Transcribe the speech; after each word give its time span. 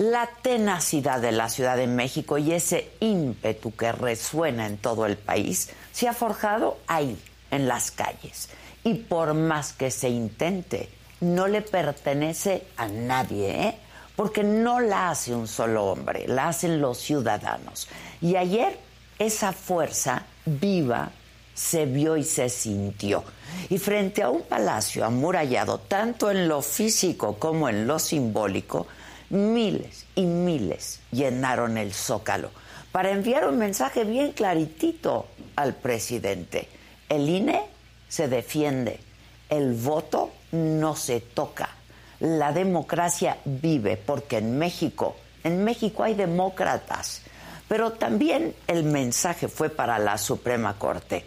La 0.00 0.30
tenacidad 0.40 1.20
de 1.20 1.30
la 1.30 1.50
Ciudad 1.50 1.76
de 1.76 1.86
México 1.86 2.38
y 2.38 2.52
ese 2.52 2.90
ímpetu 3.00 3.76
que 3.76 3.92
resuena 3.92 4.66
en 4.66 4.78
todo 4.78 5.04
el 5.04 5.18
país 5.18 5.68
se 5.92 6.08
ha 6.08 6.14
forjado 6.14 6.78
ahí, 6.86 7.18
en 7.50 7.68
las 7.68 7.90
calles. 7.90 8.48
Y 8.82 8.94
por 8.94 9.34
más 9.34 9.74
que 9.74 9.90
se 9.90 10.08
intente, 10.08 10.88
no 11.20 11.48
le 11.48 11.60
pertenece 11.60 12.64
a 12.78 12.88
nadie, 12.88 13.50
¿eh? 13.62 13.74
porque 14.16 14.42
no 14.42 14.80
la 14.80 15.10
hace 15.10 15.34
un 15.34 15.46
solo 15.46 15.84
hombre, 15.84 16.26
la 16.26 16.48
hacen 16.48 16.80
los 16.80 16.96
ciudadanos. 16.96 17.86
Y 18.22 18.36
ayer 18.36 18.78
esa 19.18 19.52
fuerza 19.52 20.24
viva 20.46 21.10
se 21.52 21.84
vio 21.84 22.16
y 22.16 22.24
se 22.24 22.48
sintió. 22.48 23.22
Y 23.68 23.76
frente 23.76 24.22
a 24.22 24.30
un 24.30 24.44
palacio 24.44 25.04
amurallado, 25.04 25.78
tanto 25.78 26.30
en 26.30 26.48
lo 26.48 26.62
físico 26.62 27.36
como 27.38 27.68
en 27.68 27.86
lo 27.86 27.98
simbólico, 27.98 28.86
miles 29.30 30.06
y 30.14 30.22
miles 30.22 31.00
llenaron 31.10 31.78
el 31.78 31.94
zócalo 31.94 32.50
para 32.92 33.10
enviar 33.10 33.48
un 33.48 33.58
mensaje 33.58 34.04
bien 34.04 34.32
claritito 34.32 35.28
al 35.56 35.74
presidente. 35.74 36.68
El 37.08 37.28
INE 37.28 37.62
se 38.08 38.28
defiende, 38.28 39.00
el 39.48 39.74
voto 39.74 40.32
no 40.52 40.96
se 40.96 41.20
toca. 41.20 41.70
La 42.18 42.52
democracia 42.52 43.38
vive 43.44 43.96
porque 43.96 44.38
en 44.38 44.58
México, 44.58 45.16
en 45.44 45.64
México 45.64 46.02
hay 46.02 46.14
demócratas, 46.14 47.22
pero 47.68 47.92
también 47.92 48.54
el 48.66 48.84
mensaje 48.84 49.48
fue 49.48 49.70
para 49.70 49.98
la 49.98 50.18
Suprema 50.18 50.76
Corte. 50.76 51.24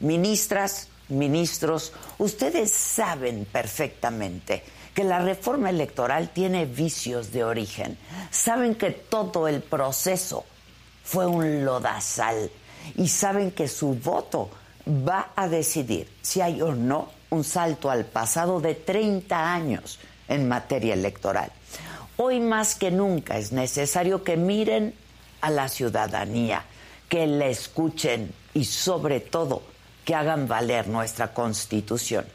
Ministras, 0.00 0.88
ministros, 1.08 1.92
ustedes 2.18 2.72
saben 2.72 3.44
perfectamente 3.44 4.64
que 4.94 5.04
la 5.04 5.20
reforma 5.20 5.70
electoral 5.70 6.30
tiene 6.30 6.66
vicios 6.66 7.32
de 7.32 7.44
origen. 7.44 7.96
Saben 8.30 8.74
que 8.74 8.90
todo 8.90 9.48
el 9.48 9.62
proceso 9.62 10.44
fue 11.04 11.26
un 11.26 11.64
lodazal 11.64 12.50
y 12.96 13.08
saben 13.08 13.52
que 13.52 13.68
su 13.68 13.94
voto 13.94 14.50
va 14.86 15.30
a 15.36 15.48
decidir 15.48 16.08
si 16.20 16.40
hay 16.40 16.60
o 16.60 16.74
no 16.74 17.10
un 17.30 17.44
salto 17.44 17.90
al 17.90 18.04
pasado 18.04 18.60
de 18.60 18.74
30 18.74 19.54
años 19.54 19.98
en 20.28 20.48
materia 20.48 20.94
electoral. 20.94 21.50
Hoy 22.16 22.40
más 22.40 22.74
que 22.74 22.90
nunca 22.90 23.38
es 23.38 23.52
necesario 23.52 24.22
que 24.22 24.36
miren 24.36 24.94
a 25.40 25.50
la 25.50 25.68
ciudadanía, 25.68 26.64
que 27.08 27.26
la 27.26 27.46
escuchen 27.46 28.32
y 28.54 28.64
sobre 28.64 29.20
todo 29.20 29.62
que 30.04 30.14
hagan 30.14 30.46
valer 30.46 30.88
nuestra 30.88 31.32
constitución. 31.32 32.26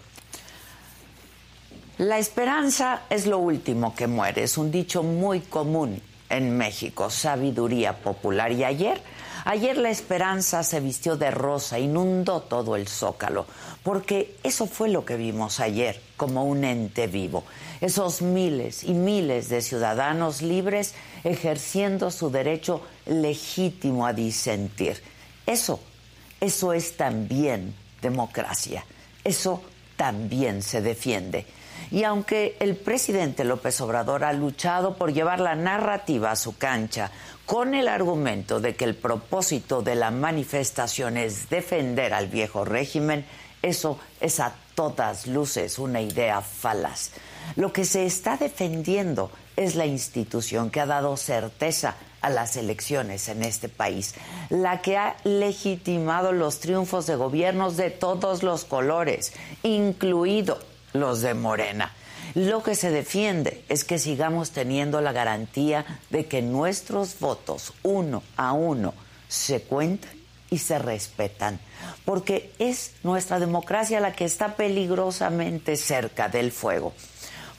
La 1.97 2.19
esperanza 2.19 3.01
es 3.09 3.25
lo 3.25 3.39
último 3.39 3.95
que 3.95 4.07
muere, 4.07 4.43
es 4.43 4.57
un 4.57 4.71
dicho 4.71 5.01
muy 5.03 5.39
común 5.39 6.01
en 6.29 6.55
México, 6.57 7.09
sabiduría 7.09 7.93
popular. 7.93 8.51
Y 8.51 8.63
ayer 8.63 9.01
Ayer 9.49 9.77
la 9.77 9.89
esperanza 9.89 10.61
se 10.61 10.81
vistió 10.81 11.15
de 11.15 11.31
rosa, 11.31 11.79
inundó 11.79 12.41
todo 12.41 12.75
el 12.75 12.85
zócalo, 12.89 13.45
porque 13.81 14.35
eso 14.43 14.67
fue 14.67 14.89
lo 14.89 15.05
que 15.05 15.15
vimos 15.15 15.61
ayer, 15.61 16.01
como 16.17 16.43
un 16.43 16.65
ente 16.65 17.07
vivo. 17.07 17.45
Esos 17.79 18.21
miles 18.21 18.83
y 18.83 18.93
miles 18.93 19.47
de 19.47 19.61
ciudadanos 19.61 20.41
libres 20.41 20.95
ejerciendo 21.23 22.11
su 22.11 22.29
derecho 22.29 22.81
legítimo 23.05 24.05
a 24.05 24.11
disentir. 24.11 25.01
Eso, 25.45 25.79
eso 26.41 26.73
es 26.73 26.97
también 26.97 27.73
democracia. 28.01 28.83
Eso 29.23 29.61
también 29.95 30.61
se 30.61 30.81
defiende. 30.81 31.45
Y 31.91 32.03
aunque 32.03 32.57
el 32.59 32.75
presidente 32.75 33.43
López 33.43 33.79
Obrador 33.81 34.23
ha 34.23 34.33
luchado 34.33 34.95
por 34.95 35.13
llevar 35.13 35.39
la 35.39 35.55
narrativa 35.55 36.31
a 36.31 36.35
su 36.35 36.57
cancha, 36.57 37.11
con 37.45 37.73
el 37.75 37.87
argumento 37.87 38.59
de 38.59 38.75
que 38.75 38.85
el 38.85 38.95
propósito 38.95 39.81
de 39.81 39.95
la 39.95 40.11
manifestación 40.11 41.15
es 41.15 41.49
defender 41.49 42.13
al 42.13 42.27
viejo 42.27 42.65
régimen, 42.65 43.25
eso 43.61 43.99
es 44.19 44.39
a 44.39 44.53
todas 44.75 45.27
luces 45.27 45.79
una 45.79 46.01
idea 46.01 46.41
falaz. 46.41 47.11
Lo 47.55 47.71
que 47.71 47.85
se 47.85 48.05
está 48.05 48.37
defendiendo 48.37 49.31
es 49.55 49.75
la 49.75 49.85
institución 49.85 50.69
que 50.69 50.81
ha 50.81 50.85
dado 50.85 51.15
certeza 51.17 51.95
a 52.21 52.29
las 52.29 52.57
elecciones 52.57 53.29
en 53.29 53.43
este 53.43 53.69
país, 53.69 54.13
la 54.49 54.81
que 54.81 54.97
ha 54.97 55.15
legitimado 55.23 56.31
los 56.31 56.59
triunfos 56.59 57.07
de 57.07 57.15
gobiernos 57.15 57.77
de 57.77 57.89
todos 57.89 58.43
los 58.43 58.65
colores, 58.65 59.33
incluido 59.63 60.59
los 60.99 61.21
de 61.21 61.33
Morena. 61.33 61.91
Lo 62.33 62.61
que 62.61 62.75
se 62.75 62.91
defiende 62.91 63.63
es 63.69 63.83
que 63.83 63.99
sigamos 63.99 64.51
teniendo 64.51 65.01
la 65.01 65.11
garantía 65.11 65.85
de 66.09 66.25
que 66.25 66.41
nuestros 66.41 67.19
votos 67.19 67.73
uno 67.83 68.23
a 68.35 68.51
uno 68.51 68.93
se 69.27 69.61
cuentan 69.61 70.11
y 70.49 70.59
se 70.59 70.79
respetan, 70.79 71.59
porque 72.05 72.53
es 72.59 72.93
nuestra 73.03 73.39
democracia 73.39 73.99
la 73.99 74.13
que 74.13 74.25
está 74.25 74.55
peligrosamente 74.55 75.75
cerca 75.75 76.29
del 76.29 76.51
fuego. 76.51 76.93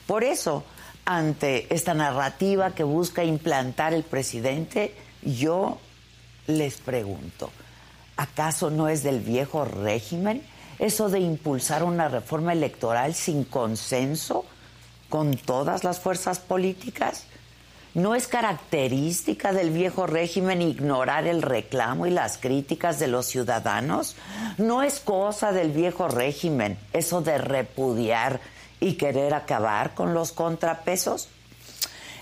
Por 0.07 0.23
eso, 0.23 0.63
ante 1.05 1.73
esta 1.73 1.93
narrativa 1.93 2.73
que 2.73 2.83
busca 2.83 3.23
implantar 3.23 3.93
el 3.93 4.03
presidente, 4.03 4.95
yo 5.21 5.77
les 6.47 6.77
pregunto, 6.77 7.51
¿acaso 8.17 8.71
no 8.71 8.89
es 8.89 9.03
del 9.03 9.19
viejo 9.19 9.65
régimen 9.65 10.43
eso 10.79 11.09
de 11.09 11.19
impulsar 11.19 11.83
una 11.83 12.09
reforma 12.09 12.53
electoral 12.53 13.13
sin 13.13 13.43
consenso? 13.43 14.45
con 15.09 15.35
todas 15.35 15.83
las 15.83 15.99
fuerzas 15.99 16.39
políticas? 16.39 17.25
¿No 17.95 18.13
es 18.13 18.27
característica 18.27 19.51
del 19.51 19.71
viejo 19.71 20.05
régimen 20.05 20.61
ignorar 20.61 21.25
el 21.25 21.41
reclamo 21.41 22.05
y 22.05 22.11
las 22.11 22.37
críticas 22.37 22.99
de 22.99 23.07
los 23.07 23.25
ciudadanos? 23.25 24.15
¿No 24.59 24.83
es 24.83 24.99
cosa 24.99 25.51
del 25.51 25.71
viejo 25.71 26.07
régimen 26.07 26.77
eso 26.93 27.21
de 27.21 27.39
repudiar 27.39 28.39
y 28.79 28.93
querer 28.93 29.33
acabar 29.33 29.95
con 29.95 30.13
los 30.13 30.31
contrapesos? 30.31 31.29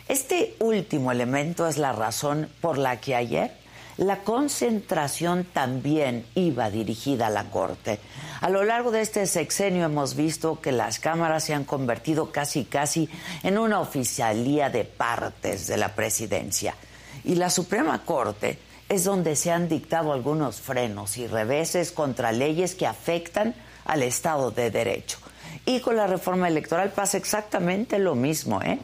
Este 0.08 0.56
último 0.60 1.12
elemento 1.12 1.68
es 1.68 1.78
la 1.78 1.92
razón 1.92 2.50
por 2.62 2.78
la 2.78 3.02
que 3.02 3.14
ayer 3.14 3.52
la 3.98 4.20
concentración 4.20 5.44
también 5.46 6.26
iba 6.36 6.70
dirigida 6.70 7.28
a 7.28 7.32
la 7.32 7.50
Corte. 7.50 8.00
A 8.42 8.50
lo 8.50 8.64
largo 8.64 8.92
de 8.92 9.02
este 9.02 9.26
sexenio 9.26 9.86
hemos 9.86 10.16
visto 10.16 10.62
que 10.62 10.72
las 10.72 11.00
cámaras 11.00 11.46
se 11.46 11.56
han 11.56 11.64
convertido 11.64 12.32
casi 12.32 12.66
casi 12.66 13.10
en 13.42 13.58
una 13.58 13.80
oficialía 13.80 14.70
de 14.70 14.84
partes 14.84 15.66
de 15.66 15.78
la 15.78 15.96
presidencia. 15.96 16.76
Y 17.24 17.36
la 17.36 17.50
Suprema 17.50 18.06
Corte 18.06 18.60
es 18.88 19.04
donde 19.04 19.36
se 19.36 19.52
han 19.52 19.68
dictado 19.68 20.14
algunos 20.14 20.62
frenos 20.62 21.18
y 21.18 21.26
reveses 21.26 21.92
contra 21.92 22.32
leyes 22.32 22.76
que 22.76 22.86
afectan 22.86 23.56
al 23.86 24.04
Estado 24.04 24.52
de 24.52 24.70
Derecho. 24.70 25.18
Y 25.66 25.80
con 25.80 25.96
la 25.98 26.06
reforma 26.06 26.48
electoral 26.48 26.92
pasa 26.92 27.18
exactamente 27.18 27.98
lo 27.98 28.14
mismo. 28.14 28.62
¿eh? 28.62 28.78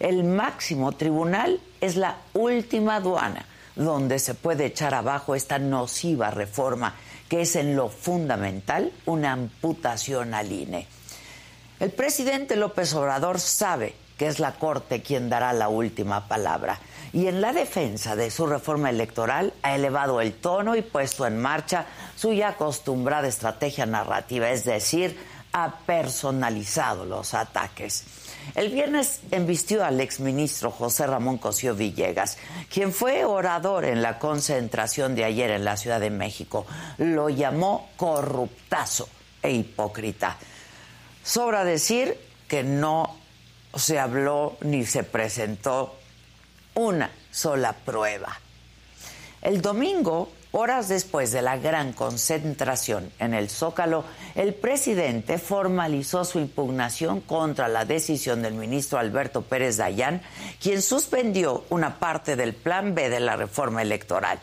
El 0.00 0.24
máximo 0.24 0.92
tribunal 0.92 1.60
es 1.80 1.94
la 1.94 2.16
última 2.34 2.96
aduana 2.96 3.46
donde 3.76 4.18
se 4.18 4.34
puede 4.34 4.66
echar 4.66 4.94
abajo 4.94 5.34
esta 5.34 5.58
nociva 5.58 6.30
reforma 6.30 6.94
que 7.28 7.42
es 7.42 7.56
en 7.56 7.76
lo 7.76 7.88
fundamental 7.88 8.92
una 9.06 9.32
amputación 9.32 10.34
al 10.34 10.52
INE. 10.52 10.86
El 11.80 11.90
presidente 11.90 12.56
López 12.56 12.92
Obrador 12.94 13.40
sabe 13.40 13.94
que 14.18 14.26
es 14.26 14.38
la 14.38 14.52
Corte 14.52 15.02
quien 15.02 15.30
dará 15.30 15.52
la 15.52 15.68
última 15.68 16.28
palabra 16.28 16.78
y 17.12 17.26
en 17.26 17.40
la 17.40 17.52
defensa 17.52 18.16
de 18.16 18.30
su 18.30 18.46
reforma 18.46 18.90
electoral 18.90 19.52
ha 19.62 19.74
elevado 19.74 20.20
el 20.20 20.34
tono 20.34 20.76
y 20.76 20.82
puesto 20.82 21.26
en 21.26 21.40
marcha 21.40 21.86
su 22.16 22.32
ya 22.32 22.48
acostumbrada 22.48 23.28
estrategia 23.28 23.86
narrativa, 23.86 24.50
es 24.50 24.64
decir, 24.64 25.18
ha 25.52 25.78
personalizado 25.86 27.04
los 27.04 27.34
ataques. 27.34 28.04
El 28.54 28.70
viernes 28.70 29.20
embistió 29.30 29.84
al 29.84 30.00
exministro 30.00 30.70
José 30.70 31.06
Ramón 31.06 31.38
Cosío 31.38 31.74
Villegas, 31.74 32.38
quien 32.72 32.92
fue 32.92 33.24
orador 33.24 33.84
en 33.84 34.02
la 34.02 34.18
concentración 34.18 35.14
de 35.14 35.24
ayer 35.24 35.50
en 35.50 35.64
la 35.64 35.76
Ciudad 35.76 36.00
de 36.00 36.10
México. 36.10 36.66
Lo 36.98 37.28
llamó 37.28 37.90
corruptazo 37.96 39.08
e 39.42 39.52
hipócrita. 39.52 40.36
Sobra 41.24 41.64
decir 41.64 42.18
que 42.46 42.62
no 42.62 43.16
se 43.74 43.98
habló 43.98 44.58
ni 44.60 44.84
se 44.84 45.02
presentó 45.02 45.96
una 46.74 47.10
sola 47.30 47.72
prueba. 47.72 48.38
El 49.40 49.62
domingo 49.62 50.30
Horas 50.54 50.90
después 50.90 51.32
de 51.32 51.40
la 51.40 51.56
gran 51.56 51.94
concentración 51.94 53.10
en 53.18 53.32
el 53.32 53.48
Zócalo, 53.48 54.04
el 54.34 54.52
presidente 54.52 55.38
formalizó 55.38 56.26
su 56.26 56.38
impugnación 56.38 57.22
contra 57.22 57.68
la 57.68 57.86
decisión 57.86 58.42
del 58.42 58.52
ministro 58.52 58.98
Alberto 58.98 59.40
Pérez 59.40 59.78
Dayán, 59.78 60.20
quien 60.60 60.82
suspendió 60.82 61.64
una 61.70 61.98
parte 61.98 62.36
del 62.36 62.52
plan 62.52 62.94
B 62.94 63.08
de 63.08 63.20
la 63.20 63.36
reforma 63.36 63.80
electoral. 63.80 64.38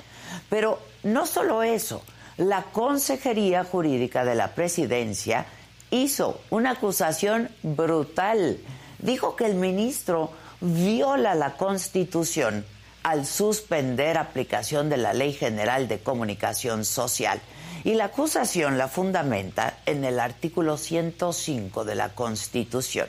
Pero 0.49 0.79
no 1.03 1.27
solo 1.27 1.61
eso, 1.61 2.01
la 2.37 2.63
Consejería 2.63 3.63
Jurídica 3.63 4.25
de 4.25 4.33
la 4.33 4.55
Presidencia 4.55 5.45
hizo 5.91 6.41
una 6.49 6.71
acusación 6.71 7.49
brutal. 7.61 8.57
Dijo 8.97 9.35
que 9.35 9.45
el 9.45 9.53
ministro 9.53 10.31
viola 10.59 11.35
la 11.35 11.55
Constitución 11.55 12.65
al 13.03 13.25
suspender 13.25 14.17
aplicación 14.17 14.89
de 14.89 14.97
la 14.97 15.13
Ley 15.13 15.33
General 15.33 15.87
de 15.87 15.99
Comunicación 15.99 16.85
Social. 16.85 17.39
Y 17.83 17.93
la 17.93 18.05
acusación 18.05 18.77
la 18.77 18.87
fundamenta 18.87 19.77
en 19.85 20.03
el 20.03 20.19
artículo 20.19 20.77
105 20.77 21.85
de 21.85 21.95
la 21.95 22.09
Constitución. 22.09 23.07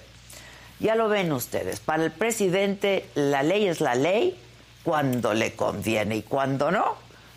Ya 0.78 0.94
lo 0.94 1.08
ven 1.08 1.32
ustedes, 1.32 1.80
para 1.80 2.04
el 2.04 2.10
presidente 2.10 3.06
la 3.14 3.42
ley 3.42 3.66
es 3.66 3.80
la 3.80 3.94
ley 3.94 4.38
cuando 4.82 5.34
le 5.34 5.54
conviene 5.54 6.16
y 6.16 6.22
cuando 6.22 6.70
no, 6.70 6.96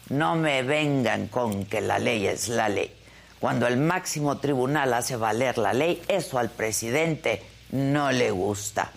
no 0.10 0.36
me 0.36 0.64
vengan 0.64 1.28
con 1.28 1.66
que 1.66 1.82
la 1.82 2.00
ley 2.00 2.28
es 2.28 2.48
la 2.48 2.70
ley. 2.70 2.94
Cuando 3.40 3.68
el 3.68 3.76
máximo 3.76 4.38
tribunal 4.38 4.94
hace 4.94 5.18
valer 5.18 5.58
la 5.58 5.74
ley, 5.74 6.02
eso 6.08 6.40
al 6.40 6.50
presidente 6.50 7.42
no 7.72 8.12
le 8.12 8.32
gusta. 8.32 8.92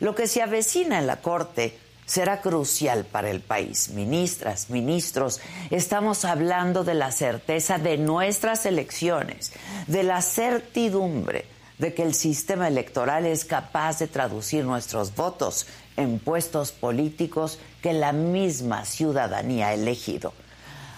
Lo 0.00 0.14
que 0.14 0.28
se 0.28 0.42
avecina 0.42 0.98
en 0.98 1.06
la 1.06 1.22
Corte 1.22 1.78
será 2.08 2.40
crucial 2.40 3.04
para 3.04 3.30
el 3.30 3.42
país. 3.42 3.90
Ministras, 3.90 4.70
ministros, 4.70 5.40
estamos 5.70 6.24
hablando 6.24 6.82
de 6.82 6.94
la 6.94 7.12
certeza 7.12 7.78
de 7.78 7.98
nuestras 7.98 8.64
elecciones, 8.66 9.52
de 9.86 10.02
la 10.02 10.22
certidumbre 10.22 11.44
de 11.78 11.94
que 11.94 12.02
el 12.02 12.14
sistema 12.14 12.66
electoral 12.66 13.24
es 13.26 13.44
capaz 13.44 13.98
de 13.98 14.08
traducir 14.08 14.64
nuestros 14.64 15.14
votos 15.14 15.66
en 15.96 16.18
puestos 16.18 16.72
políticos 16.72 17.58
que 17.82 17.92
la 17.92 18.12
misma 18.12 18.84
ciudadanía 18.84 19.68
ha 19.68 19.74
elegido. 19.74 20.32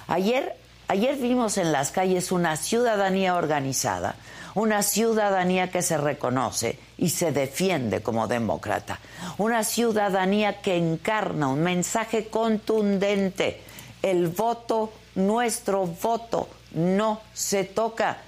Ayer, 0.06 0.56
ayer 0.88 1.16
vimos 1.16 1.58
en 1.58 1.72
las 1.72 1.90
calles 1.90 2.32
una 2.32 2.56
ciudadanía 2.56 3.34
organizada, 3.34 4.14
una 4.54 4.82
ciudadanía 4.82 5.70
que 5.70 5.82
se 5.82 5.96
reconoce 5.96 6.78
y 6.98 7.10
se 7.10 7.32
defiende 7.32 8.02
como 8.02 8.26
demócrata, 8.26 8.98
una 9.38 9.64
ciudadanía 9.64 10.60
que 10.60 10.76
encarna 10.76 11.48
un 11.48 11.62
mensaje 11.62 12.28
contundente. 12.28 13.62
El 14.02 14.28
voto, 14.28 14.92
nuestro 15.14 15.86
voto, 15.86 16.48
no 16.72 17.20
se 17.32 17.64
toca 17.64 18.18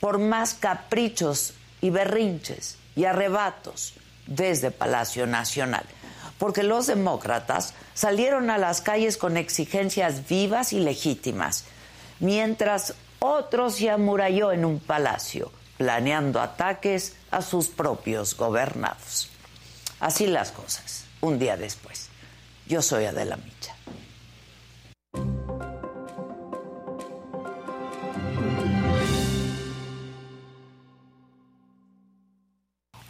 por 0.00 0.18
más 0.18 0.54
caprichos 0.54 1.54
y 1.80 1.90
berrinches 1.90 2.78
y 2.94 3.04
arrebatos 3.04 3.94
desde 4.26 4.70
Palacio 4.70 5.26
Nacional. 5.26 5.84
Porque 6.38 6.62
los 6.62 6.86
demócratas 6.86 7.74
salieron 7.94 8.50
a 8.50 8.58
las 8.58 8.82
calles 8.82 9.16
con 9.16 9.36
exigencias 9.36 10.28
vivas 10.28 10.72
y 10.74 10.80
legítimas, 10.80 11.64
mientras 12.20 12.94
otros 13.18 13.76
se 13.76 13.90
amuralló 13.90 14.52
en 14.52 14.64
un 14.64 14.78
palacio 14.78 15.50
planeando 15.76 16.40
ataques 16.40 17.16
a 17.30 17.42
sus 17.42 17.68
propios 17.68 18.36
gobernados. 18.36 19.30
Así 20.00 20.26
las 20.26 20.52
cosas, 20.52 21.04
un 21.20 21.38
día 21.38 21.56
después. 21.56 22.08
Yo 22.66 22.82
soy 22.82 23.04
Adela 23.04 23.36
Micha. 23.36 23.74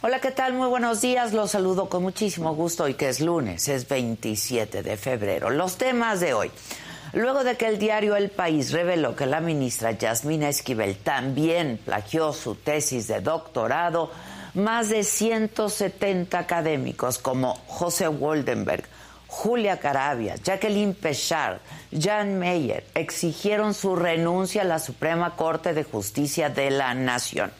Hola, 0.01 0.21
¿qué 0.21 0.31
tal? 0.31 0.53
Muy 0.53 0.69
buenos 0.69 1.01
días. 1.01 1.33
Los 1.33 1.51
saludo 1.51 1.89
con 1.89 2.03
muchísimo 2.03 2.55
gusto 2.55 2.85
hoy 2.85 2.93
que 2.93 3.09
es 3.09 3.19
lunes, 3.19 3.67
es 3.67 3.89
27 3.89 4.81
de 4.81 4.95
febrero. 4.95 5.49
Los 5.49 5.77
temas 5.77 6.21
de 6.21 6.33
hoy 6.33 6.51
luego 7.13 7.43
de 7.43 7.55
que 7.55 7.67
el 7.67 7.79
diario 7.79 8.15
El 8.15 8.29
País 8.29 8.71
reveló 8.71 9.15
que 9.15 9.25
la 9.25 9.39
ministra 9.39 9.91
Yasmina 9.91 10.49
Esquivel 10.49 10.97
también 10.97 11.79
plagió 11.83 12.33
su 12.33 12.55
tesis 12.55 13.07
de 13.07 13.21
doctorado, 13.21 14.11
más 14.53 14.89
de 14.89 15.03
170 15.03 16.37
académicos 16.37 17.17
como 17.17 17.55
José 17.67 18.07
Woldenberg, 18.07 18.85
Julia 19.27 19.77
Carabia, 19.77 20.35
Jacqueline 20.35 20.93
Pechard, 20.93 21.59
Jan 21.97 22.39
Meyer 22.39 22.85
exigieron 22.95 23.73
su 23.73 23.95
renuncia 23.95 24.61
a 24.61 24.65
la 24.65 24.79
Suprema 24.79 25.35
Corte 25.35 25.73
de 25.73 25.83
Justicia 25.83 26.49
de 26.49 26.71
la 26.71 26.93
Nación. 26.93 27.51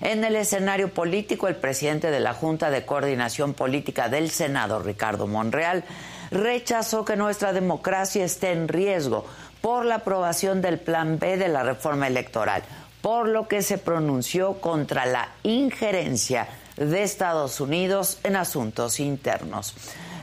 En 0.00 0.24
el 0.24 0.36
escenario 0.36 0.92
político, 0.92 1.46
el 1.48 1.56
presidente 1.56 2.10
de 2.10 2.20
la 2.20 2.34
Junta 2.34 2.70
de 2.70 2.84
Coordinación 2.84 3.54
Política 3.54 4.08
del 4.08 4.30
Senado, 4.30 4.80
Ricardo 4.80 5.26
Monreal, 5.26 5.84
rechazó 6.30 7.04
que 7.04 7.16
nuestra 7.16 7.52
democracia 7.52 8.24
esté 8.24 8.52
en 8.52 8.68
riesgo 8.68 9.26
por 9.60 9.84
la 9.84 9.96
aprobación 9.96 10.60
del 10.60 10.78
Plan 10.78 11.18
B 11.18 11.36
de 11.36 11.48
la 11.48 11.62
reforma 11.62 12.06
electoral, 12.06 12.62
por 13.00 13.28
lo 13.28 13.48
que 13.48 13.62
se 13.62 13.78
pronunció 13.78 14.60
contra 14.60 15.06
la 15.06 15.28
injerencia 15.42 16.48
de 16.76 17.02
Estados 17.02 17.60
Unidos 17.60 18.18
en 18.24 18.36
asuntos 18.36 19.00
internos. 19.00 19.74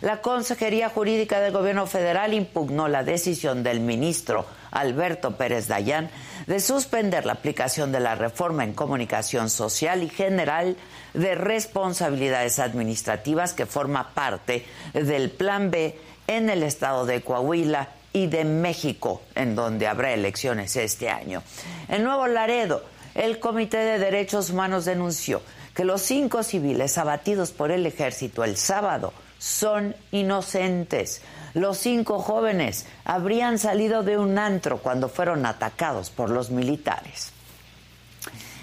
La 0.01 0.19
Consejería 0.21 0.89
Jurídica 0.89 1.39
del 1.39 1.53
Gobierno 1.53 1.85
Federal 1.85 2.33
impugnó 2.33 2.87
la 2.87 3.03
decisión 3.03 3.61
del 3.61 3.81
ministro 3.81 4.47
Alberto 4.71 5.37
Pérez 5.37 5.67
Dayán 5.67 6.09
de 6.47 6.59
suspender 6.59 7.27
la 7.27 7.33
aplicación 7.33 7.91
de 7.91 7.99
la 7.99 8.15
reforma 8.15 8.63
en 8.63 8.73
comunicación 8.73 9.51
social 9.51 10.01
y 10.01 10.09
general 10.09 10.75
de 11.13 11.35
responsabilidades 11.35 12.57
administrativas 12.57 13.53
que 13.53 13.67
forma 13.67 14.09
parte 14.15 14.65
del 14.93 15.29
Plan 15.29 15.69
B 15.69 15.95
en 16.25 16.49
el 16.49 16.63
estado 16.63 17.05
de 17.05 17.21
Coahuila 17.21 17.89
y 18.11 18.25
de 18.25 18.43
México, 18.43 19.21
en 19.35 19.53
donde 19.53 19.85
habrá 19.85 20.13
elecciones 20.13 20.75
este 20.77 21.09
año. 21.09 21.43
En 21.89 22.03
Nuevo 22.03 22.25
Laredo, 22.25 22.83
el 23.13 23.39
Comité 23.39 23.77
de 23.77 23.99
Derechos 23.99 24.49
Humanos 24.49 24.85
denunció 24.85 25.43
que 25.75 25.85
los 25.85 26.01
cinco 26.01 26.41
civiles 26.41 26.97
abatidos 26.97 27.51
por 27.51 27.69
el 27.69 27.85
ejército 27.85 28.43
el 28.43 28.57
sábado 28.57 29.13
son 29.41 29.95
inocentes. 30.11 31.23
Los 31.55 31.79
cinco 31.79 32.19
jóvenes 32.19 32.85
habrían 33.05 33.57
salido 33.57 34.03
de 34.03 34.19
un 34.19 34.37
antro 34.37 34.77
cuando 34.77 35.09
fueron 35.09 35.47
atacados 35.47 36.11
por 36.11 36.29
los 36.29 36.51
militares. 36.51 37.31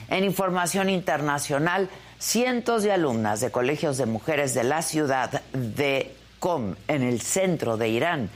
En 0.08 0.22
información 0.22 0.88
internacional, 0.88 1.90
cientos 2.20 2.84
de 2.84 2.92
alumnas 2.92 3.40
de 3.40 3.50
colegios 3.50 3.98
de 3.98 4.06
mujeres 4.06 4.54
de 4.54 4.62
la 4.62 4.82
ciudad 4.82 5.42
de 5.52 6.14
Qom, 6.38 6.76
en 6.86 7.02
el 7.02 7.22
centro 7.22 7.76
de 7.76 7.88
Irán, 7.88 8.30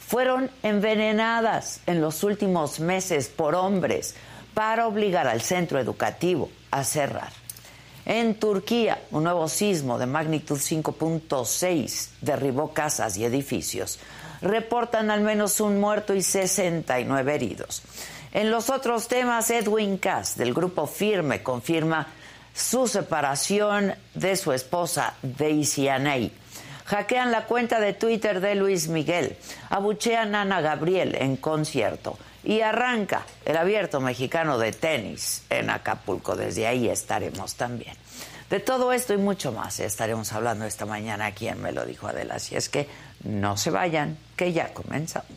fueron 0.00 0.50
envenenadas 0.62 1.80
en 1.86 2.00
los 2.00 2.24
últimos 2.24 2.80
meses 2.80 3.28
por 3.28 3.54
hombres 3.54 4.14
para 4.54 4.86
obligar 4.86 5.28
al 5.28 5.42
centro 5.42 5.78
educativo 5.78 6.50
a 6.70 6.84
cerrar. 6.84 7.41
En 8.04 8.34
Turquía, 8.34 9.00
un 9.12 9.24
nuevo 9.24 9.48
sismo 9.48 9.98
de 9.98 10.06
magnitud 10.06 10.58
5.6 10.58 12.08
derribó 12.20 12.72
casas 12.72 13.16
y 13.16 13.24
edificios. 13.24 14.00
Reportan 14.40 15.10
al 15.10 15.20
menos 15.20 15.60
un 15.60 15.78
muerto 15.78 16.14
y 16.14 16.22
69 16.22 17.34
heridos. 17.34 17.82
En 18.32 18.50
los 18.50 18.70
otros 18.70 19.06
temas, 19.06 19.50
Edwin 19.50 19.98
Cass, 19.98 20.36
del 20.36 20.52
grupo 20.52 20.86
Firme, 20.86 21.42
confirma 21.42 22.08
su 22.52 22.88
separación 22.88 23.94
de 24.14 24.36
su 24.36 24.52
esposa 24.52 25.14
Daisy 25.22 25.88
Aney. 25.88 26.32
Hackean 26.86 27.30
la 27.30 27.46
cuenta 27.46 27.78
de 27.78 27.92
Twitter 27.92 28.40
de 28.40 28.56
Luis 28.56 28.88
Miguel. 28.88 29.36
Abuchean 29.70 30.34
a 30.34 30.42
Ana 30.42 30.60
Gabriel 30.60 31.14
en 31.14 31.36
concierto 31.36 32.18
y 32.44 32.60
arranca 32.60 33.24
el 33.44 33.56
abierto 33.56 34.00
mexicano 34.00 34.58
de 34.58 34.72
tenis 34.72 35.44
en 35.48 35.70
Acapulco. 35.70 36.36
Desde 36.36 36.66
ahí 36.66 36.88
estaremos 36.88 37.54
también. 37.54 38.01
De 38.52 38.60
todo 38.60 38.92
esto 38.92 39.14
y 39.14 39.16
mucho 39.16 39.50
más 39.50 39.80
estaremos 39.80 40.30
hablando 40.34 40.66
esta 40.66 40.84
mañana 40.84 41.24
aquí 41.24 41.48
en 41.48 41.62
Me 41.62 41.72
lo 41.72 41.86
dijo 41.86 42.06
Adela. 42.06 42.34
Así 42.34 42.54
es 42.54 42.68
que 42.68 42.86
no 43.24 43.56
se 43.56 43.70
vayan, 43.70 44.18
que 44.36 44.52
ya 44.52 44.74
comenzamos. 44.74 45.30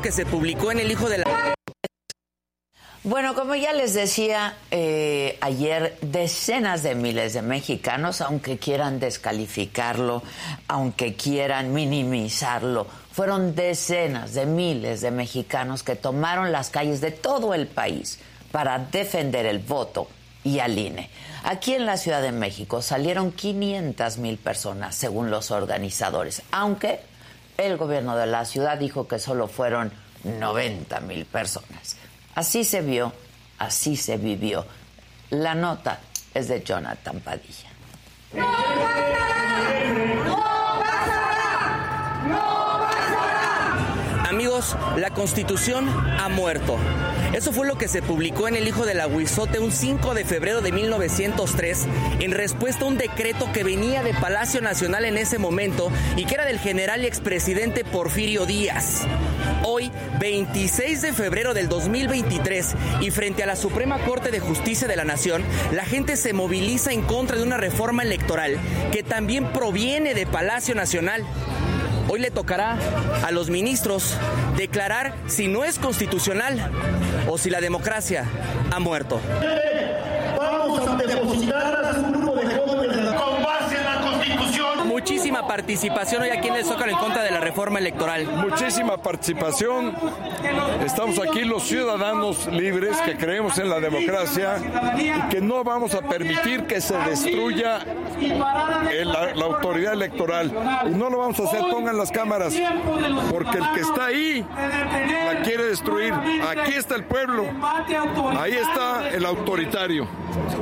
Que 0.00 0.12
se 0.12 0.26
publicó 0.26 0.70
en 0.70 0.80
El 0.80 0.90
Hijo 0.90 1.08
de 1.08 1.18
la... 1.18 1.54
Bueno, 3.04 3.34
como 3.34 3.54
ya 3.54 3.72
les 3.72 3.94
decía 3.94 4.56
eh, 4.70 5.38
ayer, 5.40 5.96
decenas 6.02 6.82
de 6.82 6.94
miles 6.94 7.32
de 7.32 7.42
mexicanos, 7.42 8.20
aunque 8.20 8.58
quieran 8.58 9.00
descalificarlo, 9.00 10.22
aunque 10.66 11.14
quieran 11.14 11.72
minimizarlo, 11.72 12.86
fueron 13.12 13.54
decenas 13.54 14.34
de 14.34 14.46
miles 14.46 15.00
de 15.00 15.10
mexicanos 15.10 15.82
que 15.82 15.96
tomaron 15.96 16.52
las 16.52 16.70
calles 16.70 17.00
de 17.00 17.10
todo 17.10 17.54
el 17.54 17.66
país 17.66 18.18
para 18.52 18.78
defender 18.78 19.46
el 19.46 19.60
voto 19.60 20.08
y 20.44 20.58
al 20.58 20.78
INE. 20.78 21.10
Aquí 21.44 21.74
en 21.74 21.86
la 21.86 21.96
Ciudad 21.96 22.20
de 22.20 22.32
México 22.32 22.82
salieron 22.82 23.32
500 23.32 24.18
mil 24.18 24.38
personas, 24.38 24.94
según 24.94 25.30
los 25.30 25.50
organizadores, 25.50 26.42
aunque 26.50 27.00
el 27.58 27.76
gobierno 27.76 28.16
de 28.16 28.26
la 28.26 28.44
ciudad 28.44 28.78
dijo 28.78 29.08
que 29.08 29.18
solo 29.18 29.48
fueron 29.48 29.92
90 30.22 31.00
mil 31.00 31.26
personas. 31.26 31.96
Así 32.34 32.64
se 32.64 32.80
vio, 32.80 33.12
así 33.58 33.96
se 33.96 34.16
vivió. 34.16 34.64
La 35.30 35.54
nota 35.54 35.98
es 36.34 36.48
de 36.48 36.62
Jonathan 36.62 37.20
Padilla. 37.20 37.68
Amigos, 44.28 44.76
la 44.96 45.10
Constitución 45.10 45.88
ha 45.88 46.28
muerto. 46.28 46.78
Eso 47.32 47.52
fue 47.52 47.66
lo 47.66 47.78
que 47.78 47.88
se 47.88 48.02
publicó 48.02 48.48
en 48.48 48.56
el 48.56 48.66
Hijo 48.66 48.86
del 48.86 49.00
Aguizote 49.00 49.58
un 49.58 49.72
5 49.72 50.14
de 50.14 50.24
febrero 50.24 50.60
de 50.60 50.72
1903 50.72 51.86
en 52.20 52.32
respuesta 52.32 52.84
a 52.84 52.88
un 52.88 52.98
decreto 52.98 53.50
que 53.52 53.64
venía 53.64 54.02
de 54.02 54.14
Palacio 54.14 54.60
Nacional 54.60 55.04
en 55.04 55.18
ese 55.18 55.38
momento 55.38 55.90
y 56.16 56.24
que 56.24 56.34
era 56.34 56.44
del 56.44 56.58
general 56.58 57.04
y 57.04 57.06
expresidente 57.06 57.84
Porfirio 57.84 58.46
Díaz. 58.46 59.06
Hoy, 59.64 59.92
26 60.20 61.02
de 61.02 61.12
febrero 61.12 61.54
del 61.54 61.68
2023, 61.68 62.74
y 63.00 63.10
frente 63.10 63.42
a 63.42 63.46
la 63.46 63.56
Suprema 63.56 63.98
Corte 63.98 64.30
de 64.30 64.40
Justicia 64.40 64.88
de 64.88 64.96
la 64.96 65.04
Nación, 65.04 65.42
la 65.72 65.84
gente 65.84 66.16
se 66.16 66.32
moviliza 66.32 66.92
en 66.92 67.02
contra 67.02 67.36
de 67.36 67.42
una 67.42 67.56
reforma 67.56 68.02
electoral 68.02 68.58
que 68.92 69.02
también 69.02 69.52
proviene 69.52 70.14
de 70.14 70.26
Palacio 70.26 70.74
Nacional. 70.74 71.24
Hoy 72.10 72.20
le 72.20 72.30
tocará 72.30 72.78
a 73.22 73.30
los 73.30 73.50
ministros 73.50 74.14
declarar 74.56 75.14
si 75.26 75.46
no 75.46 75.64
es 75.64 75.78
constitucional 75.78 76.70
o 77.28 77.36
si 77.36 77.50
la 77.50 77.60
democracia 77.60 78.24
ha 78.72 78.80
muerto. 78.80 79.20
Vamos 80.38 80.88
a 80.88 80.96
depositar 80.96 81.84
a 81.84 81.98
un 81.98 82.12
grupo 82.12 82.34
de 82.36 82.46
jóvenes 82.56 83.14
con 83.14 83.42
base 83.42 83.76
en 83.76 83.84
la 83.84 84.00
Constitución. 84.00 84.87
Muchísima 85.02 85.46
participación 85.46 86.22
hoy 86.22 86.30
aquí 86.30 86.48
en 86.48 86.56
el 86.56 86.64
Zócalo 86.64 86.90
en 86.90 86.98
contra 86.98 87.22
de 87.22 87.30
la 87.30 87.38
reforma 87.38 87.78
electoral. 87.78 88.26
Muchísima 88.26 88.96
participación. 88.96 89.94
Estamos 90.84 91.20
aquí 91.20 91.42
los 91.44 91.62
ciudadanos 91.62 92.48
libres 92.48 92.96
que 93.02 93.16
creemos 93.16 93.56
en 93.58 93.70
la 93.70 93.78
democracia 93.78 94.56
y 94.98 95.28
que 95.30 95.40
no 95.40 95.62
vamos 95.62 95.94
a 95.94 96.00
permitir 96.00 96.64
que 96.66 96.80
se 96.80 96.98
destruya 96.98 97.78
el- 98.90 99.08
la, 99.12 99.34
la 99.36 99.44
autoridad 99.44 99.92
electoral. 99.92 100.50
Y 100.88 100.90
no 100.90 101.08
lo 101.10 101.18
vamos 101.18 101.38
a 101.38 101.44
hacer, 101.44 101.60
pongan 101.70 101.96
las 101.96 102.10
cámaras, 102.10 102.52
porque 103.30 103.58
el 103.58 103.70
que 103.74 103.80
está 103.82 104.06
ahí 104.06 104.44
la 105.32 105.42
quiere 105.44 105.62
destruir. 105.66 106.12
Aquí 106.12 106.72
está 106.74 106.96
el 106.96 107.04
pueblo, 107.04 107.44
ahí 108.36 108.54
está 108.54 109.08
el 109.10 109.24
autoritario. 109.24 110.08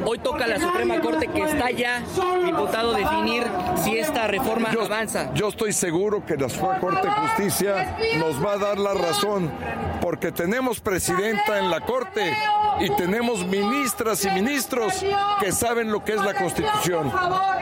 Hoy 0.05 0.19
toca 0.19 0.45
a 0.45 0.47
la 0.49 0.61
Suprema 0.61 1.01
Corte 1.01 1.27
que 1.29 1.43
está 1.43 1.71
ya 1.71 2.03
diputado 2.45 2.93
definir 2.93 3.45
si 3.83 3.99
esta 3.99 4.26
reforma 4.27 4.71
Yo, 4.73 4.83
avanza. 4.85 5.33
yo 5.35 5.49
estoy 5.49 5.73
seguro 5.73 6.25
que 6.25 6.37
la 6.37 6.49
Suprema 6.49 6.79
Corte 6.81 7.07
de 7.09 7.13
Justicia 7.15 7.97
nos 8.19 8.45
va 8.45 8.53
a 8.53 8.59
dar 8.59 8.79
la 8.79 8.95
razón, 8.95 9.51
porque 10.01 10.33
tenemos 10.33 10.81
presidenta 10.81 11.59
en 11.59 11.71
la 11.71 11.81
Corte 11.81 12.37
y 12.81 12.91
tenemos 12.97 13.45
ministras 13.47 14.25
y 14.25 14.31
ministros 14.31 15.05
que 15.41 15.53
saben 15.53 15.91
lo 15.91 16.05
que 16.05 16.13
es 16.13 16.23
la 16.23 16.35
Constitución. 16.35 17.11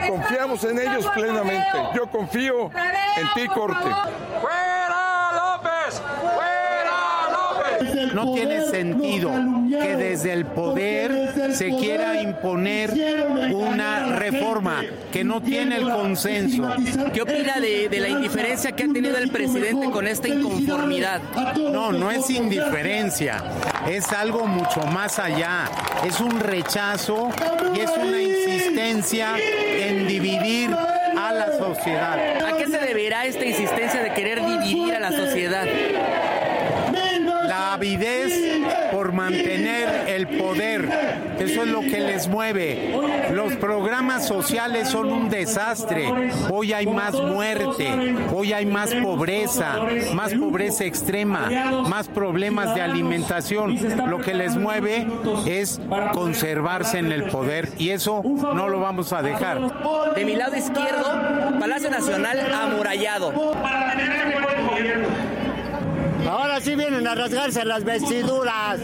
Confiamos 0.07 0.63
en 0.63 0.79
ellos 0.79 1.05
plenamente. 1.13 1.77
Yo 1.95 2.07
confío 2.07 2.69
en 3.17 3.27
ti, 3.33 3.47
Corte. 3.47 3.89
No 8.15 8.33
tiene 8.33 8.61
sentido 8.61 9.29
que 9.69 9.97
desde 9.97 10.31
el 10.31 10.45
poder 10.45 11.33
se 11.53 11.67
quiera 11.75 12.21
imponer 12.21 12.93
una 13.51 14.15
reforma 14.15 14.85
que 15.11 15.25
no 15.25 15.41
tiene 15.41 15.75
el 15.75 15.89
consenso. 15.89 16.73
¿Qué 17.13 17.21
opina 17.21 17.59
de, 17.59 17.89
de 17.89 17.99
la 17.99 18.07
indiferencia 18.07 18.71
que 18.71 18.83
ha 18.83 18.87
tenido 18.87 19.17
el 19.17 19.29
presidente 19.29 19.91
con 19.91 20.07
esta 20.07 20.29
inconformidad? 20.29 21.21
No, 21.57 21.91
no 21.91 22.09
es 22.09 22.29
indiferencia, 22.29 23.43
es 23.85 24.09
algo 24.13 24.47
mucho 24.47 24.79
más 24.83 25.19
allá. 25.19 25.65
Es 26.07 26.21
un 26.21 26.39
rechazo 26.39 27.29
y 27.75 27.81
es 27.81 27.91
una 27.97 28.21
insistencia 28.21 29.31
en 29.37 30.07
dividir 30.07 30.69
a 31.17 31.33
la 31.33 31.57
sociedad. 31.57 32.17
¿A 32.45 32.57
qué 32.57 32.67
se 32.67 32.77
deberá 32.77 33.25
esta 33.25 33.43
insistencia 33.43 34.01
de 34.01 34.13
querer 34.13 34.45
dividir 34.45 34.93
a 34.93 34.99
la 34.99 35.11
sociedad? 35.11 35.65
Avidez 37.75 38.31
por 38.93 39.11
mantener 39.11 40.07
el 40.07 40.27
poder, 40.37 40.89
eso 41.39 41.63
es 41.63 41.67
lo 41.67 41.81
que 41.81 41.99
les 41.99 42.27
mueve. 42.29 42.95
Los 43.33 43.53
programas 43.57 44.25
sociales 44.25 44.87
son 44.87 45.11
un 45.11 45.29
desastre. 45.29 46.09
Hoy 46.49 46.71
hay 46.71 46.87
más 46.87 47.13
muerte, 47.13 48.15
hoy 48.33 48.53
hay 48.53 48.65
más 48.65 48.93
pobreza, 48.95 49.75
más 50.13 50.33
pobreza 50.33 50.85
extrema, 50.85 51.49
más 51.89 52.07
problemas 52.07 52.73
de 52.75 52.81
alimentación. 52.81 53.77
Lo 54.07 54.19
que 54.19 54.33
les 54.33 54.55
mueve 54.55 55.05
es 55.45 55.81
conservarse 56.13 56.99
en 56.99 57.11
el 57.11 57.23
poder 57.25 57.67
y 57.77 57.89
eso 57.89 58.23
no 58.23 58.69
lo 58.69 58.79
vamos 58.79 59.11
a 59.11 59.21
dejar. 59.21 59.59
De 60.15 60.23
mi 60.23 60.37
lado 60.37 60.55
izquierdo, 60.55 61.59
Palacio 61.59 61.89
Nacional 61.89 62.39
amurallado. 62.53 63.33
Ahora 66.29 66.59
sí 66.59 66.75
vienen 66.75 67.07
a 67.07 67.15
rasgarse 67.15 67.63
las 67.65 67.83
vestiduras, 67.83 68.79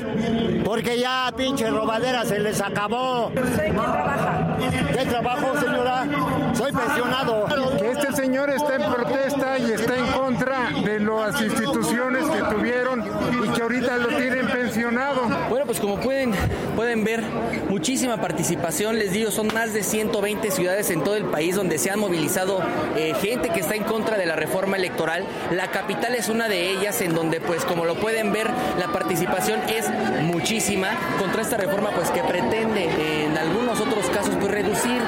porque 0.64 1.00
ya 1.00 1.34
pinche 1.36 1.70
robadera 1.70 2.24
se 2.26 2.40
les 2.40 2.62
acabó. 2.62 3.32
¿Qué 3.34 5.06
trabajo, 5.06 5.60
señora? 5.60 6.06
Soy 6.54 6.72
pensionado. 6.72 7.46
que 7.80 7.92
este 7.92 8.14
señor 8.14 8.50
está 8.50 8.76
en 8.76 8.92
protesta 8.92 9.58
y 9.58 9.72
está 9.72 9.98
en 9.98 10.08
contra 10.08 10.70
de 10.84 11.00
las 11.00 11.42
instituciones 11.42 12.26
que 12.26 12.56
tuvieron 12.56 13.04
y 13.44 13.50
que 13.50 13.62
ahorita 13.62 13.98
lo 13.98 14.08
tienen 14.10 14.48
pensionado. 14.48 15.22
Bueno, 15.50 15.66
pues 15.66 15.80
como 15.80 16.00
pueden, 16.00 16.34
pueden 16.76 17.04
ver, 17.04 17.24
muchísima 17.70 18.18
participación. 18.18 19.00
Les 19.00 19.12
digo, 19.12 19.32
son 19.32 19.48
más 19.54 19.74
de 19.74 19.84
120 19.84 20.52
ciudades 20.52 20.90
en 20.90 21.04
todo 21.04 21.16
el 21.16 21.26
país 21.26 21.56
donde 21.56 21.78
se 21.78 21.90
han 21.90 22.00
movilizado 22.00 22.62
eh, 22.96 23.14
gente 23.22 23.50
que 23.50 23.62
está 23.62 23.76
en 23.76 23.84
contra 23.84 24.18
de 24.18 24.26
la 24.26 24.36
reforma 24.36 24.78
electoral. 24.78 25.26
La 25.52 25.72
capital 25.72 26.16
es 26.16 26.30
una 26.30 26.48
de 26.48 26.72
ellas 26.72 27.02
en 27.02 27.16
donde, 27.16 27.31
pues 27.40 27.64
como 27.64 27.86
lo 27.86 27.96
pueden 27.96 28.34
ver, 28.34 28.50
la 28.78 28.88
participación 28.92 29.62
es 29.70 29.90
muchísima 30.24 30.90
contra 31.20 31.42
esta 31.42 31.58
reforma, 31.58 31.92
pues 31.92 32.10
que 32.12 32.24
pretende 32.24 33.24
en 33.24 33.38
algunos 33.38 33.80
otros 33.80 34.06
casos 34.08 34.36
pues 34.36 34.52
reducir 34.52 35.02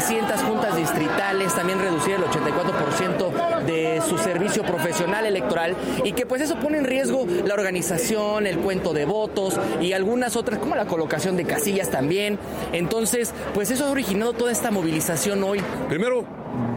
300 0.00 0.42
juntas 0.44 0.76
distritales, 0.76 1.54
también 1.54 1.78
reducir 1.78 2.14
el 2.14 2.22
84% 2.22 3.64
de 3.66 4.00
su 4.08 4.16
servicio 4.16 4.62
profesional 4.62 5.26
electoral 5.26 5.76
y 6.04 6.12
que 6.12 6.24
pues 6.24 6.40
eso 6.40 6.58
pone 6.58 6.78
en 6.78 6.84
riesgo 6.86 7.26
la 7.44 7.52
organización, 7.52 8.46
el 8.46 8.58
cuento 8.60 8.94
de 8.94 9.04
votos 9.04 9.60
y 9.78 9.92
algunas 9.92 10.36
otras, 10.36 10.58
como 10.58 10.74
la 10.74 10.86
colocación 10.86 11.36
de 11.36 11.44
casillas 11.44 11.90
también. 11.90 12.38
Entonces, 12.72 13.34
pues 13.52 13.70
eso 13.70 13.84
ha 13.84 13.90
originado 13.90 14.32
toda 14.32 14.50
esta 14.50 14.70
movilización 14.70 15.44
hoy. 15.44 15.60
Primero, 15.90 16.24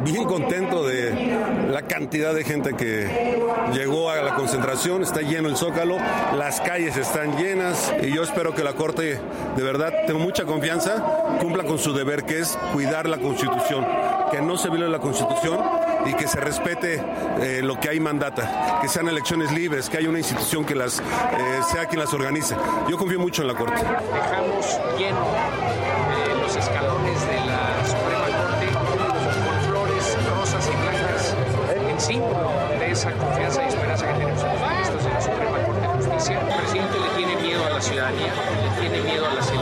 bien 0.03 0.25
contento 0.25 0.85
de 0.85 1.37
la 1.71 1.83
cantidad 1.83 2.33
de 2.33 2.43
gente 2.43 2.75
que 2.75 3.39
llegó 3.73 4.09
a 4.09 4.17
la 4.17 4.35
concentración, 4.35 5.01
está 5.01 5.21
lleno 5.21 5.47
el 5.47 5.55
zócalo, 5.55 5.97
las 6.37 6.59
calles 6.61 6.97
están 6.97 7.37
llenas 7.37 7.93
y 8.01 8.13
yo 8.13 8.23
espero 8.23 8.53
que 8.53 8.63
la 8.63 8.73
Corte, 8.73 9.19
de 9.55 9.63
verdad, 9.63 9.93
tengo 10.05 10.19
mucha 10.19 10.43
confianza, 10.43 10.95
cumpla 11.39 11.63
con 11.63 11.79
su 11.79 11.93
deber 11.93 12.23
que 12.23 12.39
es 12.39 12.57
cuidar 12.73 13.07
la 13.15 13.21
Constitución, 13.21 13.85
que 14.31 14.41
no 14.41 14.57
se 14.57 14.69
viole 14.69 14.89
la 14.89 14.97
Constitución 14.97 15.59
y 16.07 16.13
que 16.15 16.27
se 16.27 16.39
respete 16.39 16.99
eh, 17.41 17.61
lo 17.61 17.79
que 17.79 17.89
hay 17.89 17.99
mandata, 17.99 18.79
que 18.81 18.87
sean 18.87 19.07
elecciones 19.07 19.51
libres, 19.51 19.87
que 19.87 19.97
haya 19.97 20.09
una 20.09 20.17
institución 20.17 20.65
que 20.65 20.73
las 20.73 20.99
eh, 20.99 21.03
sea 21.71 21.85
quien 21.85 21.99
las 21.99 22.11
organice. 22.11 22.55
Yo 22.89 22.97
confío 22.97 23.19
mucho 23.19 23.43
en 23.43 23.49
la 23.49 23.53
Corte. 23.53 23.75
dejamos 23.75 24.79
lleno 24.97 25.27
eh, 25.27 26.41
los 26.41 26.55
escalones 26.55 27.21
de 27.27 27.35
la 27.45 27.85
Suprema 27.85 28.25
Corte 28.35 28.67
con 29.45 29.69
flores 29.69 30.17
rosas 30.27 30.67
y 30.67 30.75
blancas 30.81 31.35
en 31.91 32.01
símbolo 32.01 32.51
de 32.79 32.91
esa 32.91 33.11
confianza 33.11 33.63
y 33.63 33.67
esperanza 33.67 34.07
que 34.07 34.13
tenemos 34.13 34.41
en 34.41 34.49
los 34.49 34.59
ministros 34.59 35.03
de 35.03 35.09
la 35.11 35.21
Suprema 35.21 35.57
Corte 35.65 35.81
de 35.81 35.87
Justicia. 35.87 36.39
El 36.41 36.57
presidente 36.57 36.99
le 36.99 37.09
tiene 37.15 37.41
miedo 37.43 37.63
a 37.63 37.69
la 37.69 37.81
ciudadanía, 37.81 38.33
le 38.63 38.81
tiene 38.81 39.01
miedo 39.03 39.27
a 39.27 39.33
las 39.35 39.51
elecciones 39.51 39.52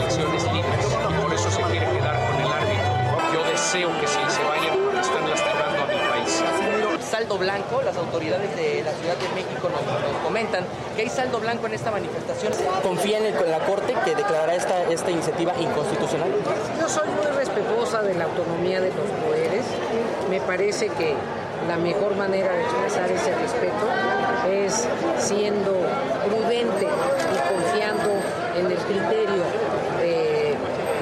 deseo 3.71 3.89
que 4.01 4.07
si 4.07 4.19
se 4.29 4.43
vayan 4.43 4.77
porque 4.83 4.99
están 4.99 5.29
lastimando 5.29 5.83
a 5.83 5.87
mi 5.87 6.09
país. 6.09 6.43
Saldo 7.09 7.37
blanco, 7.37 7.81
las 7.83 7.95
autoridades 7.95 8.53
de 8.55 8.83
la 8.83 8.91
Ciudad 8.91 9.15
de 9.15 9.29
México 9.35 9.69
nos, 9.69 9.81
nos 10.11 10.21
comentan 10.23 10.63
que 10.95 11.03
hay 11.03 11.09
saldo 11.09 11.39
blanco 11.39 11.67
en 11.67 11.73
esta 11.75 11.89
manifestación. 11.91 12.51
¿Confía 12.83 13.17
en, 13.19 13.25
el- 13.27 13.35
en 13.35 13.51
la 13.51 13.59
Corte 13.59 13.93
que 14.05 14.15
declarará 14.15 14.55
esta, 14.55 14.83
esta 14.89 15.09
iniciativa 15.11 15.53
inconstitucional? 15.59 16.29
Yo 16.79 16.89
soy 16.89 17.07
muy 17.09 17.25
respetuosa 17.37 18.01
de 18.01 18.13
la 18.15 18.25
autonomía 18.25 18.81
de 18.81 18.89
los 18.89 19.07
poderes. 19.25 19.63
Me 20.29 20.39
parece 20.41 20.87
que 20.89 21.13
la 21.67 21.77
mejor 21.77 22.15
manera 22.15 22.51
de 22.51 22.63
expresar 22.63 23.09
ese 23.11 23.33
respeto 23.35 23.85
es 24.51 24.85
siendo 25.17 25.73
prudente 26.27 26.85
y 26.87 27.53
confiando 27.53 28.09
en 28.57 28.65
el 28.67 28.77
criterio 28.77 29.43
de 29.99 30.55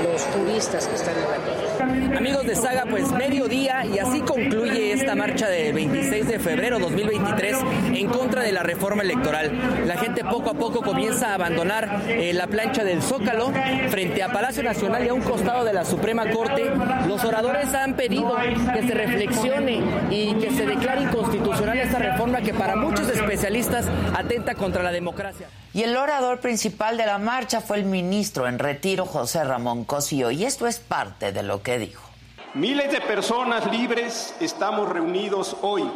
los 0.03 0.23
turistas 0.25 0.87
que 0.87 0.95
están 0.95 1.15
en 1.15 1.21
la 1.23 1.37
Amigos 1.81 2.45
de 2.45 2.55
Saga, 2.55 2.85
pues 2.89 3.09
mediodía 3.13 3.85
y 3.85 3.99
así 3.99 4.19
concluye 4.19 4.91
esta 4.91 5.15
marcha 5.15 5.47
de 5.47 5.71
26 5.71 6.27
de 6.27 6.37
febrero 6.37 6.77
2023 6.77 7.55
en 7.93 8.07
contra 8.07 8.43
de 8.43 8.51
la 8.51 8.63
reforma 8.63 9.01
electoral. 9.03 9.85
La 9.85 9.95
gente 9.95 10.25
poco 10.25 10.49
a 10.49 10.53
poco 10.55 10.81
comienza 10.81 11.29
a 11.29 11.35
abandonar 11.35 12.03
eh, 12.09 12.33
la 12.33 12.47
plancha 12.47 12.83
del 12.83 13.01
Zócalo 13.01 13.53
frente 13.89 14.21
a 14.23 14.29
Palacio 14.29 14.61
Nacional 14.61 15.05
y 15.05 15.09
a 15.09 15.13
un 15.13 15.21
costado 15.21 15.63
de 15.63 15.71
la 15.71 15.85
Suprema 15.85 16.29
Corte. 16.29 16.69
Los 17.07 17.23
oradores 17.23 17.73
han 17.73 17.93
pedido 17.93 18.35
que 18.73 18.85
se 18.85 18.93
reflexione 18.93 19.81
y 20.11 20.33
que 20.33 20.51
se 20.51 20.65
declare 20.65 21.03
inconstitucional 21.03 21.77
esta 21.77 21.99
reforma 21.99 22.41
que 22.41 22.53
para 22.53 22.75
muchos 22.75 23.07
especialistas 23.07 23.85
atenta 24.17 24.53
contra 24.55 24.83
la 24.83 24.91
democracia. 24.91 25.47
Y 25.71 25.83
el 25.83 25.95
orador 25.95 26.39
principal 26.39 26.97
de 26.97 27.05
la 27.05 27.19
marcha 27.19 27.61
fue 27.61 27.77
el 27.77 27.85
ministro 27.85 28.47
en 28.47 28.57
retiro 28.57 29.05
José 29.05 29.43
Ramón 29.43 29.85
Cosío 29.85 30.31
y 30.31 30.43
esto 30.43 30.65
es 30.65 30.79
parte 30.79 31.31
de 31.31 31.43
lo 31.43 31.61
que 31.61 31.77
dijo. 31.77 32.09
Miles 32.55 32.91
de 32.91 32.99
personas 33.01 33.71
libres 33.71 34.33
estamos 34.39 34.89
reunidos 34.89 35.55
hoy 35.61 35.87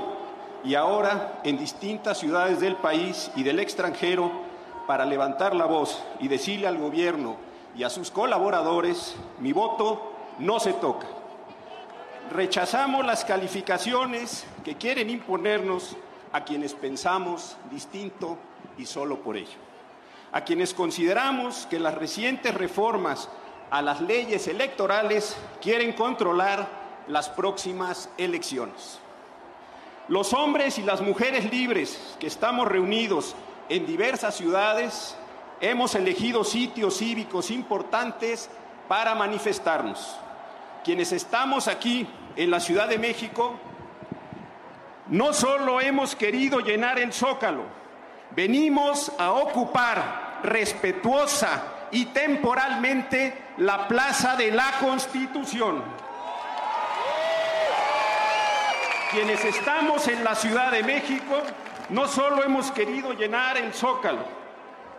y 0.63 0.75
ahora 0.75 1.41
en 1.43 1.57
distintas 1.57 2.19
ciudades 2.19 2.59
del 2.59 2.75
país 2.75 3.31
y 3.35 3.41
del 3.41 3.59
extranjero 3.59 4.31
para 4.85 5.05
levantar 5.05 5.55
la 5.55 5.65
voz 5.65 6.03
y 6.19 6.27
decirle 6.27 6.67
al 6.67 6.77
gobierno 6.77 7.37
y 7.75 7.83
a 7.83 7.89
sus 7.89 8.11
colaboradores, 8.11 9.15
mi 9.39 9.53
voto 9.53 10.13
no 10.37 10.59
se 10.59 10.73
toca. 10.73 11.07
Rechazamos 12.31 13.03
las 13.03 13.25
calificaciones 13.25 14.45
que 14.63 14.75
quieren 14.75 15.09
imponernos 15.09 15.97
a 16.31 16.43
quienes 16.43 16.75
pensamos 16.75 17.57
distinto 17.71 18.37
y 18.77 18.85
solo 18.85 19.19
por 19.19 19.37
ello. 19.37 19.57
A 20.31 20.43
quienes 20.43 20.73
consideramos 20.73 21.67
que 21.67 21.79
las 21.79 21.93
recientes 21.93 22.53
reformas 22.53 23.29
a 23.69 23.81
las 23.81 24.01
leyes 24.01 24.47
electorales 24.47 25.35
quieren 25.61 25.93
controlar 25.93 26.67
las 27.07 27.29
próximas 27.29 28.09
elecciones. 28.17 28.99
Los 30.07 30.33
hombres 30.33 30.77
y 30.79 30.83
las 30.83 31.01
mujeres 31.01 31.51
libres 31.51 32.15
que 32.19 32.27
estamos 32.27 32.67
reunidos 32.67 33.35
en 33.69 33.85
diversas 33.85 34.35
ciudades 34.35 35.15
hemos 35.61 35.95
elegido 35.95 36.43
sitios 36.43 36.97
cívicos 36.97 37.51
importantes 37.51 38.49
para 38.87 39.15
manifestarnos. 39.15 40.17
Quienes 40.83 41.11
estamos 41.13 41.67
aquí 41.67 42.07
en 42.35 42.51
la 42.51 42.59
Ciudad 42.59 42.89
de 42.89 42.97
México, 42.97 43.55
no 45.07 45.31
solo 45.33 45.79
hemos 45.79 46.15
querido 46.15 46.59
llenar 46.59 46.99
el 46.99 47.13
zócalo, 47.13 47.63
venimos 48.35 49.11
a 49.17 49.31
ocupar 49.31 50.39
respetuosa 50.43 51.87
y 51.91 52.05
temporalmente 52.05 53.33
la 53.57 53.87
Plaza 53.87 54.35
de 54.35 54.51
la 54.51 54.73
Constitución. 54.79 55.83
Quienes 59.11 59.45
estamos 59.45 60.07
en 60.07 60.23
la 60.23 60.33
Ciudad 60.33 60.71
de 60.71 60.83
México, 60.83 61.35
no 61.89 62.07
solo 62.07 62.43
hemos 62.43 62.71
querido 62.71 63.13
llenar 63.13 63.57
el 63.57 63.71
zócalo, 63.73 64.25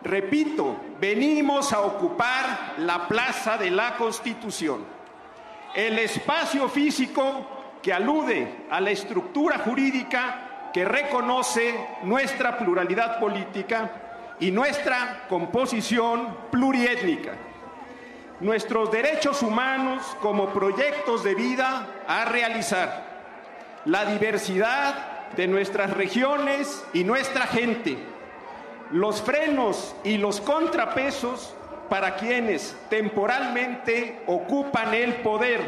repito, 0.02 0.76
venimos 1.00 1.72
a 1.72 1.80
ocupar 1.80 2.74
la 2.78 3.08
Plaza 3.08 3.58
de 3.58 3.70
la 3.70 3.96
Constitución, 3.96 4.84
el 5.74 5.98
espacio 5.98 6.68
físico 6.68 7.48
que 7.82 7.92
alude 7.92 8.66
a 8.70 8.80
la 8.80 8.90
estructura 8.90 9.58
jurídica 9.58 10.43
que 10.74 10.84
reconoce 10.84 11.72
nuestra 12.02 12.58
pluralidad 12.58 13.20
política 13.20 13.92
y 14.40 14.50
nuestra 14.50 15.24
composición 15.28 16.36
pluriétnica, 16.50 17.34
nuestros 18.40 18.90
derechos 18.90 19.40
humanos 19.42 20.02
como 20.20 20.48
proyectos 20.48 21.22
de 21.22 21.36
vida 21.36 21.86
a 22.08 22.24
realizar, 22.24 23.04
la 23.84 24.04
diversidad 24.06 25.30
de 25.36 25.46
nuestras 25.46 25.90
regiones 25.92 26.84
y 26.92 27.04
nuestra 27.04 27.46
gente, 27.46 27.96
los 28.90 29.22
frenos 29.22 29.94
y 30.02 30.18
los 30.18 30.40
contrapesos 30.40 31.54
para 31.88 32.16
quienes 32.16 32.76
temporalmente 32.90 34.24
ocupan 34.26 34.92
el 34.92 35.14
poder. 35.22 35.60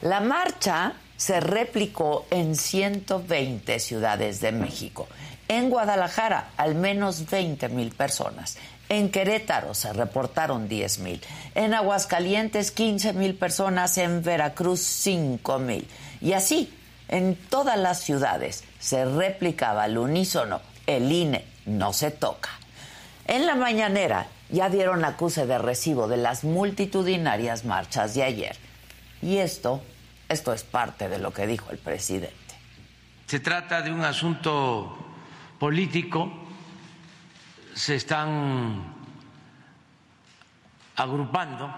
La 0.00 0.18
marcha 0.18 0.94
se 1.22 1.38
replicó 1.38 2.26
en 2.32 2.56
120 2.56 3.78
ciudades 3.78 4.40
de 4.40 4.50
México. 4.50 5.06
En 5.46 5.70
Guadalajara, 5.70 6.50
al 6.56 6.74
menos 6.74 7.30
20 7.30 7.68
mil 7.68 7.92
personas. 7.92 8.56
En 8.88 9.08
Querétaro 9.08 9.72
se 9.72 9.92
reportaron 9.92 10.66
10 10.66 10.98
mil. 10.98 11.22
En 11.54 11.74
Aguascalientes, 11.74 12.72
15 12.72 13.12
mil 13.12 13.36
personas. 13.36 13.98
En 13.98 14.24
Veracruz, 14.24 14.80
5 14.80 15.60
mil. 15.60 15.86
Y 16.20 16.32
así, 16.32 16.74
en 17.06 17.36
todas 17.36 17.78
las 17.78 18.00
ciudades 18.00 18.64
se 18.80 19.04
replicaba 19.04 19.84
al 19.84 19.98
unísono. 19.98 20.60
El 20.88 21.12
INE 21.12 21.44
no 21.66 21.92
se 21.92 22.10
toca. 22.10 22.50
En 23.28 23.46
la 23.46 23.54
mañanera 23.54 24.26
ya 24.50 24.68
dieron 24.70 25.04
acuse 25.04 25.46
de 25.46 25.58
recibo 25.58 26.08
de 26.08 26.16
las 26.16 26.42
multitudinarias 26.42 27.64
marchas 27.64 28.14
de 28.14 28.24
ayer. 28.24 28.56
Y 29.22 29.36
esto, 29.36 29.82
esto 30.32 30.52
es 30.52 30.64
parte 30.64 31.08
de 31.08 31.18
lo 31.18 31.32
que 31.32 31.46
dijo 31.46 31.70
el 31.70 31.78
presidente. 31.78 32.36
Se 33.26 33.40
trata 33.40 33.82
de 33.82 33.92
un 33.92 34.02
asunto 34.02 34.96
político, 35.58 36.32
se 37.74 37.96
están 37.96 38.94
agrupando 40.96 41.72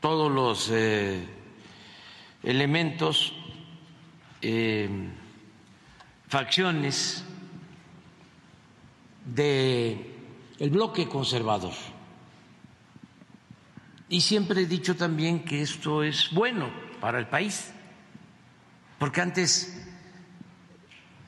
todos 0.00 0.30
los 0.30 0.70
eh, 0.72 1.26
elementos, 2.42 3.32
eh, 4.40 4.88
facciones 6.28 7.24
de 9.24 10.14
el 10.58 10.70
bloque 10.70 11.08
conservador. 11.08 11.74
Y 14.08 14.20
siempre 14.20 14.62
he 14.62 14.66
dicho 14.66 14.96
también 14.96 15.44
que 15.44 15.62
esto 15.62 16.02
es 16.02 16.30
bueno 16.30 16.70
para 17.00 17.18
el 17.18 17.26
país, 17.26 17.72
porque 18.98 19.20
antes 19.20 19.84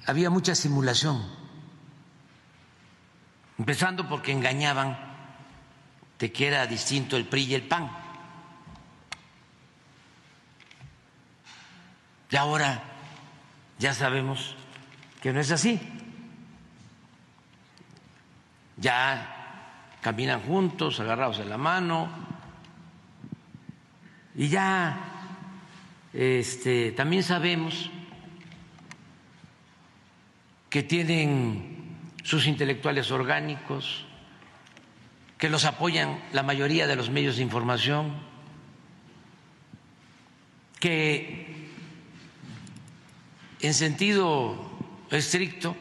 había 0.06 0.30
mucha 0.30 0.54
simulación, 0.54 1.22
empezando 3.58 4.08
porque 4.08 4.32
engañaban 4.32 4.96
de 6.18 6.32
que 6.32 6.46
era 6.46 6.66
distinto 6.66 7.16
el 7.16 7.26
PRI 7.26 7.44
y 7.44 7.54
el 7.54 7.62
PAN. 7.62 7.90
Y 12.30 12.36
ahora 12.36 12.82
ya 13.78 13.92
sabemos 13.92 14.54
que 15.20 15.32
no 15.32 15.40
es 15.40 15.50
así. 15.50 15.80
Ya 18.76 19.96
caminan 20.00 20.42
juntos, 20.42 21.00
agarrados 21.00 21.38
de 21.38 21.44
la 21.46 21.58
mano, 21.58 22.27
y 24.38 24.48
ya 24.48 24.96
este, 26.12 26.92
también 26.92 27.24
sabemos 27.24 27.90
que 30.70 30.85
tienen 30.85 31.96
sus 32.22 32.46
intelectuales 32.46 33.11
orgánicos, 33.11 34.07
que 35.38 35.48
los 35.48 35.64
apoyan 35.64 36.22
la 36.33 36.44
mayoría 36.44 36.87
de 36.87 36.94
los 36.94 37.11
medios 37.11 37.37
de 37.37 37.42
información, 37.42 38.14
que 40.79 41.68
en 43.61 43.74
sentido 43.74 44.70
estricto 45.11 45.74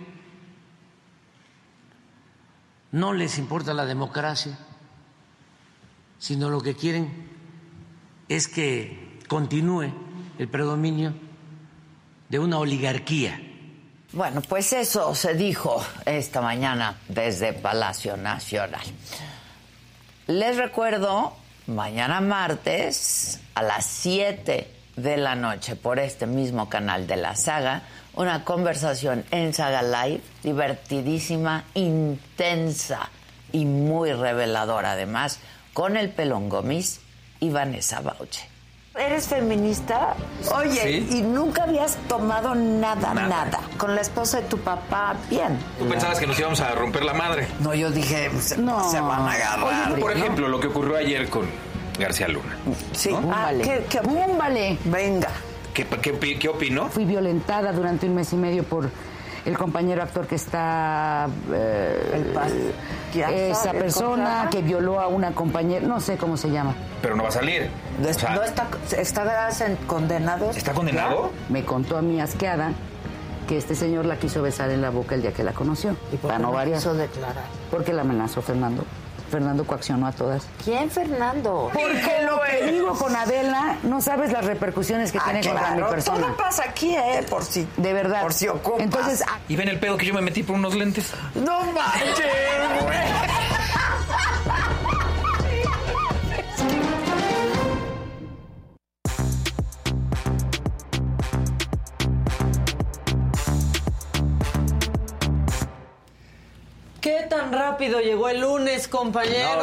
no 2.91 3.13
les 3.13 3.38
importa 3.38 3.76
la 3.76 3.86
democracia, 3.86 4.58
sino 6.17 6.50
lo 6.50 6.62
que 6.62 6.74
quieren 6.74 7.27
es 8.30 8.48
que 8.48 9.20
continúe 9.28 9.92
el 10.38 10.48
predominio 10.48 11.13
de 12.30 12.40
una 12.40 12.60
oligarquía 12.60 13.42
bueno, 14.13 14.42
pues 14.42 14.72
eso 14.72 15.13
se 15.16 15.34
dijo 15.34 15.86
esta 16.06 16.40
mañana 16.40 16.98
desde 17.10 17.52
Palacio 17.52 18.16
Nacional. 18.16 18.82
Les 20.28 20.56
recuerdo, 20.56 21.36
mañana 21.68 22.22
martes 22.22 23.42
a 23.54 23.63
las 23.63 23.86
7 23.86 24.74
de 24.96 25.18
la 25.18 25.36
noche 25.36 25.76
por 25.76 26.00
este 26.00 26.26
mismo 26.26 26.70
canal 26.70 27.06
de 27.06 27.18
la 27.18 27.36
saga, 27.36 27.82
una 28.13 28.46
conversación 28.46 29.26
en 29.32 29.54
Saga 29.54 29.84
Live, 29.84 30.22
divertidísima, 30.42 31.66
intensa 31.74 33.10
y 33.52 33.66
muy 33.66 34.13
reveladora 34.13 34.94
además, 34.94 35.40
con 35.74 35.98
el 35.98 36.10
Pelón 36.12 36.48
Gomis 36.48 37.02
y 37.39 37.50
Vanessa 37.50 38.02
Bauche. 38.02 38.47
¿Eres 38.95 39.28
feminista? 39.28 40.15
Oye, 40.56 40.82
Sí. 41.08 41.17
y 41.17 41.21
nunca 41.21 41.63
habías 41.63 41.97
tomado 42.08 42.56
nada, 42.56 43.13
Nada. 43.13 43.28
nada, 43.28 43.60
Con 43.78 43.93
la 43.93 44.02
esposa 44.02 44.41
de 44.41 44.47
tu 44.47 44.58
papá, 44.58 45.15
bien. 45.30 45.60
Tú 45.78 45.88
pensabas 45.88 46.19
que 46.19 46.26
nos 46.26 46.39
íbamos 46.39 46.60
a 46.62 46.71
romper 46.73 47.04
la 47.06 47.13
madre. 47.13 47.47
No, 47.60 47.76
yo 47.76 47.91
dije, 47.91 48.32
se, 48.41 48.58
No. 48.58 48.89
se 48.89 49.00
van 49.00 49.21
a 49.21 49.32
agarrar. 49.34 50.00
Por 50.00 50.15
¿no? 50.15 50.23
ejemplo, 50.23 50.47
lo 50.47 50.60
que 50.60 50.67
ocurrió 50.67 50.97
ayer 50.97 51.30
con 51.30 51.45
García 52.00 52.28
Luna. 52.28 52.58
Sí, 52.93 53.12
¿no? 53.12 53.32
ah, 53.32 53.52
¿qué, 53.63 53.86
qué, 53.88 54.00
vale. 54.36 54.80
Venga. 54.86 55.30
¿Qué, 55.76 55.86
qué, 55.86 56.39
qué 56.39 56.50
opinó? 56.50 56.89
Fui 56.89 57.06
violentada 57.06 57.71
durante 57.71 58.08
un 58.08 58.15
mes 58.15 58.34
y 58.34 58.36
medio 58.36 58.63
por 58.63 58.89
el 59.47 59.57
compañero 59.57 60.03
actor 60.03 60.27
que 60.27 60.36
está... 60.36 61.27
eh, 61.53 63.49
esa 63.49 63.71
persona 63.71 64.47
que 64.51 64.62
violó 64.62 64.99
a 64.99 65.07
una 65.07 65.31
compañera, 65.31 65.88
no 65.88 65.99
sé 66.01 66.17
cómo 66.17 66.36
se 66.38 66.49
llama. 66.51 66.75
Pero 67.01 67.15
no 67.15 67.23
va 67.23 67.29
a 67.29 67.31
salir. 67.31 67.69
No, 68.01 68.10
O 68.10 68.13
sea, 68.13 68.36
no 68.36 68.43
está, 68.43 68.67
está 68.97 69.65
en- 69.65 69.75
condenado. 69.88 70.51
¿Está 70.51 70.73
condenado? 70.73 71.31
Me 71.49 71.63
contó 71.63 71.97
a 71.97 72.01
mí 72.01 72.19
asqueada 72.19 72.71
que 73.47 73.57
este 73.57 73.75
señor 73.75 74.05
la 74.05 74.17
quiso 74.17 74.41
besar 74.41 74.69
en 74.71 74.81
la 74.81 74.89
boca 74.89 75.15
el 75.15 75.21
día 75.21 75.31
que 75.31 75.43
la 75.43 75.53
conoció. 75.53 75.95
¿Y 76.12 76.17
por 76.17 76.27
para 76.29 76.38
qué 76.38 76.43
no 76.43 76.49
no 76.49 76.53
variar. 76.55 76.77
quiso 76.79 76.93
declarar? 76.93 77.43
Porque 77.71 77.93
la 77.93 78.01
amenazó 78.01 78.41
Fernando. 78.41 78.83
Fernando 79.28 79.66
coaccionó 79.66 80.08
a 80.08 80.12
todas. 80.12 80.44
¿Quién, 80.63 80.90
Fernando? 80.90 81.70
Porque 81.74 82.22
lo 82.26 82.40
que 82.42 82.72
digo 82.72 82.94
con 82.98 83.16
Adela, 83.16 83.78
no 83.84 84.02
sabes 84.02 84.32
las 84.32 84.46
repercusiones 84.46 85.12
que 85.12 85.18
Ah, 85.20 85.24
tiene 85.26 85.42
contra 85.44 85.72
mi 85.72 85.78
claro, 85.78 85.90
persona. 85.92 86.22
todo 86.28 86.38
pasa 86.38 86.63
aquí, 86.63 86.96
¿eh? 86.96 87.26
Por 87.30 87.44
si... 87.44 87.68
De 87.78 87.94
verdad. 87.94 88.22
Por 88.22 88.34
si 88.34 88.48
ocupas. 88.48 88.82
Entonces, 88.82 89.24
ah, 89.28 89.40
¿Y 89.48 89.56
ven 89.56 89.68
el 89.70 89.80
pedo 89.80 89.98
que 89.98 90.06
yo 90.06 90.13
me 90.13 90.22
metí 90.22 90.44
por 90.44 90.56
unos 90.56 90.74
lentes? 90.76 91.12
¡No 91.36 91.60
manches, 91.74 92.18
güey! 92.84 93.46
Tan 107.28 107.52
rápido 107.52 108.00
llegó 108.00 108.30
el 108.30 108.42
lunes? 108.42 108.88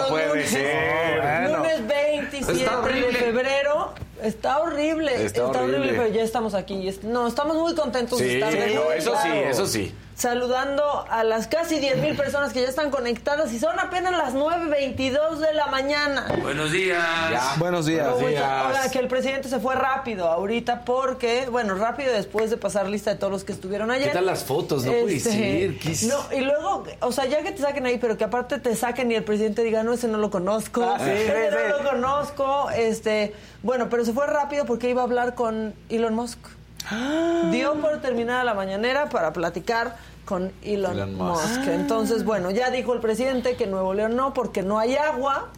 No 0.03 0.09
puede 0.09 0.29
lunes, 0.29 0.51
ser. 0.51 1.21
Bueno. 1.21 1.57
lunes 1.59 1.87
27 1.87 2.53
Está 2.53 2.81
de 2.81 3.13
febrero. 3.13 3.93
Está 4.23 4.59
horrible. 4.61 5.25
Está 5.25 5.47
horrible. 5.47 5.93
pero 5.93 6.09
ya 6.09 6.23
estamos 6.23 6.55
aquí. 6.55 6.89
Es- 6.89 7.03
No, 7.05 7.27
estamos 7.27 7.57
muy 7.57 7.75
contentos 7.75 8.19
de 8.19 8.35
estar 8.35 8.53
de 8.53 8.67
no, 8.69 8.75
nuevo, 8.75 8.93
eso 8.93 9.15
sí, 9.23 9.29
eso 9.29 9.67
sí. 9.67 9.95
Saludando 10.17 11.05
a 11.11 11.25
las 11.25 11.49
casi 11.49 11.81
10 11.81 11.97
mil 11.99 12.17
personas 12.17 12.53
que 12.53 12.63
ya 12.63 12.69
están 12.69 12.91
conectadas 12.91 13.53
y 13.53 13.59
son 13.59 13.79
apenas 13.81 14.13
las 14.13 14.33
9.22 14.35 15.39
de 15.39 15.53
la 15.55 15.67
mañana. 15.67 16.27
Buenos 16.41 16.71
días. 16.71 17.59
Buenos 17.59 17.87
días. 17.87 18.07
¿Cómo 18.09 18.29
está? 18.29 18.61
Ahora 18.61 18.91
que 18.93 19.01
el 19.01 19.09
presidente 19.09 19.49
se 19.49 19.59
fue 19.59 19.75
rápido 19.75 20.29
ahorita 20.29 20.85
porque, 20.85 21.49
bueno, 21.51 21.75
rápido 21.75 22.13
después 22.13 22.49
de 22.51 22.57
pasar 22.57 22.87
lista 22.89 23.11
de 23.11 23.17
todos 23.17 23.33
los 23.33 23.43
que 23.45 23.53
estuvieron 23.53 23.91
ayer. 23.91 24.09
¿Qué 24.09 24.15
tal 24.15 24.27
las 24.27 24.45
fotos? 24.45 24.85
No 24.85 24.93
puede 24.93 25.19
ser. 25.19 25.79
¿Qué 25.79 25.91
es? 25.93 26.05
No, 26.05 26.17
y 26.33 26.43
luego, 26.43 26.85
o 27.01 27.11
sea, 27.11 27.25
ya 27.27 27.43
que 27.43 27.51
te 27.51 27.63
saquen 27.63 27.85
ahí, 27.87 27.99
pero 27.99 28.17
que 28.17 28.23
aparte 28.25 28.61
te 28.61 28.77
saquen 28.77 29.11
y 29.11 29.17
el 29.17 29.25
presidente 29.25 29.65
diga, 29.65 29.83
no, 29.83 29.93
ese 29.95 30.07
no 30.07 30.19
lo 30.19 30.31
conozco, 30.31 30.83
Ah, 30.85 30.99
sí, 31.03 31.11
ese 31.11 31.27
sí, 31.27 31.33
no 31.51 31.59
sí. 31.77 31.83
lo 31.83 31.91
conozco, 31.91 32.71
este, 32.71 33.35
bueno, 33.65 33.89
pero 33.91 34.05
se 34.05 34.13
fue 34.13 34.29
rápido 34.29 34.65
porque 34.65 34.89
iba 34.91 35.01
a 35.03 35.05
hablar 35.05 35.35
con 35.35 35.75
Elon 35.89 36.15
Musk. 36.15 36.39
Dio 37.51 37.75
por 37.81 38.01
terminada 38.01 38.45
la 38.45 38.55
mañanera 38.55 39.09
para 39.09 39.33
platicar 39.33 39.97
con 40.25 40.53
Elon, 40.63 40.93
Elon 40.95 41.15
Musk. 41.17 41.59
Musk. 41.59 41.69
Entonces, 41.69 42.25
bueno, 42.25 42.51
ya 42.51 42.71
dijo 42.71 42.95
el 42.95 43.01
presidente 43.01 43.57
que 43.57 43.67
Nuevo 43.67 43.95
León 43.95 44.17
no, 44.17 44.33
porque 44.35 44.63
no 44.63 44.79
hay 44.79 44.97
agua 44.97 45.49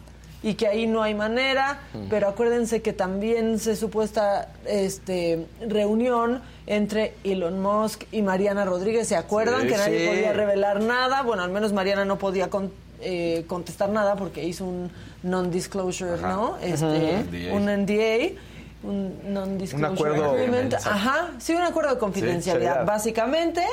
y 0.43 0.53
que 0.53 0.67
ahí 0.67 0.85
no 0.85 1.01
hay 1.01 1.15
manera, 1.15 1.79
pero 2.11 2.27
acuérdense 2.27 2.81
que 2.83 2.93
también 2.93 3.57
se 3.57 3.75
supuesta 3.75 4.49
este 4.67 5.47
reunión 5.67 6.41
entre 6.67 7.15
Elon 7.23 7.59
Musk 7.59 8.03
y 8.11 8.21
Mariana 8.21 8.63
Rodríguez, 8.63 9.07
¿se 9.07 9.15
acuerdan 9.15 9.61
Sí, 9.63 9.67
que 9.67 9.77
nadie 9.77 9.99
sí. 10.01 10.07
podía 10.07 10.33
revelar 10.33 10.81
nada? 10.81 11.23
Bueno, 11.23 11.41
al 11.43 11.49
menos 11.49 11.73
Mariana 11.73 12.05
no 12.05 12.17
podía 12.19 12.49
con- 12.51 12.71
eh, 13.01 13.45
contestar 13.47 13.89
nada 13.89 14.15
porque 14.15 14.43
hizo 14.43 14.65
un 14.65 14.91
non-disclosure, 15.23 16.21
¿no? 16.21 16.57
Este, 16.61 17.23
NDA. 17.23 17.53
un 17.53 17.69
NDA. 17.69 18.39
Un 18.87 19.33
non-disclosure 19.33 19.93
acuerdo 19.93 20.31
agreement. 20.31 20.73
Ajá, 20.75 21.31
sí, 21.39 21.53
un 21.53 21.61
acuerdo 21.63 21.93
de 21.93 21.99
confidencialidad, 21.99 22.85
básicamente. 22.85 23.63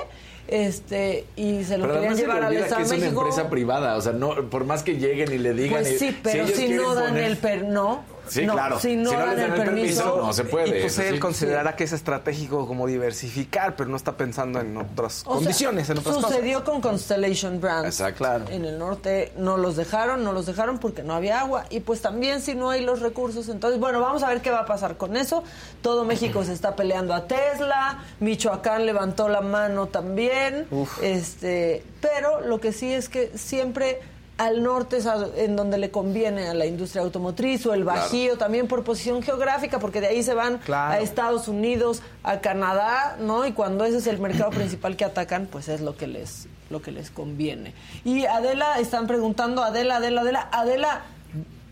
Este, 0.46 1.24
y 1.36 1.64
se 1.64 1.78
lo 1.78 1.84
Pero 1.86 2.00
querían 2.00 2.16
llevar 2.16 2.42
al 2.44 2.54
Estado 2.54 2.76
que 2.76 2.82
es 2.82 2.90
una 2.90 2.98
México. 3.00 3.20
empresa 3.22 3.48
privada, 3.48 3.96
o 3.96 4.00
sea, 4.02 4.12
no, 4.12 4.50
por 4.50 4.64
más 4.64 4.82
que 4.82 4.98
lleguen 4.98 5.32
y 5.32 5.38
le 5.38 5.54
digan... 5.54 5.80
Pues 5.82 5.98
sí, 5.98 6.14
pero 6.22 6.46
si, 6.48 6.68
no 6.68 6.94
dan 6.94 7.14
poner- 7.14 7.24
el 7.24 7.36
per, 7.38 7.64
no, 7.64 8.02
Sí, 8.28 8.46
no, 8.46 8.54
claro. 8.54 8.80
si 8.80 8.96
no, 8.96 9.10
Si 9.10 9.16
no 9.16 9.20
dan 9.20 9.36
les 9.36 9.44
el 9.44 9.50
dan 9.50 9.58
el 9.60 9.64
permiso, 9.66 10.02
permiso, 10.04 10.26
no 10.26 10.32
se 10.32 10.44
puede. 10.44 10.78
Y 10.78 10.80
pues 10.82 10.98
él 10.98 11.14
sí. 11.14 11.20
considerará 11.20 11.76
que 11.76 11.84
es 11.84 11.92
estratégico 11.92 12.66
como 12.66 12.86
diversificar, 12.86 13.76
pero 13.76 13.90
no 13.90 13.96
está 13.96 14.16
pensando 14.16 14.60
en 14.60 14.76
otras 14.76 15.22
O 15.26 15.32
sea, 15.32 15.34
condiciones, 15.34 15.90
en 15.90 15.98
otras 15.98 16.16
cosas. 16.16 16.30
sucedió 16.30 16.64
con 16.64 16.80
Constellation 16.80 17.60
Brands. 17.60 17.86
Exacto. 17.86 18.18
Claro. 18.18 18.44
En 18.48 18.64
el 18.64 18.78
norte 18.78 19.32
no 19.36 19.56
los 19.56 19.76
dejaron, 19.76 20.24
no 20.24 20.32
los 20.32 20.46
dejaron 20.46 20.78
porque 20.78 21.02
no 21.02 21.14
había 21.14 21.40
agua 21.40 21.64
y 21.70 21.80
pues 21.80 22.00
también 22.00 22.40
si 22.40 22.54
no 22.54 22.70
hay 22.70 22.82
los 22.84 23.00
recursos. 23.00 23.48
Entonces, 23.48 23.78
bueno, 23.80 24.00
vamos 24.00 24.22
a 24.22 24.28
ver 24.28 24.40
qué 24.40 24.50
va 24.50 24.60
a 24.60 24.66
pasar 24.66 24.96
con 24.96 25.16
eso. 25.16 25.42
Todo 25.82 26.04
México 26.04 26.44
se 26.44 26.52
está 26.52 26.76
peleando 26.76 27.14
a 27.14 27.26
Tesla, 27.26 28.04
Michoacán 28.20 28.86
levantó 28.86 29.28
la 29.28 29.40
mano 29.40 29.86
también. 29.88 30.66
Este, 31.02 31.84
pero 32.00 32.40
lo 32.40 32.60
que 32.60 32.72
sí 32.72 32.92
es 32.92 33.08
que 33.08 33.30
siempre 33.36 34.00
al 34.36 34.62
norte 34.62 34.96
es 34.96 35.06
a- 35.06 35.28
en 35.36 35.54
donde 35.56 35.78
le 35.78 35.90
conviene 35.90 36.48
a 36.48 36.54
la 36.54 36.66
industria 36.66 37.02
automotriz 37.02 37.64
o 37.66 37.74
el 37.74 37.82
Claro. 37.84 38.00
Bajío 38.00 38.36
también 38.36 38.66
por 38.66 38.82
posición 38.82 39.22
geográfica, 39.22 39.78
porque 39.78 40.00
de 40.00 40.08
ahí 40.08 40.22
se 40.22 40.34
van 40.34 40.58
Claro. 40.58 40.92
a 40.94 40.98
Estados 40.98 41.46
Unidos, 41.48 42.02
a 42.24 42.40
Canadá, 42.40 43.16
¿no? 43.20 43.46
Y 43.46 43.52
cuando 43.52 43.84
ese 43.84 43.98
es 43.98 44.06
el 44.08 44.18
mercado 44.18 44.50
principal 44.50 44.96
que 44.96 45.04
atacan, 45.04 45.46
pues 45.50 45.68
es 45.68 45.80
lo 45.80 45.96
que 45.96 46.06
les 46.06 46.48
lo 46.70 46.80
que 46.82 46.90
les 46.90 47.10
conviene. 47.10 47.74
Y 48.04 48.24
Adela 48.24 48.78
están 48.80 49.06
preguntando, 49.06 49.62
Adela, 49.62 49.96
Adela, 49.96 50.22
Adela, 50.22 50.48
Adela 50.50 51.02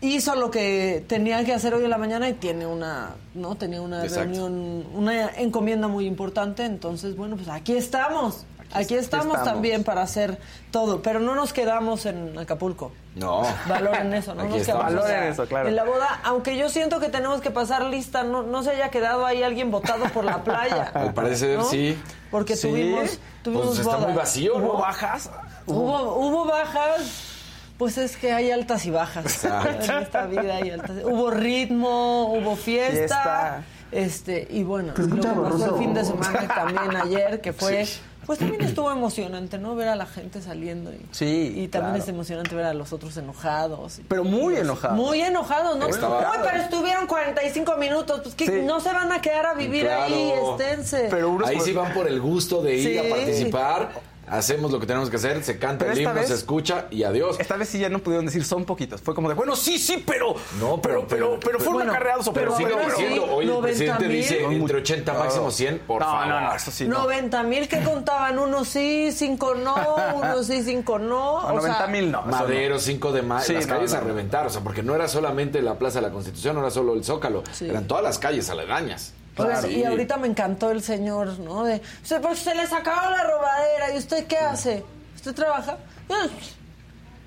hizo 0.01 0.35
lo 0.35 0.51
que 0.51 1.03
tenía 1.07 1.43
que 1.45 1.53
hacer 1.53 1.73
hoy 1.73 1.83
en 1.85 1.89
la 1.89 1.97
mañana 1.97 2.29
y 2.29 2.33
tiene 2.33 2.67
una, 2.67 3.11
¿no? 3.33 3.55
Tenía 3.55 3.81
una 3.81 4.03
Exacto. 4.03 4.23
reunión, 4.29 4.85
una 4.93 5.29
encomienda 5.37 5.87
muy 5.87 6.05
importante, 6.05 6.63
entonces 6.65 7.15
bueno, 7.17 7.35
pues 7.37 7.47
aquí 7.47 7.73
estamos. 7.75 8.45
Aquí, 8.73 8.95
estamos, 8.95 9.27
estamos. 9.27 9.43
también 9.45 9.83
para 9.83 10.01
hacer 10.01 10.37
todo, 10.71 11.01
pero 11.01 11.19
no 11.19 11.35
nos 11.35 11.53
quedamos 11.53 12.05
en 12.05 12.37
Acapulco. 12.37 12.91
No. 13.15 13.43
Valoren 13.67 14.13
eso, 14.13 14.33
no 14.33 14.43
Aquí 14.43 14.57
nos 14.57 14.65
quedamos 14.65 14.85
Valoren 14.85 15.13
en 15.15 15.19
la- 15.21 15.27
eso, 15.29 15.45
claro. 15.47 15.69
En 15.69 15.75
la 15.75 15.83
boda, 15.83 16.19
aunque 16.23 16.57
yo 16.57 16.69
siento 16.69 16.99
que 16.99 17.09
tenemos 17.09 17.41
que 17.41 17.51
pasar 17.51 17.83
lista, 17.85 18.23
no, 18.23 18.41
no 18.43 18.63
se 18.63 18.71
haya 18.71 18.89
quedado 18.89 19.25
ahí 19.25 19.43
alguien 19.43 19.69
botado 19.71 20.05
por 20.05 20.23
la 20.25 20.43
playa. 20.43 20.83
Al 20.93 21.13
parecer, 21.13 21.57
¿no? 21.59 21.65
sí. 21.65 21.97
Porque 22.31 22.55
Sí. 22.55 22.67
tuvimos, 22.69 23.19
tuvimos 23.43 23.65
Pues 23.67 23.79
está 23.79 23.95
boda. 23.97 24.07
muy 24.07 24.15
vacío, 24.17 24.57
¿no? 24.59 24.65
¿Hubo 24.65 24.77
bajas? 24.79 25.29
Hubo, 25.67 26.15
hubo 26.17 26.45
bajas. 26.45 27.29
Pues 27.77 27.97
es 27.97 28.17
que 28.17 28.31
hay 28.33 28.51
altas 28.51 28.85
y 28.85 28.91
bajas 28.91 29.25
Exacto. 29.25 29.69
en 29.93 30.01
esta 30.03 30.25
vida. 30.25 30.55
Hay 30.55 30.69
altas. 30.71 30.91
Hubo 31.03 31.29
ritmo, 31.31 32.33
hubo 32.33 32.55
fiesta. 32.55 32.91
Fiesta. 32.97 33.63
Este, 33.91 34.47
y 34.49 34.63
bueno, 34.63 34.93
lo 34.95 35.15
que 35.15 35.21
pasó 35.51 35.75
el 35.75 35.79
fin 35.79 35.93
de 35.93 36.03
semana 36.03 36.47
también 36.47 36.95
ayer, 36.95 37.41
que 37.41 37.53
fue, 37.53 37.85
pues 38.25 38.39
también 38.39 38.61
estuvo 38.61 38.91
emocionante, 38.91 39.57
¿no? 39.57 39.75
Ver 39.75 39.89
a 39.89 39.95
la 39.95 40.05
gente 40.05 40.41
saliendo. 40.41 40.91
Y, 40.93 40.99
Sí, 41.11 41.53
Y 41.55 41.67
también 41.67 41.93
claro. 41.93 42.03
es 42.03 42.07
emocionante 42.07 42.55
ver 42.55 42.65
a 42.65 42.73
los 42.73 42.93
otros 42.93 43.15
enojados. 43.17 43.99
y- 43.99 44.03
Pero 44.03 44.23
muy 44.23 44.55
enojados. 44.57 44.97
Muy 44.97 45.21
enojados, 45.21 45.77
¿no? 45.77 45.87
Estaba- 45.87 46.31
Uy, 46.31 46.37
pero 46.43 46.63
estuvieron 46.63 47.07
45 47.07 47.77
minutos, 47.77 48.21
pues 48.23 48.35
que 48.35 48.45
Sí. 48.45 48.61
no 48.65 48.79
se 48.79 48.93
van 48.93 49.11
a 49.11 49.21
quedar 49.21 49.45
a 49.45 49.53
vivir 49.53 49.83
Claro. 49.83 50.03
ahí, 50.03 50.33
esténse. 50.51 51.07
Pero 51.09 51.29
unos 51.29 51.49
Ahí 51.49 51.57
por- 51.57 51.65
sí 51.65 51.73
van 51.73 51.93
por 51.93 52.07
el 52.07 52.19
gusto 52.21 52.61
de 52.61 52.75
ir 52.77 52.89
Sí. 52.89 52.97
a 52.97 53.09
participar. 53.15 54.12
Hacemos 54.27 54.71
lo 54.71 54.79
que 54.79 54.85
tenemos 54.87 55.09
que 55.09 55.17
hacer, 55.17 55.43
se 55.43 55.59
canta 55.59 55.79
Pero 55.85 55.91
el 55.91 55.99
himno, 56.01 56.13
vez- 56.13 56.27
se 56.29 56.33
escucha 56.35 56.85
y 56.89 57.03
adiós. 57.03 57.37
Esta 57.39 57.57
vez 57.57 57.67
sí 57.69 57.77
ya 57.79 57.89
no 57.89 57.99
pudieron 57.99 58.25
decir 58.25 58.45
son 58.45 58.63
poquitos. 58.65 59.01
Fue 59.01 59.13
como 59.13 59.27
de, 59.27 59.35
bueno, 59.35 59.55
sí, 59.55 59.77
sí, 59.77 60.01
pero. 60.05 60.33
No, 60.59 60.81
pero- 60.81 61.05
pero, 61.07 61.37
pero, 61.39 61.57
fueron 61.59 61.73
Bueno, 61.75 61.91
acarreados 61.91 62.27
o 62.29 62.33
pero 62.33 62.53
Pero 62.57 62.77
diciendo, 62.85 63.25
hoy 63.25 63.43
el 63.45 63.49
90 63.51 63.61
presidente 63.61 64.07
mil. 64.07 64.17
dice 64.17 64.43
entre 64.43 64.57
muy- 64.59 64.71
80 64.81 65.13
no. 65.13 65.19
máximo 65.19 65.51
100, 65.51 65.79
por 65.79 66.01
no, 66.01 66.07
favor. 66.07 66.27
no, 66.27 66.41
no, 66.41 66.55
eso 66.55 66.71
sí. 66.71 66.87
No. 66.87 66.99
90 66.99 67.43
mil 67.43 67.67
que 67.67 67.83
contaban, 67.83 68.39
unos 68.39 68.67
sí, 68.69 69.11
cinco 69.11 69.55
no, 69.55 69.75
unos 70.15 70.47
sí, 70.47 70.63
cinco 70.63 70.99
no. 70.99 71.35
O 71.35 71.41
sea, 71.41 71.51
90 71.53 71.87
mil 71.87 72.11
no. 72.11 72.21
Madero, 72.23 72.79
5 72.79 73.11
de 73.11 73.21
mayo, 73.23 73.45
Sí, 73.45 73.53
las 73.53 73.67
calles 73.67 73.91
no, 73.91 73.97
a 73.97 74.01
reventar, 74.01 74.47
o 74.47 74.49
sea, 74.49 74.61
porque 74.61 74.83
no 74.83 74.95
era 74.95 75.07
solamente 75.07 75.61
la 75.61 75.77
Plaza 75.77 75.99
de 75.99 76.07
la 76.07 76.13
Constitución, 76.13 76.55
no 76.55 76.61
era 76.61 76.71
solo 76.71 76.93
el 76.93 77.03
Zócalo, 77.03 77.43
Sí. 77.51 77.69
eran 77.69 77.87
todas 77.87 78.03
las 78.03 78.17
calles 78.19 78.49
aledañas. 78.49 79.13
Oigan, 79.37 79.61
Sí. 79.63 79.79
Y 79.79 79.83
ahorita 79.83 80.17
me 80.17 80.27
encantó 80.27 80.69
el 80.71 80.81
señor, 80.83 81.39
¿no? 81.39 81.63
De, 81.63 81.81
"Se- 82.03 82.19
pues 82.19 82.39
se 82.39 82.53
le 82.55 82.67
sacaba 82.67 83.09
la 83.09 83.23
robadera. 83.23 83.93
¿Y 83.93 83.97
usted 83.97 84.25
qué 84.27 84.37
hace? 84.37 84.83
¿Usted 85.15 85.33
trabaja? 85.33 85.77
"Ah, 86.09 86.27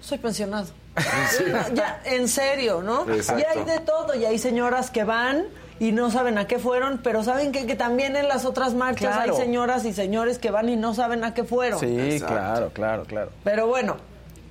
soy 0.00 0.18
pensionado. 0.18 0.68
Ya, 1.74 2.00
en 2.04 2.28
serio, 2.28 2.82
¿no? 2.82 3.10
Exacto. 3.12 3.42
Y 3.42 3.58
hay 3.58 3.64
de 3.64 3.80
todo. 3.80 4.14
Y 4.14 4.24
hay 4.24 4.38
señoras 4.38 4.90
que 4.90 5.04
van 5.04 5.44
y 5.78 5.92
no 5.92 6.10
saben 6.10 6.38
a 6.38 6.46
qué 6.46 6.58
fueron, 6.58 6.98
pero 7.02 7.22
saben 7.22 7.52
que, 7.52 7.66
que 7.66 7.74
también 7.74 8.16
en 8.16 8.28
las 8.28 8.44
otras 8.46 8.72
marchas 8.74 9.14
Claro. 9.14 9.34
hay 9.36 9.40
señoras 9.40 9.84
y 9.84 9.92
señores 9.92 10.38
que 10.38 10.50
van 10.50 10.68
y 10.70 10.76
no 10.76 10.94
saben 10.94 11.22
a 11.24 11.34
qué 11.34 11.44
fueron. 11.44 11.80
Sí, 11.80 11.98
Exacto. 11.98 12.34
claro, 12.34 12.70
claro, 12.72 13.04
claro. 13.04 13.30
Pero 13.44 13.66
bueno, 13.66 13.96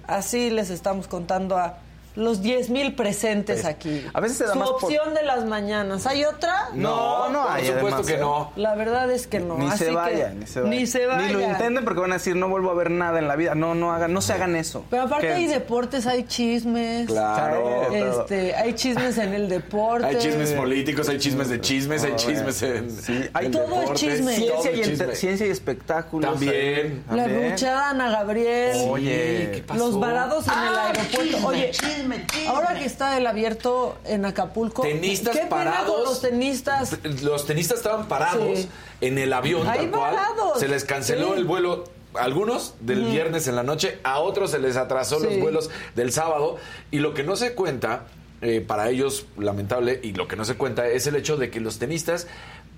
así 0.07 0.49
les 0.51 0.69
estamos 0.69 1.07
contando 1.07 1.57
a 1.57 1.77
los 2.15 2.41
10 2.41 2.69
mil 2.69 2.95
presentes 2.95 3.61
Pues, 3.61 3.73
aquí. 3.73 4.05
a 4.13 4.19
veces 4.21 4.37
se 4.37 4.45
da 4.45 4.53
Su 4.53 4.59
más 4.59 4.69
por- 4.71 4.83
opción 4.85 5.13
de 5.13 5.23
las 5.23 5.45
mañanas. 5.45 6.05
¿Hay 6.07 6.23
otra? 6.25 6.69
No, 6.73 7.29
no 7.29 7.43
por 7.43 7.51
hay, 7.51 7.65
supuesto 7.65 7.87
además, 7.87 8.05
que 8.07 8.17
no. 8.17 8.51
La 8.55 8.75
verdad 8.75 9.11
es 9.11 9.27
que 9.27 9.39
no. 9.39 9.57
Ni 9.57 9.67
así 9.67 9.79
se 9.79 9.85
que- 9.85 9.91
vayan, 9.91 10.39
ni 10.39 10.47
se 10.47 10.61
vayan. 10.61 10.69
Ni 10.79 10.87
se 10.87 11.05
vayan. 11.05 11.27
Ni 11.27 11.33
lo 11.33 11.41
intenten 11.41 11.83
porque 11.83 11.99
van 12.01 12.11
a 12.11 12.15
decir, 12.15 12.35
no 12.35 12.47
vuelvo 12.49 12.71
a 12.71 12.73
ver 12.73 12.91
nada 12.91 13.19
en 13.19 13.27
la 13.27 13.35
vida. 13.35 13.55
No, 13.55 13.75
no 13.75 13.91
hagan, 13.93 14.13
no 14.13 14.21
se 14.21 14.33
hagan 14.33 14.55
eso. 14.55 14.85
Pero 14.89 15.03
aparte 15.03 15.31
hay 15.33 15.47
deportes, 15.47 16.07
hay 16.07 16.23
chismes. 16.23 17.07
Claro. 17.07 17.91
Este, 17.93 18.55
hay 18.55 18.73
chismes 18.73 19.17
en 19.17 19.33
el 19.33 19.49
deporte. 19.49 20.05
Hay 20.07 20.17
chismes 20.17 20.51
políticos, 20.53 21.09
hay 21.09 21.17
chismes 21.17 21.49
de 21.49 21.59
chismes, 21.61 22.03
hay 22.03 22.11
Oh, 22.13 22.15
chismes 22.15 22.61
en, 22.63 22.91
Sí, 22.91 23.25
hay 23.33 23.45
en 23.47 23.51
Todo 23.51 23.81
es 23.83 23.93
chisme. 23.93 24.35
Ciencia 24.35 24.71
y, 24.71 24.81
chisme. 24.81 25.15
ciencia 25.15 25.47
y 25.47 25.49
espectáculos. 25.49 26.31
También. 26.31 27.03
La 27.11 27.27
luchada 27.27 27.89
Ana 27.89 28.09
Gabriel. 28.09 28.77
Oye, 28.89 29.51
¿qué 29.53 29.63
pasó? 29.65 29.79
Los 29.79 29.99
varados 29.99 30.47
en 30.47 30.53
el 30.53 30.59
Ah, 30.59 30.87
aeropuerto. 30.87 31.21
chisme, 31.23 31.45
Oye, 31.45 31.71
chisme, 31.71 32.04
chisme. 32.27 32.47
ahora 32.47 32.73
que 32.75 32.85
está 32.85 33.17
el 33.17 33.27
abierto 33.27 33.97
en 34.05 34.25
Acapulco. 34.25 34.81
Tenistas 34.83 35.33
¿Qué 35.33 35.39
pena 35.43 35.49
parados. 35.49 35.91
con 35.95 36.03
los 36.03 36.21
tenistas? 36.21 36.97
Los 37.23 37.45
tenistas 37.45 37.77
estaban 37.77 38.07
parados 38.07 38.59
Sí. 38.59 38.69
en 39.01 39.17
el 39.17 39.33
avión, 39.33 39.67
Ahí 39.67 39.87
tal 39.87 39.91
cual. 39.91 40.15
Se 40.59 40.67
les 40.67 40.83
canceló 40.83 41.33
Sí. 41.33 41.39
el 41.39 41.45
vuelo. 41.45 41.83
a 42.17 42.23
Algunos 42.23 42.75
del 42.79 43.03
viernes 43.03 43.47
en 43.49 43.57
la 43.57 43.63
noche, 43.63 43.99
a 44.03 44.19
otros 44.19 44.51
se 44.51 44.59
les 44.59 44.77
atrasó 44.77 45.19
los 45.19 45.37
vuelos 45.37 45.69
del 45.95 46.13
sábado. 46.13 46.55
Y 46.89 46.99
lo 46.99 47.13
que 47.13 47.23
no 47.23 47.35
se 47.35 47.53
cuenta, 47.55 48.05
eh, 48.41 48.63
para 48.65 48.89
ellos, 48.89 49.25
lamentable, 49.37 49.99
y 50.01 50.13
lo 50.13 50.25
que 50.29 50.37
no 50.37 50.45
se 50.45 50.55
cuenta 50.55 50.87
es 50.87 51.07
el 51.07 51.17
hecho 51.17 51.35
de 51.35 51.49
que 51.49 51.59
los 51.59 51.77
tenistas, 51.77 52.27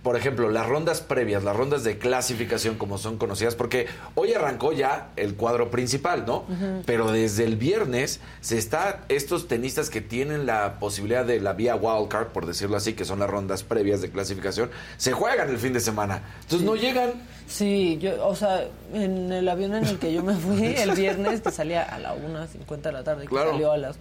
por 0.07 0.15
ejemplo, 0.15 0.49
las 0.49 0.65
rondas 0.65 1.01
previas, 1.01 1.43
las 1.43 1.53
rondas 1.53 1.83
de 1.83 1.97
clasificación, 1.97 2.77
como 2.77 2.97
son 2.97 3.17
conocidas, 3.17 3.55
porque 3.55 3.87
hoy 4.15 4.31
arrancó 4.33 4.71
ya 4.71 5.09
el 5.17 5.35
cuadro 5.35 5.69
principal, 5.69 6.23
¿no? 6.25 6.45
Pero 6.85 7.11
desde 7.11 7.43
el 7.43 7.57
viernes 7.57 8.21
se 8.39 8.57
está, 8.57 9.01
estos 9.09 9.49
tenistas 9.49 9.89
que 9.89 9.99
tienen 9.99 10.45
la 10.45 10.79
posibilidad 10.79 11.25
de 11.25 11.41
la 11.41 11.51
vía 11.51 11.75
wildcard, 11.75 12.27
por 12.27 12.45
decirlo 12.45 12.77
así, 12.77 12.93
que 12.93 13.03
son 13.03 13.19
las 13.19 13.29
rondas 13.29 13.63
previas 13.63 13.99
de 14.01 14.09
clasificación, 14.09 14.69
se 14.95 15.11
juegan 15.11 15.49
el 15.49 15.57
fin 15.57 15.73
de 15.73 15.81
semana. 15.81 16.21
Entonces 16.43 16.65
no 16.65 16.77
llegan. 16.77 17.11
Sí, 17.45 17.97
yo, 18.01 18.25
o 18.25 18.33
sea, 18.33 18.63
en 18.93 19.29
el 19.33 19.49
avión 19.49 19.75
en 19.75 19.83
el 19.87 19.99
que 19.99 20.13
yo 20.13 20.23
me 20.23 20.35
fui 20.35 20.67
el 20.77 20.91
viernes, 20.91 21.41
que 21.41 21.51
salía 21.51 21.83
a 21.83 21.99
la 21.99 22.15
1.50 22.15 22.81
de 22.81 22.91
la 22.93 23.03
tarde, 23.03 23.23
que 23.23 23.27
Claro. 23.27 23.51
salió 23.51 23.73
a 23.73 23.77
las 23.77 23.97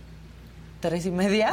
tres 0.79 1.05
y 1.07 1.11
media, 1.11 1.51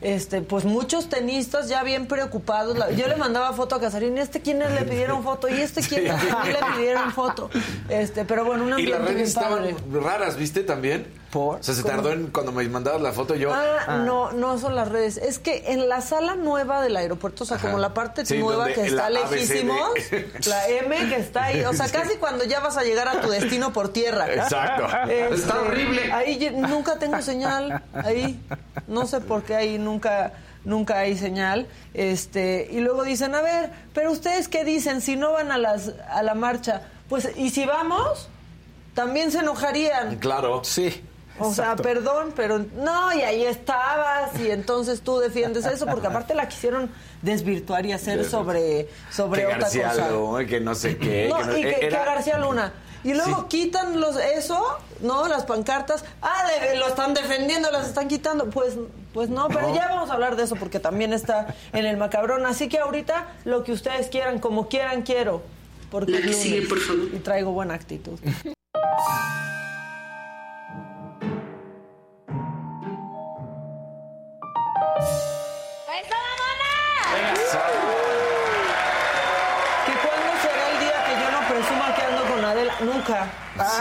este, 0.00 0.42
pues 0.42 0.64
muchos 0.64 1.08
tenistas 1.08 1.68
ya 1.68 1.82
bien 1.82 2.06
preocupados. 2.06 2.76
Yo 2.96 3.08
le 3.08 3.16
mandaba 3.16 3.52
foto 3.52 3.76
a 3.76 3.80
Casarín, 3.80 4.16
¿y 4.16 4.20
este 4.20 4.40
quiénes 4.40 4.70
le 4.72 4.82
pidieron 4.82 5.22
foto? 5.22 5.48
¿Y 5.48 5.60
este 5.60 5.80
quién 5.82 6.04
le 6.04 6.76
pidieron 6.76 7.12
foto? 7.12 7.50
Este, 7.88 8.24
pero 8.24 8.44
bueno, 8.44 8.64
un 8.64 8.78
Y 8.78 8.86
las 8.86 9.00
redes 9.02 9.28
estaban 9.28 9.60
padre. 9.60 9.76
raras, 9.92 10.36
¿viste 10.36 10.62
también? 10.62 11.06
¿Por? 11.30 11.58
O 11.58 11.62
sea, 11.64 11.74
se 11.74 11.82
¿Cómo? 11.82 11.94
tardó 11.94 12.12
en 12.12 12.28
cuando 12.28 12.52
me 12.52 12.62
mandabas 12.68 13.02
la 13.02 13.12
foto 13.12 13.34
yo. 13.34 13.50
Ah, 13.52 14.02
no, 14.06 14.30
no 14.30 14.56
son 14.56 14.76
las 14.76 14.88
redes. 14.88 15.16
Es 15.16 15.40
que 15.40 15.64
en 15.72 15.88
la 15.88 16.00
sala 16.00 16.36
nueva 16.36 16.80
del 16.80 16.96
aeropuerto, 16.96 17.42
o 17.42 17.46
sea, 17.46 17.56
Ajá. 17.56 17.66
como 17.66 17.78
la 17.80 17.92
parte 17.92 18.24
Sí, 18.24 18.38
nueva 18.38 18.68
que 18.68 18.86
está 18.86 19.10
lejísimos, 19.10 19.90
la 20.46 20.68
M 20.68 20.96
que 21.08 21.16
está 21.16 21.44
ahí, 21.46 21.64
o 21.64 21.72
sea, 21.72 21.88
casi 21.88 22.18
cuando 22.18 22.44
ya 22.44 22.60
vas 22.60 22.76
a 22.76 22.84
llegar 22.84 23.08
a 23.08 23.20
tu 23.20 23.30
destino 23.30 23.72
por 23.72 23.88
tierra. 23.88 24.32
Exacto. 24.32 24.86
Este, 25.10 25.34
Está 25.34 25.60
horrible. 25.60 26.12
Ahí 26.12 26.52
nunca 26.54 26.98
tengo 27.00 27.20
señal, 27.20 27.82
ahí. 27.94 28.40
No 28.86 29.06
sé 29.06 29.20
por 29.20 29.42
qué 29.42 29.56
ahí 29.56 29.76
nunca 29.84 30.32
nunca 30.64 30.98
hay 31.00 31.16
señal. 31.16 31.66
Este, 31.92 32.68
y 32.70 32.80
luego 32.80 33.04
dicen, 33.04 33.34
"A 33.34 33.42
ver, 33.42 33.70
pero 33.92 34.10
ustedes 34.10 34.48
qué 34.48 34.64
dicen 34.64 35.00
si 35.02 35.14
no 35.16 35.32
van 35.32 35.52
a 35.52 35.58
las 35.58 35.92
a 36.10 36.22
la 36.22 36.34
marcha?" 36.34 36.82
Pues, 37.08 37.28
¿y 37.36 37.50
si 37.50 37.66
vamos? 37.66 38.28
También 38.94 39.30
se 39.30 39.40
enojarían. 39.40 40.16
Claro. 40.16 40.62
Sí. 40.64 41.02
O 41.38 41.52
sea, 41.52 41.74
perdón, 41.74 42.32
pero 42.36 42.60
no, 42.76 43.12
y 43.12 43.22
ahí 43.22 43.44
estabas, 43.44 44.38
y 44.40 44.50
entonces 44.52 45.00
tú 45.00 45.18
defiendes 45.18 45.66
eso, 45.66 45.84
porque 45.84 46.06
aparte 46.06 46.32
la 46.32 46.46
quisieron 46.48 46.88
desvirtuar 47.22 47.84
y 47.86 47.92
hacer 47.92 48.24
sobre, 48.24 48.88
sobre 49.10 49.40
que 49.40 49.46
otra 49.48 49.58
García 49.58 49.88
cosa. 49.90 50.10
Luna, 50.10 50.46
que 50.46 50.60
no 50.60 50.74
sé 50.76 50.96
qué. 50.96 51.26
No, 51.28 51.38
que 51.38 51.44
no- 51.46 51.58
y 51.58 51.62
que, 51.62 51.74
que 51.80 51.90
García 51.90 52.38
Luna. 52.38 52.72
Y 53.04 53.12
luego 53.14 53.48
quitan 53.48 54.00
los 54.00 54.16
eso, 54.16 54.60
¿no? 55.00 55.28
Las 55.28 55.44
pancartas. 55.44 56.04
Ah, 56.22 56.44
de- 56.48 56.76
lo 56.76 56.88
están 56.88 57.12
defendiendo, 57.14 57.70
las 57.70 57.86
están 57.86 58.08
quitando. 58.08 58.48
Pues, 58.50 58.74
pues 59.12 59.28
no, 59.28 59.48
pero 59.48 59.68
No. 59.68 59.74
ya 59.74 59.88
vamos 59.88 60.10
a 60.10 60.14
hablar 60.14 60.36
de 60.36 60.44
eso 60.44 60.56
porque 60.56 60.80
también 60.80 61.12
está 61.12 61.54
en 61.72 61.84
el 61.84 61.96
macabrón. 61.98 62.46
Así 62.46 62.68
que 62.68 62.78
ahorita 62.78 63.28
lo 63.44 63.62
que 63.62 63.72
ustedes 63.72 64.08
quieran, 64.08 64.38
como 64.38 64.68
quieran, 64.68 65.02
quiero. 65.02 65.42
Porque 65.90 66.12
La 66.12 66.18
que 66.18 66.24
lunes 66.24 66.42
sigue, 66.42 66.66
por 66.66 66.80
favor. 66.80 67.04
Y 67.12 67.18
traigo 67.18 67.52
buena 67.52 67.74
actitud. 67.74 68.18
¿Que 79.86 79.92
cuándo 79.92 80.32
será 80.42 80.70
el 80.72 80.78
día 80.80 80.96
que 81.06 81.14
yo 81.20 81.30
no 81.30 81.40
presuma 81.48 81.94
que 81.94 82.02
ando 82.02 82.22
Nunca, 82.84 83.26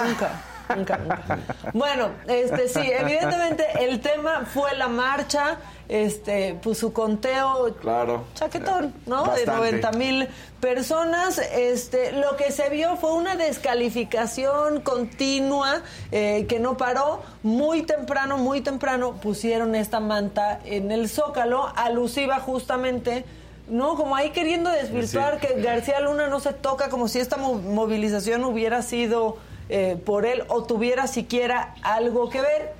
nunca, 0.05 0.31
nunca, 0.75 0.97
nunca. 0.97 1.39
Bueno, 1.73 2.09
este 2.27 2.67
sí, 2.69 2.79
evidentemente 2.79 3.65
el 3.81 3.99
tema 3.99 4.45
fue 4.51 4.75
la 4.75 4.87
marcha, 4.87 5.57
este, 5.89 6.57
pues 6.63 6.77
su 6.77 6.93
conteo 6.93 7.75
Claro. 7.81 8.23
chaquetón, 8.33 8.93
¿no? 9.05 9.25
Bastante. 9.25 9.41
De 9.51 9.57
90 9.57 9.91
mil 9.91 10.27
personas. 10.61 11.37
Este, 11.37 12.13
lo 12.13 12.37
que 12.37 12.51
se 12.51 12.69
vio 12.69 12.95
fue 12.95 13.11
una 13.13 13.35
descalificación 13.35 14.81
continua 14.81 15.81
eh, 16.11 16.45
que 16.47 16.59
no 16.59 16.77
paró. 16.77 17.21
Muy 17.43 17.81
temprano, 17.83 18.37
muy 18.37 18.61
temprano 18.61 19.15
pusieron 19.15 19.75
esta 19.75 19.99
manta 19.99 20.59
en 20.63 20.91
el 20.91 21.09
zócalo, 21.09 21.71
alusiva 21.75 22.39
justamente. 22.39 23.25
No, 23.67 23.95
como 23.95 24.15
ahí 24.15 24.32
queriendo 24.32 24.69
desvirtuar 24.69 25.39
que 25.39 25.62
García 25.62 25.99
Luna 26.02 26.28
no 26.28 26.39
se 26.39 26.52
toca 26.54 26.89
como 26.89 27.08
si 27.08 27.19
esta 27.19 27.38
mo- 27.38 27.56
movilización 27.56 28.43
hubiera 28.43 28.82
sido 28.82 29.38
eh, 29.69 29.97
por 30.06 30.26
él 30.26 30.43
o 30.49 30.63
tuviera 30.63 31.08
siquiera 31.08 31.73
algo 31.82 32.30
que 32.30 32.41
ver. 32.41 32.73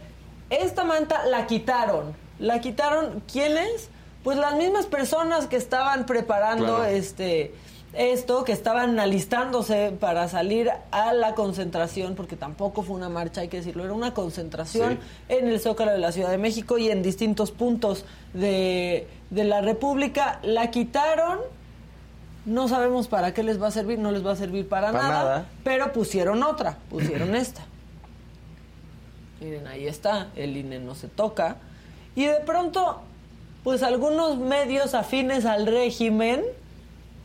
Esta 0.50 0.84
manta 0.84 1.26
la 1.26 1.48
quitaron. 1.48 2.14
¿La 2.38 2.60
quitaron 2.60 3.24
quiénes? 3.32 3.90
Pues 4.24 4.38
las 4.38 4.56
mismas 4.56 4.86
personas 4.86 5.48
que 5.48 5.56
estaban 5.56 6.06
preparando 6.06 6.66
Claro. 6.78 6.86
este 6.86 7.54
esto, 7.96 8.44
que 8.44 8.54
estaban 8.54 9.00
alistándose 9.00 9.92
para 10.00 10.28
salir 10.28 10.72
a 10.90 11.14
la 11.14 11.36
concentración, 11.36 12.16
porque 12.16 12.36
tampoco 12.36 12.82
fue 12.82 12.96
una 12.96 13.08
marcha, 13.08 13.42
hay 13.42 13.50
que 13.50 13.58
decirlo, 13.58 13.84
era 13.84 13.94
una 13.94 14.16
concentración 14.16 14.98
en 15.30 15.48
el 15.48 15.60
Zócalo 15.60 15.92
de 15.92 16.00
la 16.00 16.12
Ciudad 16.12 16.32
de 16.32 16.40
México 16.40 16.80
y 16.80 16.90
en 16.90 17.04
distintos 17.04 17.52
puntos 17.52 18.04
de, 18.34 19.08
de 19.34 19.44
la 19.44 19.62
República. 19.62 20.40
La 20.44 20.70
quitaron, 20.72 21.40
no 22.46 22.68
sabemos 22.68 23.08
para 23.08 23.34
qué 23.34 23.44
les 23.44 23.62
va 23.62 23.68
a 23.68 23.72
servir, 23.72 24.00
no 24.00 24.12
les 24.12 24.26
va 24.26 24.32
a 24.32 24.36
servir 24.36 24.68
para, 24.68 24.92
Para 24.92 25.04
nada, 25.08 25.24
nada. 25.24 25.46
pero 25.64 25.92
pusieron 25.94 26.44
otra, 26.44 26.78
pusieron 26.90 27.36
esta. 27.36 27.62
Miren, 29.42 29.68
ahí 29.68 29.88
está, 29.88 30.28
el 30.36 30.56
INE 30.56 30.80
no 30.80 30.96
se 30.96 31.08
toca. 31.08 31.58
Y 32.16 32.26
de 32.26 32.36
pronto, 32.42 33.02
pues 33.64 33.84
algunos 33.84 34.38
medios 34.38 34.94
afines 34.94 35.46
al 35.46 35.66
régimen, 35.68 36.42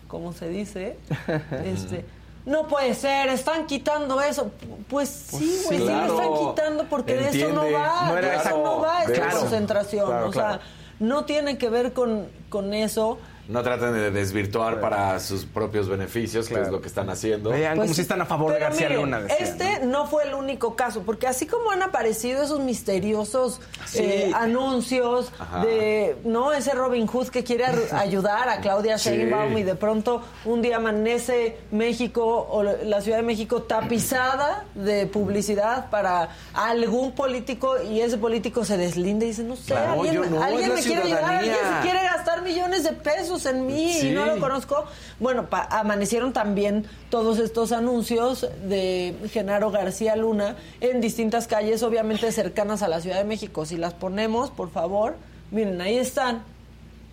como 0.08 0.32
se 0.32 0.48
dice, 0.48 0.96
este, 1.64 2.04
no 2.46 2.66
puede 2.66 2.94
ser, 2.94 3.28
están 3.28 3.66
quitando 3.66 4.20
eso. 4.20 4.50
Pues 4.88 5.08
sí, 5.10 5.60
güey, 5.66 5.78
sí, 5.78 5.84
claro. 5.84 6.06
lo 6.14 6.20
están 6.22 6.48
quitando 6.54 6.84
porque 6.88 7.14
de 7.14 7.28
eso 7.28 7.52
no 7.52 7.70
va, 7.70 8.06
No 8.08 8.14
de 8.14 8.34
eso 8.34 8.62
no 8.64 8.80
va 8.80 9.02
esta 9.04 9.12
Claro. 9.14 9.40
concentración. 9.40 10.12
O 10.24 10.32
sea. 10.32 10.60
No 11.00 11.24
tiene 11.24 11.58
que 11.58 11.68
ver 11.68 11.92
con, 11.92 12.26
con 12.48 12.74
eso. 12.74 13.18
No 13.48 13.62
traten 13.62 13.94
de 13.94 14.10
desvirtuar 14.10 14.78
para 14.78 15.18
sus 15.20 15.46
propios 15.46 15.88
beneficios, 15.88 16.48
que 16.48 16.60
es 16.60 16.68
lo 16.68 16.82
que 16.82 16.88
están 16.88 17.08
haciendo. 17.08 17.48
Vean 17.48 17.76
Pues 17.76 17.86
como 17.86 17.88
si 17.88 17.94
sí, 17.94 18.00
están 18.02 18.20
a 18.20 18.26
favor 18.26 18.52
de 18.52 18.58
García 18.58 18.88
miren, 18.90 19.02
Luna. 19.02 19.20
decían, 19.22 19.42
Este 19.42 19.86
¿no? 19.86 20.06
fue 20.06 20.24
el 20.24 20.34
único 20.34 20.76
caso, 20.76 21.00
porque 21.02 21.26
así 21.26 21.46
como 21.46 21.70
han 21.70 21.82
aparecido 21.82 22.42
esos 22.42 22.60
misteriosos 22.60 23.62
Sí. 23.86 24.00
eh, 24.02 24.32
anuncios 24.34 25.32
Ajá. 25.38 25.64
de, 25.64 26.16
¿no? 26.24 26.52
Ese 26.52 26.72
Robin 26.74 27.06
Hood 27.06 27.28
que 27.28 27.42
quiere 27.42 27.64
ar- 27.64 27.78
ayudar 27.98 28.50
a 28.50 28.60
Claudia 28.60 28.98
Sí. 28.98 29.08
Sheinbaum 29.10 29.56
y 29.56 29.62
de 29.62 29.74
pronto 29.76 30.20
un 30.44 30.60
día 30.60 30.76
amanece 30.76 31.56
México 31.70 32.46
o 32.50 32.62
la 32.62 33.00
Ciudad 33.00 33.16
de 33.16 33.22
México 33.24 33.62
tapizada 33.62 34.64
de 34.74 35.06
publicidad 35.06 35.88
para 35.88 36.28
algún 36.52 37.12
político 37.12 37.80
y 37.82 38.02
ese 38.02 38.18
político 38.18 38.66
se 38.66 38.76
deslinda 38.76 39.24
y 39.24 39.28
dice, 39.28 39.42
no 39.42 39.56
sé, 39.56 39.68
Claro, 39.72 40.02
alguien, 40.02 40.30
no, 40.34 40.42
alguien 40.42 40.74
me 40.74 40.82
quiere 40.82 41.02
ayudar, 41.04 41.24
alguien 41.24 41.54
se 41.54 41.80
quiere 41.82 42.02
gastar 42.02 42.42
millones 42.42 42.84
de 42.84 42.92
pesos 42.92 43.37
en 43.46 43.66
mí 43.66 43.92
Sí. 43.92 44.08
y 44.08 44.10
no 44.12 44.24
lo 44.26 44.38
conozco. 44.38 44.84
Bueno, 45.20 45.48
pa- 45.50 45.68
amanecieron 45.70 46.32
también 46.32 46.84
todos 47.10 47.38
estos 47.38 47.72
anuncios 47.72 48.46
de 48.68 49.14
Genaro 49.32 49.70
García 49.70 50.16
Luna 50.16 50.56
en 50.80 51.00
distintas 51.00 51.46
calles, 51.46 51.82
obviamente 51.82 52.30
cercanas 52.32 52.82
a 52.82 52.88
la 52.88 53.00
Ciudad 53.00 53.18
de 53.18 53.24
México. 53.24 53.64
Si 53.66 53.76
las 53.76 53.94
ponemos, 53.94 54.50
por 54.50 54.70
favor, 54.70 55.16
miren, 55.50 55.80
ahí 55.80 55.96
están. 55.96 56.42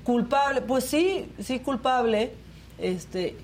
Culpable, 0.04 0.62
pues 0.62 0.84
sí, 0.86 1.28
sí 1.42 1.60
culpable. 1.60 2.32
Este 2.78 3.36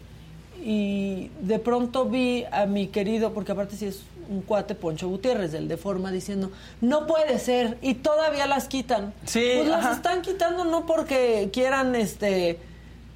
y 0.63 1.29
de 1.41 1.57
pronto 1.57 2.05
vi 2.05 2.43
a 2.51 2.65
mi 2.67 2.87
querido, 2.87 3.33
porque 3.33 3.51
aparte 3.53 3.75
sí 3.75 3.87
es 3.87 4.01
un 4.29 4.41
cuate, 4.43 4.75
Poncho 4.75 5.09
Gutiérrez, 5.09 5.51
del 5.51 5.67
de 5.67 5.75
forma, 5.75 6.11
diciendo, 6.11 6.51
no 6.81 7.07
puede 7.07 7.39
ser, 7.39 7.77
y 7.81 7.95
todavía 7.95 8.45
las 8.45 8.67
quitan. 8.67 9.13
Sí, 9.25 9.43
Pues 9.57 9.69
las 9.69 9.95
están 9.97 10.21
quitando 10.21 10.63
no 10.63 10.85
porque 10.85 11.49
quieran 11.51 11.95
este 11.95 12.59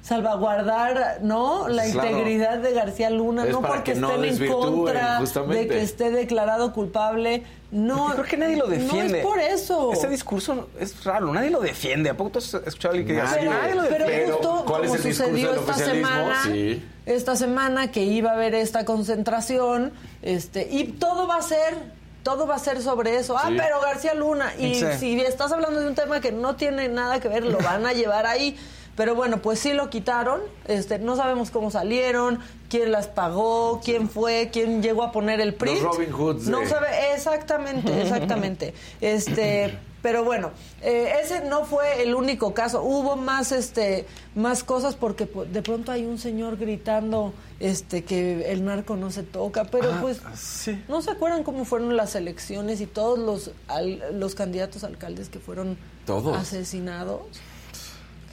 salvaguardar 0.06 1.18
no 1.22 1.68
la 1.68 1.84
Claro. 1.90 2.08
integridad 2.10 2.58
de 2.58 2.72
García 2.72 3.10
Luna 3.10 3.44
Es 3.44 3.50
no 3.52 3.60
porque 3.62 3.92
que 3.94 3.98
no 4.00 4.10
estén 4.22 4.42
en 4.44 4.52
contra 4.52 5.16
justamente. 5.18 5.58
de 5.62 5.68
que 5.68 5.82
esté 5.82 6.10
declarado 6.10 6.72
culpable 6.72 7.42
no 7.70 8.10
Creo 8.12 8.24
que 8.24 8.36
nadie 8.36 8.56
lo 8.56 8.66
defiende. 8.66 9.08
no 9.08 9.16
es 9.18 9.24
por 9.26 9.38
eso 9.40 9.92
Ese 9.92 10.08
discurso 10.08 10.68
es 10.78 11.02
raro, 11.04 11.32
nadie 11.32 11.50
lo 11.50 11.60
defiende. 11.60 12.10
¿A 12.10 12.16
poco 12.16 12.30
tú 12.30 12.38
has 12.38 12.54
escuchado 12.54 12.94
a 12.94 12.96
alguien 12.98 13.06
que 13.06 13.12
diga 13.14 13.24
Nadie. 13.24 13.40
"Sí, 13.42 13.48
nadie 13.48 13.74
lo 13.74 13.82
pero 13.88 14.06
defiende? 14.06 14.32
justo 14.32 14.64
¿cuál 14.66 14.84
es 14.84 14.88
como 14.90 14.94
el 15.00 15.02
discurso 15.02 15.30
sucedió 15.30 15.54
esta 15.54 15.74
semana 15.74 16.42
Sí. 16.44 16.84
esta 17.06 17.36
semana 17.36 17.90
que 17.90 18.02
iba 18.04 18.30
a 18.30 18.34
haber 18.34 18.54
esta 18.54 18.84
concentración 18.84 19.92
este 20.22 20.68
y 20.70 20.84
todo 20.84 21.26
va 21.26 21.36
a 21.36 21.42
ser 21.42 21.96
todo 22.22 22.44
va 22.48 22.56
a 22.56 22.58
ser 22.58 22.82
sobre 22.82 23.18
eso. 23.18 23.38
Ah, 23.38 23.44
Sí. 23.46 23.54
pero 23.56 23.80
García 23.80 24.12
Luna. 24.12 24.52
Y 24.58 24.74
Sí. 24.74 24.84
si 24.98 25.20
estás 25.20 25.52
hablando 25.52 25.78
de 25.78 25.86
un 25.86 25.94
tema 25.94 26.20
que 26.20 26.32
no 26.32 26.56
tiene 26.56 26.88
nada 26.88 27.20
que 27.20 27.28
ver, 27.28 27.44
lo 27.44 27.58
van 27.58 27.86
a 27.86 27.92
llevar 27.92 28.26
ahí. 28.26 28.56
Pero 28.96 29.14
bueno, 29.14 29.42
pues 29.42 29.58
sí 29.58 29.72
lo 29.74 29.90
quitaron. 29.90 30.40
Este, 30.66 30.98
no 30.98 31.16
sabemos 31.16 31.50
cómo 31.50 31.70
salieron, 31.70 32.40
quién 32.70 32.90
las 32.92 33.06
pagó, 33.08 33.80
quién 33.84 34.08
fue, 34.08 34.48
quién 34.52 34.82
llegó 34.82 35.02
a 35.02 35.12
poner 35.12 35.40
el 35.40 35.54
print. 35.54 35.82
Robin 35.82 36.12
Hoods 36.12 36.48
No 36.48 36.60
de- 36.60 36.66
sabe 36.68 36.88
exactamente, 37.14 38.00
exactamente. 38.02 38.72
Este, 39.02 39.78
pero 40.02 40.24
bueno, 40.24 40.50
eh, 40.82 41.12
ese 41.22 41.40
no 41.44 41.64
fue 41.66 42.02
el 42.02 42.14
único 42.14 42.54
caso. 42.54 42.82
Hubo 42.82 43.16
más, 43.16 43.52
este, 43.52 44.06
más 44.34 44.64
cosas 44.64 44.94
porque 44.96 45.26
de 45.52 45.62
pronto 45.62 45.92
hay 45.92 46.06
un 46.06 46.18
señor 46.18 46.56
gritando, 46.56 47.34
este, 47.60 48.02
que 48.04 48.50
el 48.50 48.64
narco 48.64 48.96
no 48.96 49.10
se 49.10 49.24
toca. 49.24 49.64
Pero 49.64 49.92
Ah, 49.92 49.98
pues, 50.00 50.20
sí. 50.38 50.82
¿no 50.88 51.02
se 51.02 51.10
acuerdan 51.10 51.42
cómo 51.42 51.64
fueron 51.66 51.96
las 51.96 52.14
elecciones 52.14 52.80
y 52.80 52.86
todos 52.86 53.18
los, 53.18 53.50
al- 53.68 54.18
los 54.18 54.34
candidatos 54.34 54.84
alcaldes 54.84 55.28
que 55.28 55.38
fueron 55.38 55.76
Todos. 56.06 56.36
asesinados? 56.36 57.20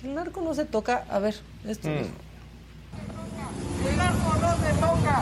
El 0.04 0.16
narco 0.16 0.42
no 0.42 0.54
se 0.54 0.66
toca. 0.66 1.06
A 1.10 1.20
ver, 1.20 1.36
esto. 1.66 1.88
Mm. 1.88 1.92
El 3.88 3.98
narco 3.98 4.36
no 4.42 4.52
se 4.58 4.74
toca. 4.74 5.22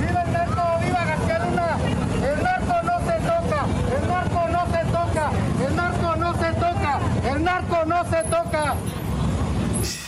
¡Viva 0.00 0.22
el 0.22 0.32
narco! 0.32 0.78
¡Viva 0.84 1.04
García 1.04 1.38
Luna! 1.38 1.78
¡El 2.26 2.42
narco 2.42 2.74
no 2.82 2.98
se 2.98 3.18
toca! 3.20 3.66
¡El 3.96 4.08
narco 4.08 4.48
no 4.48 4.66
se 4.66 4.84
toca! 4.90 5.30
¡El 5.66 5.76
narco 5.76 6.16
no 6.16 6.32
se 6.34 6.52
toca! 6.52 7.00
¡El 7.30 7.44
narco 7.44 7.84
no 7.84 8.04
se 8.10 8.22
toca! 8.24 8.74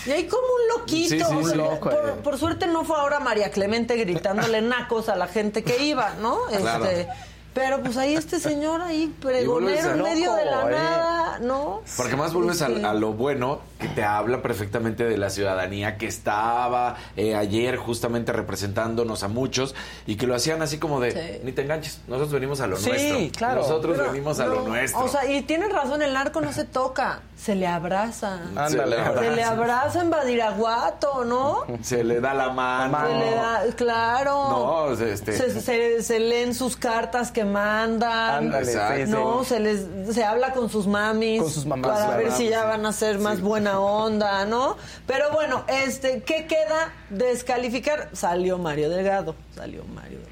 Y 0.07 0.11
hay 0.11 0.27
como 0.27 0.43
un 0.43 0.79
loquito. 0.79 1.09
Sí, 1.09 1.19
sí, 1.19 1.23
o 1.23 1.29
sea, 1.29 1.37
un 1.37 1.57
loco, 1.57 1.91
por, 1.91 2.09
eh. 2.09 2.13
por 2.25 2.39
suerte 2.39 2.67
no 2.67 2.85
fue 2.85 2.97
ahora 2.97 3.21
María 3.21 3.51
Clemente 3.51 3.97
gritándole 3.97 4.61
nacos 4.61 5.09
a 5.09 5.15
la 5.15 5.29
gente 5.29 5.63
que 5.63 5.85
iba, 5.85 6.15
¿no? 6.21 6.47
Claro. 6.47 6.85
Este, 6.85 7.09
pero 7.55 7.81
pues 7.81 7.97
ahí 7.97 8.15
este 8.15 8.39
señor 8.41 8.81
ahí 8.81 9.15
pregonero 9.21 9.91
en 9.93 10.03
medio 10.03 10.33
de 10.35 10.45
la 10.45 10.63
eh. 10.69 10.71
nada, 10.73 11.39
¿no? 11.41 11.83
Porque 11.97 12.17
más 12.17 12.33
vuelves 12.33 12.63
a, 12.63 12.69
Este, 12.69 12.85
a 12.87 12.95
lo 12.95 13.13
bueno 13.13 13.61
que 13.79 13.89
te 13.89 14.05
habla 14.05 14.43
perfectamente 14.43 15.05
de 15.05 15.17
la 15.19 15.31
ciudadanía 15.31 15.97
que 15.99 16.07
estaba 16.07 16.97
eh, 17.17 17.35
ayer 17.35 17.77
justamente 17.77 18.33
representándonos 18.33 19.23
a 19.23 19.29
muchos 19.29 19.75
y 20.07 20.17
que 20.17 20.27
lo 20.27 20.35
hacían 20.35 20.63
así 20.63 20.79
como 20.79 21.01
de 21.01 21.11
Sí. 21.13 21.41
ni 21.45 21.53
te 21.53 21.63
enganches, 21.63 22.01
nosotros 22.07 22.33
venimos 22.33 22.61
a 22.61 22.67
lo 22.67 22.77
Sí, 22.77 22.89
nuestro. 22.91 23.39
claro. 23.39 23.61
Nosotros 23.63 23.97
pero 23.99 24.13
venimos 24.13 24.39
a 24.39 24.45
no, 24.47 24.55
lo 24.55 24.69
nuestro. 24.69 25.01
O 25.05 25.09
sea, 25.09 25.27
y 25.31 25.43
tienen 25.43 25.71
razón, 25.71 26.03
el 26.03 26.13
narco 26.13 26.41
no 26.41 26.53
se 26.53 26.65
toca, 26.65 27.21
se 27.37 27.55
le 27.55 27.67
abraza. 27.67 28.39
Se 28.49 28.55
le 28.55 28.61
Ándale. 28.61 28.97
abraza. 29.01 29.21
Se 29.21 29.31
le 29.37 29.43
abraza 29.43 30.01
en 30.03 30.11
Badiraguato, 30.11 31.25
¿no? 31.25 31.65
Se 31.83 32.05
le 32.05 32.21
da 32.21 32.35
la 32.35 32.51
mano. 32.51 32.99
Se 33.09 33.15
le 33.19 33.35
da, 33.35 33.63
claro. 33.77 34.49
No, 34.51 34.93
este- 34.93 35.33
se, 35.33 35.61
se- 35.61 36.03
se 36.03 36.21
leen 36.21 36.55
sus 36.55 36.77
cartas 36.77 37.31
que 37.33 37.40
mandan. 37.45 38.45
Ándale, 38.45 38.67
Exacto. 38.73 38.97
sí, 38.97 39.05
sí. 39.07 39.11
No, 39.13 39.45
se 39.45 39.61
les 39.61 40.15
se 40.15 40.25
habla 40.25 40.53
con 40.53 40.69
sus 40.71 40.87
mamis, 40.87 41.43
Con 41.43 41.51
sus 41.51 41.67
mamás, 41.67 41.99
para 41.99 42.17
ver 42.17 42.33
si 42.33 42.49
ya 42.49 42.65
van 42.65 42.85
a 42.87 42.93
ser 42.93 43.19
más 43.19 43.37
Sí. 43.37 43.43
buena 43.43 43.81
onda, 43.81 44.45
¿no? 44.47 44.77
Pero 45.07 45.31
bueno, 45.33 45.65
este, 45.69 46.23
¿qué 46.23 46.47
queda? 46.47 46.93
Descalificar. 47.11 48.09
Salió 48.13 48.59
Mario 48.59 48.89
Delgado, 48.91 49.35
salió 49.55 49.85
Mario 49.85 50.19
Delgado. 50.19 50.31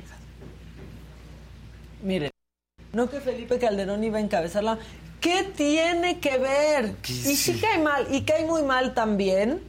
Miren, 2.03 2.31
no 2.93 3.09
que 3.11 3.21
Felipe 3.21 3.59
Calderón 3.59 4.03
iba 4.05 4.19
a 4.19 4.21
encabezarla. 4.21 4.79
¿Qué 5.21 5.43
tiene 5.57 6.21
que 6.21 6.39
ver? 6.39 6.95
¿Qué 7.03 7.13
Y 7.13 7.37
sí 7.37 7.61
cae 7.61 7.79
mal, 7.79 8.07
y 8.11 8.23
cae 8.23 8.47
muy 8.47 8.63
mal 8.63 8.95
también 8.95 9.61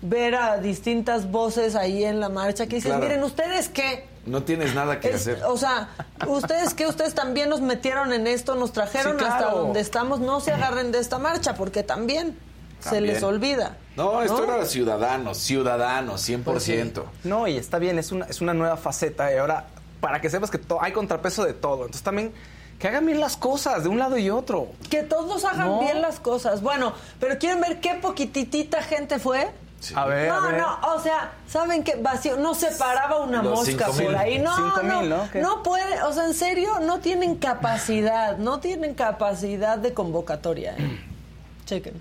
ver 0.00 0.34
a 0.34 0.56
distintas 0.58 1.30
voces 1.30 1.74
ahí 1.74 2.04
en 2.04 2.20
la 2.20 2.28
marcha 2.30 2.66
que 2.66 2.80
Claro. 2.80 3.02
miren, 3.02 3.22
¿ustedes 3.22 3.68
qué? 3.68 4.06
No 4.26 4.42
tienes 4.42 4.74
nada 4.74 5.00
que 5.00 5.08
Es- 5.10 5.16
hacer. 5.16 5.42
o 5.44 5.56
sea, 5.56 5.88
ustedes 6.26 6.72
que 6.74 6.86
ustedes 6.86 7.14
también 7.14 7.48
nos 7.50 7.60
metieron 7.60 8.12
en 8.12 8.26
esto, 8.26 8.54
nos 8.54 8.72
trajeron 8.72 9.12
Sí, 9.12 9.18
claro. 9.18 9.34
hasta 9.34 9.50
donde 9.50 9.80
estamos, 9.80 10.20
no 10.20 10.40
se 10.40 10.52
agarren 10.52 10.92
de 10.92 10.98
esta 10.98 11.18
marcha 11.18 11.54
porque 11.54 11.82
también, 11.82 12.38
se 12.80 13.00
les 13.00 13.22
olvida. 13.22 13.78
No, 13.96 14.20
esto 14.22 14.44
¿no? 14.46 14.54
era 14.56 14.66
ciudadanos, 14.66 15.38
ciudadanos, 15.38 16.20
100%. 16.20 17.04
No, 17.24 17.46
y 17.48 17.56
está 17.56 17.78
bien, 17.78 17.98
es 17.98 18.12
una, 18.12 18.26
es 18.26 18.40
una 18.42 18.52
nueva 18.52 18.76
faceta. 18.76 19.32
Y 19.32 19.38
ahora, 19.38 19.66
para 20.00 20.20
que 20.20 20.28
sepas 20.28 20.50
que 20.50 20.58
to- 20.58 20.82
hay 20.82 20.92
contrapeso 20.92 21.44
de 21.46 21.54
todo. 21.54 21.82
Entonces 21.86 22.02
también 22.02 22.34
que 22.78 22.88
hagan 22.88 23.06
bien 23.06 23.20
las 23.20 23.36
cosas 23.38 23.84
de 23.84 23.88
un 23.88 23.98
lado 23.98 24.18
y 24.18 24.28
otro. 24.28 24.68
Que 24.90 25.02
todos 25.02 25.44
hagan 25.46 25.66
No. 25.68 25.80
bien 25.80 26.02
las 26.02 26.20
cosas. 26.20 26.60
Bueno, 26.60 26.92
pero 27.20 27.38
quieren 27.38 27.60
ver 27.62 27.80
qué 27.80 27.94
poquititita 27.94 28.82
gente 28.82 29.18
fue. 29.18 29.50
A 29.94 30.06
ver, 30.06 30.30
a 30.30 30.34
No, 30.40 30.42
ver. 30.48 30.60
no, 30.60 30.78
o 30.94 31.00
sea, 31.00 31.32
¿saben 31.48 31.82
qué? 31.84 31.96
Vacío, 31.96 32.36
no 32.36 32.54
se 32.54 32.70
paraba 32.72 33.20
una 33.20 33.42
Los 33.42 33.52
mosca 33.60 33.86
cinco 33.86 33.92
mil. 33.94 34.06
por 34.06 34.16
ahí. 34.16 34.38
No, 34.38 34.54
Cinco 34.56 34.82
no, 34.82 35.00
mil, 35.00 35.10
¿no? 35.10 35.30
¿Qué? 35.30 35.40
no 35.40 35.62
puede, 35.62 36.02
o 36.02 36.12
sea, 36.12 36.24
en 36.26 36.34
serio, 36.34 36.78
no 36.80 37.00
tienen 37.00 37.36
capacidad, 37.36 38.38
no 38.38 38.60
tienen 38.60 38.94
capacidad 38.94 39.76
de 39.78 39.92
convocatoria. 39.92 40.74
¿eh? 40.78 41.00
Chequen. 41.66 42.00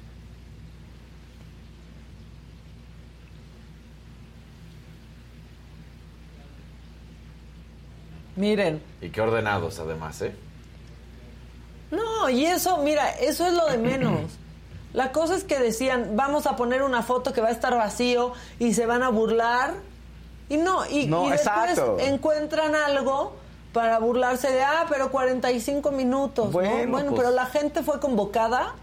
Miren, 8.36 8.82
Y 9.02 9.10
qué 9.10 9.22
ordenados 9.22 9.80
además, 9.80 10.22
¿eh? 10.24 10.34
no, 11.92 12.28
y 12.30 12.46
eso, 12.46 12.78
mira, 12.78 13.12
eso 13.12 13.46
es 13.46 13.54
lo 13.54 13.68
de 13.68 13.78
menos. 13.78 14.22
La 14.94 15.12
cosa 15.12 15.36
es 15.36 15.44
que 15.44 15.60
decían, 15.60 16.12
vamos 16.16 16.46
a 16.46 16.56
poner 16.56 16.84
una 16.84 17.02
foto 17.02 17.34
que 17.34 17.42
va 17.42 17.48
a 17.48 17.52
estar 17.52 17.76
vacío 17.76 18.34
y 18.60 18.74
se 18.74 18.86
van 18.86 19.02
a 19.04 19.10
burlar. 19.10 19.74
Y 20.50 20.58
no, 20.58 20.86
y, 20.88 21.08
No, 21.08 21.28
y 21.28 21.32
después 21.32 21.70
exacto. 21.72 21.98
encuentran 22.00 22.76
algo 22.76 23.36
para 23.72 23.98
burlarse 23.98 24.52
de, 24.52 24.62
ah, 24.64 24.86
pero 24.88 25.10
45 25.10 25.92
minutos. 25.92 26.46
¿no? 26.46 26.52
Bueno, 26.52 26.92
Bueno, 26.92 27.10
pues. 27.12 27.22
pero 27.24 27.32
la 27.36 27.48
gente 27.48 27.82
fue 27.82 28.00
convocada 28.00 28.76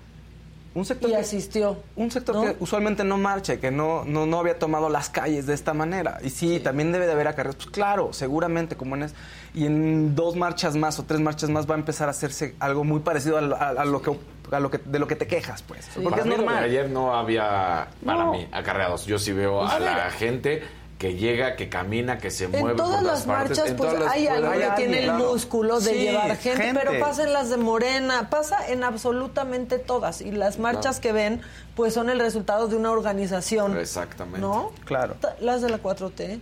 Un 0.74 0.84
sector 0.84 1.10
y 1.10 1.12
que, 1.12 1.18
asistió. 1.20 1.76
un 1.94 2.10
sector 2.10 2.34
¿no? 2.34 2.42
que 2.42 2.56
usualmente 2.58 3.04
no 3.04 3.16
marcha, 3.16 3.54
y 3.54 3.58
que 3.58 3.70
no, 3.70 4.04
no, 4.04 4.26
no 4.26 4.40
había 4.40 4.58
tomado 4.58 4.88
las 4.88 5.10
calles 5.10 5.46
de 5.46 5.54
esta 5.54 5.74
manera. 5.74 6.18
Y 6.24 6.30
sí, 6.30 6.58
también 6.58 6.90
debe 6.90 7.06
de 7.06 7.12
haber 7.12 7.28
acarreos. 7.28 7.54
Pues 7.54 7.68
claro, 7.68 8.12
seguramente, 8.12 8.74
como 8.76 8.96
en 8.96 9.04
es. 9.04 9.14
Y 9.54 9.66
en 9.66 10.16
dos 10.16 10.34
marchas 10.34 10.74
más 10.74 10.98
o 10.98 11.04
tres 11.04 11.20
marchas 11.20 11.50
más 11.50 11.70
va 11.70 11.76
a 11.76 11.78
empezar 11.78 12.08
a 12.08 12.10
hacerse 12.10 12.56
algo 12.58 12.82
muy 12.82 12.98
parecido 12.98 13.38
a- 13.38 13.68
a 13.68 13.84
lo 13.84 14.02
que 14.02 14.10
a 14.52 14.60
lo 14.60 14.70
que 14.70 14.78
de 14.78 14.98
lo 14.98 15.06
que 15.06 15.16
te 15.16 15.26
quejas, 15.26 15.62
pues. 15.62 15.88
Porque 15.94 16.10
Para 16.10 16.22
es 16.22 16.26
mí 16.26 16.30
lo 16.32 16.36
de 16.38 16.44
normal. 16.44 16.64
Ayer 16.64 16.90
no 16.90 17.14
había, 17.14 17.88
para 18.04 18.24
No. 18.24 18.32
mí, 18.32 18.48
acarreados. 18.52 19.06
Yo 19.06 19.18
sí 19.18 19.32
veo 19.32 19.62
a 19.64 19.70
Pues, 19.70 19.80
la 19.82 19.90
mira. 19.92 20.10
gente 20.10 20.62
que 20.98 21.14
llega, 21.14 21.56
que 21.56 21.70
camina, 21.70 22.18
que 22.18 22.30
se 22.30 22.46
mueve 22.46 22.72
En 22.72 22.76
todas 22.76 22.96
por 22.96 23.02
las 23.06 23.22
partes. 23.22 23.48
marchas, 23.56 23.70
En 23.70 23.76
pues 23.76 23.88
todas 23.90 24.04
las- 24.04 24.12
hay 24.12 24.26
algo 24.26 24.48
que 24.50 24.54
alguien, 24.64 24.74
tiene 24.76 24.98
el 24.98 25.04
claro. 25.04 25.30
músculo 25.32 25.80
de 25.80 25.90
Sí, 25.92 25.98
llevar 25.98 26.36
gente, 26.36 26.62
gente. 26.62 26.80
pero 26.84 27.00
pasa 27.00 27.22
en 27.22 27.32
las 27.32 27.48
de 27.48 27.56
Morena, 27.56 28.28
pasa 28.28 28.68
en 28.68 28.84
absolutamente 28.84 29.78
todas. 29.78 30.20
Y 30.20 30.30
las 30.30 30.58
marchas 30.58 31.00
que 31.00 31.12
ven, 31.12 31.40
pues 31.74 31.94
son 31.94 32.10
el 32.10 32.20
resultado 32.20 32.68
de 32.68 32.76
una 32.76 32.90
organización. 32.90 33.78
Exactamente. 33.78 34.40
¿No? 34.40 34.72
Claro. 34.84 35.14
Las 35.40 35.62
de 35.62 35.70
la 35.70 35.78
4T 35.78 36.38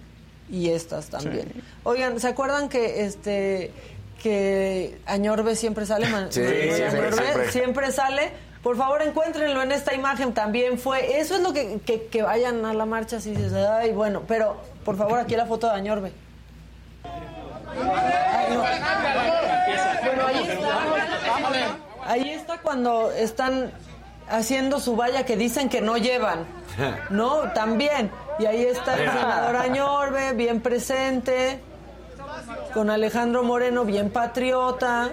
y 0.50 0.70
estas 0.70 1.08
también. 1.08 1.52
Oigan, 1.84 2.18
¿se 2.18 2.26
acuerdan 2.26 2.68
que 2.68 3.04
este 3.04 3.70
que 4.22 5.00
Añorbe 5.06 5.54
siempre 5.56 5.86
sale? 5.86 6.08
Man- 6.08 6.30
Sí, 6.30 6.40
Manuel 6.40 6.72
siempre, 6.74 6.98
Añorbe 6.98 7.16
siempre. 7.24 7.52
siempre 7.52 7.92
sale. 7.92 8.32
Por 8.62 8.76
favor, 8.76 9.00
encuéntrenlo 9.02 9.62
en 9.62 9.70
esta 9.72 9.94
imagen. 9.94 10.34
También 10.34 10.78
fue. 10.78 11.18
Eso 11.20 11.36
es 11.36 11.40
lo 11.40 11.52
que, 11.52 11.78
que, 11.86 12.06
que 12.06 12.22
vayan 12.22 12.64
a 12.64 12.74
la 12.74 12.84
marcha 12.86 13.20
si 13.20 13.30
dices, 13.30 13.52
ay, 13.54 13.92
bueno. 13.92 14.22
Pero, 14.26 14.56
por 14.84 14.96
favor, 14.96 15.18
aquí 15.20 15.36
la 15.36 15.46
foto 15.46 15.68
de 15.68 15.74
Añorbe. 15.74 16.12
Ay, 17.04 18.54
no. 18.54 18.60
Bueno, 20.04 20.26
ahí 20.26 20.48
está. 20.48 20.78
Ahí 22.06 22.30
está 22.30 22.58
cuando 22.58 23.10
están 23.12 23.70
haciendo 24.28 24.80
su 24.80 24.96
valla 24.96 25.24
que 25.24 25.36
dicen 25.36 25.68
que 25.68 25.80
no 25.80 25.96
llevan. 25.96 26.44
No, 27.10 27.52
también. 27.52 28.10
Y 28.38 28.46
ahí 28.46 28.64
está 28.64 28.94
el 28.94 29.10
senador 29.10 29.56
Añorbe, 29.56 30.32
bien 30.32 30.60
presente. 30.60 31.60
Con 32.74 32.90
Alejandro 32.90 33.42
Moreno, 33.42 33.84
bien 33.84 34.10
patriota. 34.10 35.10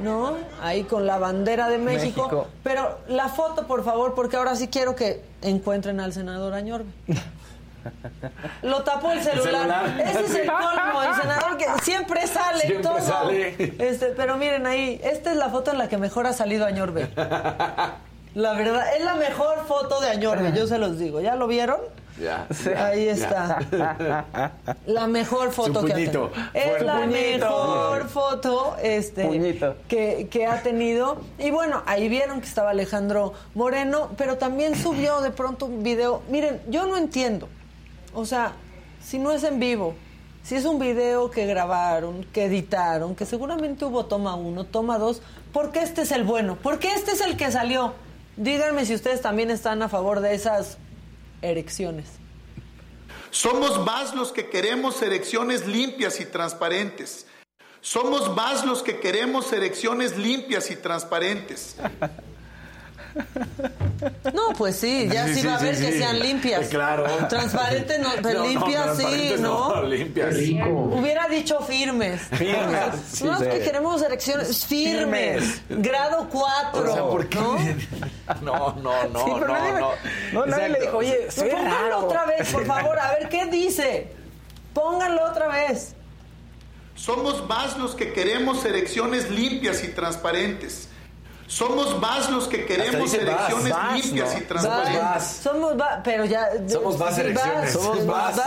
¿No? 0.00 0.34
Ahí 0.62 0.84
con 0.84 1.06
la 1.06 1.18
bandera 1.18 1.68
de 1.68 1.78
México. 1.78 2.22
México. 2.24 2.46
Pero 2.62 2.98
la 3.08 3.28
foto, 3.28 3.66
por 3.66 3.84
favor, 3.84 4.14
porque 4.14 4.36
ahora 4.36 4.54
sí 4.54 4.68
quiero 4.68 4.94
que 4.94 5.22
encuentren 5.42 5.98
al 6.00 6.12
senador 6.12 6.54
Añorbe. 6.54 6.90
Lo 8.62 8.82
tapó 8.82 9.10
el 9.12 9.22
celular. 9.22 9.44
celular. 9.62 10.00
Ese 10.00 10.20
es 10.24 10.34
el 10.36 10.46
colmo, 10.50 11.02
el 11.02 11.14
senador 11.20 11.56
que 11.58 11.66
siempre 11.82 12.26
sale 12.26 12.60
Siempre 12.60 12.82
todo. 12.82 13.00
sale. 13.00 13.74
Este, 13.78 14.06
pero 14.16 14.36
miren 14.36 14.66
ahí, 14.66 15.00
esta 15.04 15.32
es 15.32 15.36
la 15.36 15.50
foto 15.50 15.70
en 15.72 15.78
la 15.78 15.88
que 15.88 15.98
mejor 15.98 16.26
ha 16.26 16.32
salido 16.32 16.64
Añorbe. 16.66 17.08
La 18.34 18.52
verdad, 18.54 18.84
es 18.96 19.04
la 19.04 19.14
mejor 19.14 19.64
foto 19.68 20.00
de 20.00 20.08
Añorbe, 20.10 20.52
yo 20.56 20.66
se 20.66 20.78
los 20.78 20.98
digo. 20.98 21.20
¿Ya 21.20 21.36
lo 21.36 21.46
vieron? 21.46 21.78
Ya. 22.20 22.46
Ahí 22.76 23.08
está. 23.08 23.58
La 24.86 25.06
mejor 25.06 25.52
foto 25.52 25.80
Su 25.80 25.86
que 25.86 25.92
ha 25.92 25.96
tenido. 25.96 26.30
Es 26.52 26.82
la 26.82 27.00
Puñito. 27.00 27.10
mejor 27.10 28.08
foto 28.08 28.76
este, 28.82 29.74
que, 29.88 30.28
que 30.30 30.46
ha 30.46 30.62
tenido. 30.62 31.18
Y 31.38 31.50
bueno, 31.50 31.82
ahí 31.86 32.08
vieron 32.08 32.40
que 32.40 32.46
estaba 32.46 32.70
Alejandro 32.70 33.32
Moreno, 33.54 34.10
pero 34.16 34.38
también 34.38 34.76
subió 34.76 35.20
de 35.20 35.30
pronto 35.30 35.66
un 35.66 35.82
video. 35.82 36.22
Miren, 36.28 36.60
yo 36.68 36.86
no 36.86 36.96
entiendo. 36.96 37.48
O 38.14 38.24
sea, 38.24 38.52
si 39.02 39.18
no 39.18 39.32
es 39.32 39.42
en 39.42 39.58
vivo, 39.58 39.94
si 40.44 40.54
es 40.54 40.64
un 40.66 40.78
video 40.78 41.30
que 41.30 41.46
grabaron, 41.46 42.24
que 42.32 42.44
editaron, 42.44 43.16
que 43.16 43.26
seguramente 43.26 43.84
hubo 43.86 44.06
toma 44.06 44.34
uno, 44.34 44.64
toma 44.64 44.98
dos, 44.98 45.20
¿por 45.52 45.72
qué 45.72 45.80
este 45.80 46.02
es 46.02 46.12
el 46.12 46.22
bueno? 46.22 46.56
¿Por 46.56 46.78
qué 46.78 46.92
este 46.92 47.12
es 47.12 47.20
el 47.22 47.36
que 47.36 47.50
salió? 47.50 47.94
Díganme 48.36 48.84
si 48.84 48.94
ustedes 48.94 49.20
también 49.20 49.50
están 49.50 49.82
a 49.82 49.88
favor 49.88 50.20
de 50.20 50.34
esas 50.34 50.78
erecciones. 51.42 52.06
Somos 53.30 53.84
más 53.84 54.14
los 54.14 54.32
que 54.32 54.48
queremos 54.48 55.02
elecciones 55.02 55.66
limpias 55.66 56.20
y 56.20 56.26
transparentes. 56.26 57.26
Somos 57.80 58.34
más 58.34 58.64
los 58.64 58.82
que 58.82 59.00
queremos 59.00 59.52
elecciones 59.52 60.16
limpias 60.16 60.70
y 60.70 60.76
transparentes. 60.76 61.76
No, 64.32 64.52
pues 64.58 64.76
sí, 64.76 65.08
ya 65.10 65.26
sí, 65.28 65.34
Sí, 65.34 65.40
sí, 65.42 65.46
va 65.46 65.54
a 65.54 65.58
sí, 65.60 65.64
ver 65.66 65.76
que 65.76 65.92
sí. 65.92 65.98
sean 65.98 66.18
limpias. 66.18 66.66
Claro. 66.68 67.04
Transparentes, 67.28 67.98
no, 68.00 68.10
pero 68.22 68.40
No, 68.40 68.44
no, 68.44 68.50
limpias 68.50 68.96
sí, 68.96 69.34
¿no? 69.38 69.74
no, 69.76 69.82
limpias. 69.82 70.34
Hubiera 70.36 71.28
dicho 71.28 71.60
firmes. 71.60 72.22
Firmes, 72.32 72.84
sí, 73.12 73.24
no, 73.24 73.40
es 73.40 73.48
que 73.48 73.60
queremos 73.60 74.02
elecciones 74.02 74.66
firmes. 74.66 75.62
Grado 75.68 76.28
4. 76.30 76.82
O 76.82 76.92
sea, 76.92 77.02
¿por 77.02 77.28
qué? 77.28 77.38
¿no? 77.38 77.56
No, 78.42 78.74
no, 78.82 79.08
no, 79.08 79.24
Sí, 79.24 79.30
pero 79.34 79.46
no, 79.48 79.52
nadie 79.54 79.72
me- 79.72 79.80
no. 79.80 79.90
no, 80.32 80.46
nadie 80.46 80.68
le 80.70 80.80
dijo, 80.80 80.96
oye, 80.98 81.28
pónganlo 81.36 81.98
otra 81.98 82.24
vez, 82.26 82.52
por 82.52 82.66
favor, 82.66 82.98
a 82.98 83.12
ver 83.12 83.28
qué 83.28 83.46
dice. 83.46 84.12
Pónganlo 84.72 85.24
otra 85.24 85.48
vez. 85.48 85.94
Somos 86.96 87.46
más 87.48 87.76
los 87.78 87.94
que 87.94 88.12
queremos 88.12 88.64
elecciones 88.64 89.30
limpias 89.30 89.82
y 89.84 89.88
transparentes. 89.88 90.88
Somos 91.46 92.00
más 92.00 92.30
los 92.30 92.48
que 92.48 92.64
queremos 92.64 93.12
vas, 93.12 93.14
elecciones 93.14 93.72
vas, 93.72 94.04
limpias 94.04 94.32
¿no? 94.32 94.38
y 94.38 94.42
transparentes. 94.42 95.02
Vas. 95.02 95.26
Somos 95.42 95.80
va, 95.80 96.00
pero 96.02 96.24
ya. 96.24 96.48
Somos 96.68 96.98
más 96.98 97.18
elecciones. 97.18 97.72
Somos 97.72 98.04
más, 98.04 98.38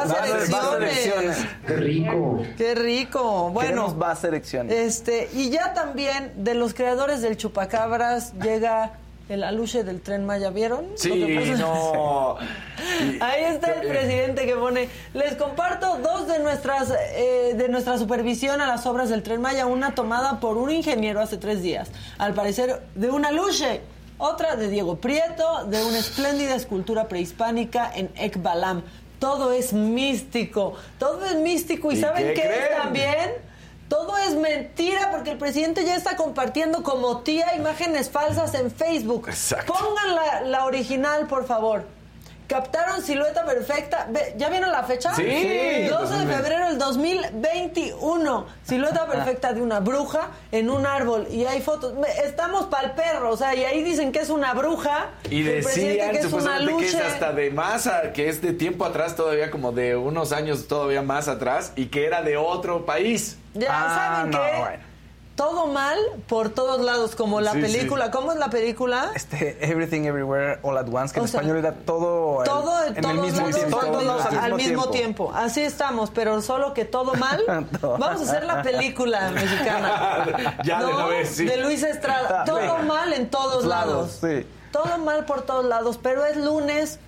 elecciones. 0.76 1.38
Qué 1.66 1.76
rico. 1.76 2.44
Qué 2.58 2.76
rico. 2.76 3.50
Bueno. 3.52 3.88
Más 3.96 4.24
elecciones. 4.24 4.74
Este, 4.74 5.30
y 5.34 5.50
ya 5.50 5.74
también 5.74 6.34
de 6.44 6.56
los 6.56 6.74
creadores 6.74 7.22
del 7.22 7.38
Chupacabras 7.38 8.34
llega 8.34 8.94
el 9.30 9.44
aluche 9.44 9.84
del 9.84 10.02
tren 10.02 10.26
Maya, 10.26 10.50
¿vieron? 10.50 10.86
Sí, 10.96 11.38
no. 11.58 12.38
Ahí 13.20 13.44
está 13.44 13.74
el 13.74 13.88
presidente 13.88 14.46
que 14.46 14.56
pone, 14.56 14.88
les 15.14 15.36
comparto 15.36 15.98
dos 15.98 16.28
de 16.28 16.40
nuestras 16.40 16.94
eh, 17.16 17.54
de 17.56 17.68
nuestra 17.68 17.98
supervisión 17.98 18.62
a 18.62 18.68
las 18.68 18.86
obras 18.86 19.10
del 19.10 19.24
Tren 19.24 19.42
Maya, 19.42 19.66
una 19.66 19.96
tomada 19.96 20.40
por 20.40 20.58
un 20.58 20.72
ingeniero 20.72 21.20
hace 21.20 21.38
tres 21.38 21.62
días, 21.62 21.90
al 22.18 22.34
parecer 22.34 22.82
de 22.96 23.10
una 23.10 23.32
luche, 23.32 23.82
otra 24.18 24.56
de 24.56 24.70
Diego 24.70 24.98
Prieto, 24.98 25.66
de 25.66 25.84
una 25.84 26.00
espléndida 26.00 26.56
escultura 26.56 27.08
prehispánica 27.08 27.92
en 27.94 28.10
Ekbalam. 28.16 28.84
Todo 29.20 29.52
es 29.52 29.74
místico, 29.74 30.76
todo 31.00 31.26
es 31.26 31.36
místico 31.36 31.92
y, 31.92 31.96
¿Y 31.96 32.02
¿saben 32.02 32.28
qué 32.28 32.34
qué, 32.34 32.42
es 32.42 32.78
también? 32.78 33.32
Todo 33.88 34.18
es 34.18 34.36
mentira 34.36 35.12
porque 35.12 35.32
el 35.32 35.38
presidente 35.38 35.86
ya 35.86 35.96
está 35.96 36.18
compartiendo 36.18 36.84
como 36.84 37.22
tía 37.22 37.56
imágenes 37.56 38.10
falsas 38.10 38.54
en 38.54 38.70
Facebook. 38.70 39.30
Exacto. 39.30 39.74
Pongan 39.74 40.16
la, 40.16 40.42
la 40.42 40.66
original, 40.66 41.28
por 41.28 41.46
favor. 41.46 41.86
Captaron 42.48 43.02
silueta 43.04 43.46
perfecta. 43.46 44.08
¿Ya 44.38 44.50
vieron 44.50 44.72
la 44.72 44.84
fecha? 44.84 45.14
Sí. 45.16 45.24
12 45.90 46.16
de 46.26 46.34
febrero 46.34 46.68
del 46.70 46.78
2021. 46.78 48.46
Silueta 48.64 49.06
perfecta 49.06 49.54
de 49.54 49.62
una 49.62 49.80
bruja 49.82 50.30
en 50.52 50.70
un 50.70 50.86
árbol. 50.86 51.28
Y 51.30 51.46
hay 51.46 51.62
fotos. 51.62 51.94
Estamos 52.24 52.68
pa'l 52.68 52.92
perro. 52.94 53.32
O 53.32 53.38
sea, 53.38 53.54
y 53.54 53.64
ahí 53.66 53.84
dicen 53.84 54.12
que 54.12 54.20
es 54.20 54.30
una 54.30 54.54
bruja. 54.54 55.08
Y 55.30 55.44
decían 55.44 56.12
que 56.12 56.20
es 56.20 56.32
una 56.32 56.58
que 56.66 56.86
es 56.86 56.96
hasta 56.96 57.34
de 57.34 57.50
más, 57.52 57.88
a- 57.88 58.14
que 58.14 58.30
es 58.30 58.42
de 58.42 58.54
tiempo 58.54 58.86
atrás 58.86 59.16
todavía, 59.16 59.52
como 59.52 59.72
de 59.74 59.96
unos 59.98 60.32
años 60.32 60.68
todavía 60.68 61.02
más 61.02 61.28
atrás, 61.28 61.74
y 61.76 61.88
que 61.88 62.06
era 62.06 62.22
de 62.22 62.38
otro 62.38 62.86
país. 62.86 63.38
Ya 63.54 63.68
saben 63.68 64.32
no, 64.32 64.42
que 64.42 64.58
bueno. 64.58 64.87
Todo 65.38 65.68
mal 65.68 65.98
por 66.28 66.50
todos 66.50 66.82
lados, 66.82 67.16
como 67.16 67.40
la 67.40 67.54
Sí, 67.54 67.62
película. 67.62 68.12
¿Cómo 68.12 68.34
es 68.34 68.38
la 68.40 68.50
película? 68.50 69.12
Este, 69.16 69.58
Everything 69.62 70.02
Everywhere 70.02 70.60
All 70.64 70.78
at 70.78 70.88
Once, 70.92 71.14
que 71.14 71.22
O 71.22 71.24
en 71.24 71.30
sea, 71.30 71.40
español 71.40 71.58
era 71.60 71.74
todo, 71.74 72.40
en- 72.40 72.46
Todo 72.46 72.84
en, 72.84 72.96
en 72.98 73.02
todos 73.04 73.16
el 73.16 73.22
mismo 73.22 73.40
lados, 73.48 73.56
tiempo. 73.56 73.80
todos 73.80 74.26
al 74.26 74.38
al 74.40 74.54
mismo 74.56 74.90
tiempo. 74.90 75.28
tiempo. 75.28 75.32
Así 75.34 75.62
estamos, 75.62 76.10
pero 76.10 76.42
solo 76.42 76.74
que 76.74 76.84
todo 76.84 77.14
mal. 77.14 77.42
Vamos 77.82 78.04
a 78.04 78.24
hacer 78.24 78.44
la 78.46 78.62
película 78.64 79.30
mexicana. 79.32 80.58
Ya 80.66 80.80
de 80.80 80.86
¿No? 80.92 80.96
una 80.98 81.06
vez, 81.06 81.30
sí. 81.30 81.46
De 81.46 81.56
Luis 81.58 81.84
Estrada. 81.84 82.44
Todo 82.44 82.80
mal 82.80 83.14
en 83.14 83.30
todos 83.30 83.64
lados. 83.64 84.18
Sí. 84.20 84.46
Todo 84.72 84.98
mal 84.98 85.24
por 85.26 85.44
todos 85.44 85.64
lados, 85.66 85.98
pero 86.02 86.26
es 86.26 86.36
lunes. 86.36 87.00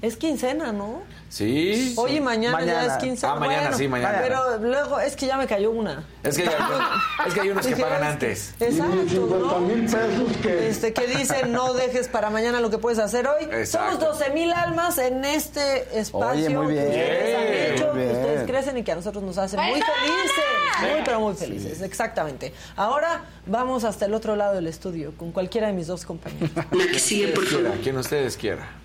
Es 0.00 0.16
quincena, 0.16 0.72
¿no? 0.72 1.02
Sí. 1.32 1.94
Hoy 1.96 2.16
y 2.16 2.20
mañana, 2.20 2.62
ya 2.62 2.84
es 2.84 2.92
quincena. 3.02 3.32
Ah, 3.32 3.36
mañana, 3.36 3.62
Bueno, 3.62 3.78
sí, 3.78 3.88
mañana. 3.88 4.18
Pero 4.20 4.58
luego 4.58 5.00
es 5.00 5.16
que 5.16 5.26
ya 5.26 5.38
me 5.38 5.46
cayó 5.46 5.70
una. 5.70 6.04
Es 6.22 6.36
que, 6.36 6.42
hay, 6.42 6.48
es 7.26 7.32
que 7.32 7.40
hay 7.40 7.48
unos 7.48 7.66
que 7.66 7.74
pagan 7.76 7.92
es 7.94 7.98
que- 8.00 8.06
antes. 8.26 8.54
Exacto, 8.60 9.26
¿no? 9.38 10.50
Este, 10.50 10.92
que 10.92 11.06
dicen 11.06 11.50
no 11.52 11.72
dejes 11.72 12.08
para 12.08 12.28
mañana 12.28 12.60
lo 12.60 12.68
que 12.68 12.76
puedes 12.76 12.98
hacer 12.98 13.26
hoy. 13.26 13.44
Exacto. 13.50 14.00
Somos 14.00 14.18
12 14.18 14.30
mil 14.34 14.52
almas 14.52 14.98
en 14.98 15.24
este 15.24 15.98
espacio. 15.98 16.28
Oye, 16.28 16.48
muy 16.50 16.74
bien. 16.74 16.84
que 16.90 16.98
ustedes 17.00 17.36
han 17.36 17.74
hecho, 17.76 17.86
muy 17.86 17.94
que 17.94 18.06
bien. 18.08 18.16
ustedes 18.20 18.46
crecen 18.50 18.76
y 18.76 18.82
que 18.82 18.92
a 18.92 18.96
nosotros 18.96 19.24
nos 19.24 19.38
hace 19.38 19.56
muy 19.56 19.64
felices. 19.80 20.44
Muy, 20.82 21.00
pero 21.02 21.20
muy 21.20 21.34
felices, 21.34 21.80
exactamente. 21.80 22.52
Ahora 22.76 23.22
vamos 23.46 23.84
hasta 23.84 24.04
el 24.04 24.12
otro 24.12 24.36
lado 24.36 24.54
del 24.56 24.66
estudio 24.66 25.14
con 25.16 25.32
cualquiera 25.32 25.68
de 25.68 25.72
mis 25.72 25.86
dos 25.86 26.04
compañeros. 26.04 26.50
La 26.72 26.86
que 26.92 26.98
sigue, 26.98 27.28
por 27.28 27.46
favor. 27.46 27.70
Quien 27.82 27.96
ustedes 27.96 28.36
quiera. 28.36 28.81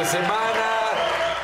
De 0.00 0.06
semana. 0.06 0.66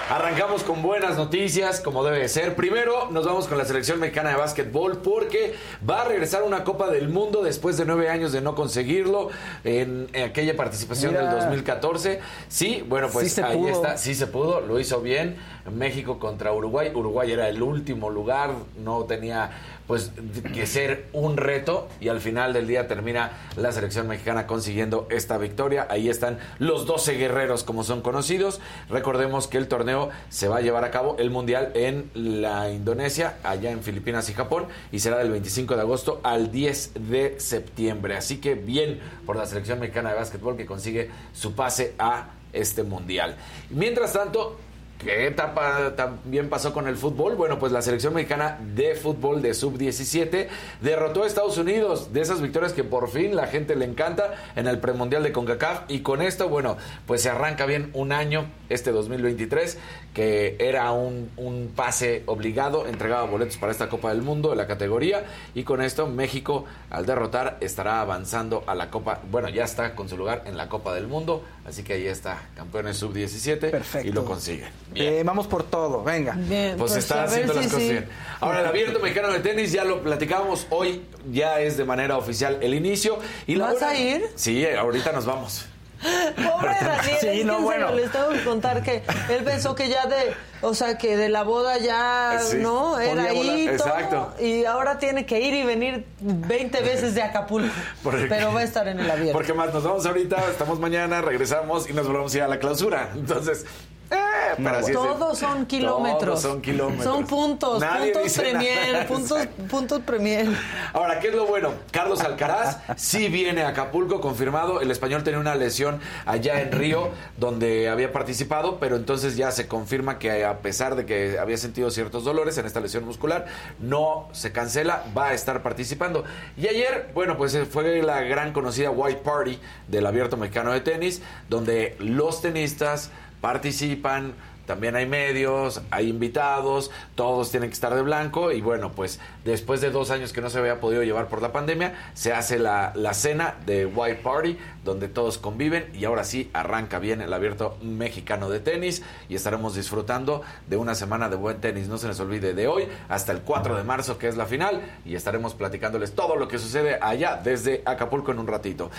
Arrancamos 0.08 0.62
con 0.62 0.80
buenas 0.82 1.16
noticias, 1.16 1.80
como 1.80 2.02
debe 2.04 2.20
de 2.20 2.28
ser. 2.28 2.54
Primero, 2.56 3.10
nos 3.10 3.26
vamos 3.26 3.48
con 3.48 3.58
la 3.58 3.64
selección 3.66 4.00
mexicana 4.00 4.30
de 4.30 4.36
básquetbol 4.36 4.98
porque 5.02 5.54
va 5.88 6.02
a 6.02 6.04
regresar 6.04 6.42
una 6.42 6.64
Copa 6.64 6.88
del 6.88 7.08
Mundo 7.10 7.42
después 7.42 7.76
de 7.76 7.84
nueve 7.84 8.08
años 8.08 8.32
de 8.32 8.40
no 8.40 8.54
conseguirlo 8.54 9.28
en, 9.64 10.08
en 10.14 10.24
aquella 10.30 10.56
participación 10.56 11.12
Mira. 11.12 11.24
del 11.26 11.34
2014. 11.40 12.20
Sí, 12.48 12.82
bueno, 12.88 13.08
pues 13.12 13.32
Sí 13.32 13.40
ahí 13.42 13.58
pudo. 13.58 13.68
está, 13.68 13.98
sí 13.98 14.14
se 14.14 14.26
pudo, 14.28 14.60
lo 14.60 14.80
hizo 14.80 15.00
bien. 15.02 15.36
México 15.70 16.18
contra 16.18 16.52
Uruguay. 16.52 16.92
Uruguay 16.94 17.32
era 17.32 17.48
el 17.48 17.60
último 17.60 18.08
lugar, 18.08 18.50
no 18.78 19.04
tenía 19.04 19.50
pues 19.86 20.10
que 20.54 20.66
ser 20.66 21.06
un 21.12 21.36
reto 21.36 21.88
y 22.00 22.08
al 22.08 22.20
final 22.20 22.52
del 22.52 22.66
día 22.66 22.88
termina 22.88 23.32
la 23.56 23.72
selección 23.72 24.08
mexicana 24.08 24.46
consiguiendo 24.46 25.06
esta 25.10 25.38
victoria. 25.38 25.86
Ahí 25.90 26.08
están 26.08 26.38
los 26.58 26.86
12 26.86 27.14
guerreros 27.14 27.64
como 27.64 27.84
son 27.84 28.02
conocidos. 28.02 28.60
Recordemos 28.88 29.46
que 29.46 29.58
el 29.58 29.68
torneo 29.68 30.10
se 30.28 30.48
va 30.48 30.58
a 30.58 30.60
llevar 30.60 30.84
a 30.84 30.90
cabo 30.90 31.16
el 31.18 31.30
mundial 31.30 31.70
en 31.74 32.10
la 32.14 32.70
Indonesia, 32.70 33.36
allá 33.42 33.70
en 33.70 33.82
Filipinas 33.82 34.28
y 34.28 34.34
Japón 34.34 34.66
y 34.90 34.98
será 34.98 35.18
del 35.18 35.30
25 35.30 35.76
de 35.76 35.80
agosto 35.80 36.20
al 36.22 36.50
10 36.50 36.92
de 37.08 37.38
septiembre. 37.38 38.16
Así 38.16 38.38
que 38.38 38.54
bien 38.54 39.00
por 39.24 39.36
la 39.36 39.46
selección 39.46 39.78
mexicana 39.78 40.10
de 40.10 40.16
básquetbol 40.16 40.56
que 40.56 40.66
consigue 40.66 41.10
su 41.32 41.54
pase 41.54 41.94
a 41.98 42.30
este 42.52 42.82
mundial. 42.82 43.36
Mientras 43.70 44.12
tanto, 44.12 44.58
¿Qué 44.98 45.26
etapa 45.26 45.94
también 45.94 46.48
pasó 46.48 46.72
con 46.72 46.88
el 46.88 46.96
fútbol? 46.96 47.36
Bueno, 47.36 47.58
pues 47.58 47.70
la 47.70 47.82
selección 47.82 48.14
mexicana 48.14 48.58
de 48.74 48.94
fútbol 48.94 49.42
de 49.42 49.52
sub-17 49.52 50.48
derrotó 50.80 51.24
a 51.24 51.26
Estados 51.26 51.58
Unidos 51.58 52.14
de 52.14 52.22
esas 52.22 52.40
victorias 52.40 52.72
que 52.72 52.82
por 52.82 53.10
fin 53.10 53.36
la 53.36 53.46
gente 53.46 53.76
le 53.76 53.84
encanta 53.84 54.34
en 54.56 54.66
el 54.66 54.78
premundial 54.78 55.22
de 55.22 55.32
CONCACAF. 55.32 55.82
Y 55.88 56.00
con 56.00 56.22
esto, 56.22 56.48
bueno, 56.48 56.78
pues 57.06 57.20
se 57.20 57.28
arranca 57.28 57.66
bien 57.66 57.90
un 57.92 58.10
año, 58.10 58.46
este 58.70 58.90
2023, 58.90 59.78
que 60.14 60.56
era 60.58 60.90
un, 60.92 61.30
un 61.36 61.72
pase 61.76 62.22
obligado, 62.24 62.86
entregaba 62.86 63.24
boletos 63.24 63.58
para 63.58 63.72
esta 63.72 63.90
Copa 63.90 64.08
del 64.08 64.22
Mundo 64.22 64.48
de 64.48 64.56
la 64.56 64.66
categoría. 64.66 65.24
Y 65.54 65.64
con 65.64 65.82
esto, 65.82 66.06
México, 66.06 66.64
al 66.88 67.04
derrotar, 67.04 67.58
estará 67.60 68.00
avanzando 68.00 68.64
a 68.66 68.74
la 68.74 68.90
Copa. 68.90 69.20
Bueno, 69.30 69.50
ya 69.50 69.64
está 69.64 69.94
con 69.94 70.08
su 70.08 70.16
lugar 70.16 70.44
en 70.46 70.56
la 70.56 70.70
Copa 70.70 70.94
del 70.94 71.06
Mundo. 71.06 71.44
Así 71.66 71.82
que 71.82 71.94
ahí 71.94 72.06
está, 72.06 72.48
campeones 72.54 72.96
sub-17 72.96 74.04
y 74.04 74.12
lo 74.12 74.24
consiguen. 74.24 74.70
Eh, 74.94 75.22
vamos 75.24 75.46
por 75.46 75.64
todo, 75.64 76.02
venga. 76.02 76.34
Bien, 76.36 76.76
Pues, 76.78 76.96
está 76.96 77.24
haciendo 77.24 77.52
las 77.52 77.66
cosas 77.66 77.80
bien. 77.80 78.08
Ahora, 78.40 78.60
el 78.60 78.66
abierto 78.66 78.98
mexicano 79.00 79.32
de 79.32 79.40
tenis, 79.40 79.72
ya 79.72 79.84
lo 79.84 80.00
platicábamos 80.02 80.66
hoy, 80.70 81.02
ya 81.30 81.60
es 81.60 81.76
de 81.76 81.84
manera 81.84 82.16
oficial 82.16 82.58
el 82.62 82.72
inicio. 82.74 83.18
Y 83.46 83.56
la 83.56 83.66
¿Vas 83.66 83.76
hora- 83.76 83.90
a 83.90 83.98
ir? 83.98 84.26
Sí, 84.36 84.64
ahorita 84.66 85.12
nos 85.12 85.26
vamos. 85.26 85.66
Pobre 86.36 86.74
Daniel, 86.80 87.16
Sí, 87.20 87.26
es 87.26 87.38
que 87.38 87.44
no, 87.44 87.60
bueno. 87.62 87.90
les 87.92 88.12
tengo 88.12 88.28
que 88.28 88.44
contar 88.44 88.82
que 88.82 89.02
él 89.30 89.42
pensó 89.44 89.74
que 89.74 89.88
ya 89.88 90.06
de, 90.06 90.34
o 90.60 90.74
sea, 90.74 90.98
que 90.98 91.16
de 91.16 91.30
la 91.30 91.42
boda 91.42 91.78
ya, 91.78 92.38
Sí, 92.38 92.58
¿no? 92.58 92.98
Era 92.98 93.24
ahí 93.24 93.64
todo, 93.64 93.88
Exacto. 93.88 94.34
y 94.38 94.66
ahora 94.66 94.98
tiene 94.98 95.24
que 95.24 95.40
ir 95.40 95.54
y 95.54 95.62
venir 95.64 96.04
20 96.20 96.82
veces 96.82 97.14
de 97.14 97.22
Acapulco, 97.22 97.72
Porque- 98.02 98.26
pero 98.26 98.52
va 98.52 98.60
a 98.60 98.64
estar 98.64 98.86
en 98.88 99.00
el 99.00 99.10
abierto. 99.10 99.32
Porque 99.32 99.54
más, 99.54 99.72
nos 99.72 99.82
vamos 99.84 100.04
ahorita, 100.04 100.36
estamos 100.50 100.78
mañana, 100.78 101.22
regresamos 101.22 101.88
y 101.88 101.94
nos 101.94 102.06
volvemos 102.06 102.32
a 102.34 102.36
ir 102.36 102.42
a 102.42 102.48
la 102.48 102.58
clausura. 102.58 103.10
Entonces, 103.14 103.64
eh, 104.10 104.16
pero 104.56 104.70
así 104.70 104.82
es 104.82 104.88
el- 104.88 104.94
Todos 104.94 105.38
son 105.38 105.66
kilómetros. 105.66 106.20
Todos 106.24 106.40
son 106.42 106.62
kilómetros. 106.62 107.04
Son 107.04 107.26
puntos, 107.26 107.80
Nadie 107.80 108.12
puntos 108.12 108.32
premier, 108.34 108.92
nada. 108.92 109.06
puntos, 109.06 109.46
puntos 109.68 110.00
premier. 110.02 110.46
Ahora, 110.92 111.18
¿qué 111.20 111.28
es 111.28 111.34
lo 111.34 111.46
bueno? 111.46 111.72
Carlos 111.90 112.20
Alcaraz 112.20 112.78
sí 112.96 113.28
viene 113.28 113.62
a 113.62 113.68
Acapulco, 113.68 114.20
confirmado. 114.20 114.80
El 114.80 114.90
español 114.90 115.24
tenía 115.24 115.40
una 115.40 115.54
lesión 115.54 116.00
allá 116.24 116.60
en 116.60 116.72
Río, 116.72 117.10
donde 117.36 117.88
había 117.88 118.12
participado, 118.12 118.78
pero 118.78 118.96
entonces 118.96 119.36
ya 119.36 119.50
se 119.50 119.66
confirma 119.66 120.18
que 120.18 120.44
a 120.44 120.58
pesar 120.58 120.94
de 120.94 121.04
que 121.06 121.38
había 121.38 121.56
sentido 121.56 121.90
ciertos 121.90 122.24
dolores 122.24 122.56
en 122.58 122.66
esta 122.66 122.80
lesión 122.80 123.04
muscular, 123.04 123.46
no 123.80 124.28
se 124.32 124.52
cancela, 124.52 125.02
va 125.16 125.28
a 125.28 125.34
estar 125.34 125.62
participando. 125.62 126.24
Y 126.56 126.68
ayer, 126.68 127.10
bueno, 127.14 127.36
pues 127.36 127.54
eh, 127.54 127.66
fue 127.66 128.02
la 128.02 128.20
gran 128.22 128.52
conocida 128.52 128.90
White 128.90 129.20
Party 129.24 129.58
del 129.88 130.06
Abierto 130.06 130.36
Mexicano 130.36 130.72
de 130.72 130.80
Tenis, 130.80 131.20
donde 131.48 131.96
los 131.98 132.40
tenistas 132.40 133.10
participan, 133.46 134.34
también 134.66 134.96
hay 134.96 135.06
medios, 135.06 135.80
hay 135.92 136.08
invitados, 136.08 136.90
todos 137.14 137.52
tienen 137.52 137.70
que 137.70 137.74
estar 137.74 137.94
de 137.94 138.02
blanco 138.02 138.50
y 138.50 138.60
bueno, 138.60 138.90
pues 138.90 139.20
después 139.44 139.80
de 139.80 139.92
dos 139.92 140.10
años 140.10 140.32
que 140.32 140.40
no 140.40 140.50
se 140.50 140.58
había 140.58 140.80
podido 140.80 141.04
llevar 141.04 141.28
por 141.28 141.40
la 141.40 141.52
pandemia, 141.52 141.94
se 142.14 142.32
hace 142.32 142.58
la, 142.58 142.90
la 142.96 143.14
cena 143.14 143.54
de 143.64 143.86
White 143.86 144.22
Party, 144.24 144.58
donde 144.84 145.06
todos 145.06 145.38
conviven 145.38 145.88
y 145.94 146.06
ahora 146.06 146.24
sí 146.24 146.50
arranca 146.54 146.98
bien 146.98 147.20
el 147.20 147.32
abierto 147.32 147.78
mexicano 147.82 148.50
de 148.50 148.58
tenis 148.58 149.04
y 149.28 149.36
estaremos 149.36 149.76
disfrutando 149.76 150.42
de 150.66 150.76
una 150.76 150.96
semana 150.96 151.28
de 151.28 151.36
buen 151.36 151.60
tenis. 151.60 151.86
No 151.86 151.98
se 151.98 152.08
les 152.08 152.18
olvide 152.18 152.52
de 152.52 152.66
hoy 152.66 152.88
hasta 153.08 153.30
el 153.30 153.42
4 153.42 153.76
de 153.76 153.84
marzo, 153.84 154.18
que 154.18 154.26
es 154.26 154.36
la 154.36 154.46
final, 154.46 154.82
y 155.04 155.14
estaremos 155.14 155.54
platicándoles 155.54 156.16
todo 156.16 156.34
lo 156.34 156.48
que 156.48 156.58
sucede 156.58 156.98
allá 157.00 157.40
desde 157.44 157.82
Acapulco 157.84 158.32
en 158.32 158.40
un 158.40 158.48
ratito. 158.48 158.90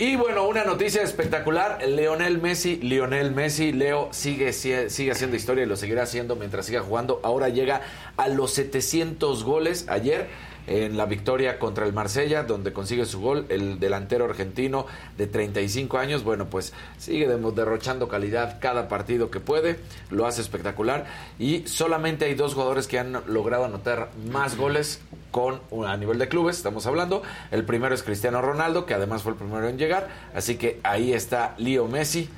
Y 0.00 0.16
bueno, 0.16 0.48
una 0.48 0.64
noticia 0.64 1.02
espectacular, 1.02 1.86
Leonel 1.86 2.40
Messi, 2.40 2.76
Lionel 2.78 3.32
Messi, 3.32 3.70
Leo 3.70 4.08
sigue, 4.12 4.54
sigue 4.54 5.10
haciendo 5.10 5.36
historia 5.36 5.64
y 5.64 5.66
lo 5.66 5.76
seguirá 5.76 6.04
haciendo 6.04 6.36
mientras 6.36 6.64
siga 6.64 6.80
jugando. 6.80 7.20
Ahora 7.22 7.50
llega 7.50 7.82
a 8.16 8.28
los 8.28 8.50
700 8.52 9.44
goles 9.44 9.84
ayer 9.90 10.28
en 10.66 10.96
la 10.96 11.04
victoria 11.04 11.58
contra 11.58 11.84
el 11.84 11.92
Marsella, 11.92 12.44
donde 12.44 12.72
consigue 12.72 13.04
su 13.04 13.20
gol, 13.20 13.44
el 13.50 13.78
delantero 13.78 14.24
argentino 14.24 14.86
de 15.18 15.26
35 15.26 15.98
años, 15.98 16.24
bueno, 16.24 16.46
pues 16.46 16.72
sigue 16.96 17.28
derrochando 17.28 18.08
calidad 18.08 18.58
cada 18.58 18.88
partido 18.88 19.30
que 19.30 19.40
puede, 19.40 19.80
lo 20.08 20.26
hace 20.26 20.40
espectacular 20.40 21.04
y 21.38 21.66
solamente 21.66 22.24
hay 22.24 22.34
dos 22.34 22.54
jugadores 22.54 22.86
que 22.86 22.98
han 22.98 23.20
logrado 23.26 23.66
anotar 23.66 24.08
más 24.32 24.56
goles 24.56 25.00
con 25.30 25.60
a 25.86 25.96
nivel 25.96 26.18
de 26.18 26.28
clubes, 26.28 26.56
estamos 26.56 26.86
hablando. 26.86 27.22
El 27.50 27.64
primero 27.64 27.94
es 27.94 28.02
Cristiano 28.02 28.40
Ronaldo, 28.42 28.86
que 28.86 28.94
además 28.94 29.22
fue 29.22 29.32
el 29.32 29.38
primero 29.38 29.68
en 29.68 29.78
llegar, 29.78 30.08
así 30.34 30.56
que 30.56 30.80
ahí 30.82 31.12
está 31.12 31.54
Leo 31.58 31.86
Messi, 31.86 32.28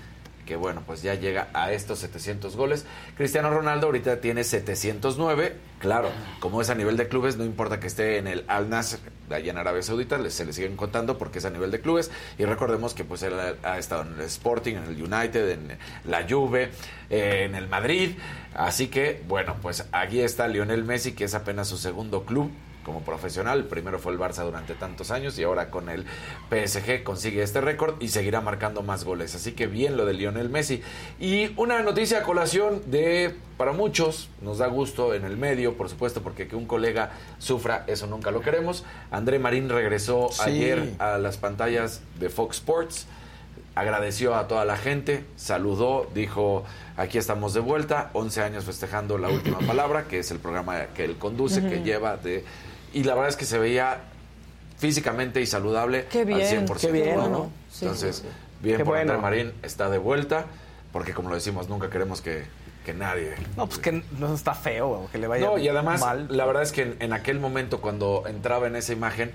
que 0.46 0.56
bueno, 0.56 0.82
pues 0.86 1.02
ya 1.02 1.14
llega 1.14 1.48
a 1.54 1.72
estos 1.72 2.00
700 2.00 2.56
goles. 2.56 2.84
Cristiano 3.16 3.50
Ronaldo 3.50 3.86
ahorita 3.86 4.20
tiene 4.20 4.44
709, 4.44 5.56
claro, 5.78 6.10
como 6.40 6.60
es 6.60 6.70
a 6.70 6.74
nivel 6.74 6.96
de 6.96 7.08
clubes, 7.08 7.36
no 7.36 7.44
importa 7.44 7.78
que 7.78 7.86
esté 7.86 8.18
en 8.18 8.26
el 8.26 8.44
Al 8.48 8.68
Nasr, 8.68 8.98
de 9.28 9.36
allá 9.36 9.52
en 9.52 9.58
Arabia 9.58 9.82
Saudita, 9.82 10.18
se 10.30 10.44
le 10.44 10.52
siguen 10.52 10.76
contando 10.76 11.16
porque 11.16 11.38
es 11.38 11.44
a 11.44 11.50
nivel 11.50 11.70
de 11.70 11.80
clubes, 11.80 12.10
y 12.38 12.44
recordemos 12.44 12.92
que 12.92 13.04
pues 13.04 13.22
él 13.22 13.34
ha, 13.38 13.54
ha 13.62 13.78
estado 13.78 14.02
en 14.02 14.14
el 14.14 14.20
Sporting, 14.22 14.76
en 14.76 14.84
el 14.84 15.02
United, 15.02 15.48
en 15.50 15.78
la 16.04 16.26
Juve, 16.28 16.70
eh, 17.08 17.44
en 17.44 17.54
el 17.54 17.68
Madrid, 17.68 18.16
así 18.54 18.88
que 18.88 19.22
bueno, 19.28 19.56
pues 19.62 19.86
aquí 19.92 20.20
está 20.20 20.48
Lionel 20.48 20.84
Messi, 20.84 21.12
que 21.12 21.24
es 21.24 21.34
apenas 21.34 21.68
su 21.68 21.78
segundo 21.78 22.24
club, 22.24 22.50
como 22.84 23.00
profesional. 23.02 23.64
Primero 23.64 23.98
fue 23.98 24.12
el 24.12 24.18
Barça 24.18 24.44
durante 24.44 24.74
tantos 24.74 25.10
años 25.10 25.38
y 25.38 25.42
ahora 25.44 25.70
con 25.70 25.88
el 25.88 26.04
PSG 26.50 27.02
consigue 27.02 27.42
este 27.42 27.60
récord 27.60 28.00
y 28.00 28.08
seguirá 28.08 28.40
marcando 28.40 28.82
más 28.82 29.04
goles. 29.04 29.34
Así 29.34 29.52
que 29.52 29.66
bien 29.66 29.96
lo 29.96 30.04
de 30.06 30.14
Lionel 30.14 30.48
Messi. 30.48 30.82
Y 31.20 31.52
una 31.56 31.82
noticia 31.82 32.18
a 32.18 32.22
colación 32.22 32.82
de, 32.90 33.34
para 33.56 33.72
muchos, 33.72 34.28
nos 34.40 34.58
da 34.58 34.66
gusto 34.66 35.14
en 35.14 35.24
el 35.24 35.36
medio, 35.36 35.76
por 35.76 35.88
supuesto, 35.88 36.22
porque 36.22 36.48
que 36.48 36.56
un 36.56 36.66
colega 36.66 37.12
sufra, 37.38 37.84
eso 37.86 38.06
nunca 38.06 38.30
lo 38.30 38.40
queremos. 38.40 38.84
André 39.10 39.38
Marín 39.38 39.68
regresó 39.68 40.28
Sí. 40.32 40.42
ayer 40.44 40.94
a 40.98 41.18
las 41.18 41.36
pantallas 41.36 42.02
de 42.18 42.28
Fox 42.28 42.56
Sports 42.56 43.06
agradeció 43.74 44.34
a 44.34 44.48
toda 44.48 44.64
la 44.64 44.76
gente, 44.76 45.24
saludó, 45.36 46.06
dijo, 46.14 46.64
aquí 46.96 47.16
estamos 47.16 47.54
de 47.54 47.60
vuelta, 47.60 48.10
11 48.12 48.42
años 48.42 48.64
festejando 48.64 49.16
la 49.16 49.28
última 49.30 49.58
palabra, 49.60 50.04
que 50.04 50.18
es 50.18 50.30
el 50.30 50.38
programa 50.38 50.86
que 50.94 51.04
él 51.04 51.16
conduce, 51.16 51.66
que 51.66 51.82
lleva 51.82 52.16
de... 52.18 52.44
Y 52.92 53.04
la 53.04 53.14
verdad 53.14 53.30
es 53.30 53.36
que 53.36 53.44
se 53.46 53.58
veía 53.58 53.98
físicamente 54.78 55.40
y 55.40 55.46
saludable 55.46 56.06
Qué 56.10 56.24
bien, 56.24 56.40
al 56.40 56.66
100%. 56.68 56.80
qué 56.80 56.92
bien, 56.92 57.16
¿no? 57.16 57.28
¿no? 57.28 57.50
Sí, 57.70 57.84
Entonces, 57.84 58.24
bien 58.60 58.78
Qué 58.78 58.84
por 58.84 58.94
bueno. 58.94 59.12
André 59.12 59.22
Marín, 59.22 59.52
está 59.62 59.88
de 59.88 59.98
vuelta, 59.98 60.46
porque 60.92 61.12
como 61.14 61.28
lo 61.28 61.34
decimos, 61.36 61.68
nunca 61.68 61.88
queremos 61.88 62.20
que, 62.20 62.44
que 62.84 62.92
nadie... 62.92 63.34
No, 63.56 63.66
pues 63.66 63.78
que 63.78 64.02
no 64.18 64.34
está 64.34 64.54
feo, 64.54 65.08
que 65.12 65.18
le 65.18 65.26
vaya 65.28 65.46
No, 65.46 65.58
y 65.58 65.68
además, 65.68 66.00
mal. 66.00 66.26
la 66.30 66.44
verdad 66.46 66.62
es 66.62 66.72
que 66.72 66.82
en, 66.82 66.96
en 67.00 67.12
aquel 67.12 67.38
momento 67.40 67.80
cuando 67.80 68.24
entraba 68.26 68.66
en 68.66 68.74
esa 68.76 68.92
imagen, 68.92 69.30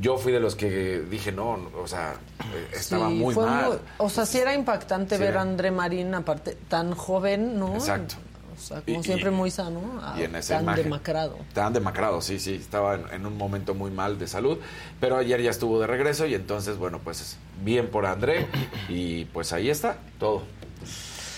yo 0.00 0.18
fui 0.18 0.32
de 0.32 0.40
los 0.40 0.56
que 0.56 1.00
dije, 1.08 1.30
no, 1.30 1.58
o 1.80 1.86
sea, 1.86 2.14
eh, 2.52 2.68
estaba 2.74 3.08
Sí, 3.08 3.14
muy 3.14 3.34
fue 3.34 3.46
mal. 3.46 3.66
muy- 3.68 3.78
o 3.98 4.10
sea, 4.10 4.26
sí 4.26 4.38
era 4.38 4.52
impactante 4.52 5.16
Sí 5.16 5.22
ver 5.22 5.38
a 5.38 5.42
André 5.42 5.70
Marín, 5.70 6.12
aparte, 6.14 6.56
tan 6.68 6.92
joven, 6.94 7.58
¿no? 7.58 7.74
Exacto. 7.74 8.16
O 8.56 8.58
sea, 8.58 8.80
como 8.80 9.00
Y- 9.00 9.02
siempre 9.04 9.30
y- 9.30 9.34
muy 9.34 9.50
sano, 9.50 9.80
a 10.02 10.18
y 10.18 10.24
en 10.24 10.34
esa 10.36 10.54
tan 10.54 10.64
imagen. 10.64 10.84
demacrado. 10.84 11.36
Estaban 11.48 11.72
demacrados, 11.72 12.24
sí, 12.24 12.38
sí. 12.38 12.54
Estaba 12.54 12.94
en, 12.94 13.04
en 13.12 13.26
un 13.26 13.36
momento 13.36 13.74
muy 13.74 13.90
mal 13.90 14.18
de 14.18 14.26
salud. 14.26 14.58
Pero 15.00 15.16
ayer 15.18 15.40
ya 15.42 15.50
estuvo 15.50 15.78
de 15.80 15.86
regreso 15.86 16.26
y 16.26 16.34
entonces, 16.34 16.78
bueno, 16.78 17.00
pues 17.04 17.36
bien 17.62 17.88
por 17.88 18.06
André. 18.06 18.46
Y 18.88 19.26
pues 19.26 19.52
ahí 19.52 19.68
está 19.70 19.98
todo. 20.18 20.42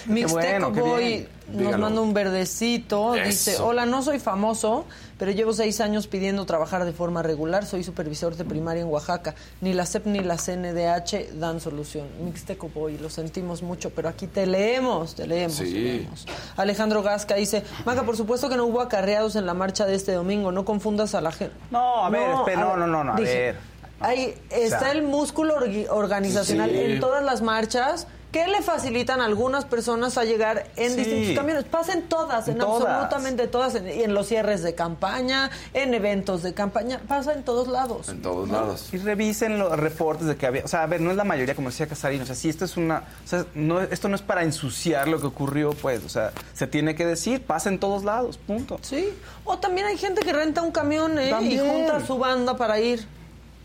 Mixteco 0.09 0.71
bueno, 0.71 0.71
Boy 0.71 1.29
nos 1.53 1.79
manda 1.79 2.01
un 2.01 2.13
verdecito. 2.15 3.15
Eso. 3.15 3.25
Dice: 3.25 3.57
Hola, 3.59 3.87
no 3.87 4.03
soy 4.03 4.19
famoso, 4.19 4.85
pero 5.19 5.31
llevo 5.31 5.53
seis 5.53 5.81
años 5.81 6.07
pidiendo 6.07 6.45
trabajar 6.47 6.85
de 6.85 6.93
forma 6.93 7.23
regular. 7.23 7.65
Soy 7.65 7.85
supervisor 7.85 8.37
de 8.37 8.45
primaria 8.45 8.83
en 8.83 8.89
Oaxaca. 8.89 9.35
Ni 9.61 9.73
la 9.73 9.87
CEP 9.87 10.07
ni 10.07 10.21
la 10.21 10.37
CNDH 10.37 11.35
dan 11.39 11.61
solución. 11.61 12.07
Mixteco 12.25 12.69
Boy, 12.69 12.99
lo 12.99 13.11
sentimos 13.11 13.63
mucho, 13.63 13.91
pero 13.91 14.09
aquí 14.09 14.27
te 14.27 14.47
leemos, 14.47 15.15
te 15.15 15.27
leemos. 15.27 15.57
te 15.57 15.65
leemos. 15.65 16.27
Alejandro 16.57 17.03
Gasca 17.03 17.35
dice: 17.37 17.63
Maca, 17.85 18.03
por 18.03 18.17
supuesto 18.17 18.49
que 18.49 18.57
no 18.57 18.67
hubo 18.67 18.81
acarreados 18.81 19.37
en 19.37 19.47
la 19.47 19.55
marcha 19.55 19.87
de 19.87 19.95
este 19.95 20.13
domingo. 20.13 20.53
No 20.53 20.65
confundas 20.65 21.15
a 21.15 21.21
la 21.21 21.33
gente. 21.33 21.55
No, 21.71 22.05
a 22.05 22.11
ver, 22.11 22.31
espera, 22.31 22.61
no, 22.61 22.77
no, 22.77 22.87
no, 22.87 23.05
no, 23.05 23.13
a 23.15 23.17
ver. 23.17 23.57
Ahí 24.01 24.33
está 24.51 24.79
sea, 24.81 24.93
el 24.93 25.03
músculo 25.03 25.57
organizacional 25.91 26.71
Sí. 26.71 26.77
en 26.79 27.01
todas 27.01 27.25
las 27.25 27.43
marchas 27.43 28.07
que 28.33 28.47
le 28.47 28.61
facilitan 28.61 29.22
a 29.22 29.24
algunas 29.24 29.64
personas 29.64 30.18
a 30.18 30.24
llegar 30.24 30.66
en 30.76 30.91
Sí. 30.91 30.97
distintos 30.99 31.35
camiones. 31.37 31.64
Pasen 31.64 32.03
todas, 32.09 32.47
en 32.49 32.59
todas. 32.59 32.83
absolutamente 32.87 33.47
todas, 33.49 33.74
en, 33.74 33.89
y 33.89 34.03
en 34.03 34.12
los 34.12 34.26
cierres 34.29 34.62
de 34.62 34.74
campaña, 34.74 35.51
en 35.72 35.95
eventos 35.95 36.43
de 36.43 36.53
campaña, 36.53 37.01
pasa 37.09 37.33
en 37.33 37.43
todos 37.43 37.68
lados. 37.68 38.09
En 38.11 38.20
todos 38.20 38.49
lados. 38.51 38.89
Y 38.93 38.99
revisen 38.99 39.59
los 39.59 39.72
reportes 39.79 40.26
de 40.26 40.37
que 40.37 40.47
había, 40.47 40.64
o 40.64 40.68
sea, 40.68 40.83
a 40.83 40.87
ver, 40.87 41.01
no 41.01 41.11
es 41.11 41.16
la 41.16 41.24
mayoría 41.24 41.55
como 41.55 41.70
decía 41.70 41.87
Casarín, 41.87 42.20
o 42.20 42.26
sea, 42.26 42.35
si 42.35 42.51
esto 42.51 42.66
es 42.66 42.76
una, 42.76 43.05
o 43.24 43.29
sea, 43.29 43.47
no, 43.55 43.81
esto 43.81 44.09
no 44.09 44.14
es 44.16 44.22
para 44.22 44.43
ensuciar 44.43 45.09
lo 45.09 45.20
que 45.20 45.26
ocurrió, 45.26 45.70
pues, 45.70 46.05
o 46.05 46.09
sea, 46.11 46.33
se 46.53 46.66
tiene 46.66 46.95
que 46.95 47.07
decir, 47.07 47.43
pasa 47.43 47.70
en 47.70 47.79
todos 47.79 48.05
lados, 48.05 48.37
punto. 48.37 48.79
Sí. 48.83 49.09
O 49.45 49.59
también 49.59 49.87
hay 49.87 49.97
gente 49.97 50.20
que 50.22 50.33
renta 50.35 50.61
un 50.61 50.70
camión 50.72 51.18
¿eh? 51.18 51.35
y 51.41 51.59
junta 51.59 51.97
a 51.97 52.07
su 52.07 52.18
banda 52.18 52.57
para 52.59 52.79
ir. 52.79 53.07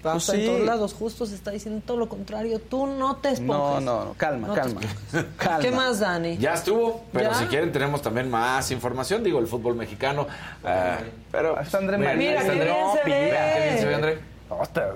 Pasa 0.04 0.34
Pues 0.34 0.40
en 0.40 0.46
todos 0.48 0.62
lados. 0.62 0.94
Justo 0.94 1.26
se 1.26 1.34
está 1.36 1.52
diciendo 1.52 1.82
todo 1.88 1.96
lo 1.98 2.10
contrario. 2.10 2.60
Tú 2.60 2.86
no 2.88 3.16
te 3.16 3.30
esponjes. 3.30 3.48
No, 3.50 3.80
no, 3.82 4.06
no, 4.06 4.14
calma, 4.16 4.50
No 4.50 4.54
calma. 4.54 4.82
calma. 5.38 5.60
¿Qué 5.60 5.72
más, 5.72 6.00
Dani? 6.02 6.38
Ya 6.38 6.54
estuvo, 6.56 7.06
pero 7.14 7.32
¿Ya? 7.32 7.36
si 7.40 7.46
quieren 7.46 7.72
tenemos 7.72 8.02
también 8.02 8.30
más 8.30 8.70
información. 8.72 9.24
Digo, 9.24 9.40
el 9.40 9.48
fútbol 9.48 9.76
mexicano. 9.76 10.28
ah, 10.66 10.98
pero 11.32 11.58
Está 11.60 11.78
André 11.78 11.98
Mira, 11.98 12.12
Marín. 12.14 12.28
Mira, 12.30 12.42
qué 12.44 12.52
André. 12.52 12.66
bien 12.66 12.86
se 12.94 13.10
ve. 13.10 13.32
Vean 13.32 13.54
qué 13.54 13.64
bien 13.64 13.78
se 13.80 13.86
ve, 13.86 13.96
André. 13.96 14.20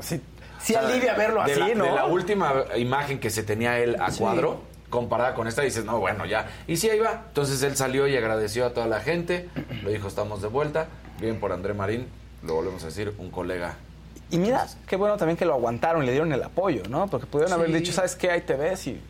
Sí, 0.02 0.22
sí 0.60 0.76
O 0.76 0.80
sea, 0.80 0.88
alivia 0.88 1.14
verlo 1.16 1.44
de 1.44 1.52
así, 1.54 1.60
la, 1.62 1.74
¿no? 1.76 1.84
De 1.86 1.92
la 1.92 2.06
última 2.06 2.54
imagen 2.76 3.20
que 3.20 3.30
se 3.30 3.44
tenía 3.44 3.80
él 3.80 3.96
a 4.00 4.12
Sí. 4.12 4.20
cuadro, 4.20 4.62
comparada 4.90 5.34
con 5.34 5.48
esta, 5.48 5.62
dices, 5.62 5.86
no, 5.86 6.00
bueno, 6.00 6.26
ya. 6.26 6.48
Y 6.68 6.76
sí, 6.78 6.90
ahí 6.90 7.00
va. 7.00 7.24
Entonces 7.30 7.64
él 7.64 7.76
salió 7.78 8.08
y 8.08 8.18
agradeció 8.18 8.66
a 8.66 8.74
toda 8.74 8.88
la 8.88 9.00
gente. 9.00 9.50
Lo 9.84 9.90
dijo, 9.90 10.08
estamos 10.10 10.42
de 10.42 10.50
vuelta. 10.50 10.88
Bien 11.22 11.40
por 11.40 11.54
André 11.54 11.74
Marín. 11.74 12.08
Lo 12.44 12.56
volvemos 12.56 12.84
a 12.84 12.88
decir, 12.88 13.14
un 13.18 13.32
colega. 13.32 13.78
Y 14.30 14.38
mira, 14.38 14.66
qué 14.88 14.96
bueno 14.98 15.16
también 15.18 15.38
que 15.38 15.46
lo 15.46 15.54
aguantaron, 15.54 16.06
le 16.06 16.12
dieron 16.12 16.32
el 16.34 16.44
apoyo, 16.44 16.84
¿no? 16.90 17.08
Porque 17.08 17.26
pudieron 17.28 17.54
haber 17.54 17.72
dicho, 17.72 17.94
¿sabes 17.94 18.16
qué? 18.16 18.30
Ahí 18.32 18.42
te 18.42 18.56
ves 18.56 18.88
y... 18.88 19.02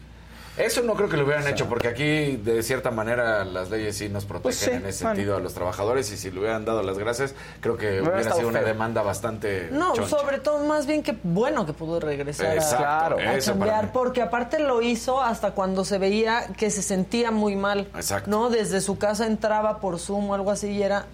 Eso 0.57 0.81
no 0.81 0.95
creo 0.95 1.07
que 1.07 1.17
lo 1.17 1.23
hubieran 1.23 1.47
hecho, 1.47 1.67
porque 1.69 1.87
aquí, 1.87 2.35
de 2.37 2.63
cierta 2.63 2.89
manera, 2.89 3.45
las 3.45 3.69
leyes 3.69 3.95
sí 3.95 4.09
nos 4.09 4.25
protegen 4.25 4.41
Pues 4.41 4.55
sí, 4.55 4.71
en 4.71 4.87
ese 4.87 5.03
bueno. 5.03 5.15
sentido 5.15 5.37
a 5.37 5.39
los 5.39 5.53
trabajadores. 5.53 6.11
Y 6.11 6.17
si 6.17 6.31
le 6.31 6.39
hubieran 6.39 6.65
dado 6.65 6.81
las 6.81 6.97
gracias, 6.97 7.35
creo 7.61 7.77
que 7.77 8.01
hubiera 8.01 8.33
sido 8.33 8.47
una 8.47 8.61
demanda 8.61 9.03
bastante. 9.03 9.69
No, 9.71 9.93
choncha. 9.93 10.17
sobre 10.17 10.39
todo 10.39 10.65
más 10.65 10.87
bien 10.87 11.03
que 11.03 11.15
bueno 11.21 11.67
que 11.67 11.73
pudo 11.73 11.99
regresar 11.99 12.47
a- 12.47 12.55
Exacto, 12.55 13.17
chambear, 13.39 13.83
mí. 13.85 13.89
porque 13.93 14.23
aparte 14.23 14.57
lo 14.57 14.81
hizo 14.81 15.21
hasta 15.21 15.51
cuando 15.51 15.85
se 15.85 15.99
veía 15.99 16.47
que 16.57 16.71
se 16.71 16.81
sentía 16.81 17.29
muy 17.29 17.55
mal. 17.55 17.87
Exacto. 17.93 18.27
¿No? 18.31 18.49
Desde 18.49 18.81
su 18.81 18.97
casa 18.97 19.27
entraba 19.27 19.79
por 19.79 19.99
Zoom 19.99 20.31
o 20.31 20.33
algo 20.33 20.49
así 20.49 20.69
y 20.69 20.81
era 20.81 21.05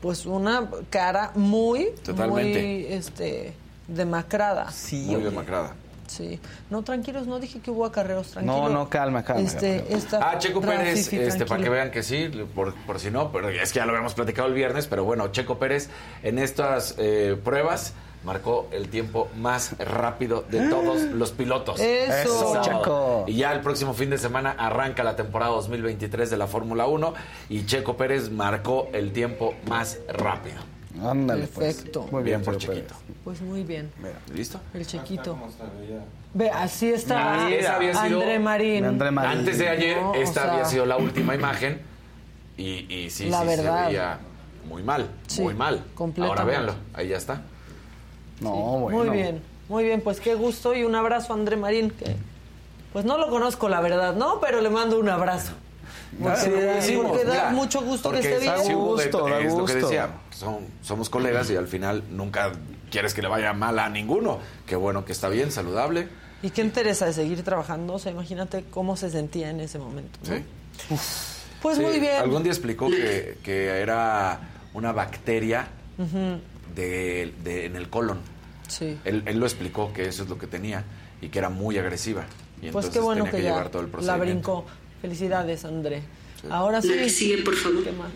pues 0.00 0.26
una 0.26 0.68
cara 0.90 1.32
muy, 1.34 1.88
Totalmente. 2.04 2.60
muy 2.62 2.86
este 2.92 3.54
demacrada. 3.88 4.70
Sí, 4.70 5.04
Muy 5.06 5.16
oye. 5.16 5.24
demacrada. 5.26 5.74
Sí. 6.06 6.38
No, 6.68 6.82
tranquilos, 6.82 7.26
no 7.26 7.40
dije 7.40 7.60
que 7.60 7.70
hubo 7.70 7.86
acarreos, 7.86 8.28
tranquilo. 8.32 8.56
No, 8.64 8.68
no, 8.68 8.88
calma, 8.90 9.24
calma. 9.24 9.42
Este, 9.42 9.84
esta- 9.94 10.18
Ah, 10.30 10.38
Checo 10.38 10.60
Pérez, 10.60 11.06
sí, 11.06 11.18
este, 11.18 11.46
para 11.46 11.62
que 11.62 11.70
vean 11.70 11.90
que 11.90 12.02
sí, 12.02 12.28
por, 12.54 12.74
por 12.86 13.00
si 13.00 13.10
no, 13.10 13.32
pero 13.32 13.48
es 13.48 13.72
que 13.72 13.78
ya 13.78 13.86
lo 13.86 13.92
habíamos 13.92 14.12
platicado 14.14 14.48
el 14.48 14.54
viernes, 14.54 14.86
pero 14.86 15.04
bueno, 15.04 15.28
Checo 15.28 15.58
Pérez 15.58 15.88
en 16.22 16.38
estas 16.38 16.94
eh, 16.98 17.38
pruebas 17.42 17.94
marcó 18.24 18.68
el 18.72 18.88
tiempo 18.88 19.28
más 19.36 19.76
rápido 19.78 20.44
de 20.50 20.68
todos 20.68 21.02
los 21.12 21.32
pilotos. 21.32 21.78
Eso. 21.80 22.60
Checo. 22.62 23.24
Y 23.26 23.36
ya 23.36 23.52
el 23.52 23.60
próximo 23.60 23.94
fin 23.94 24.10
de 24.10 24.18
semana 24.18 24.54
arranca 24.58 25.04
la 25.04 25.16
temporada 25.16 25.52
2023 25.52 26.30
de 26.30 26.36
la 26.36 26.46
Fórmula 26.46 26.86
1 26.86 27.14
y 27.50 27.66
Checo 27.66 27.96
Pérez 27.96 28.30
marcó 28.30 28.88
el 28.92 29.12
tiempo 29.12 29.54
más 29.68 29.98
rápido. 30.08 30.56
Ándale, 31.02 31.48
pues. 31.48 31.74
Perfecto. 31.76 32.02
Muy 32.12 32.22
Bien 32.22 32.40
bien, 32.40 32.44
por 32.44 32.54
Pérez. 32.58 32.76
Chiquito. 32.86 32.94
Pues 33.24 33.40
muy 33.42 33.62
bien. 33.64 33.90
¿Listo? 34.32 34.60
El 34.72 34.86
chiquito. 34.86 35.36
Ve, 36.34 36.50
así 36.50 36.90
está 36.92 37.46
Ah, 37.46 37.48
André 38.04 38.38
Marín. 38.38 38.84
André 38.84 39.10
Marín. 39.10 39.38
Antes 39.40 39.58
de 39.58 39.68
ayer, 39.68 39.96
No, 40.00 40.10
o 40.12 40.14
esta 40.14 40.42
sea- 40.42 40.52
había 40.52 40.64
sido 40.64 40.86
la 40.86 40.96
última 40.96 41.34
imagen 41.34 41.80
y, 42.56 42.86
y 42.94 43.10
sí, 43.10 43.28
La 43.28 43.40
sí 43.40 43.46
verdad. 43.46 43.82
se 43.84 43.88
veía 43.88 44.18
muy 44.68 44.82
mal, 44.82 45.08
Sí, 45.26 45.42
muy 45.42 45.54
mal. 45.54 45.84
completamente. 45.94 46.40
Ahora 46.40 46.44
véanlo, 46.44 46.74
ahí 46.94 47.08
ya 47.08 47.16
está. 47.16 47.42
No, 48.44 48.78
bueno. 48.80 49.04
Muy 49.04 49.16
bien, 49.16 49.42
muy 49.68 49.84
bien, 49.84 50.00
pues 50.00 50.20
qué 50.20 50.34
gusto 50.34 50.74
y 50.74 50.84
un 50.84 50.94
abrazo 50.94 51.32
a 51.32 51.36
André 51.36 51.56
Marín, 51.56 51.90
que 51.90 52.16
pues 52.92 53.04
no 53.04 53.18
lo 53.18 53.28
conozco 53.28 53.68
la 53.68 53.80
verdad, 53.80 54.14
¿no? 54.14 54.40
Pero 54.40 54.60
le 54.60 54.70
mando 54.70 54.98
un 54.98 55.08
abrazo. 55.08 55.52
Porque, 56.22 56.36
Sí, 56.40 56.50
da- 56.50 56.56
decimos, 56.76 57.06
porque 57.08 57.24
da 57.24 57.32
mira, 57.32 57.50
mucho 57.50 57.82
gusto 57.82 58.10
que 58.12 58.18
esté 58.18 58.38
bien. 58.38 58.52
sí 58.62 58.68
de- 58.68 58.74
gusto, 58.76 59.28
da 59.28 59.40
es 59.40 59.52
lo 59.52 59.64
que 59.64 59.72
gusto. 59.72 59.88
decía, 59.88 60.10
son- 60.30 60.66
somos 60.82 61.10
colegas 61.10 61.50
y 61.50 61.56
al 61.56 61.66
final 61.66 62.04
nunca 62.10 62.52
quieres 62.90 63.14
que 63.14 63.22
le 63.22 63.26
vaya 63.28 63.52
mal 63.52 63.78
a 63.80 63.88
ninguno. 63.88 64.38
Qué 64.64 64.76
bueno 64.76 65.04
que 65.04 65.10
está 65.10 65.28
bien, 65.28 65.50
saludable. 65.50 66.06
Y 66.42 66.50
qué 66.50 66.60
interesa 66.62 67.06
de 67.06 67.14
seguir 67.14 67.42
trabajando, 67.42 67.94
o 67.94 67.98
sea, 67.98 68.12
imagínate 68.12 68.64
cómo 68.70 68.96
se 68.96 69.10
sentía 69.10 69.50
en 69.50 69.58
ese 69.60 69.78
momento. 69.80 70.18
¿no? 70.28 70.36
Sí. 70.36 70.44
Pues 71.60 71.78
Sí, 71.78 71.82
muy 71.82 71.98
bien. 71.98 72.16
Algún 72.20 72.42
día 72.44 72.52
explicó 72.52 72.88
que, 72.90 73.38
que 73.42 73.66
era 73.80 74.38
una 74.74 74.92
bacteria 74.92 75.66
de- 76.76 77.32
en 77.66 77.76
el 77.76 77.88
colon. 77.88 78.18
Sí. 78.68 78.98
Él, 79.04 79.22
él 79.26 79.38
lo 79.38 79.46
explicó 79.46 79.92
que 79.92 80.08
eso 80.08 80.22
es 80.22 80.28
lo 80.28 80.38
que 80.38 80.46
tenía 80.46 80.84
y 81.20 81.28
que 81.28 81.38
era 81.38 81.50
muy 81.50 81.78
agresiva. 81.78 82.24
Y 82.58 82.70
Pues 82.70 82.86
entonces 82.86 82.92
qué 82.92 83.00
bueno 83.00 83.24
tenía 83.24 83.30
que, 83.30 83.36
que, 83.38 83.42
ya 83.42 83.50
llevar 83.50 83.68
todo 83.70 83.82
el 83.82 84.06
la 84.06 84.16
brincó. 84.16 84.64
Felicidades, 85.00 85.64
André. 85.64 86.02
Ahora 86.50 86.80
sí. 86.80 86.88
La 86.88 87.02
que 87.02 87.10
sigue, 87.10 87.42
por 87.42 87.54
favor. 87.54 87.84
¿Qué 87.84 87.92
más? 87.92 88.10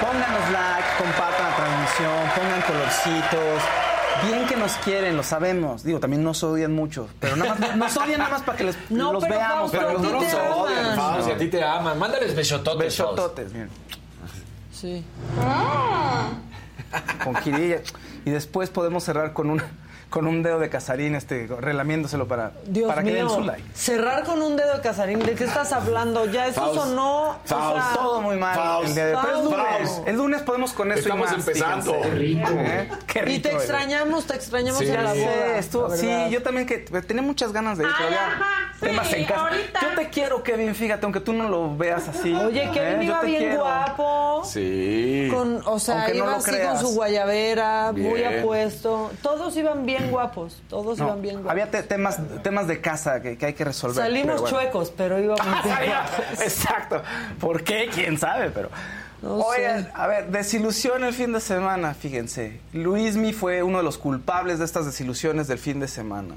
Pónganos 0.00 0.50
like, 0.52 0.88
compartan 0.98 1.50
la 1.50 1.56
transmisión, 1.56 2.30
pongan 2.34 2.62
colorcitos. 2.62 3.93
Bien 4.26 4.46
que 4.46 4.56
nos 4.56 4.72
quieren, 4.78 5.16
lo 5.16 5.22
sabemos. 5.22 5.82
Digo, 5.84 6.00
también 6.00 6.22
nos 6.22 6.42
odian 6.42 6.72
mucho, 6.72 7.08
pero 7.20 7.36
nada 7.36 7.54
más, 7.54 7.76
nos 7.76 7.96
odian 7.96 8.18
nada 8.18 8.30
más 8.30 8.42
para 8.42 8.58
que 8.58 8.64
les, 8.64 8.76
No, 8.90 9.12
los 9.12 9.22
pero 9.24 9.36
veamos. 9.36 9.70
Fausto, 9.70 9.78
para 9.78 9.90
que 9.90 9.94
a 9.94 10.00
ti 10.00 10.12
los 10.12 10.26
te 10.26 10.36
veamos. 10.36 10.68
aman. 10.68 10.96
Fausto, 10.96 11.24
si 11.24 11.30
a 11.30 11.38
ti 11.38 11.46
te 11.48 11.64
aman, 11.64 11.98
mándales 11.98 12.34
besototes. 12.34 12.78
Besototes, 12.78 13.52
miren. 13.52 13.70
Sí. 14.72 15.04
Con 17.24 17.34
jirilla. 17.36 17.80
Y 18.24 18.30
después 18.30 18.70
podemos 18.70 19.04
cerrar 19.04 19.32
con 19.32 19.50
un, 19.50 19.62
con 20.14 20.28
un 20.28 20.44
dedo 20.44 20.60
de 20.60 20.68
casarín, 20.70 21.16
este, 21.16 21.48
relamiéndoselo 21.48 22.28
para, 22.28 22.52
Dios 22.66 22.86
para 22.88 23.02
que 23.02 23.10
den 23.10 23.24
mío. 23.26 23.34
su 23.34 23.40
like. 23.40 23.64
Cerrar 23.74 24.22
con 24.22 24.40
un 24.42 24.54
dedo 24.56 24.74
de 24.76 24.80
casarín. 24.80 25.18
¿De 25.18 25.34
qué 25.34 25.42
estás 25.42 25.72
hablando? 25.72 26.26
Ya 26.26 26.46
eso 26.46 26.60
Faust. 26.60 26.78
sonó. 26.82 27.30
o 27.30 27.36
Faust. 27.44 27.74
sea, 27.84 27.94
Todo 27.96 28.20
muy 28.22 28.36
mal. 28.36 28.54
Faust. 28.54 28.88
el 28.90 28.94
día 28.94 29.06
de- 29.06 29.16
pero 29.20 29.36
es 29.42 29.48
Faust. 29.48 29.80
lunes. 29.80 30.02
El 30.06 30.16
lunes 30.16 30.42
podemos 30.42 30.72
con 30.72 30.92
eso 30.92 31.00
Estamos 31.00 31.32
y 31.32 31.36
más, 31.36 31.48
empezando. 31.48 31.94
fíjense. 31.94 32.08
Qué 32.10 32.14
rico. 32.14 32.50
¿Eh? 32.52 32.88
Qué 33.08 33.22
rico. 33.22 33.36
Y 33.36 33.40
te 33.40 33.48
eh. 33.48 33.54
extrañamos, 33.56 34.24
te 34.26 34.34
extrañamos 34.36 34.78
Sí. 34.78 34.90
a 34.92 35.02
la 35.02 35.12
Sí, 35.14 35.18
boda. 35.20 35.58
estuvo- 35.58 35.88
la 35.88 35.96
sí, 35.96 36.08
yo 36.30 36.42
también 36.44 36.66
que 36.68 36.78
tenía 36.78 37.22
muchas 37.24 37.52
ganas 37.52 37.76
de 37.78 37.82
ir, 37.84 37.90
temas 38.80 39.12
en 39.12 39.24
casa. 39.24 39.50
Yo 39.82 39.88
te 39.96 40.08
quiero, 40.10 40.44
Kevin, 40.44 40.76
fíjate, 40.76 41.04
aunque 41.06 41.18
tú 41.20 41.32
no 41.32 41.48
lo 41.48 41.76
veas 41.76 42.06
así. 42.08 42.32
Oye, 42.34 42.70
Kevin 42.72 43.02
¿eh? 43.02 43.04
Iba 43.06 43.22
bien 43.22 43.42
quiero. 43.42 43.62
guapo. 43.62 44.42
Sí. 44.44 45.28
Con, 45.32 45.60
o 45.66 45.78
sea, 45.80 45.96
Aunque 45.96 46.12
no 46.12 46.18
iba 46.18 46.30
lo 46.30 46.36
así 46.36 46.50
creas. 46.52 46.68
con 46.68 46.80
su 46.80 46.94
guayabera, 46.94 47.92
muy 47.92 48.22
apuesto. 48.22 49.10
Todos 49.22 49.56
iban 49.56 49.86
bien 49.86 50.03
guapos. 50.10 50.62
Todos 50.68 50.98
No, 50.98 51.06
iban 51.06 51.22
bien 51.22 51.34
guapos. 51.36 51.50
había 51.52 51.70
te- 51.70 51.82
temas, 51.82 52.18
temas 52.42 52.66
de 52.66 52.80
casa 52.80 53.20
que, 53.22 53.36
que 53.38 53.46
hay 53.46 53.54
que 53.54 53.64
resolver. 53.64 53.96
Salimos 53.96 54.26
pero 54.26 54.40
bueno. 54.42 54.58
chuecos, 54.58 54.92
pero 54.96 55.18
íbamos 55.20 55.46
bien 55.64 55.76
guapos. 55.90 56.40
Exacto. 56.42 57.02
¿Por 57.40 57.62
qué? 57.64 57.88
¿Quién 57.94 58.18
sabe? 58.18 58.50
Pero. 58.50 58.70
No 59.22 59.36
Oigan, 59.36 59.90
a 59.94 60.06
ver, 60.06 60.28
desilusión 60.30 61.02
el 61.02 61.14
fin 61.14 61.32
de 61.32 61.40
semana, 61.40 61.94
fíjense. 61.94 62.60
Luismi 62.74 63.32
fue 63.32 63.62
uno 63.62 63.78
de 63.78 63.84
los 63.84 63.96
culpables 63.96 64.58
de 64.58 64.66
estas 64.66 64.84
desilusiones 64.84 65.46
del 65.48 65.58
fin 65.58 65.80
de 65.80 65.88
semana. 65.88 66.34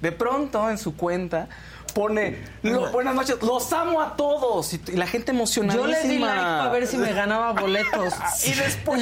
De 0.00 0.12
pronto, 0.12 0.70
en 0.70 0.78
su 0.78 0.96
cuenta, 0.96 1.48
pone 1.92 2.38
"Lo- 2.62 2.90
buenas 2.90 3.14
noches, 3.14 3.36
los 3.42 3.72
amo 3.72 4.00
a 4.00 4.16
todos. 4.16 4.72
Y, 4.74 4.80
y 4.88 4.92
la 4.96 5.06
gente 5.06 5.32
Yo 5.32 5.36
emocionadísima. 5.36 5.88
le 6.02 6.08
di 6.08 6.18
like 6.18 6.40
para 6.40 6.68
ver 6.70 6.86
si 6.86 6.96
me 6.96 7.12
ganaba 7.14 7.52
boletos. 7.52 8.14
Y 8.46 8.52
después, 8.54 9.00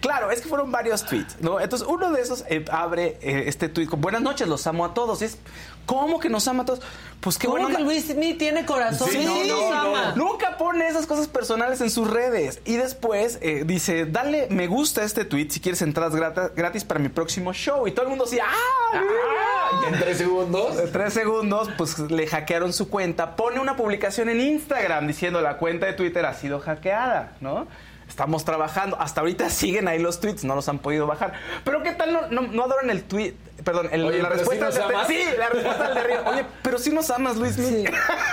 claro, 0.00 0.30
es 0.30 0.40
que 0.40 0.48
fueron 0.48 0.70
varios 0.72 1.04
tweets, 1.04 1.36
¿no? 1.40 1.60
Entonces, 1.60 1.86
uno 1.88 2.10
de 2.12 2.20
esos 2.22 2.44
eh, 2.48 2.64
abre 2.70 3.18
eh, 3.22 3.44
este 3.46 3.68
tweet 3.68 3.86
con 3.86 4.00
buenas 4.00 4.22
noches, 4.22 4.48
los 4.48 4.66
amo 4.66 4.84
a 4.84 4.94
todos. 4.94 5.22
Y 5.22 5.26
es, 5.26 5.38
¿cómo 5.86 6.18
que 6.20 6.28
nos 6.28 6.46
ama 6.48 6.62
a 6.62 6.66
todos? 6.66 6.80
Pues 7.20 7.38
qué 7.38 7.46
¿Cómo 7.46 7.60
bueno. 7.62 7.78
que 7.78 7.82
Luis 7.84 8.14
Mi 8.16 8.34
tiene 8.34 8.66
corazón? 8.66 9.08
Sí, 9.10 9.24
no, 9.24 9.34
no, 9.34 9.44
nos 9.44 9.70
no. 9.70 9.96
ama. 9.96 10.12
Nunca 10.14 10.58
pone 10.58 10.86
esas 10.86 11.06
cosas 11.06 11.26
personales 11.26 11.80
en 11.80 11.88
sus 11.90 12.10
redes. 12.10 12.60
Y 12.66 12.76
después 12.76 13.38
eh, 13.40 13.62
dice, 13.66 14.04
dale 14.04 14.46
me 14.50 14.66
gusta 14.66 15.00
a 15.00 15.04
este 15.04 15.24
tweet 15.24 15.48
si 15.50 15.60
quieres 15.60 15.80
entradas 15.80 16.14
grata- 16.14 16.50
gratis 16.54 16.84
para 16.84 17.00
mi 17.00 17.08
próximo 17.08 17.52
show. 17.54 17.86
Y 17.86 17.92
todo 17.92 18.02
el 18.04 18.10
mundo 18.10 18.24
así, 18.24 18.38
¡ah! 18.40 18.92
mira". 18.92 19.88
Y 19.90 19.94
en 19.94 20.00
tres 20.00 20.18
segundos. 20.18 20.78
En 20.78 20.92
tres 20.92 21.14
segundos, 21.14 21.70
pues 21.78 21.98
le 21.98 22.26
hackearon 22.26 22.72
su 22.74 22.90
cuenta. 22.90 23.36
Pone 23.36 23.58
una 23.58 23.74
publicación 23.76 24.28
en 24.28 24.40
Instagram 24.40 25.06
diciendo 25.06 25.40
la 25.40 25.56
cuenta 25.56 25.86
de 25.86 25.94
Twitter 25.94 26.26
ha 26.26 26.34
sido 26.34 26.60
hackeada, 26.60 27.32
¿no? 27.40 27.66
Estamos 28.08 28.44
trabajando. 28.44 28.96
Hasta 29.00 29.20
ahorita 29.22 29.48
siguen 29.50 29.88
ahí 29.88 29.98
los 29.98 30.20
tweets, 30.20 30.44
no 30.44 30.54
los 30.54 30.68
han 30.68 30.78
podido 30.78 31.06
bajar. 31.06 31.32
Pero 31.64 31.82
¿qué 31.82 31.92
tal 31.92 32.12
no, 32.12 32.20
no, 32.28 32.42
no 32.42 32.64
adoran 32.64 32.90
el 32.90 33.02
tweet? 33.04 33.34
Perdón, 33.64 33.88
el- 33.92 34.04
Oye, 34.04 34.18
la 34.22 34.28
pero 34.28 34.38
respuesta 34.40 34.70
sí 34.70 34.78
nos 34.78 34.84
al 34.84 34.88
de- 34.88 34.94
amas. 34.94 35.06
Sí, 35.08 35.18
la 35.38 35.48
respuesta 35.48 35.94
de 35.94 36.02
Río. 36.04 36.16
Oye, 36.26 36.44
pero 36.62 36.78
sí 36.78 36.90
nos 36.90 37.10
amas, 37.10 37.36
Luis. 37.36 37.54
Sí. 37.54 37.84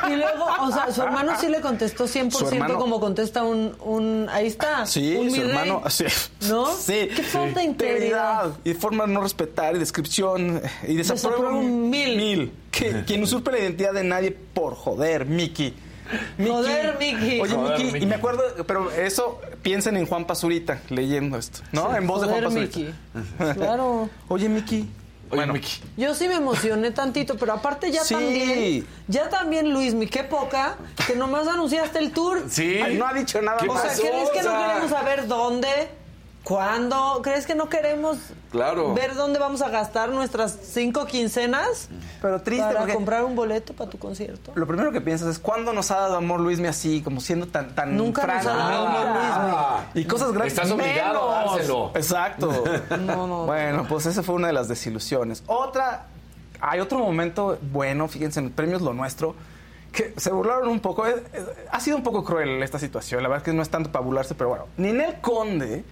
Y 0.09 0.15
luego, 0.15 0.45
o 0.61 0.71
sea, 0.71 0.91
su 0.91 1.01
hermano 1.01 1.33
sí 1.39 1.47
le 1.47 1.61
contestó 1.61 2.03
100% 2.07 2.31
Su 2.31 2.47
hermano- 2.49 2.77
como 2.77 2.99
contesta 2.99 3.43
un, 3.43 3.75
un... 3.79 4.27
Ahí 4.31 4.47
está. 4.47 4.85
Sí, 4.85 5.15
un 5.15 5.31
su 5.31 5.41
hermano. 5.41 5.83
Sí. 5.89 6.05
¿No? 6.49 6.65
Sí. 6.75 7.09
Qué 7.15 7.23
falta 7.23 7.59
de 7.61 7.65
integridad. 7.65 8.51
Y 8.65 8.73
forma 8.73 9.05
de 9.07 9.13
no 9.13 9.21
respetar, 9.21 9.75
y 9.75 9.79
descripción, 9.79 10.61
y 10.87 10.95
desaprueba 10.97 11.37
Desaprueba 11.37 11.55
un 11.57 11.89
mil. 11.89 12.17
Mil. 12.17 12.51
Que, 12.71 13.03
quien 13.07 13.23
usurpe 13.23 13.51
la 13.51 13.59
identidad 13.59 13.93
de 13.93 14.03
nadie 14.03 14.31
por 14.31 14.75
joder, 14.75 15.25
Miki. 15.25 15.73
Miki. 16.37 16.49
Joder, 16.51 16.97
Miki. 16.99 17.39
Oye, 17.41 17.53
Joder, 17.55 17.83
Miki. 17.85 17.97
y 18.03 18.05
me 18.05 18.15
acuerdo, 18.15 18.43
pero 18.65 18.91
eso, 18.91 19.39
piensen 19.61 19.97
en 19.97 20.05
Juan 20.05 20.25
Pazurita 20.25 20.79
leyendo 20.89 21.37
esto, 21.37 21.61
¿no? 21.71 21.95
en 21.95 22.07
voz 22.07 22.21
de 22.21 22.27
Juan 22.27 22.43
Pazurita. 22.43 22.79
Miki. 22.79 22.93
Claro. 23.57 24.09
Oye, 24.27 24.49
Miki. 24.49 24.89
Oye, 25.33 25.45
Miki. 25.45 25.81
Yo 25.95 26.13
sí 26.13 26.27
me 26.27 26.35
emocioné 26.35 26.91
tantito, 26.91 27.37
pero 27.37 27.53
aparte 27.53 27.89
ya 27.89 28.03
Sí. 28.03 28.13
también, 28.15 28.87
ya 29.07 29.29
también 29.29 29.71
Luis, 29.71 29.93
mi 29.93 30.07
qué 30.07 30.23
poca, 30.25 30.75
que 31.07 31.15
nomás 31.15 31.47
anunciaste 31.47 31.99
el 31.99 32.11
tour. 32.11 32.43
Sí. 32.49 32.79
Ay, 32.83 32.97
no 32.97 33.07
ha 33.07 33.13
dicho 33.13 33.41
nada 33.41 33.57
¿Qué 33.57 33.69
O 33.69 33.73
más. 33.73 33.81
sea? 33.81 34.09
¿crees 34.09 34.29
que 34.31 34.41
no 34.43 34.51
queremos 34.61 34.89
saber 34.91 35.27
dónde? 35.27 35.67
¿Cuándo? 36.43 37.21
¿Crees 37.23 37.45
que 37.45 37.53
no 37.53 37.69
queremos 37.69 38.17
Claro. 38.51 38.93
ver 38.95 39.13
dónde 39.15 39.37
vamos 39.39 39.61
a 39.61 39.69
gastar 39.69 40.09
nuestras 40.09 40.57
cinco 40.63 41.05
quincenas 41.05 41.87
Pero 42.21 42.41
triste 42.41 42.65
para 42.65 42.79
porque 42.79 42.93
comprar 42.95 43.23
un 43.23 43.35
boleto 43.35 43.73
para 43.73 43.89
tu 43.91 43.97
concierto? 43.99 44.51
lo 44.55 44.65
primero 44.67 44.91
que 44.91 45.01
piensas 45.01 45.27
es 45.29 45.39
cuándo 45.39 45.71
nos 45.71 45.91
ha 45.91 45.97
dado 45.99 46.15
amor 46.17 46.39
Luismi 46.39 46.67
así, 46.67 47.01
como 47.03 47.21
siendo 47.21 47.47
tan 47.47 47.75
tan 47.75 47.95
Nunca 47.95 48.25
nos 48.25 48.43
franco? 48.43 48.49
ha 48.49 48.55
dado 48.69 48.87
amor 48.87 49.07
Ah. 49.13 49.85
Y 49.93 50.03
cosas 50.05 50.31
grandes. 50.31 50.53
Estás 50.53 50.71
obligado 50.71 51.31
a 51.31 51.43
dárselo. 51.45 51.91
Exacto. 51.95 52.63
No, 52.99 53.27
no. 53.27 53.45
Bueno, 53.45 53.85
pues 53.87 54.05
esa 54.07 54.23
fue 54.23 54.35
una 54.35 54.47
de 54.47 54.53
las 54.53 54.67
desilusiones. 54.67 55.43
Otra, 55.47 56.05
hay 56.59 56.79
otro 56.79 56.97
momento 56.99 57.57
bueno, 57.71 58.07
fíjense, 58.07 58.39
en 58.39 58.49
premios 58.51 58.81
Lo 58.81 58.93
Nuestro, 58.93 59.35
que 59.91 60.13
se 60.17 60.31
burlaron 60.31 60.67
un 60.69 60.79
poco. 60.79 61.05
Ha 61.71 61.79
sido 61.79 61.97
un 61.97 62.03
poco 62.03 62.23
cruel 62.23 62.61
esta 62.63 62.79
situación. 62.79 63.21
La 63.23 63.29
verdad 63.29 63.43
es 63.45 63.51
que 63.51 63.55
no 63.55 63.61
es 63.61 63.69
tanto 63.69 63.91
para 63.91 64.03
burlarse, 64.03 64.33
pero 64.35 64.49
bueno. 64.49 64.65
Ninel 64.77 65.19
Conde 65.21 65.83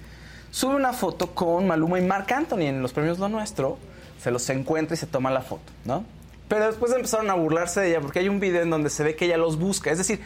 sube 0.52 0.76
una 0.76 0.94
foto 0.94 1.28
con 1.36 1.68
Maluma 1.68 2.00
y 2.00 2.04
Marc 2.04 2.32
Anthony 2.32 2.62
en 2.64 2.82
los 2.82 2.94
premios 2.94 3.20
Lo 3.20 3.30
Nuestro. 3.30 3.78
Se 4.22 4.32
los 4.32 4.50
encuentra 4.50 4.96
y 4.96 4.98
se 4.98 5.08
toma 5.08 5.32
la 5.32 5.42
foto, 5.42 5.72
¿no? 5.86 6.04
Pero 6.48 6.66
después 6.68 6.92
empezaron 6.94 7.30
a 7.30 7.36
burlarse 7.36 7.80
de 7.82 7.90
ella 7.92 8.02
porque 8.02 8.20
hay 8.20 8.28
un 8.30 8.40
video 8.40 8.62
en 8.64 8.70
donde 8.70 8.90
se 8.90 9.04
ve 9.04 9.16
que 9.16 9.26
ella 9.26 9.38
los 9.38 9.58
busca. 9.58 9.92
Es 9.92 9.98
decir, 10.00 10.20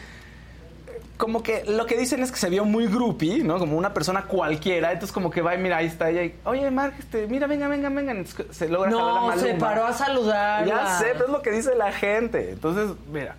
como 1.16 1.42
que 1.44 1.64
lo 1.64 1.86
que 1.86 1.96
dicen 1.96 2.22
es 2.22 2.32
que 2.32 2.38
se 2.38 2.48
vio 2.50 2.64
muy 2.64 2.86
groupie, 2.88 3.44
¿no? 3.44 3.58
Como 3.58 3.76
una 3.78 3.94
persona 3.94 4.22
cualquiera. 4.24 4.90
Entonces 4.90 5.12
como 5.12 5.30
que 5.30 5.42
va 5.42 5.54
y 5.54 5.58
mira, 5.58 5.76
ahí 5.76 5.86
está 5.86 6.10
ella. 6.10 6.24
Y, 6.24 6.34
Oye, 6.44 6.70
Marc, 6.70 6.98
este, 6.98 7.26
mira, 7.28 7.46
venga, 7.46 7.68
venga, 7.68 7.88
venga. 7.88 8.12
Entonces, 8.12 8.46
se 8.56 8.68
logra 8.68 8.90
jalar 8.90 9.06
a 9.06 9.14
No, 9.20 9.26
Maluma. 9.28 9.42
se 9.46 9.54
paró 9.54 9.86
a 9.86 9.92
saludarla. 9.92 10.66
Ya 10.66 10.98
sé, 10.98 11.06
pero 11.12 11.26
es 11.26 11.30
lo 11.30 11.42
que 11.42 11.50
dice 11.52 11.74
la 11.76 11.92
gente. 11.92 12.50
Entonces, 12.50 12.96
mira, 13.12 13.36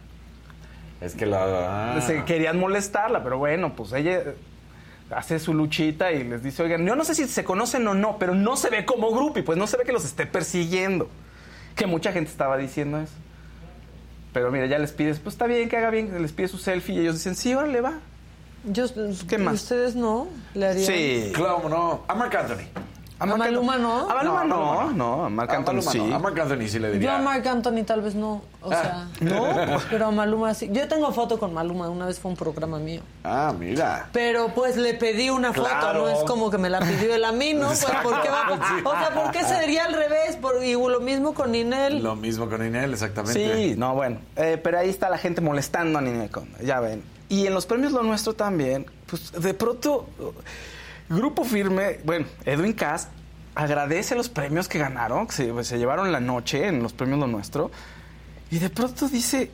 Es 1.02 1.16
que 1.16 1.26
la. 1.26 2.00
se 2.06 2.24
querían 2.24 2.60
molestarla, 2.60 3.24
pero 3.24 3.38
bueno, 3.40 3.74
pues 3.76 3.92
ella 3.94 4.22
hace 5.12 5.40
su 5.40 5.54
luchita 5.54 6.12
y 6.12 6.24
les 6.24 6.44
dice, 6.44 6.64
oigan, 6.64 6.86
yo 6.86 6.96
no 6.96 7.04
sé 7.04 7.16
si 7.16 7.28
se 7.28 7.44
conocen 7.44 7.88
o 7.88 7.94
no, 7.94 8.18
pero 8.18 8.34
no 8.36 8.56
se 8.58 8.70
ve 8.70 8.86
como 8.86 9.12
groupie, 9.12 9.44
pues 9.44 9.58
no 9.58 9.68
se 9.68 9.78
ve 9.78 9.84
que 9.84 9.92
los 9.92 10.06
esté 10.06 10.26
persiguiendo. 10.26 11.10
Que 11.76 11.86
mucha 11.86 12.12
gente 12.12 12.32
estaba 12.32 12.58
diciendo 12.58 13.00
eso. 13.00 13.14
Pero 14.34 14.52
mira, 14.52 14.66
ya 14.66 14.80
les 14.80 14.92
pides, 14.92 15.20
pues 15.20 15.36
está 15.36 15.48
bien 15.48 15.70
que 15.70 15.78
haga 15.78 15.90
bien, 15.90 16.22
les 16.22 16.32
pide 16.32 16.48
su 16.48 16.58
selfie 16.58 16.96
y 16.96 17.00
ellos 17.00 17.16
dicen, 17.16 17.36
sí, 17.36 17.54
órale, 17.54 17.82
va. 17.82 18.00
Yo, 18.66 18.86
¿Qué 19.28 19.38
más? 19.38 19.56
¿Ustedes 19.56 19.96
no? 19.96 20.28
¿Le 20.56 20.68
harían? 20.68 20.86
Sí. 20.86 21.32
Claro, 21.34 21.70
no. 21.70 22.04
A 22.08 22.16
Marc 22.16 22.34
Anthony. 22.36 22.68
¿A 23.18 23.26
Maluma 23.26 23.78
no? 23.78 24.10
A 24.10 24.14
Maluma 24.16 24.44
No, 24.44 24.92
no, 24.92 25.24
a 25.24 25.26
a 25.28 25.30
Marc 25.30 25.52
A 25.52 25.56
Anthony 25.58 25.74
Maluma 25.76 25.92
sí. 25.92 25.98
no. 26.02 26.16
A 26.16 26.20
Marc 26.20 26.40
Anthony 26.40 26.68
sí 26.68 26.80
le 26.80 26.88
Yo 26.88 26.94
diría. 26.94 27.16
a 27.18 27.22
Marc 27.22 27.46
Anthony 27.48 27.84
tal 27.86 28.02
vez 28.02 28.14
no. 28.16 28.42
O 28.62 28.72
Ah, 28.72 28.82
sea, 28.82 29.08
¿no? 29.22 29.80
Pero 29.90 30.08
a 30.08 30.12
Maluma 30.12 30.54
sí. 30.54 30.70
Yo 30.72 30.88
tengo 30.88 31.12
foto 31.14 31.40
con 31.40 31.54
Maluma, 31.54 31.88
una 31.90 32.06
vez 32.08 32.20
fue 32.20 32.32
un 32.32 32.38
programa 32.38 32.78
mío. 32.78 33.02
Ah, 33.24 33.54
mira. 33.58 34.10
Pero 34.12 34.50
pues 34.54 34.76
le 34.76 34.94
pedí 34.96 35.30
una 35.30 35.54
foto, 35.54 35.70
Claro. 35.70 36.02
no 36.02 36.10
es 36.10 36.20
como 36.26 36.50
que 36.52 36.58
me 36.58 36.70
la 36.70 36.80
pidió 36.80 37.16
él 37.16 37.24
a 37.24 37.32
mí, 37.32 37.54
¿no? 37.54 37.68
Pues, 37.68 37.86
¿por 38.04 38.22
qué 38.22 38.30
va? 38.30 38.48
Sí. 38.68 38.84
O 38.84 38.92
sea, 38.92 39.14
¿por 39.14 39.32
qué 39.32 39.44
sería 39.46 39.86
al 39.86 39.94
revés? 39.94 40.36
Por- 40.36 40.62
y 40.64 40.74
lo 40.74 41.00
mismo 41.00 41.34
con 41.34 41.52
Ninel. 41.54 42.04
Lo 42.04 42.16
mismo 42.16 42.50
con 42.50 42.66
Inel, 42.66 42.92
exactamente. 42.94 43.56
Sí, 43.70 43.76
no, 43.78 43.94
bueno. 43.96 44.18
Eh, 44.36 44.60
pero 44.62 44.80
ahí 44.80 44.90
está 44.90 45.10
la 45.10 45.18
gente 45.18 45.40
molestando 45.42 46.00
a 46.00 46.02
Ninel 46.02 46.30
Conde, 46.30 46.66
ya 46.66 46.80
ven. 46.82 47.02
Y 47.30 47.48
en 47.48 47.54
los 47.54 47.66
premios 47.66 47.92
Lo 47.92 48.04
Nuestro 48.04 48.34
también, 48.34 48.86
pues 49.10 49.32
de 49.32 49.54
pronto, 49.54 50.06
Grupo 51.10 51.44
Firme, 51.44 52.00
bueno, 52.04 52.26
Edwin 52.46 52.74
Cass 52.74 53.10
agradece 53.54 54.16
los 54.16 54.30
premios 54.30 54.68
que 54.68 54.80
ganaron, 54.80 55.28
que 55.28 55.34
se, 55.34 55.46
pues, 55.48 55.68
se 55.68 55.78
llevaron 55.78 56.12
la 56.12 56.20
noche 56.20 56.68
en 56.68 56.82
los 56.82 56.94
premios 56.94 57.20
Lo 57.20 57.28
Nuestro, 57.28 57.72
y 58.52 58.60
de 58.60 58.70
pronto 58.70 59.08
dice, 59.08 59.52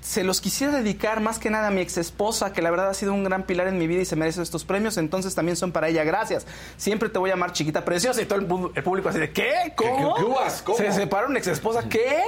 se 0.00 0.24
los 0.24 0.40
quisiera 0.40 0.72
dedicar 0.72 1.20
más 1.20 1.38
que 1.38 1.50
nada 1.50 1.68
a 1.68 1.70
mi 1.70 1.80
ex 1.80 1.98
esposa, 1.98 2.52
que 2.52 2.62
la 2.62 2.70
verdad 2.70 2.88
ha 2.88 2.94
sido 2.94 3.12
un 3.12 3.22
gran 3.24 3.44
pilar 3.44 3.66
en 3.68 3.78
mi 3.78 3.86
vida 3.86 4.00
y 4.00 4.04
se 4.04 4.16
merece 4.16 4.42
estos 4.42 4.64
premios, 4.64 4.96
entonces 4.96 5.34
también 5.34 5.56
son 5.56 5.72
para 5.72 5.88
ella, 5.88 6.04
gracias. 6.04 6.46
Siempre 6.76 7.08
te 7.08 7.18
voy 7.18 7.30
a 7.30 7.34
amar 7.34 7.52
chiquita 7.52 7.84
preciosa 7.84 8.22
y 8.22 8.26
todo 8.26 8.38
el, 8.38 8.82
público 8.82 9.08
así 9.08 9.18
de, 9.18 9.30
¿qué? 9.30 9.72
¿Cómo? 9.76 10.14
qué? 10.14 10.22
¿Cómo? 10.64 10.78
Se 10.78 10.92
separó 10.92 11.28
una 11.28 11.38
ex 11.38 11.48
esposa, 11.48 11.88
¿qué? 11.88 12.22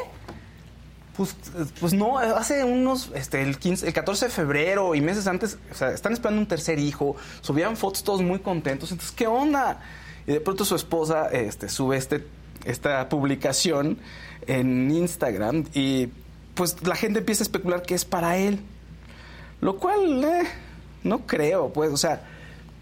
Pues, 1.17 1.37
pues 1.79 1.93
no, 1.93 2.19
hace 2.19 2.65
unos, 2.65 3.11
este, 3.15 3.43
el 3.43 3.59
15, 3.59 3.87
el 3.87 3.93
14 3.93 4.27
de 4.27 4.31
febrero 4.31 4.95
y 4.95 5.03
meses 5.03 5.27
antes, 5.27 5.59
o 5.71 5.75
sea, 5.75 5.91
están 5.91 6.15
esperando 6.15 6.41
un 6.41 6.47
tercer 6.47 6.79
hijo, 6.79 7.17
subían 7.43 7.77
fotos 7.77 8.03
todos 8.03 8.23
muy 8.23 8.39
contentos, 8.39 8.93
entonces, 8.93 9.15
¿qué 9.15 9.27
onda? 9.27 9.81
Y 10.27 10.33
de 10.33 10.41
pronto 10.41 10.65
su 10.65 10.75
esposa, 10.75 11.29
este, 11.29 11.69
sube 11.69 11.99
este, 11.99 12.27
esta 12.65 13.09
publicación 13.11 13.99
en 14.47 14.91
Instagram 14.91 15.67
y 15.75 16.09
pues 16.55 16.77
la 16.87 16.95
gente 16.95 17.21
empieza 17.21 17.43
a 17.43 17.45
especular 17.45 17.83
que 17.83 17.95
es 17.95 18.05
para 18.05 18.37
él. 18.37 18.61
Lo 19.61 19.77
cual, 19.77 20.25
eh, 20.25 20.43
no 21.05 21.27
creo, 21.27 21.73
pues, 21.73 21.93
o 21.93 21.97
sea, 21.97 22.23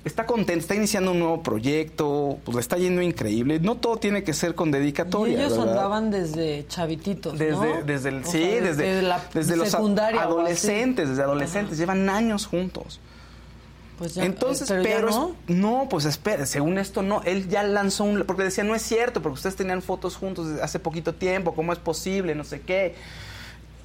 está 0.05 0.25
contento, 0.27 0.61
está 0.61 0.75
iniciando 0.75 1.13
un 1.13 1.19
nuevo 1.19 1.43
proyecto, 1.43 2.39
pues 2.45 2.55
le 2.55 2.61
está 2.61 2.77
yendo 2.79 3.03
increíble. 3.03 3.61
No 3.61 3.77
todo 3.77 3.97
tiene 3.99 4.23
que 4.25 4.33
ser 4.33 4.55
con 4.55 4.69
Y 4.71 4.73
dedicatoria. 4.73 5.39
ellos 5.39 5.59
¿verdad? 5.59 5.69
andaban 5.75 6.11
desde 6.11 6.67
chavititos, 6.69 7.39
Desde, 7.39 7.53
¿no? 7.53 7.83
desde 7.85 8.09
el, 8.09 8.17
O 8.23 8.25
sí, 8.25 8.31
sea, 8.43 8.61
desde, 8.63 9.03
la 9.03 9.23
desde 9.35 9.57
los 9.57 9.75
adolescentes, 9.75 11.09
desde 11.11 11.23
adolescentes, 11.23 11.79
llevan 11.79 12.09
años 12.09 12.47
juntos. 12.47 13.01
Pues 13.99 14.15
ya, 14.15 14.25
Entonces, 14.25 14.71
eh, 14.71 14.81
pero, 14.83 15.11
ya 15.11 15.15
es- 15.15 15.17
no. 15.17 15.37
no, 15.49 15.87
pues 15.91 16.07
espere, 16.07 16.47
según 16.47 16.79
esto 16.79 17.03
no, 17.03 17.21
él 17.25 17.51
ya 17.51 17.63
lanzó 17.63 18.05
un, 18.05 18.25
porque 18.27 18.45
decía, 18.45 18.65
no 18.65 18.75
es 18.75 18.81
cierto, 18.81 19.21
porque 19.21 19.35
ustedes 19.35 19.57
tenían 19.57 19.83
fotos 19.83 20.17
juntos 20.17 20.49
desde 20.49 20.63
hace 20.63 20.79
poquito 20.79 21.15
tiempo, 21.15 21.55
¿cómo 21.55 21.75
es 21.75 21.79
posible? 21.79 22.35
No 22.35 22.45
sé 22.45 22.63
qué. 22.63 22.95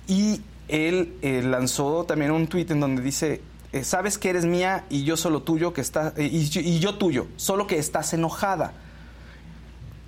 Y 0.07 0.39
él 0.69 1.13
eh, 1.21 1.41
lanzó 1.43 2.05
también 2.05 2.31
un 2.31 2.47
tuit 2.47 2.71
en 2.71 2.79
donde 2.79 3.01
dice, 3.01 3.41
eh, 3.75 3.83
sabes 3.83 4.17
que 4.17 4.29
eres 4.29 4.45
mía 4.45 4.85
y 4.89 5.03
yo 5.03 5.17
solo 5.17 5.43
tuyo, 5.43 5.73
que 5.73 5.81
está, 5.81 6.13
eh, 6.17 6.29
y, 6.31 6.49
yo- 6.49 6.61
y 6.61 6.79
yo 6.79 6.95
tuyo, 6.97 7.27
solo 7.35 7.67
que 7.67 7.77
estás 7.77 8.13
enojada. 8.13 8.73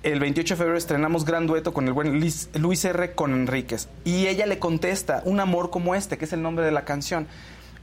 El 0.02 0.20
28 0.20 0.54
de 0.54 0.58
febrero 0.58 0.78
estrenamos 0.78 1.24
gran 1.24 1.46
dueto 1.46 1.72
con 1.74 1.86
el 1.86 1.92
buen 1.92 2.20
Luis, 2.20 2.48
Luis 2.54 2.84
R. 2.84 3.12
con 3.14 3.32
Enríquez. 3.32 3.88
Y 4.04 4.28
ella 4.28 4.46
le 4.46 4.58
contesta, 4.58 5.22
un 5.24 5.40
amor 5.40 5.70
como 5.70 5.94
este, 5.94 6.16
que 6.18 6.24
es 6.24 6.32
el 6.32 6.40
nombre 6.40 6.64
de 6.64 6.70
la 6.70 6.84
canción. 6.84 7.26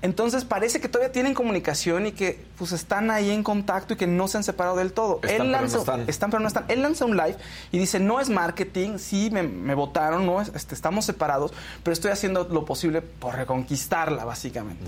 Entonces 0.02 0.46
parece 0.46 0.80
que 0.80 0.88
todavía 0.88 1.12
tienen 1.12 1.34
comunicación 1.34 2.06
y 2.06 2.12
que 2.12 2.44
pues 2.58 2.72
están 2.74 3.10
ahí 3.12 3.32
en 3.32 3.44
contacto 3.44 3.94
y 3.96 3.98
que 3.98 4.08
no 4.08 4.28
se 4.28 4.38
han 4.38 4.44
separado 4.44 4.76
del 4.78 4.94
todo. 4.94 5.16
Están, 5.24 5.30
pero 5.32 5.44
no 5.46 5.52
lanza, 5.52 5.78
están. 6.08 6.30
pero 6.32 6.42
no 6.42 6.48
están. 6.48 6.66
Él 6.68 6.82
lanza 6.82 7.06
un 7.06 7.18
live 7.18 7.38
y 7.72 7.80
dice, 7.80 8.00
no 8.00 8.20
es 8.20 8.30
marketing, 8.30 8.98
sí, 8.98 9.30
me, 9.32 9.44
me 9.44 9.74
votaron, 9.74 10.26
no, 10.26 10.42
es- 10.42 10.52
este, 10.54 10.76
estamos 10.76 11.06
separados, 11.06 11.54
pero 11.84 11.94
estoy 11.94 12.12
haciendo 12.12 12.44
lo 12.50 12.66
posible 12.66 13.02
por 13.02 13.36
reconquistarla, 13.36 14.26
básicamente. 14.26 14.86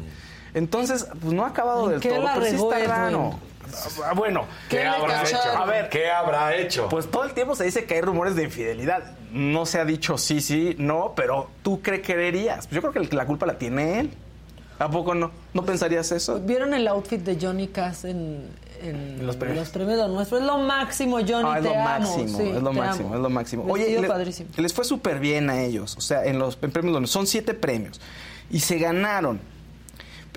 Entonces, 0.53 1.07
pues 1.21 1.33
no 1.33 1.43
ha 1.45 1.49
acabado 1.49 1.85
¿En 1.85 1.91
del 1.91 1.99
qué 2.01 2.09
todo, 2.09 2.23
la 2.23 2.33
pero 2.35 2.45
sí 2.45 2.55
está 2.55 2.79
raro. 2.79 3.39
Ah, 4.05 4.13
Bueno, 4.13 4.45
¿Qué 4.69 4.85
habrá 4.85 5.23
cacharon? 5.23 5.47
hecho? 5.49 5.57
A 5.59 5.65
ver, 5.65 5.89
¿Qué 5.89 6.09
habrá 6.09 6.55
hecho? 6.55 6.87
pues 6.89 7.11
todo 7.11 7.25
el 7.25 7.33
tiempo 7.33 7.53
se 7.55 7.65
dice 7.65 7.83
que 7.85 7.95
hay 7.95 8.01
rumores 8.01 8.35
de 8.35 8.43
infidelidad. 8.43 9.03
No 9.31 9.65
se 9.65 9.79
ha 9.79 9.85
dicho 9.85 10.17
sí, 10.17 10.39
sí, 10.39 10.75
no, 10.79 11.13
pero 11.15 11.49
tú 11.63 11.81
qué 11.81 12.01
creerías. 12.01 12.69
Yo 12.69 12.81
creo 12.81 12.93
que 12.93 13.15
la 13.15 13.25
culpa 13.25 13.45
la 13.45 13.57
tiene 13.57 13.99
él. 13.99 14.13
¿A 14.79 14.89
poco 14.89 15.15
no? 15.15 15.31
¿No 15.53 15.65
pensarías 15.65 16.11
eso? 16.11 16.39
¿Vieron 16.39 16.73
el 16.75 16.87
outfit 16.87 17.19
de 17.21 17.37
Johnny 17.41 17.67
Cass 17.67 18.05
en, 18.05 18.47
en 18.83 19.25
Los 19.25 19.35
premios. 19.35 19.59
los 19.61 19.69
premios 19.69 19.97
de 19.97 20.07
nuestro? 20.07 20.37
Es 20.37 20.43
lo 20.45 20.59
máximo, 20.59 21.17
Johnny, 21.17 21.49
Ah, 21.51 21.57
es 21.57 21.63
te 21.63 21.69
lo 21.69 21.75
amo. 21.75 21.83
máximo, 21.83 22.37
Sí, 22.37 22.49
es 22.49 22.61
lo 22.61 22.69
te 22.69 22.75
máximo, 22.77 23.05
amo. 23.07 23.15
es 23.15 23.21
lo 23.21 23.29
máximo. 23.31 23.73
Vestido 23.73 24.01
le- 24.03 24.07
padrísimo. 24.07 24.49
les 24.55 24.73
fue 24.73 24.85
súper 24.85 25.19
bien 25.19 25.49
a 25.49 25.61
ellos. 25.61 25.97
O 25.97 26.01
sea, 26.01 26.23
en 26.25 26.37
los 26.39 26.59
en 26.61 26.71
premios 26.71 27.09
son 27.09 27.25
siete 27.25 27.53
premios. 27.55 27.99
Y 28.51 28.59
se 28.59 28.77
ganaron 28.77 29.41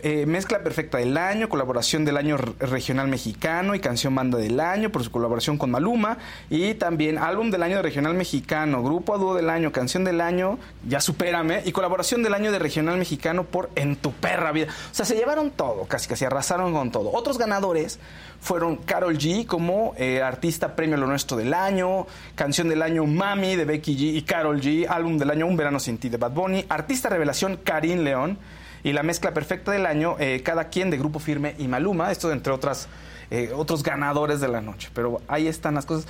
eh, 0.03 0.27
mezcla 0.27 0.63
perfecta 0.63 0.99
del 0.99 1.17
año, 1.17 1.49
colaboración 1.49 2.05
del 2.05 2.17
año 2.17 2.37
regional 2.37 3.09
mexicano 3.09 3.75
y 3.75 3.81
canción 3.81 4.15
banda 4.15 4.39
del 4.39 4.61
año 4.61 4.91
por 4.91 5.05
su 5.05 5.11
colaboración 5.11 5.59
con 5.59 5.71
Maluma 5.71 6.19
y 6.49 6.75
también 6.75 7.19
álbum 7.19 7.51
del 7.51 7.63
año 7.63 7.77
de 7.77 7.83
regional 7.83 8.15
mexicano, 8.15 8.83
grupo 8.83 9.15
a 9.15 9.19
dúo 9.19 9.35
del 9.35 9.51
año, 9.51 9.73
canción 9.73 10.05
del 10.05 10.21
año, 10.21 10.59
ya 10.89 11.01
supérame, 11.01 11.63
y 11.65 11.73
colaboración 11.73 12.23
del 12.23 12.35
año 12.35 12.53
de 12.53 12.59
regional 12.59 12.99
mexicano 12.99 13.45
por 13.45 13.71
En 13.75 13.97
tu 13.97 14.13
perra 14.13 14.53
vida. 14.53 14.69
O 14.91 14.95
sea, 14.95 15.05
se 15.05 15.15
llevaron 15.15 15.51
todo, 15.51 15.85
casi 15.85 16.09
casi 16.09 16.25
arrasaron 16.25 16.73
con 16.73 16.91
todo. 16.91 17.13
Otros 17.13 17.39
ganadores 17.39 17.99
fueron 18.41 18.77
Carol 18.77 19.17
G 19.19 19.47
como 19.47 19.95
eh, 19.97 20.23
artista 20.23 20.75
premio 20.75 20.97
Lo 20.97 21.07
Nuestro 21.07 21.37
del 21.37 21.55
año, 21.55 22.07
canción 22.35 22.69
del 22.69 22.83
año 22.83 23.05
Mami 23.07 23.57
de 23.57 23.65
Becky 23.65 23.97
G 23.97 24.17
y 24.17 24.23
Carol 24.23 24.61
G, 24.61 24.87
álbum 24.89 25.19
del 25.19 25.31
año 25.31 25.47
Un 25.47 25.57
Verano 25.57 25.79
Sin 25.79 25.99
Ti 25.99 26.09
de 26.09 26.17
Bad 26.17 26.33
Bunny, 26.33 26.65
artista 26.69 27.09
revelación 27.09 27.59
Karim 27.63 28.01
León 28.01 28.39
y 28.83 28.93
la 28.93 29.03
mezcla 29.03 29.33
perfecta 29.35 29.73
del 29.73 29.87
año 29.87 30.17
eh, 30.19 30.43
Cada 30.45 30.69
Quien 30.69 30.91
de 30.91 30.99
Grupo 30.99 31.19
Firme 31.19 31.55
y 31.59 31.69
Maluma, 31.69 32.11
esto 32.13 32.33
entre 32.33 32.53
otras 32.53 32.89
eh, 33.31 33.53
otros 33.55 33.83
ganadores 33.83 34.41
de 34.41 34.49
la 34.49 34.61
noche. 34.61 34.91
Pero 34.95 35.21
ahí 35.29 35.47
están 35.47 35.75
las 35.75 35.87
cosas. 35.87 36.07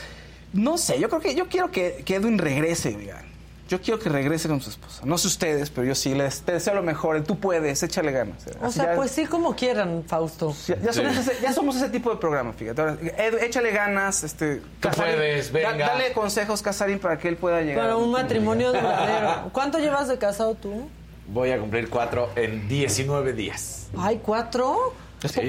No 0.52 0.78
sé, 0.78 0.98
yo 0.98 1.08
creo 1.08 1.20
que 1.20 1.34
yo 1.34 1.48
quiero 1.48 1.70
que, 1.70 2.02
que 2.04 2.16
Edwin 2.16 2.38
regrese, 2.38 2.96
oigan. 2.96 3.30
Yo 3.68 3.80
quiero 3.80 4.00
que 4.00 4.08
regrese 4.08 4.48
con 4.48 4.60
su 4.60 4.68
esposa. 4.68 5.02
No 5.04 5.16
sé 5.16 5.28
ustedes, 5.28 5.70
pero 5.70 5.86
yo 5.86 5.94
sí 5.94 6.12
les 6.12 6.40
te 6.40 6.50
deseo 6.50 6.74
lo 6.74 6.82
mejor. 6.82 7.22
Tú 7.22 7.38
puedes, 7.38 7.80
échale 7.84 8.10
ganas. 8.10 8.44
O 8.60 8.66
Así 8.66 8.80
sea, 8.80 8.86
ya- 8.86 8.96
pues 8.96 9.12
sí, 9.12 9.26
como 9.26 9.54
quieran, 9.54 10.02
Fausto. 10.08 10.52
ya, 10.66 10.76
ya 10.80 10.92
somos 10.92 11.16
ese, 11.16 11.32
ya 11.40 11.52
somos 11.52 11.76
ese 11.76 11.88
tipo 11.88 12.10
de 12.10 12.16
programa, 12.16 12.52
fíjate. 12.52 12.80
Ahora, 12.80 12.96
Ed, 13.16 13.34
échale 13.44 13.70
ganas, 13.70 14.24
este. 14.24 14.60
Casarín, 14.80 15.14
puedes, 15.14 15.52
da- 15.52 15.70
venga. 15.70 15.86
dale 15.86 16.12
consejos, 16.14 16.62
Casarín, 16.62 16.98
para 16.98 17.16
que 17.18 17.28
él 17.28 17.36
pueda 17.36 17.60
llegar. 17.62 17.84
Para 17.84 17.96
un 17.96 18.10
matrimonio 18.10 18.72
duradero. 18.72 19.50
¿Cuánto 19.52 19.78
llevas 19.78 20.08
de 20.08 20.18
casado 20.18 20.56
tú? 20.56 20.88
Voy 21.32 21.50
a 21.52 21.58
cumplir 21.58 21.88
cuatro 21.88 22.30
en 22.36 22.68
19 22.68 23.32
días. 23.32 23.88
Ay, 23.96 24.20
¿cuatro? 24.22 24.94
Es 25.22 25.32
¿Qué, 25.32 25.48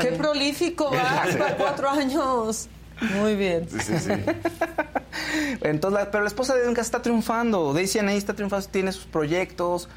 qué 0.00 0.12
prolífico 0.12 0.90
vas 0.90 1.36
para 1.36 1.56
cuatro 1.56 1.90
años. 1.90 2.68
Muy 3.16 3.36
bien. 3.36 3.68
Sí, 3.70 3.78
sí, 3.80 3.98
sí. 3.98 4.12
Entonces, 5.62 6.00
la- 6.00 6.10
pero 6.10 6.22
la 6.24 6.28
esposa 6.28 6.54
de 6.54 6.72
Cass 6.72 6.86
está 6.86 7.02
triunfando. 7.02 7.72
Daisy 7.72 7.98
Aney 7.98 8.16
está 8.16 8.34
triunfando, 8.34 8.66
tiene 8.68 8.92
sus 8.92 9.04
proyectos. 9.06 9.88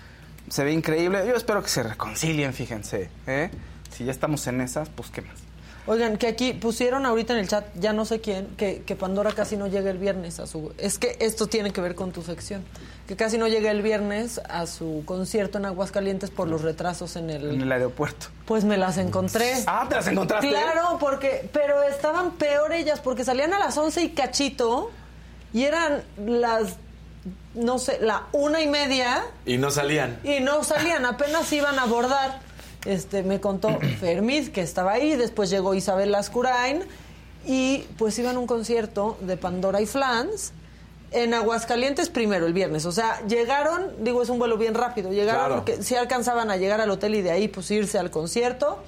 Se 0.50 0.64
ve 0.64 0.72
increíble. 0.74 1.24
Yo 1.28 1.36
espero 1.36 1.62
que 1.64 1.70
se 1.70 1.84
reconcilien, 1.84 2.54
fíjense. 2.54 3.10
¿eh? 3.28 3.50
Si 3.96 4.04
ya 4.06 4.12
estamos 4.12 4.46
en 4.48 4.62
esas, 4.62 4.90
pues 4.90 5.10
qué 5.10 5.22
más. 5.22 5.38
Oigan, 5.88 6.18
que 6.18 6.28
aquí 6.28 6.54
pusieron 6.54 7.06
ahorita 7.06 7.34
en 7.34 7.40
el 7.40 7.48
chat, 7.48 7.66
ya 7.76 7.92
no 7.92 8.06
sé 8.06 8.22
quién, 8.22 8.48
que, 8.56 8.84
que 8.86 8.96
Pandora 8.96 9.32
casi 9.32 9.58
no 9.58 9.68
llega 9.68 9.90
el 9.90 9.98
viernes 9.98 10.40
a 10.40 10.46
su... 10.46 10.72
Es 10.78 11.00
que 11.00 11.18
esto 11.20 11.48
tiene 11.48 11.72
que 11.72 11.82
ver 11.82 11.96
con 11.96 12.12
tu 12.12 12.22
sección. 12.22 12.64
Que 13.08 13.16
casi 13.16 13.38
no 13.40 13.48
llega 13.48 13.72
el 13.72 13.82
viernes 13.82 14.40
a 14.48 14.68
su 14.68 15.02
concierto 15.06 15.58
en 15.58 15.66
Aguascalientes 15.66 16.30
por 16.30 16.48
los 16.48 16.62
retrasos 16.62 17.16
en 17.16 17.32
el... 17.32 17.50
En 17.56 17.62
el 17.62 17.72
aeropuerto. 17.72 18.28
Pues 18.46 18.64
me 18.64 18.78
las 18.78 18.98
encontré. 19.00 19.54
Ah, 19.66 19.86
¿te 19.90 19.96
las 19.96 20.08
encontraste? 20.08 20.50
Claro, 20.50 20.98
porque... 21.00 21.50
Pero 21.52 21.82
estaban 21.84 22.32
peor 22.32 22.72
ellas, 22.74 23.00
porque 23.00 23.26
salían 23.26 23.52
a 23.54 23.60
las 23.60 23.76
11 23.76 24.04
y 24.04 24.10
cachito 24.10 24.92
y 25.52 25.64
eran 25.64 26.04
las... 26.26 26.76
No 27.54 27.80
sé, 27.80 28.00
la 28.02 28.24
una 28.32 28.62
y 28.62 28.68
media 28.68 29.24
Y 29.46 29.58
no 29.58 29.70
salían. 29.72 30.20
y 30.24 30.40
no 30.40 30.64
salían, 30.64 31.06
apenas 31.06 31.52
iban 31.52 31.78
a 31.80 31.84
abordar. 31.84 32.40
Este, 32.86 33.24
me 33.24 33.40
contó 33.40 33.70
Fermid 34.00 34.50
que 34.50 34.62
estaba 34.62 34.94
ahí, 34.94 35.16
después 35.16 35.50
llegó 35.50 35.74
Isabel 35.74 36.12
Lascurain 36.12 36.84
y 37.46 37.80
pues 37.98 38.18
iban 38.20 38.36
a 38.36 38.40
un 38.40 38.48
concierto 38.48 39.18
de 39.22 39.38
Pandora 39.38 39.82
y 39.82 39.86
Flans 39.86 40.54
en 41.12 41.34
Aguascalientes 41.34 42.10
primero, 42.10 42.46
el 42.46 42.54
viernes. 42.54 42.86
O 42.86 42.92
sea, 42.92 43.26
llegaron, 43.28 43.92
digo, 44.04 44.22
es 44.24 44.30
un 44.30 44.40
vuelo 44.40 44.58
bien 44.58 44.74
rápido, 44.74 45.12
llegaron 45.12 45.42
Claro. 45.46 45.56
porque 45.58 45.84
sí 45.84 45.96
alcanzaban 45.96 46.50
a 46.52 46.58
llegar 46.58 46.80
al 46.82 46.90
hotel 46.90 47.16
y 47.16 47.22
de 47.22 47.32
ahí 47.32 47.48
pues 47.48 47.70
irse 47.72 48.00
al 48.00 48.10
concierto. 48.12 48.82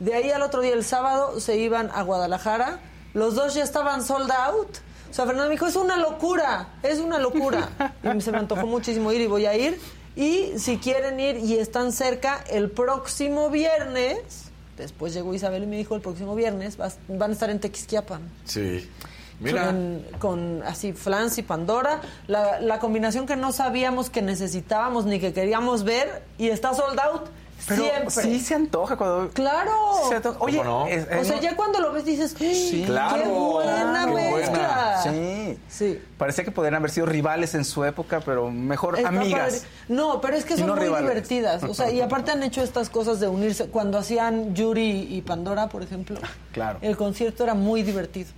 De 0.00 0.14
ahí 0.14 0.30
al 0.30 0.42
otro 0.42 0.60
día, 0.60 0.74
el 0.74 0.84
sábado, 0.84 1.40
se 1.40 1.56
iban 1.56 1.90
a 1.94 2.02
Guadalajara. 2.02 2.80
Los 3.14 3.34
dos 3.34 3.54
ya 3.54 3.62
estaban 3.64 4.02
sold 4.04 4.30
out. 4.30 4.68
O 5.10 5.14
sea, 5.14 5.24
Fernando 5.24 5.48
me 5.48 5.54
dijo, 5.54 5.66
es 5.66 5.76
una 5.76 5.96
locura, 5.96 6.68
es 6.82 6.98
una 7.00 7.18
locura. 7.18 7.68
Y 8.16 8.20
se 8.20 8.30
me 8.32 8.38
antojó 8.38 8.66
muchísimo 8.66 9.12
ir 9.12 9.20
y 9.22 9.26
voy 9.26 9.46
a 9.46 9.56
ir. 9.56 9.80
Y 10.18 10.58
si 10.58 10.78
quieren 10.78 11.20
ir 11.20 11.36
y 11.36 11.54
están 11.58 11.92
cerca, 11.92 12.42
el 12.50 12.70
próximo 12.72 13.50
viernes, 13.50 14.50
después 14.76 15.14
llegó 15.14 15.32
Isabel 15.32 15.62
y 15.62 15.66
me 15.66 15.76
dijo, 15.76 15.94
el 15.94 16.00
próximo 16.00 16.34
viernes 16.34 16.76
vas- 16.76 16.98
van 17.06 17.30
a 17.30 17.32
estar 17.34 17.50
en 17.50 17.60
Tequisquiapan. 17.60 18.22
Sí. 18.44 18.90
Mira. 19.38 19.66
Con, 19.66 20.02
con 20.18 20.62
así 20.64 20.92
Flans 20.92 21.38
y 21.38 21.42
Pandora, 21.42 22.00
la, 22.26 22.60
la 22.60 22.80
combinación 22.80 23.24
que 23.26 23.36
no 23.36 23.52
sabíamos 23.52 24.10
que 24.10 24.20
necesitábamos 24.20 25.04
ni 25.06 25.20
que 25.20 25.32
queríamos 25.32 25.84
ver 25.84 26.24
y 26.36 26.48
está 26.48 26.74
sold 26.74 26.98
out 26.98 27.26
Pero 27.66 27.82
siempre. 27.82 28.10
sí 28.10 28.40
se 28.40 28.54
antoja 28.54 28.96
cuando... 28.96 29.30
Claro. 29.30 29.72
Sí 30.02 30.08
se 30.10 30.14
antoja. 30.16 30.36
Oye, 30.40 30.58
¿Cómo 30.58 30.70
no? 30.70 30.86
es- 30.86 31.06
o 31.20 31.24
sea, 31.24 31.40
ya 31.40 31.56
cuando 31.56 31.80
lo 31.80 31.92
ves 31.92 32.04
dices, 32.04 32.32
¡qué 32.34 32.84
Claro, 32.86 33.24
buena 33.30 34.04
claro, 34.06 34.14
mezcla! 34.14 35.00
Sí. 35.02 35.58
Sí. 35.68 36.02
Parecía 36.16 36.44
que 36.44 36.50
podrían 36.50 36.76
haber 36.76 36.90
sido 36.90 37.06
rivales 37.06 37.54
en 37.54 37.64
su 37.64 37.84
época, 37.84 38.20
pero 38.24 38.50
mejor 38.50 38.96
Está 38.96 39.08
amigas. 39.08 39.54
padre. 39.56 39.60
No, 39.88 40.20
pero 40.20 40.36
es 40.36 40.44
que 40.44 40.56
son 40.56 40.66
no 40.68 40.74
muy 40.76 40.84
rivales. 40.84 41.08
divertidas. 41.08 41.62
O 41.64 41.74
sea, 41.74 41.90
y 41.90 42.00
aparte 42.00 42.30
han 42.30 42.42
hecho 42.42 42.62
estas 42.62 42.88
cosas 42.90 43.20
de 43.20 43.28
unirse. 43.28 43.66
Cuando 43.68 43.98
hacían 43.98 44.54
Yuri 44.54 45.06
y 45.10 45.22
Pandora, 45.22 45.68
por 45.68 45.82
ejemplo, 45.82 46.18
Claro. 46.52 46.78
el 46.82 46.96
concierto 46.96 47.44
era 47.44 47.54
muy 47.54 47.82
divertido. 47.82 48.28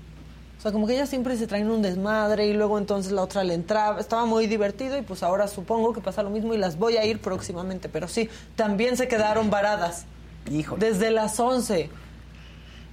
O 0.60 0.62
sea, 0.62 0.72
como 0.72 0.86
que 0.86 0.92
ellas 0.92 1.08
siempre 1.08 1.38
se 1.38 1.46
traen 1.46 1.70
un 1.70 1.80
desmadre 1.80 2.46
y 2.46 2.52
luego 2.52 2.76
entonces 2.76 3.12
la 3.12 3.22
otra 3.22 3.42
le 3.44 3.54
entraba. 3.54 3.98
Estaba 3.98 4.26
muy 4.26 4.46
divertido 4.46 4.98
y 4.98 5.00
pues 5.00 5.22
ahora 5.22 5.48
supongo 5.48 5.94
que 5.94 6.02
pasa 6.02 6.22
lo 6.22 6.28
mismo 6.28 6.52
y 6.52 6.58
las 6.58 6.76
voy 6.78 6.98
a 6.98 7.04
ir 7.06 7.18
próximamente. 7.18 7.88
Pero 7.88 8.08
sí, 8.08 8.28
también 8.56 8.98
se 8.98 9.08
quedaron 9.08 9.48
varadas. 9.48 10.04
Híjole. 10.50 10.84
Desde 10.86 11.10
las 11.10 11.40
11. 11.40 11.88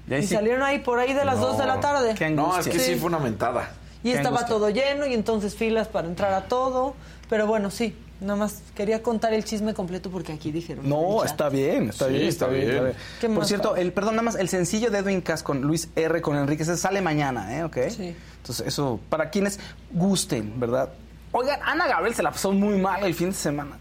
Y 0.10 0.14
ahí 0.14 0.24
Y 0.24 0.28
sí- 0.28 0.36
salieron 0.36 0.64
ahí 0.64 0.80
por 0.80 0.98
ahí 0.98 1.12
de 1.12 1.26
las 1.26 1.42
2 1.42 1.58
de 1.58 1.66
la 1.66 1.82
tarde. 1.82 2.16
Qué 2.18 2.30
No, 2.30 2.58
es 2.58 2.70
que 2.70 2.80
sí. 2.80 2.94
Sí. 2.94 2.96
fue 2.96 3.08
una 3.10 3.20
mentada. 3.20 3.72
Y 4.02 4.12
Qué 4.12 4.16
estaba 4.18 4.38
angustia. 4.38 4.56
todo 4.56 4.70
lleno 4.70 5.06
y 5.06 5.14
entonces 5.14 5.54
filas 5.56 5.90
para 5.90 6.08
entrar 6.08 6.32
a 6.34 6.46
todo. 6.48 6.96
Pero 7.30 7.48
bueno, 7.48 7.70
sí, 7.70 7.94
nada 8.20 8.36
más 8.36 8.62
quería 8.76 9.02
contar 9.04 9.34
el 9.34 9.44
chisme 9.44 9.74
completo 9.74 10.10
porque 10.10 10.34
aquí 10.34 10.52
dijeron. 10.52 10.88
No, 10.88 11.24
está 11.24 11.50
bien, 11.50 11.90
está 11.90 12.08
Sí, 12.08 12.14
bien, 12.14 12.28
está 12.28 12.46
está 12.46 12.48
bien. 12.48 12.66
bien. 12.66 12.76
está 12.76 12.84
bien. 12.86 12.98
¿Qué 13.22 13.28
Por 13.28 13.38
más, 13.38 13.48
cierto, 13.48 13.76
el 13.76 13.94
perdón, 13.94 14.16
nada 14.16 14.24
más, 14.24 14.36
el 14.36 14.50
sencillo 14.50 14.90
de 14.90 15.00
Edwin 15.00 15.22
Cass 15.22 15.44
con 15.44 15.62
Luis 15.62 15.90
R. 15.96 16.22
con 16.22 16.36
Enrique 16.38 16.64
ese 16.64 16.78
sale 16.78 17.02
mañana, 17.02 17.58
¿eh? 17.58 17.64
¿Ok? 17.64 17.78
Sí. 17.90 18.16
Entonces, 18.38 18.68
eso, 18.68 19.00
para 19.10 19.30
quienes 19.30 19.60
gusten, 19.92 20.60
¿verdad? 20.60 20.90
Oigan, 21.32 21.60
Ana 21.64 21.88
Gabriel 21.88 22.16
se 22.16 22.24
la 22.24 22.32
pasó 22.32 22.52
muy 22.52 22.78
mal 22.78 23.04
el 23.04 23.14
fin 23.14 23.30
de 23.30 23.36
semana. 23.36 23.78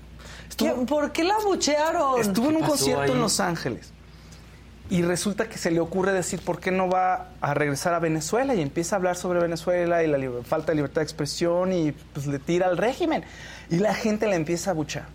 ¿Qué- 0.56 0.66
Estuvo, 0.68 0.86
¿Por 0.86 1.12
qué 1.12 1.22
la 1.24 1.36
buchearon? 1.44 2.20
estuvo 2.20 2.50
en 2.50 2.56
un 2.56 2.62
concierto 2.62 3.02
ahí? 3.02 3.10
en 3.12 3.20
Los 3.20 3.40
Ángeles. 3.40 3.92
Y 4.88 5.02
resulta 5.02 5.48
que 5.48 5.58
se 5.58 5.72
le 5.72 5.80
ocurre 5.80 6.12
decir 6.12 6.40
por 6.40 6.60
qué 6.60 6.70
no 6.70 6.88
va 6.88 7.30
a 7.40 7.54
regresar 7.54 7.92
a 7.94 7.98
Venezuela 7.98 8.54
y 8.54 8.60
empieza 8.62 8.94
a 8.94 8.98
hablar 8.98 9.16
sobre 9.16 9.40
Venezuela 9.40 10.04
y 10.04 10.06
la 10.06 10.18
falta 10.44 10.70
de 10.72 10.76
libertad 10.76 11.00
de 11.00 11.04
expresión 11.04 11.72
y 11.72 11.90
pues 12.12 12.26
le 12.28 12.38
tira 12.38 12.68
al 12.68 12.76
régimen. 12.76 13.24
Y 13.68 13.78
la 13.78 13.94
gente 13.94 14.28
la 14.28 14.36
empieza 14.36 14.70
a 14.70 14.74
buchar. 14.74 15.06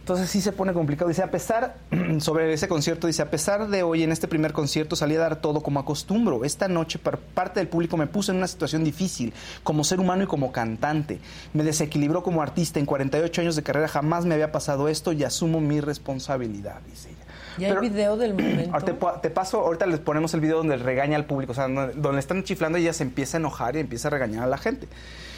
Entonces 0.00 0.28
sí 0.28 0.42
se 0.42 0.52
pone 0.52 0.74
complicado. 0.74 1.08
Dice, 1.08 1.22
a 1.22 1.30
pesar, 1.30 1.76
sobre 2.18 2.52
ese 2.52 2.68
concierto, 2.68 3.06
dice, 3.06 3.22
a 3.22 3.30
pesar 3.30 3.68
de 3.68 3.82
hoy 3.82 4.02
en 4.02 4.12
este 4.12 4.28
primer 4.28 4.52
concierto 4.52 4.94
salí 4.96 5.16
a 5.16 5.20
dar 5.20 5.36
todo 5.36 5.62
como 5.62 5.80
acostumbro. 5.80 6.44
Esta 6.44 6.68
noche 6.68 6.98
par- 6.98 7.16
parte 7.18 7.60
del 7.60 7.68
público 7.68 7.96
me 7.96 8.06
puso 8.06 8.30
en 8.30 8.36
una 8.36 8.46
situación 8.46 8.84
difícil, 8.84 9.32
como 9.62 9.82
ser 9.84 10.00
humano 10.00 10.24
y 10.24 10.26
como 10.26 10.52
cantante. 10.52 11.20
Me 11.54 11.64
desequilibró 11.64 12.22
como 12.22 12.42
artista. 12.42 12.78
En 12.78 12.84
48 12.84 13.40
años 13.40 13.56
de 13.56 13.62
carrera 13.62 13.88
jamás 13.88 14.26
me 14.26 14.34
había 14.34 14.52
pasado 14.52 14.88
esto 14.88 15.12
y 15.12 15.24
asumo 15.24 15.62
mi 15.62 15.80
responsabilidad, 15.80 16.82
dice 16.82 17.08
ella. 17.08 17.23
¿Y 17.58 17.64
hay 17.64 17.76
video 17.80 18.16
del 18.16 18.34
momento? 18.34 18.70
Ahora 18.72 18.84
te, 18.84 18.94
te 19.28 19.30
paso, 19.30 19.60
ahorita 19.60 19.86
les 19.86 20.00
ponemos 20.00 20.34
el 20.34 20.40
video 20.40 20.58
donde 20.58 20.76
regaña 20.76 21.16
al 21.16 21.24
público, 21.26 21.52
o 21.52 21.54
sea, 21.54 21.68
donde, 21.68 21.92
donde 21.94 22.20
están 22.20 22.42
chiflando 22.44 22.78
y 22.78 22.82
ella 22.82 22.92
se 22.92 23.02
empieza 23.04 23.36
a 23.36 23.40
enojar 23.40 23.76
y 23.76 23.80
empieza 23.80 24.08
a 24.08 24.10
regañar 24.10 24.44
a 24.44 24.46
la 24.46 24.58
gente. 24.58 24.86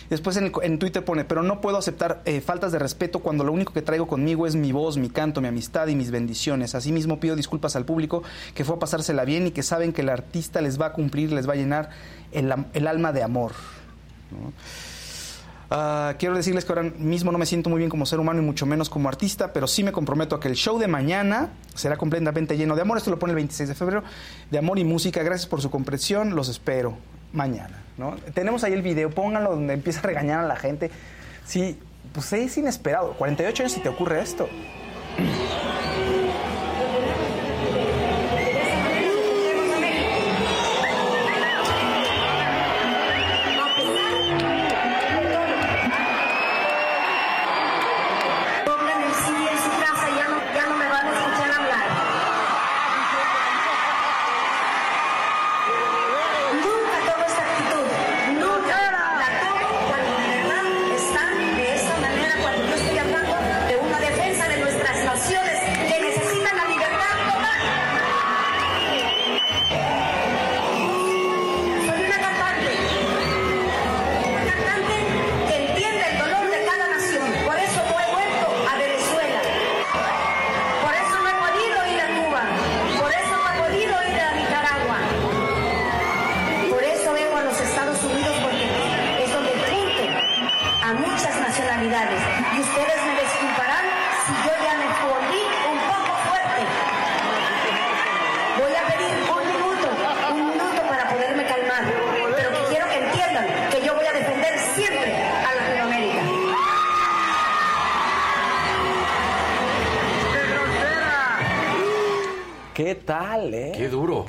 Después 0.08 0.36
en, 0.36 0.44
el- 0.44 0.52
en 0.62 0.78
Twitter 0.78 1.04
pone, 1.04 1.24
pero 1.24 1.42
no 1.42 1.60
puedo 1.60 1.76
aceptar 1.78 2.22
eh, 2.26 2.40
faltas 2.40 2.70
de 2.70 2.78
respeto 2.78 3.18
cuando 3.18 3.42
lo 3.42 3.52
único 3.52 3.72
que 3.72 3.82
traigo 3.82 4.06
conmigo 4.06 4.46
es 4.46 4.54
mi 4.54 4.70
voz, 4.70 4.96
mi 4.98 5.10
canto, 5.10 5.40
mi 5.40 5.48
amistad 5.48 5.88
y 5.88 5.96
mis 5.96 6.12
bendiciones. 6.12 6.74
Asimismo 6.76 7.18
pido 7.18 7.34
disculpas 7.34 7.74
al 7.74 7.84
público 7.84 8.22
que 8.54 8.64
fue 8.64 8.76
a 8.76 8.78
pasársela 8.78 9.24
bien 9.24 9.48
y 9.48 9.50
que 9.50 9.64
saben 9.64 9.92
que 9.92 10.02
el 10.02 10.08
artista 10.08 10.60
les 10.60 10.80
va 10.80 10.86
a 10.86 10.92
cumplir, 10.92 11.32
les 11.32 11.48
va 11.48 11.54
a 11.54 11.56
llenar 11.56 11.90
el, 12.30 12.54
el 12.72 12.86
alma 12.86 13.12
de 13.12 13.24
amor. 13.24 13.50
¿no? 14.30 14.52
Ah, 15.70 16.14
quiero 16.18 16.36
decirles 16.36 16.64
que 16.64 16.72
ahora 16.72 16.84
mismo 16.96 17.32
no 17.32 17.38
me 17.38 17.46
siento 17.46 17.70
muy 17.70 17.78
bien 17.78 17.90
como 17.90 18.06
ser 18.06 18.20
humano 18.20 18.40
y 18.40 18.44
mucho 18.44 18.66
menos 18.66 18.88
como 18.88 19.08
artista, 19.08 19.52
pero 19.52 19.66
sí 19.66 19.82
me 19.82 19.92
comprometo 19.92 20.36
a 20.36 20.40
que 20.40 20.48
el 20.48 20.54
show 20.54 20.78
de 20.78 20.86
mañana 20.86 21.50
será 21.74 21.96
completamente 21.96 22.56
lleno 22.56 22.76
de 22.76 22.82
amor. 22.82 22.98
Esto 22.98 23.10
lo 23.10 23.18
pone 23.18 23.32
el 23.32 23.36
26 23.36 23.68
de 23.68 23.74
febrero, 23.74 24.04
de 24.50 24.58
amor 24.58 24.78
y 24.78 24.84
música. 24.84 25.22
Gracias 25.22 25.48
por 25.48 25.60
su 25.60 25.70
comprensión, 25.70 26.36
los 26.36 26.48
espero 26.48 26.96
mañana. 27.32 27.82
¿no? 27.98 28.16
Tenemos 28.34 28.62
ahí 28.64 28.72
el 28.72 28.82
video, 28.82 29.10
pónganlo 29.10 29.50
donde 29.50 29.74
empieza 29.74 30.00
a 30.00 30.02
regañar 30.02 30.40
a 30.40 30.46
la 30.46 30.56
gente. 30.56 30.90
Sí, 31.44 31.78
pues 32.12 32.32
es 32.32 32.56
inesperado. 32.56 33.14
48 33.14 33.62
años 33.62 33.76
y 33.76 33.80
te 33.80 33.88
ocurre 33.88 34.20
esto. 34.22 34.48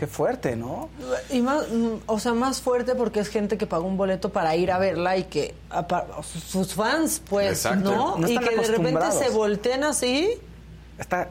Qué 0.07 0.13
fuerte, 0.13 0.55
¿no? 0.55 0.87
Y 1.29 1.41
más, 1.41 1.67
mm, 1.69 1.95
o 2.05 2.17
sea, 2.17 2.33
más 2.33 2.61
fuerte 2.61 2.95
porque 2.95 3.19
es 3.19 3.27
gente 3.27 3.57
que 3.57 3.67
pagó 3.67 3.85
un 3.85 3.97
boleto 3.97 4.29
para 4.29 4.55
ir 4.55 4.71
a 4.71 4.77
verla 4.77 5.17
y 5.17 5.25
que 5.25 5.53
sus 6.23 6.73
fans, 6.73 7.21
pues, 7.29 7.65
Exacto. 7.65 7.91
¿no? 7.91 8.17
No 8.17 8.29
y 8.29 8.37
que 8.37 8.55
de 8.55 8.67
repente 8.67 9.11
se 9.11 9.29
volteen 9.29 9.83
así. 9.83 10.29
Está 10.97 11.27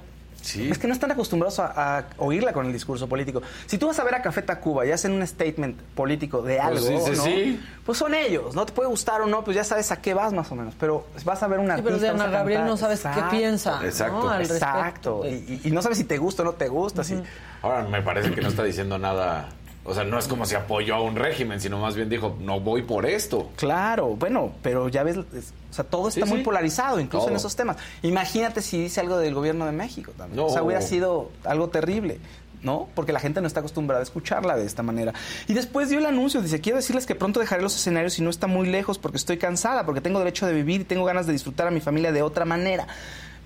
Es 0.54 0.78
que 0.78 0.86
no 0.86 0.94
están 0.94 1.10
acostumbrados 1.10 1.58
a, 1.58 1.98
a 1.98 2.04
oírla 2.18 2.52
con 2.52 2.66
el 2.66 2.72
discurso 2.72 3.08
político. 3.08 3.42
Si 3.66 3.78
tú 3.78 3.88
vas 3.88 3.98
a 3.98 4.04
ver 4.04 4.14
a 4.14 4.22
Café 4.22 4.42
Tacuba 4.42 4.86
y 4.86 4.92
hacen 4.92 5.12
un 5.12 5.26
statement 5.26 5.76
político 5.94 6.42
de 6.42 6.60
algo, 6.60 6.86
sí, 6.86 6.96
sí, 7.04 7.10
¿no? 7.16 7.24
sí. 7.24 7.60
pues 7.84 7.98
son 7.98 8.14
ellos, 8.14 8.54
¿no? 8.54 8.64
Te 8.64 8.72
puede 8.72 8.88
gustar 8.88 9.20
o 9.22 9.26
no, 9.26 9.42
pues 9.44 9.56
ya 9.56 9.64
sabes 9.64 9.90
a 9.92 10.00
qué 10.00 10.14
vas 10.14 10.32
más 10.32 10.50
o 10.52 10.54
menos. 10.54 10.74
Pero 10.78 11.06
vas 11.24 11.42
a 11.42 11.48
ver 11.48 11.58
una 11.58 11.76
Sí, 11.76 11.82
pero 11.82 11.98
de 11.98 12.08
Ana 12.08 12.26
Gabriel 12.28 12.60
cantar. 12.60 12.70
no 12.70 12.76
sabes 12.76 13.00
qué 13.00 13.08
Exacto. 13.08 13.30
piensa, 13.30 13.78
¿no? 13.80 13.84
Exacto. 13.86 14.30
al. 14.30 14.42
Exacto. 14.42 15.22
Y, 15.24 15.28
y- 15.28 15.60
y 15.64 15.70
no 15.72 15.82
sabes 15.82 15.98
si 15.98 16.04
te 16.04 16.18
gusta 16.18 16.42
o 16.42 16.46
no 16.46 16.52
te 16.52 16.68
gusta. 16.68 17.02
si- 17.04 17.20
Ahora 17.62 17.82
me 17.84 18.02
parece 18.02 18.30
que 18.32 18.40
no 18.40 18.48
está 18.48 18.62
diciendo 18.62 18.98
nada. 18.98 19.48
O 19.86 19.94
sea, 19.94 20.04
no 20.04 20.18
es 20.18 20.26
como 20.26 20.44
si 20.46 20.54
apoyó 20.54 20.96
a 20.96 21.00
un 21.02 21.16
régimen, 21.16 21.60
sino 21.60 21.78
más 21.78 21.94
bien 21.94 22.08
dijo, 22.08 22.36
no 22.40 22.60
voy 22.60 22.82
por 22.82 23.06
esto. 23.06 23.50
Claro, 23.56 24.08
bueno, 24.16 24.52
pero 24.62 24.88
ya 24.88 25.02
ves, 25.02 25.16
es- 25.34 25.52
o 25.70 25.74
sea, 25.74 25.84
todo 25.84 26.08
está 26.08 26.24
Sí, 26.24 26.28
muy 26.30 26.38
sí. 26.40 26.44
polarizado, 26.44 26.98
incluso 27.00 27.28
en 27.28 27.36
esos 27.36 27.54
temas. 27.54 27.76
Imagínate 28.02 28.62
si 28.62 28.80
dice 28.82 29.00
algo 29.00 29.18
del 29.18 29.34
gobierno 29.34 29.66
de 29.66 29.72
México 29.72 30.12
también. 30.16 30.36
No. 30.36 30.46
O 30.46 30.50
sea, 30.50 30.62
hubiera 30.62 30.82
sido 30.82 31.30
algo 31.44 31.68
terrible. 31.68 32.18
¿No? 32.62 32.88
Porque 32.96 33.12
la 33.12 33.20
gente 33.20 33.40
no 33.40 33.46
está 33.46 33.60
acostumbrada 33.60 34.00
a 34.00 34.02
escucharla 34.02 34.56
de 34.56 34.64
esta 34.64 34.82
manera. 34.82 35.12
Y 35.46 35.52
después 35.54 35.88
dio 35.88 35.98
el 36.00 36.06
anuncio, 36.06 36.40
dice, 36.42 36.60
quiero 36.60 36.78
decirles 36.78 37.06
que 37.06 37.14
pronto 37.14 37.38
dejaré 37.38 37.62
los 37.62 37.76
escenarios 37.76 38.18
y 38.18 38.22
no 38.22 38.30
está 38.30 38.48
muy 38.48 38.66
lejos 38.66 38.98
porque 38.98 39.18
estoy 39.18 39.36
cansada, 39.36 39.84
porque 39.84 40.00
tengo 40.00 40.18
derecho 40.18 40.46
de 40.46 40.54
vivir 40.54 40.80
y 40.80 40.84
tengo 40.84 41.04
ganas 41.04 41.26
de 41.28 41.32
disfrutar 41.34 41.68
a 41.68 41.70
mi 41.70 41.80
familia 41.80 42.10
de 42.10 42.22
otra 42.22 42.44
manera. 42.44 42.86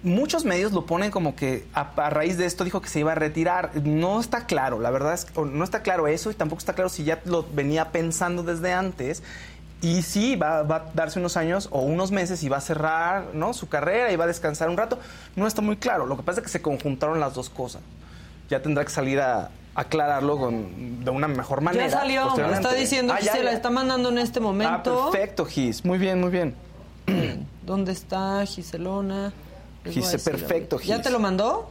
Muchos 0.03 0.45
medios 0.47 0.73
lo 0.73 0.87
ponen 0.87 1.11
como 1.11 1.37
que 1.37 1.67
a, 1.75 1.91
a 1.97 2.11
raíz 2.11 2.39
de 2.39 2.47
esto 2.47 2.65
dijo 2.65 2.81
que 2.81 2.89
se 2.89 3.01
iba 3.01 3.13
a 3.13 3.15
retirar. 3.17 3.73
No 3.85 4.19
está 4.19 4.47
claro, 4.47 4.81
la 4.81 4.91
verdad 4.91 5.13
es 5.13 5.27
que 5.27 5.41
no 5.43 5.63
está 5.63 5.83
claro 5.83 6.09
eso 6.09 6.31
y 6.31 6.35
tampoco 6.35 6.61
está 6.61 6.73
claro 6.73 6.89
si 6.89 7.05
ya 7.05 7.21
lo 7.27 7.45
venía 7.53 7.91
pensando 7.93 8.43
desde 8.43 8.73
antes. 8.73 9.23
Y 9.83 10.03
sí, 10.03 10.37
va, 10.37 10.63
va 10.63 10.77
a 10.77 10.85
darse 10.95 11.19
unos 11.19 11.37
años 11.37 11.69
o 11.71 11.81
unos 11.81 12.11
meses 12.13 12.43
y 12.43 12.49
va 12.49 12.59
a 12.59 12.61
cerrar 12.61 13.29
¿no? 13.35 13.53
su 13.55 13.69
carrera 13.69 14.13
y 14.13 14.17
va 14.17 14.25
a 14.25 14.27
descansar 14.27 14.69
un 14.71 14.77
rato. 14.77 14.99
No 15.37 15.47
está 15.47 15.63
muy 15.63 15.77
claro. 15.77 16.07
Lo 16.07 16.17
que 16.17 16.23
pasa 16.23 16.41
es 16.41 16.45
que 16.45 16.53
se 16.53 16.61
conjuntaron 16.63 17.19
las 17.21 17.35
dos 17.35 17.49
cosas. 17.51 17.81
Ya 18.51 18.61
tendrá 18.63 18.85
que 18.85 18.91
salir 18.91 19.21
a 19.21 19.51
aclararlo 19.75 20.37
con, 20.39 21.05
de 21.05 21.11
una 21.11 21.29
mejor 21.29 21.61
manera. 21.63 21.87
Ya 21.87 21.91
salió, 21.99 22.25
posteriormente. 22.25 22.69
está 22.69 22.79
diciendo 22.79 23.13
Ah, 23.15 23.19
que 23.21 23.25
ya, 23.27 23.33
se 23.33 23.43
la 23.43 23.53
está 23.53 23.71
mandando 23.71 24.09
en 24.11 24.19
este 24.19 24.39
Ah, 24.39 24.43
momento. 24.43 25.11
perfecto, 25.13 25.45
Gis. 25.47 25.85
Muy 25.85 25.97
bien, 25.99 26.21
muy 26.21 26.31
bien. 26.31 26.55
¿Dónde 27.65 27.93
está 27.93 28.45
Giselona? 28.47 29.33
A 29.87 29.91
Gise, 29.91 30.19
perfecto, 30.19 30.77
a 30.77 30.79
ver. 30.79 30.89
¿Ya 30.89 31.03
te 31.03 31.11
lo 31.11 31.19
mandó? 31.19 31.71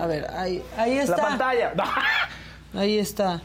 A 0.00 0.06
ver, 0.06 0.26
ahí, 0.30 0.62
ahí 0.76 0.98
está. 0.98 1.16
La 1.16 1.22
pantalla. 1.22 1.72
Ahí 2.74 2.98
está. 2.98 3.40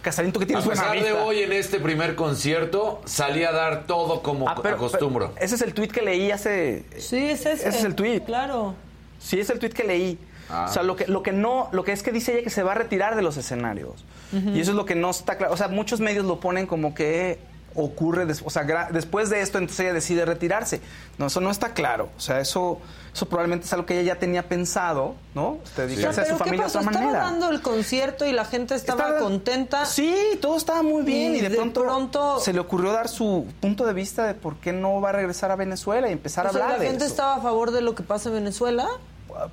Casarín, 0.00 0.32
tú 0.32 0.38
que 0.38 0.44
A 0.44 0.46
tienes 0.46 0.64
buena 0.64 0.92
pesar 0.92 1.04
de 1.04 1.12
hoy 1.12 1.40
en 1.40 1.52
este 1.52 1.78
primer 1.78 2.14
concierto, 2.14 3.02
salí 3.04 3.44
a 3.44 3.52
dar 3.52 3.86
todo 3.86 4.22
como 4.22 4.48
Ah, 4.48 4.54
pero- 4.62 4.76
acostumbro. 4.76 5.32
pero 5.34 5.44
ese 5.44 5.56
es 5.56 5.60
el 5.62 5.74
tweet 5.74 5.88
que 5.88 6.00
leí 6.00 6.30
hace. 6.30 6.86
Sí, 6.96 7.18
es 7.18 7.40
ese. 7.44 7.68
Ese 7.68 7.78
es 7.80 7.84
el 7.84 7.94
tweet. 7.94 8.20
Claro. 8.20 8.74
Sí, 9.18 9.38
es 9.40 9.50
el 9.50 9.58
tweet 9.58 9.70
que 9.72 9.84
leí. 9.84 10.18
Ah. 10.48 10.66
O 10.70 10.72
sea, 10.72 10.82
lo 10.84 10.96
que, 10.96 11.06
lo 11.06 11.22
que 11.22 11.32
no, 11.32 11.68
lo 11.72 11.84
que 11.84 11.92
es 11.92 12.02
que 12.02 12.12
dice 12.12 12.32
ella 12.32 12.44
que 12.44 12.50
se 12.50 12.62
va 12.62 12.72
a 12.72 12.74
retirar 12.76 13.14
de 13.14 13.20
los 13.20 13.36
escenarios. 13.36 14.04
Y 14.32 14.60
eso 14.60 14.70
es 14.70 14.76
lo 14.76 14.86
que 14.86 14.94
no 14.94 15.10
está 15.10 15.36
claro. 15.36 15.52
O 15.52 15.56
sea, 15.58 15.68
muchos 15.68 16.00
medios 16.00 16.24
lo 16.24 16.40
ponen 16.40 16.66
como 16.66 16.94
que 16.94 17.38
ocurre, 17.74 18.26
des- 18.26 18.42
o 18.44 18.50
sea, 18.50 18.64
después 18.90 19.30
de 19.30 19.40
esto, 19.40 19.58
entonces 19.58 19.80
ella 19.80 19.92
decide 19.94 20.24
retirarse. 20.24 20.80
No, 21.18 21.26
eso 21.26 21.40
no 21.40 21.50
está 21.50 21.74
claro. 21.74 22.08
O 22.16 22.20
sea, 22.20 22.40
eso, 22.40 22.78
eso 23.14 23.26
probablemente 23.26 23.66
es 23.66 23.72
algo 23.72 23.84
que 23.86 23.98
ella 24.00 24.14
ya 24.14 24.18
tenía 24.20 24.48
pensado, 24.48 25.14
¿no? 25.34 25.58
Dedicarse 25.76 26.20
a 26.20 26.24
su 26.24 26.28
¿Pero 26.30 26.38
qué 26.38 26.44
familia 26.44 26.64
de 26.66 26.68
otra 26.70 26.80
Estaba 26.80 27.00
manera. 27.00 27.18
dando 27.24 27.50
el 27.50 27.60
concierto 27.62 28.24
y 28.26 28.32
la 28.32 28.44
gente 28.44 28.74
estaba 28.74 29.02
Estaba- 29.04 29.20
contenta. 29.20 29.84
Sí, 29.86 30.14
todo 30.40 30.56
estaba 30.56 30.82
muy 30.82 31.02
bien 31.02 31.34
y, 31.36 31.40
de, 31.40 31.50
pronto, 31.50 31.82
pronto 31.82 32.40
se 32.40 32.52
le 32.52 32.60
ocurrió 32.60 32.92
dar 32.92 33.08
su 33.08 33.46
punto 33.60 33.84
de 33.86 33.92
vista 33.92 34.26
de 34.26 34.34
por 34.34 34.56
qué 34.56 34.72
no 34.72 35.00
va 35.00 35.10
a 35.10 35.12
regresar 35.12 35.50
a 35.50 35.56
Venezuela 35.56 36.08
y 36.08 36.12
empezar 36.12 36.46
O 36.46 36.48
a 36.48 36.52
sea, 36.52 36.62
hablar 36.62 36.78
la 36.78 36.82
de 36.84 36.90
gente 36.90 37.04
eso. 37.04 37.12
estaba 37.12 37.36
a 37.36 37.40
favor 37.40 37.70
de 37.70 37.82
lo 37.82 37.94
que 37.94 38.02
pasa 38.02 38.28
en 38.30 38.36
Venezuela. 38.36 38.88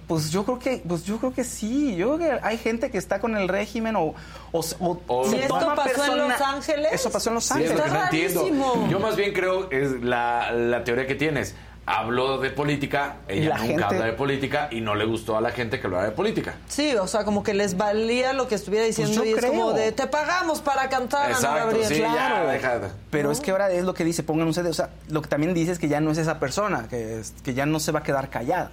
Pues 0.07 0.31
yo 0.31 0.43
creo 0.45 0.59
que, 0.59 0.81
pues 0.87 1.03
yo 1.03 1.17
creo 1.17 1.33
que 1.33 1.43
sí. 1.43 1.95
Yo 1.95 2.15
creo 2.15 2.39
que 2.39 2.45
hay 2.45 2.57
gente 2.57 2.89
que 2.91 2.97
está 2.97 3.19
con 3.19 3.35
el 3.37 3.47
régimen 3.47 3.95
o, 3.95 4.13
o, 4.51 4.63
o- 5.07 5.25
¿Y 5.27 5.29
se 5.31 5.41
esto 5.43 5.59
toma 5.59 5.75
pasó 5.75 6.05
en 6.05 6.17
Los 6.29 6.41
Ángeles? 6.41 6.87
Eso 6.91 7.11
pasó 7.11 7.29
en 7.29 7.35
Los 7.35 7.45
Sí, 7.45 7.63
es 7.63 7.73
lo 7.75 7.83
Ángeles. 7.83 8.33
que 8.33 8.39
no 8.41 8.43
entiendo. 8.43 8.87
Yo 8.89 8.99
más 8.99 9.15
bien 9.15 9.33
creo 9.33 9.69
es 9.71 10.01
la, 10.03 10.51
la 10.51 10.83
teoría 10.83 11.05
que 11.07 11.15
tienes. 11.15 11.55
Habló 11.91 12.37
de 12.37 12.51
política, 12.51 13.15
ella 13.27 13.49
la 13.49 13.55
nunca 13.57 13.67
gente- 13.67 13.83
habla 13.85 14.05
de 14.05 14.13
política 14.13 14.67
y 14.69 14.79
no 14.79 14.93
le 14.93 15.05
gustó 15.05 15.35
a 15.37 15.41
la 15.41 15.49
gente 15.49 15.79
que 15.79 15.87
hablara 15.87 16.05
de 16.05 16.11
política. 16.11 16.53
Sí, 16.67 16.93
o 16.95 17.07
sea, 17.07 17.23
como 17.23 17.41
que 17.41 17.55
les 17.55 17.77
valía 17.77 18.31
lo 18.33 18.47
que 18.47 18.53
estuviera 18.53 18.85
diciendo 18.85 19.11
Pues 19.15 19.25
yo 19.31 19.35
y 19.35 19.39
es 19.39 19.43
como 19.43 19.71
creo. 19.71 19.85
de 19.85 19.91
te 19.91 20.05
pagamos 20.05 20.61
para 20.61 20.87
cantar 20.87 21.25
Ana 21.25 21.31
Exacto, 21.35 21.77
sí, 21.87 21.97
ya, 21.97 22.11
claro. 22.11 22.47
deja 22.49 22.77
de- 22.79 22.89
Pero 23.09 23.31
es 23.31 23.39
que 23.39 23.49
ahora 23.49 23.71
es 23.71 23.85
lo 23.85 23.95
que 23.95 24.03
dice, 24.05 24.21
pongan 24.21 24.45
un 24.45 24.53
CD. 24.53 24.69
O 24.69 24.73
sea, 24.73 24.89
lo 25.07 25.23
que 25.23 25.29
también 25.29 25.55
dice 25.55 25.71
es 25.71 25.79
que 25.79 25.87
ya 25.87 25.99
no 25.99 26.11
es 26.11 26.19
esa 26.19 26.37
persona, 26.37 26.85
que, 26.87 27.21
es- 27.21 27.33
que 27.43 27.55
ya 27.55 27.65
no 27.65 27.79
se 27.79 27.91
va 27.91 28.01
a 28.01 28.03
quedar 28.03 28.29
callada. 28.29 28.69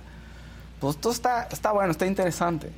Pues 0.81 0.97
todo 0.99 1.13
está, 1.13 1.49
está 1.51 1.73
bueno, 1.73 1.91
está 1.91 2.07
interesante. 2.07 2.71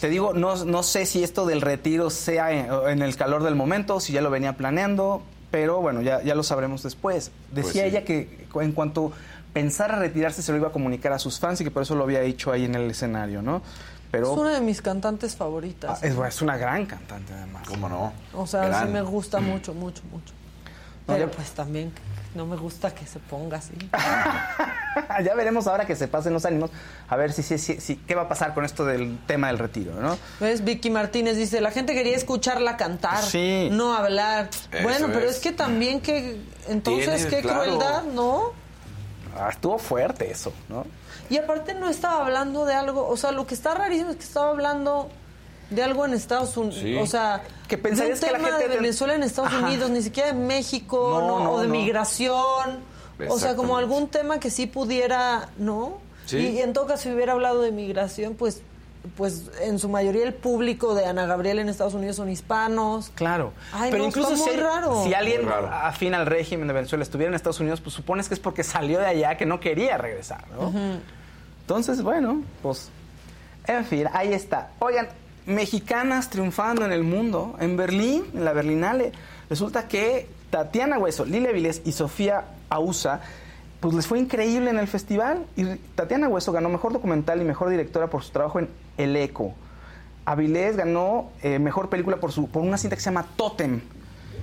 Te 0.00 0.08
digo, 0.08 0.32
no, 0.34 0.64
no 0.64 0.82
sé 0.82 1.06
si 1.06 1.22
esto 1.22 1.46
del 1.46 1.60
retiro 1.60 2.10
sea 2.10 2.50
en, 2.52 2.68
en 2.88 3.02
el 3.02 3.14
calor 3.16 3.42
del 3.44 3.54
momento, 3.54 4.00
si 4.00 4.12
ya 4.12 4.20
lo 4.20 4.30
venía 4.30 4.54
planeando, 4.56 5.22
pero 5.50 5.80
bueno, 5.80 6.02
ya, 6.02 6.22
ya 6.22 6.34
lo 6.34 6.42
sabremos 6.42 6.82
después. 6.82 7.30
Decía 7.52 7.62
Pues 7.62 7.72
sí. 7.72 7.80
ella 7.80 8.04
que 8.04 8.46
en 8.56 8.72
cuanto 8.72 9.12
pensara 9.52 9.96
retirarse 9.98 10.42
se 10.42 10.50
lo 10.52 10.58
iba 10.58 10.68
a 10.68 10.72
comunicar 10.72 11.12
a 11.12 11.18
sus 11.18 11.38
fans 11.38 11.60
y 11.60 11.64
que 11.64 11.70
por 11.70 11.82
eso 11.82 11.94
lo 11.94 12.04
había 12.04 12.20
dicho 12.20 12.50
ahí 12.52 12.64
en 12.64 12.74
el 12.74 12.90
escenario, 12.90 13.40
¿no? 13.42 13.62
Pero 14.10 14.32
Es 14.32 14.38
una 14.38 14.54
de 14.54 14.60
mis 14.62 14.80
cantantes 14.82 15.36
favoritas. 15.36 16.00
ah, 16.02 16.06
es, 16.06 16.14
es 16.16 16.42
una 16.42 16.56
gran 16.56 16.86
cantante 16.86 17.32
además. 17.34 17.68
¿Cómo 17.68 17.88
no? 17.88 18.12
O 18.34 18.46
sea, 18.46 18.66
Gran. 18.66 18.86
sí 18.88 18.92
me 18.92 19.02
gusta 19.02 19.38
mucho, 19.40 19.74
mucho, 19.74 20.02
mucho. 20.10 20.32
No, 21.06 21.14
Pero 21.14 21.26
ya- 21.28 21.32
pues 21.36 21.50
también 21.50 21.92
no 22.34 22.46
me 22.46 22.56
gusta 22.56 22.94
que 22.94 23.06
se 23.06 23.18
ponga 23.20 23.58
así. 23.58 23.74
ya 25.24 25.34
veremos 25.34 25.66
ahora 25.66 25.86
que 25.86 25.96
se 25.96 26.08
pasen 26.08 26.32
los 26.32 26.44
ánimos, 26.44 26.70
a 27.08 27.16
ver 27.16 27.32
si, 27.32 27.42
si, 27.42 27.58
si, 27.58 27.80
si- 27.80 27.96
qué 27.96 28.14
va 28.14 28.22
a 28.22 28.28
pasar 28.28 28.54
con 28.54 28.64
esto 28.64 28.84
del 28.84 29.18
tema 29.26 29.48
del 29.48 29.58
retiro, 29.58 29.92
¿no? 30.00 30.18
¿Ves? 30.40 30.64
Vicky 30.64 30.90
Martínez 30.90 31.36
dice, 31.36 31.60
la 31.60 31.70
gente 31.70 31.94
quería 31.94 32.16
escucharla 32.16 32.76
cantar, 32.76 33.22
Sí. 33.22 33.68
no 33.72 33.92
hablar. 33.94 34.48
Eso 34.72 34.82
bueno, 34.82 35.08
pero 35.12 35.28
es. 35.28 35.38
que 35.38 35.52
también 35.52 36.00
que, 36.00 36.40
entonces, 36.68 37.26
qué 37.26 37.40
claro. 37.42 37.62
crueldad, 37.62 38.02
¿no? 38.04 38.52
Ah, 39.36 39.48
estuvo 39.50 39.78
fuerte 39.78 40.30
eso, 40.30 40.52
¿no? 40.68 40.84
Y 41.30 41.36
aparte 41.36 41.74
no 41.74 41.88
estaba 41.90 42.24
hablando 42.24 42.64
de 42.64 42.74
algo, 42.74 43.06
o 43.06 43.16
sea, 43.16 43.32
lo 43.32 43.46
que 43.46 43.54
está 43.54 43.74
rarísimo 43.74 44.10
es 44.10 44.16
que 44.16 44.24
estaba 44.24 44.50
hablando 44.50 45.10
de 45.70 45.82
algo 45.82 46.06
en 46.06 46.14
Estados 46.14 46.56
Unidos, 46.56 46.80
Sí. 46.80 46.96
o 46.96 47.06
sea, 47.06 47.42
Que 47.68 47.76
de 47.76 47.82
un 47.82 47.88
pensarías 47.90 48.20
que 48.20 48.26
la 48.30 48.38
tema 48.38 48.48
gente 48.48 48.68
de 48.68 48.76
Venezuela 48.76 49.14
en 49.14 49.22
Estados 49.22 49.52
Ajá. 49.52 49.66
Unidos, 49.66 49.90
ni 49.90 50.00
siquiera 50.00 50.28
de 50.32 50.38
México, 50.38 51.08
No, 51.20 51.26
¿no? 51.28 51.44
no, 51.44 51.52
o 51.52 51.60
de 51.60 51.68
no. 51.68 51.74
migración, 51.74 52.78
o 53.28 53.38
sea, 53.38 53.56
como 53.56 53.76
algún 53.76 54.08
tema 54.08 54.38
que 54.40 54.50
sí 54.50 54.66
pudiera, 54.66 55.48
¿no? 55.58 55.98
Sí. 56.26 56.36
Y, 56.38 56.58
en 56.60 56.72
todo 56.72 56.86
caso, 56.86 57.04
si 57.04 57.12
hubiera 57.12 57.32
hablado 57.32 57.62
de 57.62 57.72
migración, 57.72 58.34
pues 58.34 58.62
pues 59.16 59.50
en 59.60 59.78
su 59.78 59.88
mayoría 59.88 60.24
el 60.24 60.34
público 60.34 60.94
de 60.94 61.06
Ana 61.06 61.26
Gabriel 61.26 61.60
en 61.60 61.68
Estados 61.68 61.94
Unidos 61.94 62.16
son 62.16 62.28
hispanos. 62.28 63.10
Claro. 63.14 63.52
Ay, 63.72 63.90
Pero 63.90 64.02
no, 64.02 64.08
incluso 64.08 64.34
está 64.34 64.50
si, 64.50 64.56
raro. 64.56 65.04
si 65.04 65.14
alguien 65.14 65.46
raro. 65.46 65.68
afín 65.68 66.14
al 66.14 66.26
régimen 66.26 66.68
de 66.68 66.74
Venezuela 66.74 67.02
estuviera 67.02 67.30
en 67.30 67.34
Estados 67.34 67.60
Unidos, 67.60 67.80
pues 67.80 67.94
supones 67.94 68.28
que 68.28 68.34
es 68.34 68.40
porque 68.40 68.64
salió 68.64 68.98
de 68.98 69.06
allá, 69.06 69.36
que 69.36 69.46
no 69.46 69.60
quería 69.60 69.96
regresar, 69.98 70.44
¿no? 70.50 70.72
Entonces, 71.60 72.02
bueno, 72.02 72.42
pues, 72.62 72.90
en 73.66 73.84
fin, 73.84 74.06
ahí 74.12 74.32
está. 74.32 74.70
Oigan, 74.78 75.08
mexicanas 75.46 76.30
triunfando 76.30 76.84
en 76.84 76.92
el 76.92 77.04
mundo, 77.04 77.56
en 77.60 77.76
Berlín, 77.76 78.24
en 78.34 78.44
la 78.44 78.52
Berlinale. 78.52 79.12
Resulta 79.48 79.88
que 79.88 80.28
Tatiana 80.50 80.98
Hueso, 80.98 81.24
Lilia 81.24 81.52
Vilés 81.52 81.82
y 81.84 81.92
Sofía 81.92 82.44
Ausa, 82.70 83.20
pues 83.80 83.94
les 83.94 84.06
fue 84.06 84.18
increíble 84.18 84.70
en 84.70 84.78
el 84.78 84.88
festival. 84.88 85.44
Y 85.56 85.64
Tatiana 85.94 86.28
Hueso 86.28 86.52
ganó 86.52 86.68
Mejor 86.68 86.92
Documental 86.92 87.40
y 87.40 87.44
Mejor 87.44 87.70
Directora 87.70 88.08
por 88.08 88.22
su 88.22 88.32
trabajo 88.32 88.58
en 88.58 88.68
El 88.96 89.16
Eco. 89.16 89.54
Avilés 90.24 90.76
ganó 90.76 91.30
eh, 91.42 91.58
Mejor 91.58 91.88
Película 91.88 92.18
por, 92.18 92.32
su, 92.32 92.48
por 92.48 92.62
una 92.62 92.76
cinta 92.76 92.96
que 92.96 93.02
se 93.02 93.06
llama 93.06 93.26
Totem. 93.36 93.80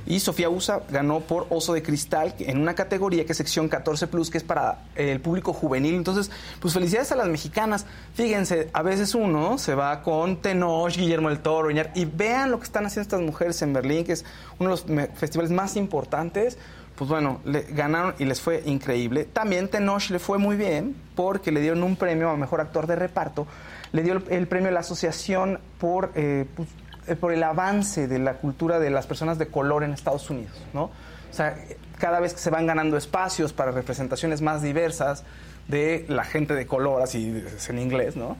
Y 0.07 0.19
Sofía 0.19 0.49
Usa 0.49 0.81
ganó 0.89 1.21
por 1.21 1.47
Oso 1.49 1.73
de 1.73 1.81
Cristal 1.81 2.35
en 2.39 2.59
una 2.59 2.75
categoría 2.75 3.25
que 3.25 3.31
es 3.31 3.37
sección 3.37 3.67
14 3.67 4.05
Plus, 4.07 4.29
que 4.29 4.37
es 4.37 4.43
para 4.43 4.83
el 4.95 5.19
público 5.19 5.51
juvenil. 5.51 5.95
Entonces, 5.95 6.29
pues 6.59 6.75
felicidades 6.75 7.11
a 7.11 7.15
las 7.15 7.27
mexicanas. 7.27 7.87
Fíjense, 8.13 8.69
a 8.71 8.83
veces 8.83 9.15
uno 9.15 9.57
se 9.57 9.73
va 9.73 10.03
con 10.03 10.37
Tenoch, 10.37 10.95
Guillermo 10.95 11.29
del 11.29 11.39
Toro, 11.39 11.71
y 11.71 12.05
vean 12.05 12.51
lo 12.51 12.59
que 12.59 12.65
están 12.65 12.85
haciendo 12.85 13.01
estas 13.01 13.21
mujeres 13.21 13.61
en 13.63 13.73
Berlín, 13.73 14.05
que 14.05 14.13
es 14.13 14.25
uno 14.59 14.75
de 14.75 14.93
los 14.93 15.09
festivales 15.15 15.51
más 15.51 15.75
importantes. 15.75 16.59
Pues 16.95 17.09
bueno, 17.09 17.41
le 17.43 17.63
ganaron 17.63 18.15
y 18.19 18.25
les 18.25 18.39
fue 18.39 18.63
increíble. 18.65 19.25
También 19.25 19.67
Tenoch 19.67 20.09
le 20.09 20.19
fue 20.19 20.37
muy 20.37 20.55
bien 20.55 20.95
porque 21.15 21.51
le 21.51 21.59
dieron 21.59 21.83
un 21.83 21.97
premio 21.97 22.29
a 22.29 22.37
mejor 22.37 22.61
actor 22.61 22.87
de 22.87 22.95
reparto. 22.95 23.47
Le 23.91 24.01
dio 24.01 24.21
el, 24.29 24.47
premio 24.47 24.69
a 24.69 24.71
la 24.71 24.79
asociación 24.79 25.59
por 25.77 26.11
eh, 26.15 26.45
pues, 26.55 26.69
eh, 27.07 27.15
por 27.15 27.31
el 27.31 27.43
avance 27.43 28.07
de 28.07 28.17
la 28.17 28.35
cultura 28.35 28.79
de 28.79 28.89
las 28.89 29.05
personas 29.05 29.37
de 29.37 29.47
color 29.47 29.83
en 29.83 29.93
Estados 29.93 30.29
Unidos, 30.29 30.59
¿no? 30.73 30.85
O 30.85 31.33
sea, 31.33 31.55
cada 31.99 32.19
vez 32.19 32.33
que 32.33 32.39
se 32.39 32.49
van 32.49 32.65
ganando 32.65 32.97
espacios 32.97 33.53
para 33.53 33.71
representaciones 33.71 34.41
más 34.41 34.63
diversas 34.63 35.23
de 35.67 36.05
la 36.07 36.23
gente 36.23 36.55
de 36.55 36.65
color, 36.65 37.03
así 37.03 37.43
es 37.45 37.69
en 37.69 37.77
inglés, 37.77 38.15
¿no? 38.15 38.37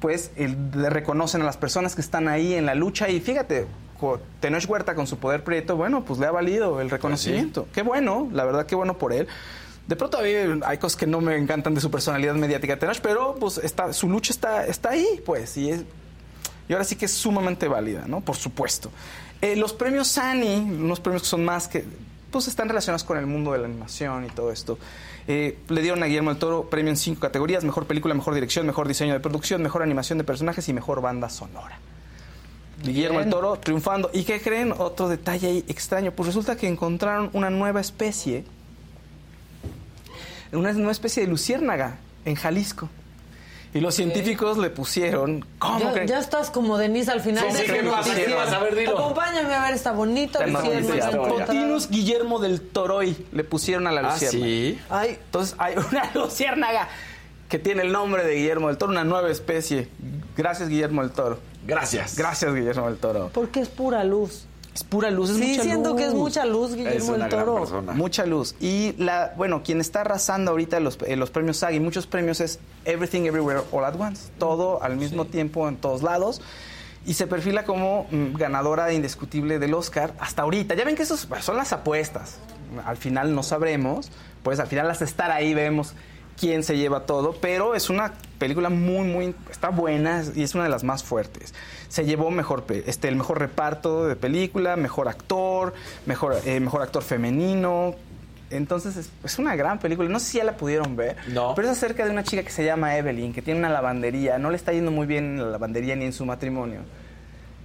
Pues 0.00 0.30
le 0.36 0.90
reconocen 0.90 1.40
a 1.42 1.44
las 1.44 1.56
personas 1.56 1.94
que 1.94 2.00
están 2.00 2.28
ahí 2.28 2.54
en 2.54 2.66
la 2.66 2.74
lucha 2.74 3.08
y 3.08 3.20
fíjate, 3.20 3.66
Tenoch 4.40 4.68
Huerta 4.68 4.94
con 4.94 5.06
su 5.06 5.18
poder 5.18 5.44
prieto, 5.44 5.76
bueno, 5.76 6.04
pues 6.04 6.18
le 6.18 6.26
ha 6.26 6.30
valido 6.30 6.80
el 6.80 6.90
reconocimiento. 6.90 7.66
Qué 7.72 7.82
bueno, 7.82 8.28
la 8.32 8.44
verdad, 8.44 8.66
qué 8.66 8.74
bueno 8.74 8.98
por 8.98 9.12
él. 9.12 9.28
De 9.86 9.96
pronto 9.96 10.18
a 10.18 10.22
mí 10.22 10.30
hay 10.64 10.78
cosas 10.78 10.96
que 10.96 11.06
no 11.06 11.20
me 11.20 11.36
encantan 11.36 11.74
de 11.74 11.80
su 11.80 11.90
personalidad 11.90 12.34
mediática 12.34 12.78
Tenoch, 12.78 13.00
pero 13.00 13.34
pues 13.38 13.58
está, 13.58 13.92
su 13.92 14.08
lucha 14.08 14.32
está, 14.32 14.66
está 14.66 14.90
ahí, 14.90 15.20
pues, 15.24 15.56
y, 15.56 15.70
es, 15.70 15.84
y 16.68 16.72
ahora 16.72 16.84
sí 16.84 16.96
que 16.96 17.06
es 17.06 17.12
sumamente 17.12 17.66
válida, 17.66 18.04
¿no? 18.06 18.20
Por 18.20 18.36
supuesto. 18.36 18.90
Eh, 19.40 19.56
los 19.56 19.72
premios 19.72 20.16
Annie, 20.18 20.58
unos 20.58 21.00
premios 21.00 21.22
que 21.22 21.28
son 21.28 21.44
más 21.44 21.66
que, 21.66 21.84
pues 22.30 22.46
están 22.46 22.68
relacionados 22.68 23.04
con 23.04 23.18
el 23.18 23.26
mundo 23.26 23.52
de 23.52 23.58
la 23.58 23.66
animación 23.66 24.26
y 24.26 24.28
todo 24.28 24.52
esto. 24.52 24.78
Eh, 25.26 25.58
le 25.68 25.82
dieron 25.82 26.02
a 26.02 26.06
Guillermo 26.06 26.30
del 26.30 26.38
Toro 26.38 26.70
premio 26.70 26.90
en 26.90 26.96
cinco 26.96 27.20
categorías, 27.20 27.64
mejor 27.64 27.86
película, 27.86 28.14
mejor 28.14 28.34
dirección, 28.34 28.66
mejor 28.66 28.86
diseño 28.88 29.12
de 29.12 29.20
producción, 29.20 29.62
mejor 29.62 29.82
animación 29.82 30.18
de 30.18 30.24
personajes 30.24 30.68
y 30.68 30.72
mejor 30.72 31.00
banda 31.00 31.28
sonora. 31.28 31.78
Guillermo 32.82 33.20
del 33.20 33.30
Toro 33.30 33.56
triunfando. 33.58 34.10
¿Y 34.12 34.24
qué 34.24 34.40
creen? 34.40 34.72
Otro 34.76 35.08
detalle 35.08 35.46
ahí 35.48 35.64
extraño. 35.68 36.12
Pues 36.12 36.26
resulta 36.28 36.56
que 36.56 36.66
encontraron 36.68 37.30
una 37.32 37.50
nueva 37.50 37.80
especie, 37.80 38.44
una 40.52 40.72
nueva 40.72 40.92
especie 40.92 41.22
de 41.24 41.28
luciérnaga 41.28 41.98
en 42.24 42.34
Jalisco. 42.34 42.88
Y 43.72 43.78
los 43.78 43.94
científicos 43.94 44.58
le 44.58 44.68
pusieron. 44.68 45.44
¿Cómo 45.60 45.78
Ya, 45.78 45.92
creen? 45.92 46.08
ya 46.08 46.18
estás 46.18 46.50
como 46.50 46.76
Denise 46.76 47.12
al 47.12 47.20
final 47.20 47.44
Sí, 47.50 47.52
de 47.52 47.60
sí, 47.60 47.66
tu 47.68 47.72
¿qué 47.74 47.82
pasa? 47.84 48.02
¿Qué 48.02 48.08
noticiero. 48.10 48.36
pasa? 48.36 48.56
A 48.56 48.62
ver, 48.64 48.74
dilo. 48.74 48.98
Acompáñame 48.98 49.54
a 49.54 49.62
ver 49.62 49.74
esta 49.74 49.92
bonita 49.92 50.44
luciérnaga 50.44 51.10
encontrada. 51.12 51.46
Potinus 51.46 51.88
Guillermo 51.88 52.40
del 52.40 52.60
Toroy 52.62 53.16
le 53.30 53.44
pusieron 53.44 53.86
a 53.86 53.92
la 53.92 54.00
Ah, 54.00 54.12
luciérnaga. 54.12 54.44
¿sí? 54.44 54.78
Ay, 54.90 55.18
entonces 55.24 55.54
hay 55.58 55.74
una 55.90 56.10
luciérnaga 56.14 56.88
que 57.48 57.60
tiene 57.60 57.82
el 57.82 57.92
nombre 57.92 58.24
de 58.24 58.34
Guillermo 58.34 58.66
del 58.68 58.76
Toro, 58.76 58.90
una 58.90 59.04
nueva 59.04 59.30
especie. 59.30 59.88
Gracias, 60.36 60.68
Guillermo 60.68 61.02
del 61.02 61.12
Toro. 61.12 61.38
Gracias. 61.70 62.16
Gracias, 62.16 62.54
Guillermo 62.54 62.86
del 62.86 62.96
Toro. 62.98 63.30
Porque 63.32 63.60
es 63.60 63.68
pura 63.68 64.02
luz. 64.04 64.46
Es 64.74 64.84
pura 64.84 65.10
luz, 65.10 65.30
es 65.30 65.36
sí, 65.36 65.48
mucha 65.48 65.62
siento 65.62 65.90
luz. 65.90 65.98
que 65.98 66.06
es 66.06 66.14
mucha 66.14 66.46
luz, 66.46 66.74
Guillermo 66.74 67.12
del 67.14 67.28
Toro. 67.28 67.66
Mucha 67.94 68.24
luz. 68.24 68.54
Y 68.60 68.94
la, 68.98 69.32
bueno, 69.36 69.62
quien 69.64 69.80
está 69.80 70.02
arrasando 70.02 70.52
ahorita 70.52 70.78
los, 70.80 70.98
eh, 71.06 71.16
los 71.16 71.30
premios 71.30 71.56
SAG 71.56 71.74
y 71.74 71.80
muchos 71.80 72.06
premios 72.06 72.40
es 72.40 72.60
Everything 72.84 73.22
Everywhere 73.22 73.62
All 73.72 73.84
at 73.84 73.94
Once. 73.98 74.30
Todo 74.38 74.82
al 74.82 74.96
mismo 74.96 75.24
tiempo 75.24 75.68
en 75.68 75.76
todos 75.76 76.02
lados. 76.02 76.40
Y 77.04 77.14
se 77.14 77.26
perfila 77.26 77.64
como 77.64 78.06
mm, 78.10 78.34
ganadora 78.36 78.92
indiscutible 78.92 79.58
del 79.58 79.74
Oscar 79.74 80.14
hasta 80.20 80.42
ahorita. 80.42 80.74
Ya 80.74 80.84
ven 80.84 80.94
que 80.94 81.02
esos 81.02 81.26
son 81.40 81.56
las 81.56 81.72
apuestas. 81.72 82.36
Al 82.84 82.96
final 82.96 83.34
no 83.34 83.42
sabremos. 83.42 84.10
Pues 84.42 84.60
al 84.60 84.68
final 84.68 84.88
hasta 84.90 85.04
estar 85.04 85.30
ahí 85.30 85.52
vemos 85.52 85.94
quién 86.40 86.64
se 86.64 86.76
lleva 86.78 87.04
todo. 87.04 87.36
Pero 87.40 87.74
es 87.74 87.90
una 87.90 88.14
película 88.38 88.70
muy, 88.70 89.06
muy... 89.06 89.34
Está 89.50 89.68
buena 89.68 90.24
y 90.34 90.42
es 90.42 90.54
una 90.54 90.64
de 90.64 90.70
las 90.70 90.82
más 90.82 91.04
fuertes. 91.04 91.54
Se 91.88 92.04
llevó 92.04 92.30
mejor, 92.30 92.64
este, 92.86 93.08
el 93.08 93.16
mejor 93.16 93.38
reparto 93.38 94.06
de 94.06 94.16
película, 94.16 94.76
mejor 94.76 95.08
actor, 95.08 95.74
mejor, 96.06 96.36
eh, 96.46 96.58
mejor 96.58 96.82
actor 96.82 97.02
femenino. 97.02 97.94
Entonces 98.48 98.96
es, 98.96 99.10
es 99.22 99.38
una 99.38 99.54
gran 99.54 99.78
película. 99.78 100.08
No 100.08 100.18
sé 100.18 100.26
si 100.26 100.38
ya 100.38 100.44
la 100.44 100.56
pudieron 100.56 100.96
ver. 100.96 101.16
No. 101.28 101.54
Pero 101.54 101.68
es 101.68 101.76
acerca 101.76 102.04
de 102.04 102.10
una 102.10 102.24
chica 102.24 102.42
que 102.42 102.50
se 102.50 102.64
llama 102.64 102.96
Evelyn, 102.96 103.32
que 103.32 103.42
tiene 103.42 103.60
una 103.60 103.68
lavandería. 103.68 104.38
No 104.38 104.50
le 104.50 104.56
está 104.56 104.72
yendo 104.72 104.90
muy 104.90 105.06
bien 105.06 105.24
en 105.24 105.42
la 105.42 105.50
lavandería 105.50 105.94
ni 105.94 106.06
en 106.06 106.12
su 106.12 106.24
matrimonio. 106.24 106.80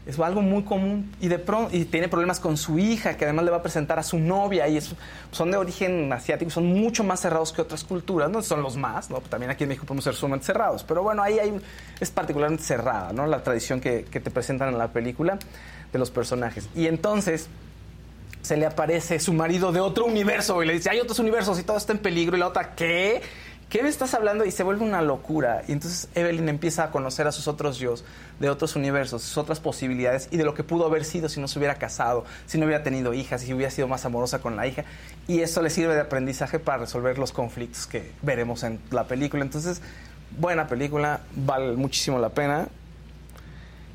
Es 0.05 0.19
algo 0.19 0.41
muy 0.41 0.61
común. 0.63 1.11
Y 1.19 1.27
de 1.29 1.39
pronto, 1.39 1.75
y 1.75 1.85
tiene 1.85 2.07
problemas 2.07 2.39
con 2.39 2.57
su 2.57 2.77
hija, 2.77 3.17
que 3.17 3.25
además 3.25 3.45
le 3.45 3.51
va 3.51 3.57
a 3.57 3.61
presentar 3.63 3.97
a 3.97 4.03
su 4.03 4.19
novia. 4.19 4.67
Y 4.67 4.77
es- 4.77 4.93
son 5.31 5.49
de 5.49 5.57
origen 5.57 6.13
asiático, 6.13 6.51
son 6.51 6.65
mucho 6.67 7.03
más 7.03 7.21
cerrados 7.21 7.51
que 7.51 7.61
otras 7.61 7.83
culturas. 7.83 8.29
No 8.29 8.41
son 8.43 8.61
los 8.61 8.77
más, 8.77 9.09
¿no? 9.09 9.19
También 9.21 9.49
aquí 9.51 9.63
en 9.63 9.69
México 9.69 9.85
podemos 9.87 10.03
ser 10.03 10.13
sumamente 10.13 10.45
cerrados. 10.45 10.83
Pero 10.83 11.01
bueno, 11.01 11.23
ahí 11.23 11.39
hay, 11.39 11.59
es 11.99 12.11
particularmente 12.11 12.63
cerrada, 12.63 13.13
¿no? 13.13 13.25
La 13.25 13.41
tradición 13.43 13.81
que, 13.81 14.03
que 14.05 14.19
te 14.19 14.29
presentan 14.29 14.69
en 14.69 14.77
la 14.77 14.89
película 14.89 15.39
de 15.91 15.97
los 15.99 16.11
personajes. 16.11 16.69
Y 16.75 16.85
entonces 16.85 17.47
se 18.43 18.57
le 18.57 18.67
aparece 18.67 19.19
su 19.19 19.33
marido 19.33 19.71
de 19.71 19.79
otro 19.79 20.05
universo 20.05 20.61
y 20.61 20.67
le 20.67 20.73
dice, 20.73 20.91
hay 20.91 20.99
otros 20.99 21.17
universos 21.17 21.59
y 21.59 21.63
todo 21.63 21.77
está 21.77 21.93
en 21.93 21.99
peligro. 21.99 22.37
Y 22.37 22.39
la 22.39 22.47
otra, 22.49 22.75
¿qué? 22.75 23.23
¿Qué 23.69 23.81
me 23.81 23.89
estás 23.89 24.13
hablando? 24.13 24.45
Y 24.45 24.51
se 24.51 24.63
vuelve 24.63 24.83
una 24.83 25.01
locura. 25.01 25.63
Y 25.67 25.71
entonces 25.71 26.07
Evelyn 26.13 26.47
empieza 26.49 26.83
a 26.83 26.91
conocer 26.91 27.27
a 27.27 27.31
sus 27.31 27.47
otros 27.47 27.77
yo 27.77 27.95
de 28.39 28.49
otros 28.49 28.75
universos, 28.75 29.23
sus 29.23 29.37
otras 29.37 29.59
posibilidades 29.59 30.27
y 30.31 30.37
de 30.37 30.43
lo 30.43 30.53
que 30.53 30.63
pudo 30.63 30.85
haber 30.85 31.03
sido 31.03 31.29
si 31.29 31.39
no 31.39 31.47
se 31.47 31.57
hubiera 31.57 31.75
casado, 31.75 32.25
si 32.45 32.57
no 32.57 32.65
hubiera 32.65 32.83
tenido 32.83 33.13
hijas, 33.13 33.41
si 33.41 33.53
hubiera 33.53 33.71
sido 33.71 33.87
más 33.87 34.05
amorosa 34.05 34.39
con 34.39 34.55
la 34.55 34.67
hija. 34.67 34.85
Y 35.27 35.41
eso 35.41 35.61
le 35.61 35.69
sirve 35.69 35.95
de 35.95 36.01
aprendizaje 36.01 36.59
para 36.59 36.79
resolver 36.79 37.17
los 37.17 37.31
conflictos 37.31 37.87
que 37.87 38.11
veremos 38.21 38.63
en 38.63 38.79
la 38.91 39.05
película. 39.05 39.43
Entonces, 39.43 39.81
buena 40.37 40.67
película, 40.67 41.21
vale 41.35 41.75
muchísimo 41.75 42.19
la 42.19 42.29
pena. 42.29 42.67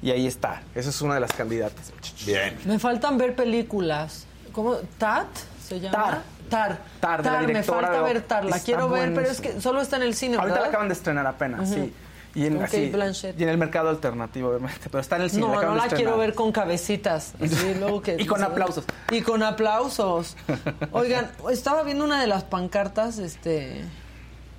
Y 0.02 0.10
ahí 0.10 0.26
está. 0.26 0.62
Esa 0.74 0.90
es 0.90 1.00
una 1.02 1.14
de 1.14 1.20
las 1.20 1.32
candidatas. 1.32 1.92
Bien. 2.26 2.56
Me 2.64 2.78
faltan 2.78 3.18
ver 3.18 3.36
películas. 3.36 4.26
¿Cómo? 4.52 4.76
¿Tat? 4.98 5.28
¿Se 5.62 5.78
llama? 5.78 5.96
Tar. 5.96 6.39
Tar. 6.50 6.78
Tar, 7.00 7.24
la 7.24 7.40
me 7.42 7.62
falta 7.62 8.02
ver 8.02 8.22
Tar. 8.22 8.44
La 8.44 8.60
quiero 8.60 8.88
ver, 8.90 9.14
pero 9.14 9.28
es 9.30 9.40
que 9.40 9.60
solo 9.60 9.80
está 9.80 9.96
en 9.96 10.02
el 10.02 10.14
cine, 10.14 10.36
Ahorita 10.36 10.48
¿verdad? 10.54 10.62
la 10.64 10.68
acaban 10.68 10.88
de 10.88 10.94
estrenar 10.94 11.26
apenas, 11.26 11.70
sí. 11.70 11.92
Y 12.32 12.46
en, 12.46 12.62
así- 12.62 12.92
y 13.36 13.42
en 13.42 13.48
el 13.48 13.58
mercado 13.58 13.88
alternativo, 13.88 14.50
obviamente. 14.50 14.82
Pero 14.84 15.00
está 15.00 15.16
en 15.16 15.22
el 15.22 15.30
cine. 15.30 15.42
No, 15.48 15.58
acaban 15.58 15.76
no 15.78 15.84
la 15.84 15.88
quiero 15.88 16.16
ver 16.16 16.34
con 16.34 16.52
cabecitas. 16.52 17.32
así, 17.42 17.74
luego 17.78 18.02
que- 18.02 18.16
Y 18.20 18.26
con 18.26 18.44
aplausos. 18.44 18.84
Y 19.10 19.22
con 19.22 19.42
aplausos. 19.42 20.36
Oigan, 20.92 21.28
estaba 21.50 21.82
viendo 21.82 22.04
una 22.04 22.20
de 22.20 22.28
las 22.28 22.44
pancartas 22.44 23.18
este, 23.18 23.82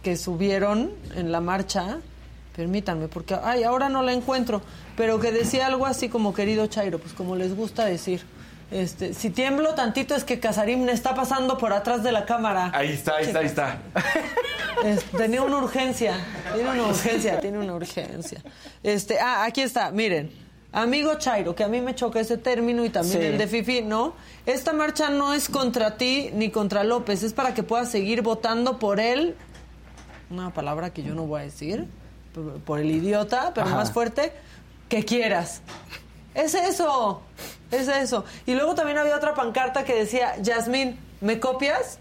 que 0.04 0.18
subieron 0.18 0.92
en 1.16 1.32
la 1.32 1.40
marcha. 1.40 2.00
Permítanme, 2.58 3.08
porque 3.08 3.38
ay, 3.42 3.64
ahora 3.64 3.88
no 3.88 4.02
la 4.04 4.12
encuentro. 4.12 4.62
Pero 4.98 5.22
que 5.22 5.32
decía 5.32 5.68
algo 5.68 5.86
así 5.86 6.10
como 6.10 6.34
querido 6.34 6.68
Chairo, 6.68 7.00
pues 7.00 7.14
como 7.14 7.38
les 7.38 7.56
gusta 7.56 7.86
decir. 7.86 8.26
Este, 8.72 9.14
si 9.14 9.30
tiemblo 9.30 9.74
tantito 9.76 10.16
es 10.16 10.24
que 10.24 10.40
Casarín 10.40 10.86
me 10.86 10.94
está 10.94 11.14
pasando 11.14 11.58
por 11.58 11.74
atrás 11.74 12.04
de 12.04 12.12
la 12.14 12.26
cámara. 12.26 12.72
Ahí 12.74 12.92
está, 12.94 13.18
ahí 13.18 13.26
está, 13.26 13.40
ahí 13.40 13.46
está. 13.46 13.80
Es- 14.86 15.04
tenía 15.12 15.42
una 15.44 15.58
urgencia, 15.58 16.16
tiene 16.54 16.70
una 16.70 16.88
urgencia, 16.88 17.40
tiene 17.42 17.58
una 17.60 17.76
urgencia. 17.76 18.42
Este, 18.82 19.20
ah, 19.20 19.44
aquí 19.44 19.62
está, 19.62 19.92
miren. 19.92 20.32
Amigo 20.74 21.16
Chairo, 21.16 21.54
que 21.54 21.66
a 21.66 21.68
mí 21.68 21.82
me 21.82 21.94
choca 21.96 22.22
ese 22.22 22.38
término 22.38 22.86
y 22.86 22.90
también 22.90 23.20
Sí. 23.20 23.26
el 23.26 23.38
de 23.38 23.46
Fifi, 23.48 23.82
¿no? 23.82 24.14
Esta 24.46 24.72
marcha 24.72 25.10
no 25.10 25.34
es 25.34 25.50
contra 25.50 25.98
ti 25.98 26.30
ni 26.34 26.50
contra 26.50 26.86
López, 26.86 27.24
es 27.24 27.34
para 27.34 27.54
que 27.54 27.62
puedas 27.64 27.90
seguir 27.92 28.22
votando 28.22 28.80
por 28.80 29.02
él. 29.02 29.36
Una 30.30 30.54
palabra 30.54 30.92
que 30.94 31.04
yo 31.04 31.14
no 31.14 31.24
voy 31.28 31.42
a 31.42 31.44
decir, 31.44 31.88
por, 32.34 32.54
por 32.62 32.80
el 32.80 32.90
idiota, 32.90 33.52
pero 33.54 33.68
Ajá. 33.68 33.76
más 33.76 33.92
fuerte, 33.92 34.32
que 34.88 35.04
quieras. 35.04 35.62
Es 36.34 36.54
eso, 36.54 37.22
es 37.72 37.88
eso. 37.88 38.26
Y 38.46 38.56
luego 38.56 38.76
también 38.76 38.98
había 38.98 39.16
otra 39.16 39.34
pancarta 39.34 39.84
que 39.84 39.96
decía, 39.96 40.36
Yasmín, 40.42 40.98
¿me 41.20 41.40
copias? 41.40 42.00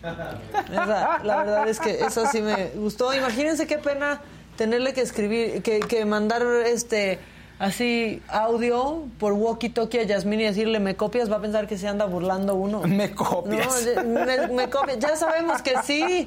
Esa, 0.00 1.18
la 1.22 1.36
verdad 1.36 1.68
es 1.68 1.80
que 1.80 1.90
eso 2.00 2.26
sí 2.30 2.40
me 2.40 2.68
gustó. 2.76 3.12
Imagínense 3.12 3.66
qué 3.66 3.78
pena 3.78 4.20
tenerle 4.56 4.94
que 4.94 5.02
escribir, 5.02 5.62
que, 5.62 5.80
que 5.80 6.04
mandar 6.04 6.42
este 6.66 7.18
así 7.58 8.22
audio 8.28 9.04
por 9.18 9.32
walkie-talkie 9.34 10.00
a 10.00 10.02
Yasmín 10.04 10.40
y 10.40 10.44
decirle 10.44 10.78
me 10.80 10.96
copias, 10.96 11.30
va 11.30 11.36
a 11.36 11.40
pensar 11.40 11.66
que 11.66 11.76
se 11.78 11.88
anda 11.88 12.04
burlando 12.06 12.54
uno. 12.54 12.80
Me 12.86 13.12
copias. 13.14 13.86
No, 13.96 14.24
me, 14.24 14.48
me 14.48 14.70
copias. 14.70 14.98
Ya 14.98 15.16
sabemos 15.16 15.62
que 15.62 15.74
sí. 15.84 16.26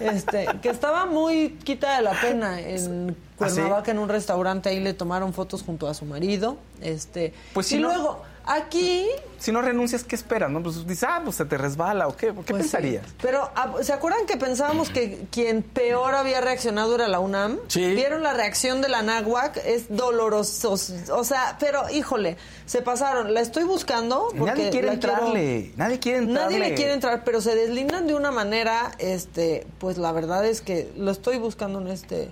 Este, 0.00 0.46
que 0.62 0.68
estaba 0.68 1.06
muy 1.06 1.50
quita 1.64 1.96
de 1.96 2.02
la 2.02 2.12
pena 2.20 2.60
en 2.60 3.10
¿Ah, 3.10 3.48
sí? 3.48 3.56
Cuernavaca 3.56 3.90
en 3.90 3.98
un 3.98 4.08
restaurante 4.08 4.68
ahí 4.68 4.80
le 4.80 4.94
tomaron 4.94 5.32
fotos 5.32 5.62
junto 5.62 5.88
a 5.88 5.94
su 5.94 6.04
marido. 6.04 6.56
Este, 6.80 7.32
Pues 7.52 7.70
y 7.72 7.78
no- 7.78 7.88
luego 7.88 8.22
aquí 8.46 9.06
Si 9.38 9.52
no 9.52 9.60
renuncias, 9.62 10.04
¿qué 10.04 10.14
esperas? 10.16 10.50
No? 10.50 10.62
Pues 10.62 10.86
dices, 10.86 11.04
ah, 11.08 11.20
pues 11.22 11.36
se 11.36 11.44
te 11.44 11.58
resbala 11.58 12.08
o 12.08 12.16
qué. 12.16 12.28
¿Qué 12.28 12.32
Pues 12.32 12.46
sí. 12.46 12.52
pensarías? 12.54 13.04
Pero, 13.20 13.50
ah, 13.54 13.74
¿se 13.82 13.92
acuerdan 13.92 14.24
que 14.26 14.36
pensábamos 14.38 14.88
que 14.90 15.26
quien 15.30 15.62
peor 15.62 16.14
había 16.14 16.40
reaccionado 16.40 16.94
era 16.94 17.08
la 17.08 17.20
UNAM? 17.20 17.58
Sí. 17.68 17.84
¿Vieron 17.94 18.22
la 18.22 18.32
reacción 18.32 18.80
de 18.80 18.88
la 18.88 19.02
NAGUAC? 19.02 19.58
Es 19.66 19.94
doloroso. 19.94 20.72
O 20.72 21.24
sea, 21.24 21.56
pero, 21.60 21.90
híjole, 21.90 22.36
se 22.66 22.80
pasaron. 22.80 23.34
La 23.34 23.40
estoy 23.40 23.64
buscando 23.64 24.28
porque 24.38 24.44
Nadie 24.52 24.70
quiere 24.70 24.86
la 24.86 24.98
quiero- 24.98 25.12
entrarle. 25.14 25.72
Nadie 25.76 25.98
quiere 25.98 26.18
entrarle. 26.18 26.42
Nadie 26.58 26.70
le 26.70 26.74
quiere 26.74 26.92
entrar, 26.94 27.22
pero 27.24 27.40
se 27.42 27.54
deslindan 27.54 28.06
de 28.06 28.14
una 28.14 28.30
manera, 28.30 28.92
este, 28.98 29.66
pues 29.78 29.98
la 29.98 30.12
verdad 30.12 30.46
es 30.46 30.60
que 30.62 30.90
lo 30.96 31.10
estoy 31.10 31.36
buscando 31.38 31.80
en 31.80 31.88
este, 31.88 32.30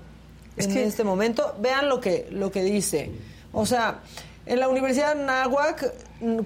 Es 0.57 0.67
en 0.67 0.73
que- 0.75 0.85
este 0.85 1.05
momento. 1.05 1.55
Vean 1.61 1.89
lo 1.89 2.01
que, 2.01 2.27
lo 2.31 2.51
que 2.51 2.63
dice. 2.63 3.11
O 3.53 3.67
sea, 3.67 4.01
en 4.47 4.59
la 4.61 4.69
Universidad 4.69 5.15
de 5.15 5.25
Nahuac, 5.25 5.93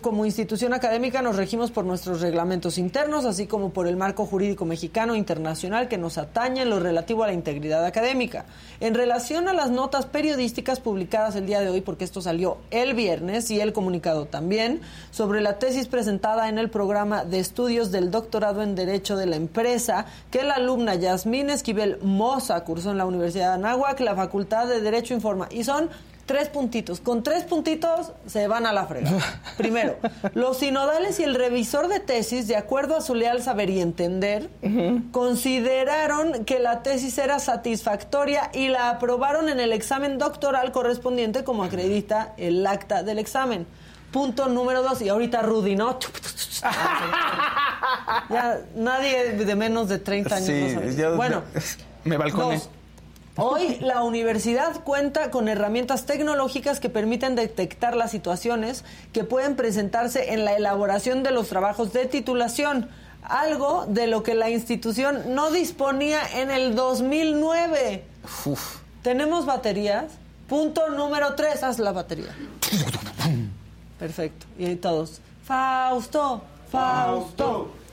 como 0.01 0.25
institución 0.25 0.73
académica, 0.73 1.23
nos 1.23 1.37
regimos 1.37 1.71
por 1.71 1.85
nuestros 1.85 2.21
reglamentos 2.21 2.79
internos, 2.79 3.25
así 3.25 3.47
como 3.47 3.71
por 3.71 3.87
el 3.87 3.97
marco 3.97 4.25
jurídico 4.25 4.65
mexicano 4.65 5.15
e 5.15 5.19
internacional 5.19 5.89
que 5.89 5.99
nos 5.99 6.19
atañe 6.19 6.63
en 6.63 6.71
lo 6.71 6.81
relativo 6.81 7.25
a 7.25 7.27
la 7.27 7.33
integridad 7.33 7.85
académica. 7.85 8.47
En 8.81 8.95
relación 8.95 9.49
a 9.49 9.53
las 9.53 9.71
notas 9.71 10.07
periodísticas 10.07 10.81
publicadas 10.81 11.37
el 11.37 11.47
día 11.47 11.61
de 11.61 11.69
hoy, 11.69 11.83
porque 11.83 12.05
esto 12.05 12.23
salió 12.23 12.59
el 12.71 12.95
viernes 12.95 13.51
y 13.51 13.61
el 13.61 13.73
comunicado 13.73 14.27
también, 14.27 14.81
sobre 15.11 15.41
la 15.41 15.59
tesis 15.59 15.89
presentada 15.89 16.49
en 16.49 16.59
el 16.59 16.71
programa 16.71 17.25
de 17.25 17.39
estudios 17.39 17.93
del 17.93 18.11
doctorado 18.11 18.63
en 18.63 18.75
Derecho 18.75 19.17
de 19.17 19.27
la 19.27 19.37
empresa, 19.37 20.07
que 20.31 20.43
la 20.43 20.55
alumna 20.55 20.95
Yasmín 20.95 21.51
Esquivel 21.51 21.99
Moza 22.03 22.65
cursó 22.65 22.93
en 22.93 22.99
la 22.99 23.07
Universidad 23.07 23.49
de 23.49 23.55
Anáhuac, 23.55 24.01
la 24.01 24.15
Facultad 24.15 24.67
de 24.69 24.81
Derecho 24.81 25.13
informa. 25.13 25.49
Y 25.51 25.65
son 25.65 25.91
Tres 26.27 26.49
puntitos. 26.49 26.99
Con 27.01 27.23
tres 27.23 27.45
puntitos 27.45 28.11
se 28.27 28.49
van 28.49 28.67
a 28.67 28.73
la 28.73 28.87
fregada. 28.87 29.41
Primero, 29.57 29.97
los 30.35 30.59
sinodales 30.59 31.21
y 31.21 31.23
el 31.23 31.37
revisor 31.37 31.87
de 31.87 32.01
tesis, 32.01 32.49
de 32.49 32.57
acuerdo 32.57 32.97
a 32.97 33.01
su 33.01 33.15
leal 33.15 33.41
saber 33.43 33.71
y 33.71 33.81
entender, 33.81 34.51
consideraron 35.13 36.45
que 36.45 36.59
la 36.59 36.83
tesis 36.83 37.17
era 37.19 37.39
satisfactoria 37.39 38.51
y 38.53 38.67
la 38.69 38.91
aprobaron 38.91 39.49
en 39.49 39.61
el 39.61 39.73
examen 39.73 40.19
doctoral 40.19 40.73
correspondiente 40.73 41.45
como 41.45 41.63
acredita 41.63 42.33
el 42.37 42.67
acta 42.67 43.05
del 43.05 43.21
examen. 43.21 43.65
Punto 44.13 44.49
número 44.49 44.83
dos, 44.83 45.03
y 45.03 45.09
ahorita 45.09 45.43
Rudy, 45.43 45.77
¿no? 45.77 45.99
ya 48.31 48.61
nadie 48.75 49.33
de 49.33 49.55
menos 49.57 49.89
de 49.89 49.99
30 49.99 50.35
años 50.37 50.47
Sí, 50.47 50.61
lo 50.61 50.71
sabe. 50.81 50.97
yo- 50.97 51.17
Bueno, 51.17 51.43
me 52.05 52.17
balconé. 52.17 52.55
Dos. 52.57 52.71
Hoy 53.39 53.77
la 53.81 54.03
universidad 54.03 54.83
cuenta 54.83 55.31
con 55.31 55.49
herramientas 55.49 56.07
tecnológicas 56.07 56.81
que 56.81 56.89
permiten 56.89 57.35
detectar 57.35 57.95
las 57.95 58.11
situaciones 58.11 58.83
que 59.13 59.25
pueden 59.25 59.57
presentarse 59.57 60.33
en 60.33 60.47
la 60.47 60.55
elaboración 60.55 61.23
de 61.23 61.33
los 61.33 61.49
trabajos 61.49 61.93
de 61.93 62.07
titulación, 62.07 62.89
algo 63.23 63.85
de 63.89 64.07
lo 64.07 64.23
que 64.23 64.35
la 64.35 64.49
institución 64.49 65.35
no 65.35 65.51
disponía 65.51 66.21
en 66.35 66.51
el 66.51 66.75
2009. 66.75 68.05
¿Tenemos 69.03 69.45
baterías? 69.45 70.07
Punto 70.49 70.89
número 70.89 71.35
tres, 71.35 71.63
haz 71.63 71.79
la 71.79 71.93
batería. 71.93 72.35
Perfecto. 73.99 74.47
Y 74.59 74.65
ahí 74.65 74.77
todos. 74.77 75.21
Fausto, 75.45 76.43
Fausto. 76.71 77.45
Fausto. 77.45 77.86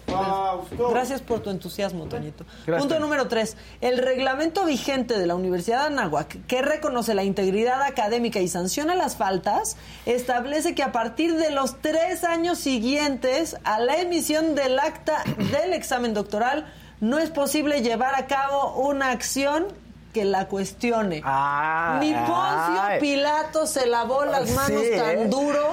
Gracias 0.92 1.22
por 1.22 1.40
tu 1.42 1.50
entusiasmo, 1.50 2.06
Toñito. 2.06 2.46
Gracias. 2.66 2.80
Punto 2.88 3.00
número 3.00 3.28
tres. 3.28 3.58
El 3.82 3.98
reglamento 3.98 4.66
vigente 4.66 5.18
de 5.18 5.28
la 5.28 5.36
Universidad 5.36 5.82
de 5.82 5.86
Anáhuac, 5.88 6.46
que 6.48 6.62
reconoce 6.62 7.14
la 7.14 7.24
integridad 7.24 7.82
académica 7.82 8.40
y 8.40 8.48
sanciona 8.48 8.96
las 8.96 9.16
faltas, 9.16 9.78
establece 10.06 10.76
que 10.76 10.84
a 10.84 10.92
partir 10.92 11.36
de 11.36 11.52
los 11.52 11.82
tres 11.82 12.24
años 12.24 12.58
siguientes 12.60 13.58
a 13.64 13.80
la 13.80 13.98
emisión 13.98 14.56
del 14.56 14.80
acta 14.80 15.24
del 15.52 15.74
examen 15.74 16.14
doctoral, 16.14 16.66
no 17.00 17.20
es 17.20 17.30
posible 17.30 17.82
llevar 17.82 18.16
a 18.16 18.28
cabo 18.28 18.76
una 18.88 19.12
acción 19.12 19.68
que 20.14 20.26
la 20.26 20.48
cuestione. 20.48 21.16
Ni 21.18 22.14
Poncio 22.14 22.82
ay. 22.82 23.00
Pilato 23.00 23.66
se 23.66 23.88
lavó 23.88 24.26
las 24.26 24.48
Sí, 24.48 24.56
manos 24.56 24.84
¿eh? 24.84 24.98
tan 24.98 25.30
duro 25.30 25.68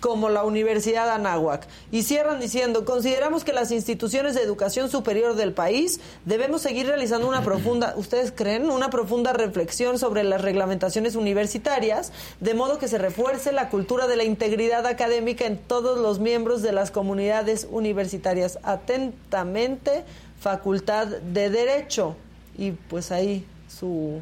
como 0.00 0.30
la 0.30 0.44
Universidad 0.44 1.10
Anáhuac. 1.10 1.66
Y 1.92 2.02
cierran 2.02 2.40
diciendo, 2.40 2.84
consideramos 2.84 3.44
que 3.44 3.52
las 3.52 3.70
instituciones 3.70 4.34
de 4.34 4.42
educación 4.42 4.90
superior 4.90 5.36
del 5.36 5.52
país 5.52 6.00
debemos 6.24 6.62
seguir 6.62 6.86
realizando 6.86 7.28
una 7.28 7.42
profunda, 7.42 7.94
¿ustedes 7.96 8.32
creen? 8.34 8.70
Una 8.70 8.90
profunda 8.90 9.32
reflexión 9.32 9.98
sobre 9.98 10.24
las 10.24 10.40
reglamentaciones 10.40 11.14
universitarias, 11.14 12.12
de 12.40 12.54
modo 12.54 12.78
que 12.78 12.88
se 12.88 12.98
refuerce 12.98 13.52
la 13.52 13.68
cultura 13.68 14.06
de 14.06 14.16
la 14.16 14.24
integridad 14.24 14.86
académica 14.86 15.46
en 15.46 15.58
todos 15.58 15.98
los 15.98 16.18
miembros 16.18 16.62
de 16.62 16.72
las 16.72 16.90
comunidades 16.90 17.68
universitarias. 17.70 18.58
Atentamente, 18.62 20.04
Facultad 20.40 21.06
de 21.06 21.50
Derecho. 21.50 22.16
Y 22.56 22.72
pues 22.72 23.12
ahí 23.12 23.46
su, 23.68 24.20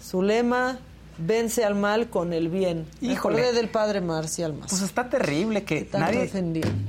su 0.00 0.22
lema... 0.22 0.78
Vence 1.20 1.64
al 1.64 1.74
mal 1.74 2.08
con 2.10 2.32
el 2.32 2.48
bien. 2.48 2.86
Híjole. 3.00 3.38
acordé 3.42 3.52
del 3.52 3.68
padre 3.68 4.00
Marcial 4.00 4.52
más. 4.54 4.70
Pues 4.70 4.82
está 4.82 5.08
terrible 5.08 5.64
que 5.64 5.88
nadie, 5.92 6.30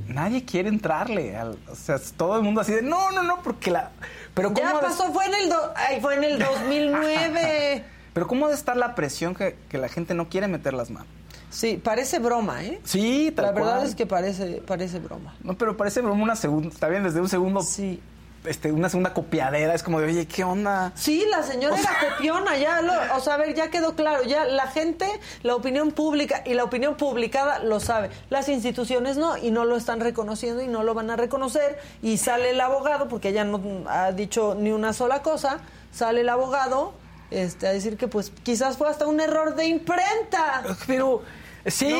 nadie 0.07 0.45
quiere 0.45 0.69
entrarle. 0.69 1.35
al- 1.35 1.57
o 1.69 1.75
sea, 1.75 1.97
todo 2.15 2.35
el 2.37 2.43
mundo 2.43 2.61
así 2.61 2.71
de, 2.73 2.81
no, 2.83 3.11
no, 3.11 3.23
no, 3.23 3.41
porque 3.41 3.71
la... 3.71 3.91
Pero 4.35 4.53
Ya 4.53 4.67
¿cómo 4.69 4.75
de- 4.81 4.87
pasó, 4.87 5.11
fue 5.11 5.25
en 5.25 5.33
el, 5.33 5.49
do- 5.49 5.73
ay, 5.75 5.99
fue 5.99 6.15
en 6.15 6.23
el 6.23 6.39
2009. 6.93 7.83
pero 8.13 8.27
¿cómo 8.27 8.47
de 8.47 8.53
estar 8.53 8.77
la 8.77 8.95
presión 8.95 9.33
que, 9.35 9.55
que 9.67 9.77
la 9.77 9.87
gente 9.89 10.13
no 10.13 10.29
quiere 10.29 10.47
meter 10.47 10.73
las 10.73 10.89
manos? 10.91 11.07
Sí, 11.49 11.81
parece 11.83 12.19
broma, 12.19 12.63
¿eh? 12.63 12.79
Sí, 12.83 13.33
tal 13.35 13.45
La 13.47 13.51
verdad 13.53 13.75
cual. 13.77 13.87
es 13.87 13.95
que 13.95 14.05
parece, 14.05 14.61
parece 14.67 14.99
broma. 14.99 15.35
No, 15.41 15.57
pero 15.57 15.75
parece 15.75 16.01
como 16.01 16.21
una 16.23 16.35
segunda, 16.35 16.69
está 16.69 16.87
bien, 16.87 17.03
desde 17.03 17.19
un 17.21 17.29
segundo... 17.29 17.61
Sí. 17.61 17.99
Este, 18.45 18.71
una 18.71 18.87
segunda 18.87 19.13
copiadera, 19.13 19.73
es 19.73 19.83
como 19.83 19.99
de, 19.99 20.07
oye, 20.07 20.25
¿qué 20.25 20.45
onda? 20.45 20.93
Sí, 20.95 21.25
la 21.29 21.43
señora 21.43 21.77
era 21.77 21.89
copiona, 22.15 22.57
ya, 22.57 22.81
lo- 22.81 22.93
o 23.17 23.19
sea, 23.19 23.33
a 23.33 23.37
ver, 23.37 23.53
ya 23.53 23.69
quedó 23.69 23.95
claro, 23.95 24.23
ya 24.23 24.45
la 24.45 24.67
gente, 24.67 25.05
la 25.43 25.55
opinión 25.55 25.91
pública 25.91 26.41
y 26.45 26.53
la 26.53 26.63
opinión 26.63 26.95
publicada 26.95 27.59
lo 27.59 27.79
sabe. 27.81 28.09
Las 28.29 28.47
instituciones 28.47 29.17
no, 29.17 29.35
y 29.37 29.51
no 29.51 29.65
lo 29.65 29.75
están 29.75 29.99
reconociendo 29.99 30.61
y 30.61 30.67
no 30.67 30.83
lo 30.83 30.93
van 30.93 31.09
a 31.11 31.17
reconocer. 31.17 31.79
Y 32.01 32.17
sale 32.17 32.51
el 32.51 32.61
abogado, 32.61 33.09
porque 33.09 33.29
ella 33.29 33.43
no 33.43 33.61
ha 33.89 34.13
dicho 34.13 34.55
ni 34.57 34.71
una 34.71 34.93
sola 34.93 35.21
cosa, 35.21 35.59
sale 35.91 36.21
el 36.21 36.29
abogado 36.29 36.93
este, 37.31 37.67
a 37.67 37.71
decir 37.71 37.97
que 37.97 38.07
pues 38.07 38.31
quizás 38.43 38.77
fue 38.77 38.89
hasta 38.89 39.05
un 39.05 39.19
error 39.19 39.55
de 39.55 39.65
imprenta. 39.65 40.63
Pero 40.87 41.23
sí, 41.65 41.93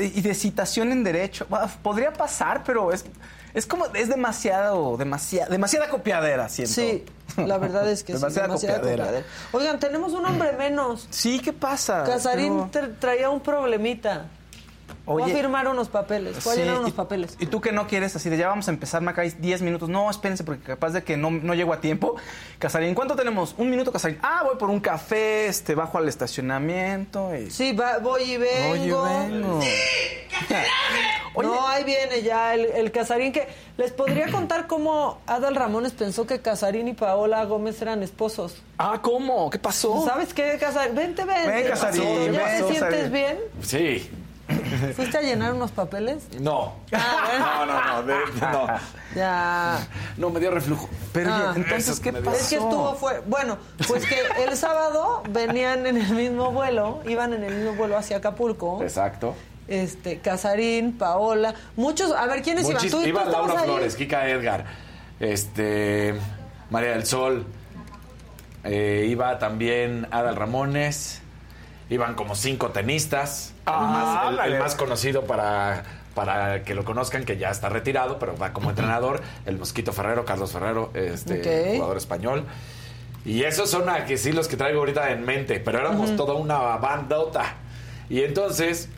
y 0.00 0.20
de 0.22 0.34
citación 0.34 0.90
en 0.92 1.04
derecho. 1.04 1.46
Podría 1.82 2.12
pasar, 2.12 2.62
pero 2.64 2.92
es, 2.92 3.04
es 3.54 3.66
como, 3.66 3.86
es 3.86 4.08
demasiado, 4.08 4.96
demasiada, 4.96 5.48
demasiada 5.48 5.88
copiadera, 5.88 6.48
siento. 6.48 6.74
Sí, 6.74 7.04
la 7.36 7.56
verdad 7.58 7.88
es 7.90 8.02
que 8.04 8.12
sí, 8.14 8.18
demasiada, 8.18 8.48
demasiada 8.48 8.76
copiadera. 8.80 9.04
copiadera. 9.04 9.26
Oigan, 9.52 9.78
tenemos 9.80 10.12
un 10.12 10.26
hombre 10.26 10.52
menos. 10.52 11.06
Sí, 11.10 11.40
¿qué 11.40 11.52
pasa? 11.52 12.04
Casarín 12.04 12.68
Pero- 12.72 12.90
traía 12.98 13.30
un 13.30 13.40
problemita. 13.40 14.26
Fue 15.04 15.20
a 15.22 15.26
Oye. 15.26 15.34
firmar 15.34 15.68
unos 15.68 15.88
papeles, 15.88 16.38
a 16.38 16.40
Sí, 16.40 16.60
llenar 16.60 16.76
y- 16.76 16.78
unos 16.78 16.92
papeles. 16.92 17.36
Y 17.38 17.44
tú 17.46 17.60
que 17.60 17.72
no 17.72 17.86
quieres 17.86 18.16
así 18.16 18.30
de 18.30 18.38
ya 18.38 18.48
vamos 18.48 18.68
a 18.68 18.70
empezar, 18.70 19.02
Macay, 19.02 19.30
10 19.38 19.60
minutos. 19.60 19.88
No, 19.90 20.10
espérense, 20.10 20.44
porque 20.44 20.62
capaz 20.62 20.90
de 20.92 21.04
que 21.04 21.18
no, 21.18 21.30
no 21.30 21.52
llego 21.54 21.72
a 21.74 21.80
tiempo. 21.80 22.16
Casarín, 22.58 22.94
¿cuánto 22.94 23.14
tenemos? 23.14 23.54
Un 23.58 23.68
minuto, 23.70 23.92
Casarín. 23.92 24.18
Ah, 24.22 24.42
voy 24.46 24.56
por 24.56 24.70
un 24.70 24.80
café, 24.80 25.46
este, 25.46 25.74
bajo 25.74 25.98
al 25.98 26.08
estacionamiento. 26.08 27.34
Y... 27.36 27.50
Sí, 27.50 27.72
va- 27.72 27.98
voy 27.98 28.22
y 28.22 28.36
vengo. 28.38 28.68
Voy 28.68 28.78
y 28.78 28.90
vengo. 29.30 29.60
No, 31.42 31.66
ahí 31.68 31.84
viene 31.84 32.22
ya 32.22 32.54
el, 32.54 32.64
el 32.66 32.90
Casarín 32.92 33.32
que... 33.32 33.46
¿Les 33.76 33.90
podría 33.90 34.30
contar 34.30 34.66
cómo 34.68 35.18
Adal 35.26 35.56
Ramones 35.56 35.92
pensó 35.92 36.26
que 36.26 36.40
Casarín 36.40 36.86
y 36.88 36.94
Paola 36.94 37.44
Gómez 37.44 37.82
eran 37.82 38.02
esposos? 38.04 38.62
Ah, 38.78 39.00
¿cómo? 39.02 39.50
¿Qué 39.50 39.58
pasó? 39.58 40.04
¿Sabes 40.06 40.32
qué, 40.32 40.56
Casarín? 40.60 40.94
Vente, 40.94 41.24
vente. 41.24 41.50
Ven, 41.50 41.68
Casarín, 41.68 42.32
¿Ya 42.32 42.56
te 42.58 42.72
sientes 42.72 43.10
bien? 43.10 43.38
Sí. 43.62 44.10
¿Fuiste 44.94 45.18
a 45.18 45.22
llenar 45.22 45.54
unos 45.54 45.70
papeles? 45.70 46.24
No. 46.40 46.74
Ah, 46.92 47.64
No, 47.66 47.66
no, 47.66 47.92
no. 47.94 48.02
de- 48.02 48.40
no. 48.40 48.66
Ya. 49.16 49.78
No, 50.16 50.30
me 50.30 50.40
dio 50.40 50.50
reflujo. 50.50 50.88
Pero 51.12 51.32
Ah. 51.32 51.50
oye, 51.52 51.60
entonces, 51.62 51.98
¿qué 52.00 52.12
pasó? 52.12 52.36
Es 52.36 52.48
que 52.48 52.56
estuvo 52.56 52.94
fue 52.96 53.20
bueno, 53.26 53.56
pues 53.88 54.04
que 54.06 54.16
el 54.44 54.56
sábado 54.56 55.22
venían 55.30 55.86
en 55.86 55.96
el 55.96 56.12
mismo 56.14 56.50
vuelo, 56.52 57.00
iban 57.06 57.32
en 57.32 57.44
el 57.44 57.54
mismo 57.54 57.74
vuelo 57.74 57.96
hacia 57.96 58.18
Acapulco. 58.18 58.82
Exacto. 58.82 59.34
Este, 59.66 60.18
Casarín, 60.18 60.98
Paola, 60.98 61.54
muchos, 61.76 62.12
a 62.12 62.26
ver 62.26 62.42
quiénes 62.42 62.68
iban. 62.68 62.82
Muchis- 62.82 62.90
¿Tú, 62.90 63.00
tú 63.02 63.06
iba 63.08 63.22
estabas 63.22 63.46
Laura 63.48 63.62
ahí? 63.62 63.68
Flores, 63.68 63.96
Kika 63.96 64.28
Edgar, 64.28 64.64
este, 65.20 66.14
María 66.70 66.90
del 66.90 67.06
Sol, 67.06 67.46
eh, 68.64 69.06
iba 69.08 69.38
también 69.38 70.06
Adal 70.10 70.36
Ramones, 70.36 71.22
iban 71.90 72.14
como 72.14 72.34
cinco 72.34 72.70
tenistas, 72.70 73.50
el, 73.66 73.72
Ah, 73.74 73.80
más, 73.80 74.02
el- 74.02 74.34
el 74.34 74.38
ándale. 74.40 74.58
más 74.58 74.74
conocido 74.74 75.24
para, 75.24 75.84
para 76.14 76.62
que 76.62 76.74
lo 76.74 76.84
conozcan, 76.84 77.24
que 77.24 77.36
ya 77.36 77.50
está 77.50 77.68
retirado, 77.68 78.18
pero 78.18 78.36
va 78.36 78.52
como 78.52 78.70
entrenador, 78.70 79.20
el 79.46 79.58
Mosquito 79.58 79.92
Ferrero, 79.92 80.24
Carlos 80.24 80.52
Ferrero, 80.52 80.90
este 80.94 81.74
jugador 81.76 81.96
español. 81.96 82.44
Y 83.24 83.44
esos 83.44 83.70
son 83.70 83.88
a 83.88 84.04
que 84.04 84.18
sí 84.18 84.32
los 84.32 84.48
que 84.48 84.56
traigo 84.56 84.80
ahorita 84.80 85.10
en 85.10 85.24
mente, 85.24 85.58
pero 85.60 85.78
éramos 85.80 86.14
toda 86.16 86.34
una 86.34 86.58
bandota. 86.76 87.54
Y 88.10 88.20
entonces 88.22 88.88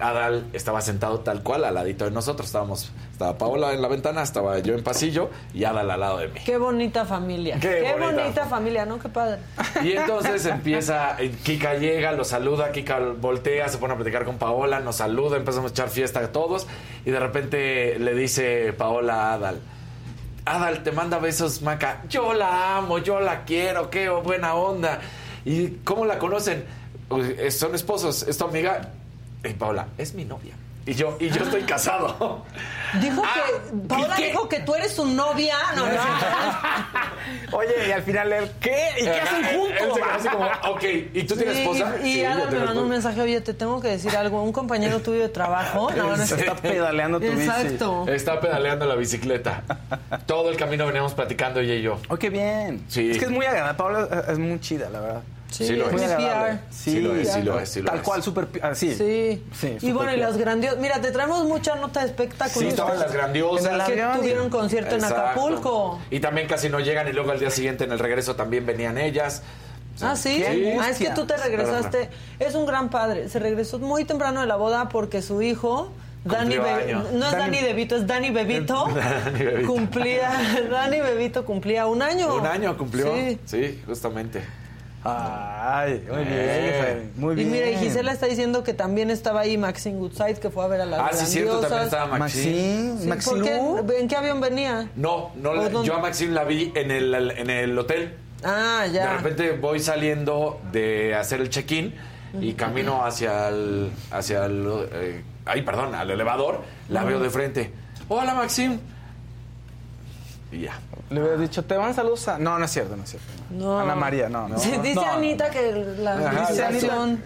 Adal 0.00 0.44
estaba 0.52 0.80
sentado 0.82 1.20
tal 1.20 1.42
cual 1.42 1.64
al 1.64 1.74
ladito 1.74 2.04
de 2.04 2.10
nosotros. 2.10 2.46
Estábamos, 2.48 2.90
estaba 3.16 3.38
Paola 3.38 3.72
en 3.72 3.80
la 3.80 3.88
ventana, 3.88 4.22
estaba 4.22 4.58
yo 4.58 4.74
en 4.74 4.84
pasillo 4.84 5.30
y 5.54 5.64
Adal 5.64 5.90
al 5.90 6.00
lado 6.00 6.18
de 6.18 6.28
mí. 6.28 6.38
Qué 6.44 6.58
bonita 6.58 7.06
familia. 7.06 7.58
Qué 7.58 7.94
bonita. 7.98 8.22
bonita. 8.22 8.44
familia, 8.44 8.84
¿no? 8.84 8.98
Qué 8.98 9.08
padre. 9.08 9.38
Y 9.82 9.92
entonces 9.92 10.44
empieza, 10.44 11.16
eh, 11.18 11.30
Kika 11.42 11.76
llega, 11.76 12.12
lo 12.12 12.24
saluda, 12.24 12.72
Kika 12.72 12.98
voltea, 13.18 13.70
se 13.70 13.78
pone 13.78 13.94
a 13.94 13.96
platicar 13.96 14.26
con 14.26 14.36
Paola, 14.36 14.80
nos 14.80 14.96
saluda, 14.96 15.38
empezamos 15.38 15.70
a 15.70 15.72
echar 15.72 15.88
fiesta 15.88 16.20
a 16.20 16.30
todos 16.30 16.66
y 17.06 17.10
de 17.10 17.18
repente 17.18 17.98
le 17.98 18.12
dice 18.14 18.74
Paola 18.74 19.30
a 19.30 19.32
Adal, 19.32 19.60
Adal, 20.44 20.82
te 20.82 20.92
manda 20.92 21.18
besos, 21.18 21.62
Maca. 21.62 22.02
Yo 22.10 22.34
la 22.34 22.76
amo, 22.76 22.98
yo 22.98 23.18
la 23.20 23.44
quiero, 23.46 23.88
qué 23.88 24.10
buena 24.10 24.54
onda. 24.56 25.00
¿Y 25.46 25.68
cómo 25.84 26.04
la 26.04 26.18
conocen? 26.18 26.66
"Uy, 27.08 27.34
eh, 27.38 27.50
Son 27.50 27.74
esposos, 27.74 28.24
es 28.28 28.36
tu 28.36 28.44
amiga. 28.44 28.90
Y 29.42 29.54
Paola, 29.54 29.86
es 29.96 30.12
mi 30.12 30.26
novia. 30.26 30.52
Y 30.86 30.94
yo, 30.94 31.16
y 31.18 31.28
yo 31.30 31.42
estoy 31.42 31.62
casado. 31.64 32.44
Dijo 33.00 33.20
Ah, 33.26 33.34
que 33.34 33.88
Paola 33.88 34.20
¿y 34.20 34.24
dijo 34.26 34.48
que 34.48 34.60
tú 34.60 34.74
eres 34.76 34.92
su 34.94 35.04
novia. 35.04 35.56
No, 35.74 35.84
no. 35.84 35.92
Oye, 37.58 37.88
y 37.88 37.90
al 37.90 38.02
final 38.04 38.32
él, 38.32 38.50
¿qué? 38.60 38.90
¿Y 39.00 39.04
qué 39.04 39.10
hacen 39.20 39.44
juntos? 39.58 39.80
Él 39.80 39.88
se 39.92 40.00
quedó 40.00 40.10
así 40.14 40.28
como, 40.28 40.46
ok, 40.74 40.82
¿y 41.14 41.22
tú 41.24 41.34
tienes 41.36 41.56
Sí, 41.56 41.62
esposa? 41.62 41.94
Y 42.02 42.12
Sí, 42.14 42.24
Adam 42.24 42.52
me 42.52 42.60
mandó 42.60 42.82
un 42.82 42.88
mensaje, 42.88 43.20
oye, 43.20 43.40
te 43.40 43.52
tengo 43.52 43.80
que 43.80 43.88
decir 43.88 44.16
algo. 44.16 44.42
Un 44.42 44.52
compañero 44.52 45.00
tuyo 45.00 45.22
de 45.22 45.28
trabajo. 45.28 45.90
No, 45.96 46.16
no 46.16 46.22
es- 46.22 46.28
Se 46.28 46.36
está 46.36 46.54
pedaleando 46.54 47.18
tu 47.18 47.26
bici. 47.26 47.42
Exacto. 47.42 48.04
Está 48.06 48.40
pedaleando 48.40 48.86
la 48.86 48.94
bicicleta. 48.94 49.64
Todo 50.26 50.50
el 50.50 50.56
camino 50.56 50.86
veníamos 50.86 51.14
platicando 51.14 51.58
ella 51.60 51.74
y 51.74 51.82
yo. 51.82 51.98
Oh, 52.08 52.16
qué 52.16 52.30
bien. 52.30 52.84
Sí. 52.88 53.10
Es 53.10 53.18
que 53.18 53.24
es 53.24 53.30
muy 53.32 53.44
agradable. 53.44 53.76
Paola 53.76 54.24
es 54.28 54.38
muy 54.38 54.60
chida, 54.60 54.88
la 54.90 55.00
verdad. 55.00 55.22
Sí, 55.56 55.66
Sí 55.68 55.76
lo 55.76 55.86
es. 55.86 55.92
muy 55.92 56.00
Sí, 56.00 56.06
agradable. 56.06 56.58
Sí 56.70 57.00
lo 57.00 57.14
es, 57.16 57.32
sí 57.32 57.42
lo 57.42 57.58
es, 57.60 57.68
sí 57.68 57.80
lo 57.80 57.86
Tal 57.90 57.96
es. 57.98 58.02
cual, 58.04 58.22
súper... 58.22 58.48
Así. 58.62 58.94
Sí. 58.94 59.42
Sí, 59.58 59.76
y 59.80 59.92
bueno, 59.92 60.12
y 60.14 60.18
las 60.18 60.36
grandiosas. 60.36 60.78
Mira, 60.78 61.00
te 61.00 61.10
traemos 61.10 61.44
mucha 61.44 61.74
nota 61.76 62.00
de 62.00 62.06
espectáculos. 62.06 62.58
Sí, 62.58 62.66
estaban 62.68 62.98
las 62.98 63.12
grandiosas. 63.12 63.84
Que 63.88 64.02
tuvieron 64.18 64.50
concierto 64.50 64.94
en. 64.96 65.04
Acapulco. 65.04 65.98
Y 66.10 66.20
también 66.20 66.46
casi 66.46 66.68
no 66.68 66.80
llegan 66.80 67.08
y 67.08 67.12
luego 67.12 67.30
al 67.30 67.38
día 67.38 67.50
siguiente 67.50 67.84
en 67.84 67.92
el 67.92 67.98
regreso 67.98 68.36
también 68.36 68.66
venían 68.66 68.98
ellas. 68.98 69.42
Ah, 70.02 70.14
sí. 70.14 70.44
Ah, 70.78 70.90
es 70.90 70.98
que 70.98 71.10
tú 71.10 71.24
te 71.26 71.36
regresaste. 71.36 72.10
Es 72.38 72.54
un 72.54 72.66
gran 72.66 72.90
padre. 72.90 73.28
Se 73.30 73.38
regresó 73.38 73.78
muy 73.78 74.04
temprano 74.04 74.42
de 74.42 74.46
la 74.46 74.56
boda 74.56 74.88
porque 74.90 75.22
su 75.22 75.40
hijo, 75.40 75.90
Dani 76.24 76.58
Be- 76.58 76.92
no 76.92 77.26
es 77.26 77.32
Dani- 77.32 77.38
Dani 77.38 77.62
Bebito, 77.62 77.96
es 77.96 78.06
Dani 78.06 78.30
Bebito. 78.30 78.88
Dani 78.94 79.42
Bebito. 79.44 79.72
Cumplía, 79.72 80.30
Dani 80.70 81.00
Bebito 81.00 81.44
cumplía 81.46 81.86
un 81.86 82.02
año. 82.02 82.34
Un 82.34 82.46
año 82.46 82.76
cumplió. 82.76 83.10
Sí. 83.14 83.38
Sí, 83.46 83.82
justamente. 83.86 84.42
Ay, 85.08 86.04
muy 86.08 86.24
bien, 86.24 86.28
Eh. 86.38 86.80
Fer, 86.82 87.02
muy 87.16 87.32
Y 87.32 87.36
bien. 87.36 87.50
mira, 87.52 87.68
y 87.70 87.76
Gisela 87.76 88.12
está 88.12 88.26
diciendo 88.26 88.62
que 88.62 88.72
también 88.74 89.10
estaba 89.10 89.40
ahí 89.40 89.56
Maxine 89.58 89.98
Goodside, 89.98 90.34
que 90.40 90.50
fue 90.50 90.64
a 90.64 90.68
ver 90.68 90.80
a 90.82 90.86
las 90.86 91.00
Ah, 91.00 91.10
sí, 91.12 91.26
cierto, 91.26 91.60
también 91.60 91.82
estaba 91.82 92.18
Maxine. 92.18 92.94
Sí, 93.00 93.08
Maxine 93.08 93.36
¿por 93.80 93.86
qué? 93.86 94.00
¿En 94.00 94.08
qué 94.08 94.16
avión 94.16 94.40
venía? 94.40 94.90
No, 94.96 95.30
no 95.36 95.82
yo 95.82 95.94
a 95.96 95.98
Maxine 96.00 96.32
la 96.32 96.44
vi 96.44 96.72
en 96.74 96.90
el, 96.90 97.14
en 97.14 97.50
el 97.50 97.78
hotel. 97.78 98.14
Ah, 98.44 98.82
De 98.86 98.92
ya. 98.92 99.16
repente 99.16 99.52
voy 99.52 99.80
saliendo 99.80 100.60
de 100.72 101.14
hacer 101.14 101.40
el 101.40 101.50
check-in 101.50 101.94
y 102.40 102.52
camino 102.52 103.04
hacia 103.04 103.48
el. 103.48 103.90
hacia 104.10 104.44
el. 104.46 104.66
eh, 104.92 105.22
ay, 105.46 105.62
perdón, 105.62 105.94
al 105.94 106.10
elevador. 106.10 106.62
La 106.88 107.02
veo 107.04 107.18
de 107.18 107.30
frente. 107.30 107.72
Hola, 108.08 108.34
Maxine. 108.34 108.78
Y 110.52 110.60
ya. 110.60 110.78
Le 111.10 111.20
hubiera 111.20 111.36
dicho, 111.36 111.64
te 111.64 111.76
van 111.76 111.92
saludos 111.94 112.28
a... 112.28 112.38
No, 112.38 112.58
no 112.58 112.64
es 112.64 112.70
cierto, 112.70 112.96
no 112.96 113.02
es 113.02 113.10
cierto. 113.10 113.26
No. 113.50 113.80
Ana 113.80 113.94
María, 113.96 114.28
no. 114.28 114.48
no. 114.48 114.58
Sí, 114.58 114.70
dice 114.82 114.94
No. 114.94 115.04
Anita 115.12 115.50
que 115.50 115.72
la 115.98 116.14
Ajá, 116.14 116.46
felicitación. 116.46 117.22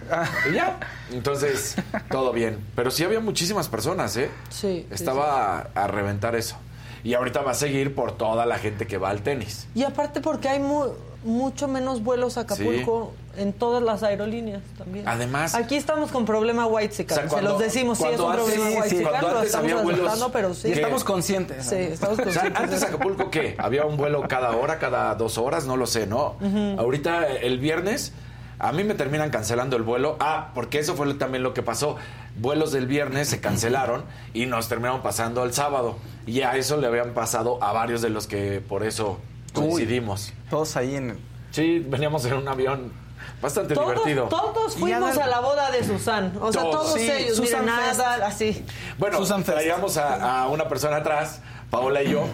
Y 0.49 0.53
ya. 0.55 0.77
Entonces, 1.11 1.75
todo 2.09 2.31
bien. 2.33 2.57
Pero 2.75 2.89
sí 2.89 3.03
había 3.03 3.19
muchísimas 3.19 3.69
personas, 3.69 4.17
¿eh? 4.17 4.29
Sí. 4.49 4.85
sí, 4.87 4.93
Estaba 4.93 5.67
a 5.75 5.87
reventar 5.87 6.35
eso. 6.35 6.55
Y 7.03 7.13
ahorita 7.13 7.41
va 7.41 7.51
a 7.51 7.55
seguir 7.55 7.93
por 7.95 8.17
toda 8.17 8.45
la 8.45 8.57
gente 8.57 8.87
que 8.87 8.97
va 8.97 9.09
al 9.09 9.21
tenis. 9.21 9.67
Y 9.75 9.83
aparte 9.83 10.21
porque 10.21 10.49
hay 10.49 10.59
mu- 10.59 10.93
mucho 11.23 11.67
menos 11.67 12.03
vuelos 12.03 12.37
a 12.37 12.41
Acapulco 12.41 13.13
en 13.37 13.53
todas 13.53 13.81
las 13.83 14.03
aerolíneas 14.03 14.61
también. 14.77 15.07
Además- 15.07 15.55
Aquí 15.55 15.75
estamos 15.75 16.11
con 16.11 16.25
problema 16.25 16.65
white 16.65 17.03
O 17.03 17.13
sea, 17.15 17.29
se 17.29 17.41
los 17.41 17.59
decimos, 17.59 17.97
sí 17.97 18.05
es 18.05 18.19
un 18.19 18.31
antes- 18.31 18.45
problema 18.45 18.65
sí, 18.65 18.71
sí, 18.89 18.95
white 18.95 19.03
cuando 19.09 19.27
lo 19.27 19.33
antes 19.35 19.45
estamos 19.47 19.71
había 19.71 19.83
vuelos 19.83 20.29
pero 20.33 20.53
sí. 20.53 20.61
que- 20.69 20.73
Estamos 20.73 21.03
conscientes. 21.03 21.65
Sí, 21.65 21.75
estamos 21.75 22.13
O 22.19 22.23
sea, 22.23 22.25
conscientes. 22.25 22.61
antes 22.61 22.79
de- 22.81 22.87
Acapulco, 22.87 23.29
¿qué? 23.31 23.55
Había 23.57 23.85
un 23.85 23.97
vuelo 23.97 24.23
cada 24.27 24.51
hora, 24.55 24.79
cada 24.79 25.15
dos 25.15 25.37
horas, 25.37 25.65
no 25.65 25.77
lo 25.77 25.85
sé, 25.87 26.07
¿no? 26.07 26.35
Ahorita, 26.77 27.27
el 27.27 27.59
viernes, 27.59 28.13
a 28.59 28.71
mí 28.71 28.83
me 28.83 28.93
terminan 28.93 29.29
cancelando 29.31 29.75
el 29.75 29.83
vuelo. 29.83 30.17
Ah, 30.19 30.49
porque 30.53 30.79
eso 30.79 30.95
fue 30.95 31.11
también 31.15 31.43
lo 31.43 31.53
que 31.53 31.63
pasó. 31.63 31.95
Vuelos 32.39 32.71
del 32.71 32.85
viernes 32.87 33.27
se 33.29 33.41
cancelaron 33.41 34.03
y 34.33 34.45
nos 34.45 34.67
terminaron 34.69 35.01
pasando 35.01 35.43
el 35.43 35.53
sábado. 35.53 35.97
Y 36.27 36.41
a 36.41 36.55
eso 36.55 36.77
le 36.77 36.87
habían 36.87 37.13
pasado 37.13 37.61
a 37.63 37.73
varios 37.73 38.01
de 38.01 38.09
los 38.09 38.27
que 38.27 38.61
por 38.61 38.83
eso 38.83 39.19
coincidimos. 39.53 40.31
Todos 40.49 40.75
ahí 40.77 40.95
en... 40.95 41.17
Sí, 41.51 41.79
veníamos 41.85 42.23
en 42.25 42.33
un 42.33 42.47
avión 42.47 42.93
bastante 43.41 43.73
Todos, 43.73 43.89
divertido. 43.89 44.27
todos 44.27 44.75
Y 44.75 44.79
fuimos 44.79 45.17
a 45.17 45.27
la 45.27 45.39
boda 45.39 45.71
de 45.71 45.83
Susan. 45.83 46.33
O 46.39 46.51
sea, 46.51 46.61
Todos. 46.61 46.75
todos 46.75 46.93
Sí, 46.99 47.09
ellos. 47.11 47.37
Susan 47.37 47.67
así. 47.69 48.65
Bueno, 48.97 49.17
Susan 49.19 49.43
traíamos 49.43 49.97
a, 49.97 50.41
a 50.43 50.47
una 50.47 50.67
persona 50.67 50.97
atrás, 50.97 51.39
Paola 51.69 52.03
y 52.03 52.11
yo, 52.11 52.25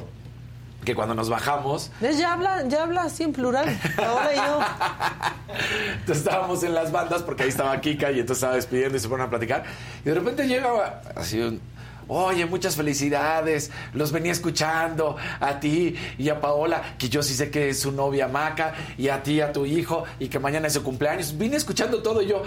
que 0.86 0.96
cuando 0.96 1.14
nos 1.16 1.30
bajamos, 1.30 1.92
¿Ves? 2.00 2.18
Ya 2.18 2.34
habla, 2.34 2.64
ya 2.68 2.84
habla 2.84 3.04
así 3.04 3.24
en 3.24 3.34
plural. 3.34 3.68
Ahora 3.98 4.34
yo. 4.34 4.60
entonces 6.00 6.26
estábamos 6.26 6.64
en 6.64 6.74
las 6.74 6.92
bandas 6.92 7.24
porque 7.24 7.44
ahí 7.44 7.50
estaba 7.50 7.80
Kika 7.82 8.12
y 8.12 8.20
entonces 8.22 8.38
estaba 8.38 8.56
despidiendo 8.56 8.96
y 8.98 9.00
se 9.00 9.08
fueron 9.08 9.28
a 9.28 9.30
platicar. 9.30 9.64
Y 10.06 10.10
de 10.10 10.16
repente 10.16 10.48
llega 10.48 11.02
así 11.16 11.40
un. 11.42 11.62
Oye, 12.08 12.46
muchas 12.46 12.76
felicidades. 12.76 13.72
Los 13.94 14.12
venía 14.12 14.32
escuchando 14.32 15.18
a 15.40 15.60
ti 15.60 15.96
y 16.18 16.30
a 16.30 16.40
Paola, 16.40 16.96
que 16.98 17.10
yo 17.10 17.22
sí 17.24 17.34
sé 17.34 17.50
que 17.52 17.70
es 17.70 17.80
su 17.82 17.92
novia 17.92 18.28
Maca, 18.28 18.74
y 18.98 19.10
a 19.10 19.22
ti, 19.24 19.42
a 19.42 19.52
tu 19.52 19.66
hijo, 19.66 20.04
y 20.20 20.28
que 20.30 20.40
mañana 20.40 20.68
es 20.68 20.74
su 20.74 20.84
cumpleaños. 20.84 21.38
Vine 21.38 21.58
escuchando 21.58 22.02
todo 22.02 22.22
y 22.22 22.28
yo. 22.28 22.44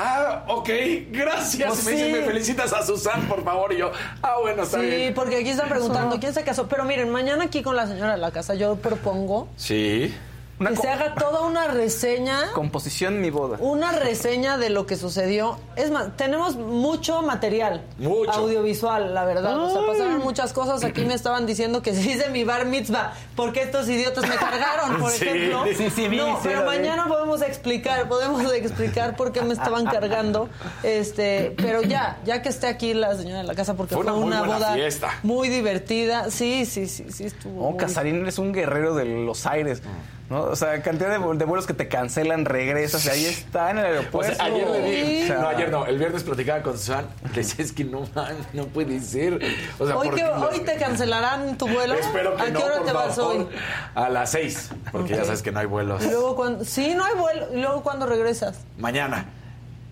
Ah, 0.00 0.44
ok, 0.46 0.68
gracias. 1.10 1.68
Pues 1.70 1.84
me 1.86 1.90
dice, 1.92 2.06
sí. 2.06 2.12
me 2.12 2.22
felicitas 2.22 2.72
a 2.72 2.86
Susan, 2.86 3.22
por 3.26 3.42
favor. 3.42 3.72
Y 3.72 3.78
yo, 3.78 3.90
ah, 4.22 4.36
bueno, 4.40 4.62
está 4.62 4.78
Sí, 4.80 4.86
bien. 4.86 5.14
porque 5.14 5.38
aquí 5.38 5.48
están 5.48 5.68
preguntando 5.68 6.20
quién 6.20 6.32
se 6.32 6.44
casó. 6.44 6.68
Pero 6.68 6.84
miren, 6.84 7.10
mañana 7.10 7.44
aquí 7.44 7.62
con 7.62 7.74
la 7.74 7.86
señora 7.88 8.12
de 8.12 8.18
la 8.18 8.30
casa 8.30 8.54
yo 8.54 8.76
propongo 8.76 9.48
Sí. 9.56 10.14
Una 10.60 10.70
que 10.70 10.76
se 10.76 10.88
haga 10.88 11.14
toda 11.14 11.42
una 11.42 11.68
reseña 11.68 12.50
Composición 12.54 13.20
mi 13.20 13.30
boda. 13.30 13.58
una 13.60 13.92
reseña 13.92 14.58
de 14.58 14.70
lo 14.70 14.86
que 14.86 14.96
sucedió. 14.96 15.58
Es 15.76 15.90
más, 15.90 16.16
tenemos 16.16 16.56
mucho 16.56 17.22
material 17.22 17.84
Mucho. 17.98 18.32
audiovisual, 18.32 19.14
la 19.14 19.24
verdad. 19.24 19.56
O 19.56 19.70
sea, 19.70 19.86
pasaron 19.86 20.18
muchas 20.18 20.52
cosas. 20.52 20.82
Aquí 20.82 21.04
me 21.04 21.14
estaban 21.14 21.46
diciendo 21.46 21.80
que 21.82 21.94
se 21.94 22.00
hice 22.10 22.28
mi 22.30 22.42
bar 22.44 22.66
mitzvah 22.66 23.12
porque 23.36 23.62
estos 23.62 23.88
idiotas 23.88 24.28
me 24.28 24.34
cargaron, 24.34 24.98
por 24.98 25.10
Sí. 25.18 25.24
ejemplo. 25.28 25.64
Sí, 25.76 25.90
sí, 25.90 26.08
vi, 26.08 26.16
no, 26.16 26.34
sí, 26.36 26.40
pero 26.44 26.64
mañana 26.64 27.06
podemos 27.06 27.40
explicar, 27.42 28.08
podemos 28.08 28.52
explicar 28.52 29.14
por 29.16 29.30
qué 29.32 29.42
me 29.42 29.52
estaban 29.52 29.84
cargando. 29.86 30.48
Este, 30.82 31.54
pero 31.56 31.82
ya, 31.82 32.18
ya 32.24 32.42
que 32.42 32.48
esté 32.48 32.66
aquí 32.66 32.94
la 32.94 33.14
señora 33.16 33.38
de 33.38 33.44
la 33.44 33.54
casa 33.54 33.74
porque 33.74 33.94
Fue 33.94 34.02
fue, 34.02 34.12
una 34.12 34.20
muy 34.20 34.28
una 34.28 34.40
buena 34.40 34.54
boda 34.56 34.74
fiesta. 34.74 35.08
muy 35.22 35.48
divertida. 35.48 36.30
Sí, 36.30 36.66
sí, 36.66 36.88
sí, 36.88 37.06
sí 37.12 37.24
estuvo. 37.24 37.64
Oh, 37.64 37.70
muy- 37.70 37.78
Casarín 37.78 38.26
es 38.26 38.38
un 38.38 38.52
guerrero 38.52 38.94
de 38.94 39.04
los 39.04 39.46
aires. 39.46 39.82
¿No? 40.30 40.42
O 40.42 40.56
sea, 40.56 40.80
cantidad 40.82 41.10
de, 41.10 41.18
vu- 41.18 41.36
de 41.36 41.44
vuelos 41.44 41.66
que 41.66 41.74
te 41.74 41.88
cancelan, 41.88 42.44
regresas, 42.44 43.04
y 43.06 43.08
ahí 43.08 43.24
está 43.26 43.70
en 43.70 43.78
el 43.78 43.84
O 43.84 43.88
aeropuerto. 43.88 44.34
sea, 44.34 44.44
ayer 44.44 44.68
le 44.68 44.80
di, 44.90 45.22
O 45.22 45.26
sea, 45.26 45.38
no, 45.38 45.48
ayer 45.48 45.70
no, 45.70 45.86
el 45.86 45.98
viernes 45.98 46.22
platicaba 46.24 46.62
con 46.62 46.76
Susan, 46.78 47.06
le 47.24 47.30
decía, 47.34 47.64
es 47.64 47.72
que 47.72 47.84
no, 47.84 48.00
man, 48.14 48.36
no 48.52 48.66
puede 48.66 49.00
ser. 49.00 49.40
O 49.78 49.86
sea, 49.86 49.96
Hoy, 49.96 50.10
que, 50.10 50.22
los- 50.22 50.42
hoy 50.42 50.60
te 50.60 50.76
cancelarán 50.76 51.56
tu 51.56 51.66
vuelo. 51.68 51.94
Espero 51.94 52.36
que 52.36 52.42
¿A 52.42 52.46
qué 52.46 52.52
no, 52.52 52.60
hora 52.64 52.76
por 52.76 52.86
te 52.86 52.92
vas 52.92 53.18
hoy? 53.18 53.48
A 53.94 54.08
las 54.08 54.30
seis, 54.30 54.70
porque 54.92 55.14
ya 55.16 55.24
sabes 55.24 55.42
que 55.42 55.52
no 55.52 55.60
hay 55.60 55.66
vuelos. 55.66 56.04
Y 56.04 56.08
luego 56.10 56.36
cuando, 56.36 56.64
sí, 56.64 56.94
no 56.94 57.04
hay 57.04 57.14
vuelo. 57.14 57.46
Y 57.54 57.60
luego 57.60 57.82
cuando 57.82 58.06
regresas. 58.06 58.58
Mañana. 58.78 59.26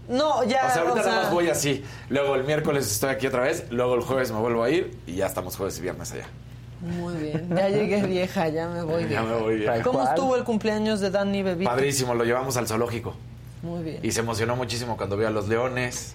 No, 0.08 0.44
ya. 0.44 0.66
O 0.68 0.72
sea, 0.72 0.82
ahorita 0.82 1.00
o 1.00 1.02
sea, 1.02 1.12
nada 1.12 1.22
más 1.24 1.32
voy 1.32 1.48
así. 1.48 1.84
Luego 2.10 2.36
el 2.36 2.44
miércoles 2.44 2.88
estoy 2.90 3.10
aquí 3.10 3.26
otra 3.26 3.40
vez, 3.42 3.64
luego 3.70 3.96
el 3.96 4.02
jueves 4.02 4.30
me 4.30 4.38
vuelvo 4.38 4.62
a 4.62 4.70
ir 4.70 4.96
y 5.04 5.16
ya 5.16 5.26
estamos 5.26 5.56
jueves 5.56 5.76
y 5.78 5.82
viernes 5.82 6.12
allá. 6.12 6.26
Muy 6.80 7.14
bien. 7.16 7.48
Ya 7.54 7.68
llegué 7.68 8.02
vieja, 8.06 8.48
ya 8.48 8.68
me 8.68 8.82
voy 8.82 9.02
Ya 9.02 9.08
vieja. 9.08 9.22
me 9.24 9.34
voy 9.36 9.56
bien. 9.58 9.82
¿Cómo 9.82 10.04
estuvo 10.04 10.36
el 10.36 10.44
cumpleaños 10.44 11.00
de 11.00 11.10
Dani 11.10 11.42
Bebito? 11.42 11.70
Padrísimo, 11.70 12.14
lo 12.14 12.24
llevamos 12.24 12.56
al 12.56 12.66
zoológico. 12.66 13.14
Muy 13.62 13.82
bien. 13.82 14.00
Y 14.02 14.12
se 14.12 14.20
emocionó 14.20 14.56
muchísimo 14.56 14.96
cuando 14.96 15.16
vio 15.16 15.26
a 15.28 15.30
los 15.30 15.48
leones. 15.48 16.14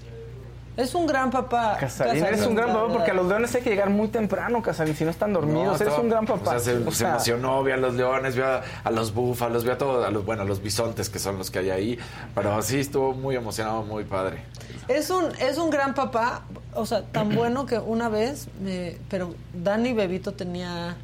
Es 0.77 0.95
un 0.95 1.05
gran 1.05 1.29
papá. 1.31 1.75
Casarín, 1.79 2.23
eres 2.25 2.45
un 2.45 2.55
gran 2.55 2.69
papá 2.73 2.87
porque 2.93 3.11
a 3.11 3.13
los 3.13 3.27
leones 3.27 3.53
hay 3.53 3.61
que 3.61 3.69
llegar 3.69 3.89
muy 3.89 4.07
temprano, 4.07 4.61
Casarín, 4.61 4.95
si 4.95 5.03
no 5.03 5.09
están 5.11 5.33
dormidos. 5.33 5.63
No, 5.63 5.69
eres 5.75 5.81
estaba- 5.81 5.99
un 6.01 6.09
gran 6.09 6.23
o 6.23 6.27
papá. 6.27 6.51
sea, 6.51 6.59
se, 6.59 6.77
O 6.87 6.91
se 6.91 6.97
sea, 6.99 7.09
emocionó, 7.11 7.61
vio 7.63 7.73
a 7.73 7.77
los 7.77 7.93
leones, 7.95 8.35
vio 8.35 8.45
a, 8.47 8.61
a 8.83 8.91
los 8.91 9.13
búfalos, 9.13 9.63
vio 9.63 9.73
a 9.73 9.77
todos, 9.77 10.05
a 10.05 10.11
los, 10.11 10.25
bueno, 10.25 10.43
a 10.43 10.45
los 10.45 10.61
bisontes 10.61 11.09
que 11.09 11.19
son 11.19 11.37
los 11.37 11.51
que 11.51 11.59
hay 11.59 11.69
ahí. 11.71 11.99
Pero 12.33 12.61
sí 12.61 12.79
estuvo 12.79 13.13
muy 13.13 13.35
emocionado, 13.35 13.83
muy 13.83 14.05
padre. 14.05 14.43
Es 14.87 15.09
un, 15.09 15.25
es 15.39 15.57
un 15.57 15.69
gran 15.69 15.93
papá, 15.93 16.43
o 16.73 16.85
sea, 16.85 17.03
tan 17.03 17.35
bueno 17.35 17.65
que 17.65 17.77
una 17.77 18.07
vez, 18.07 18.47
me- 18.63 18.97
pero 19.09 19.35
Dani 19.53 19.91
Bebito 19.93 20.31
tenía, 20.31 20.95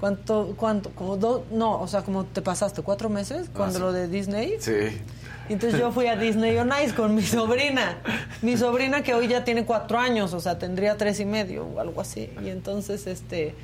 ¿cuánto, 0.00 0.54
cuánto? 0.56 0.90
Como 0.90 1.16
dos, 1.16 1.42
no, 1.52 1.80
o 1.80 1.86
sea, 1.86 2.02
como 2.02 2.24
te 2.24 2.42
pasaste, 2.42 2.82
cuatro 2.82 3.08
meses, 3.08 3.48
cuando 3.54 3.76
sí. 3.78 3.80
lo 3.84 3.92
de 3.92 4.08
Disney. 4.08 4.56
Sí. 4.58 5.00
Entonces 5.48 5.78
yo 5.78 5.92
fui 5.92 6.06
a 6.06 6.16
Disney 6.16 6.56
on 6.56 6.70
Ice 6.82 6.94
con 6.94 7.14
mi 7.14 7.22
sobrina. 7.22 7.98
Mi 8.42 8.56
sobrina 8.56 9.02
que 9.02 9.14
hoy 9.14 9.28
ya 9.28 9.44
tiene 9.44 9.64
cuatro 9.64 9.98
años, 9.98 10.32
o 10.32 10.40
sea, 10.40 10.58
tendría 10.58 10.96
tres 10.96 11.20
y 11.20 11.24
medio 11.24 11.66
o 11.66 11.80
algo 11.80 12.00
así. 12.00 12.30
Y 12.42 12.48
entonces, 12.48 13.06
este, 13.06 13.54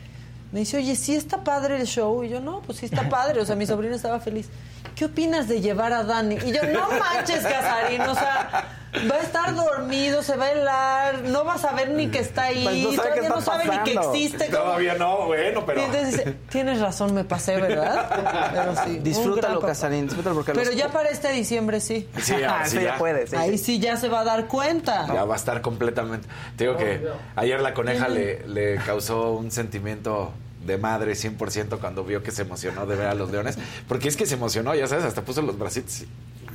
me 0.53 0.61
dice, 0.61 0.77
oye, 0.77 0.95
¿sí 0.97 1.15
está 1.15 1.43
padre 1.45 1.77
el 1.81 1.87
show? 1.87 2.23
Y 2.25 2.29
yo, 2.29 2.41
no, 2.41 2.61
pues 2.63 2.79
sí 2.79 2.87
está 2.87 3.09
padre. 3.09 3.41
O 3.41 3.47
sea, 3.47 3.57
mi 3.57 3.67
sobrina 3.67 3.97
estaba 3.97 4.21
feliz. 4.21 4.49
¿Qué 5.01 5.07
opinas 5.07 5.49
de 5.49 5.63
llevar 5.63 5.95
a 5.95 6.05
Dani? 6.05 6.35
Y 6.45 6.53
yo, 6.53 6.63
no 6.63 6.87
manches, 6.91 7.43
Casarín, 7.43 8.03
o 8.03 8.15
sea, 8.15 8.67
va 9.11 9.15
a 9.15 9.21
estar 9.21 9.55
dormido, 9.55 10.23
se 10.23 10.37
va 10.37 10.45
a 10.45 10.53
helar, 10.53 11.23
no 11.23 11.43
va 11.43 11.55
a 11.55 11.59
saber 11.59 11.89
ni 11.89 12.09
que 12.09 12.19
está 12.19 12.43
ahí, 12.43 12.65
Pues 12.65 12.77
no 12.83 12.93
sabe 12.93 12.97
todavía 12.99 13.23
qué 13.23 13.29
no 13.31 13.41
sabe 13.41 13.65
ni 13.65 13.79
que 13.79 13.93
existe. 13.95 14.47
¿cómo? 14.51 14.63
Todavía 14.65 14.95
no, 14.97 15.25
bueno, 15.25 15.65
pero... 15.65 15.81
Y 15.81 15.85
entonces 15.85 16.11
dice, 16.19 16.37
tienes 16.51 16.81
razón, 16.83 17.15
me 17.15 17.25
pasé, 17.25 17.57
¿verdad? 17.57 18.51
Pero 18.53 18.75
sí, 18.85 18.99
Disfrútalo. 18.99 19.61
Casarín, 19.63 20.05
disfrútalo 20.05 20.35
porque 20.35 20.53
Pero 20.53 20.67
los- 20.67 20.77
ya 20.77 20.89
para 20.91 21.09
este 21.09 21.33
diciembre 21.33 21.81
sí. 21.81 22.07
Sí, 22.21 22.35
ahora 22.45 22.67
sí 22.67 22.77
Eso 22.77 22.85
ya 22.85 22.93
ya. 22.93 22.99
puede, 22.99 23.27
sí, 23.27 23.37
Ahí 23.37 23.57
sí. 23.57 23.65
sí 23.65 23.79
ya 23.81 23.97
se 23.97 24.11
va 24.11 24.21
a 24.21 24.25
dar 24.25 24.49
cuenta. 24.49 25.07
Ya 25.07 25.25
va 25.25 25.33
a 25.33 25.39
estar 25.39 25.63
completamente. 25.63 26.29
Te 26.59 26.65
digo 26.65 26.77
que 26.77 27.09
ayer 27.37 27.59
la 27.63 27.73
coneja 27.73 28.07
le, 28.09 28.47
le 28.47 28.77
causó 28.85 29.31
un 29.33 29.51
sentimiento 29.51 30.35
de 30.65 30.79
madre 30.79 31.13
100% 31.13 31.79
cuando 31.81 32.05
vio 32.05 32.23
que 32.23 32.31
se 32.31 32.43
emocionó 32.43 32.87
de 32.87 32.97
ver 32.97 33.07
a 33.09 33.15
los 33.15 33.31
leones. 33.31 33.59
Porque 33.89 34.09
es 34.09 34.17
que 34.17 34.27
se 34.27 34.35
emocionó, 34.35 34.75
ya 34.75 34.87
sabes, 34.87 35.05
hasta 35.05 35.23
puso 35.23 35.43
los 35.43 35.59
bracitos. 35.59 36.05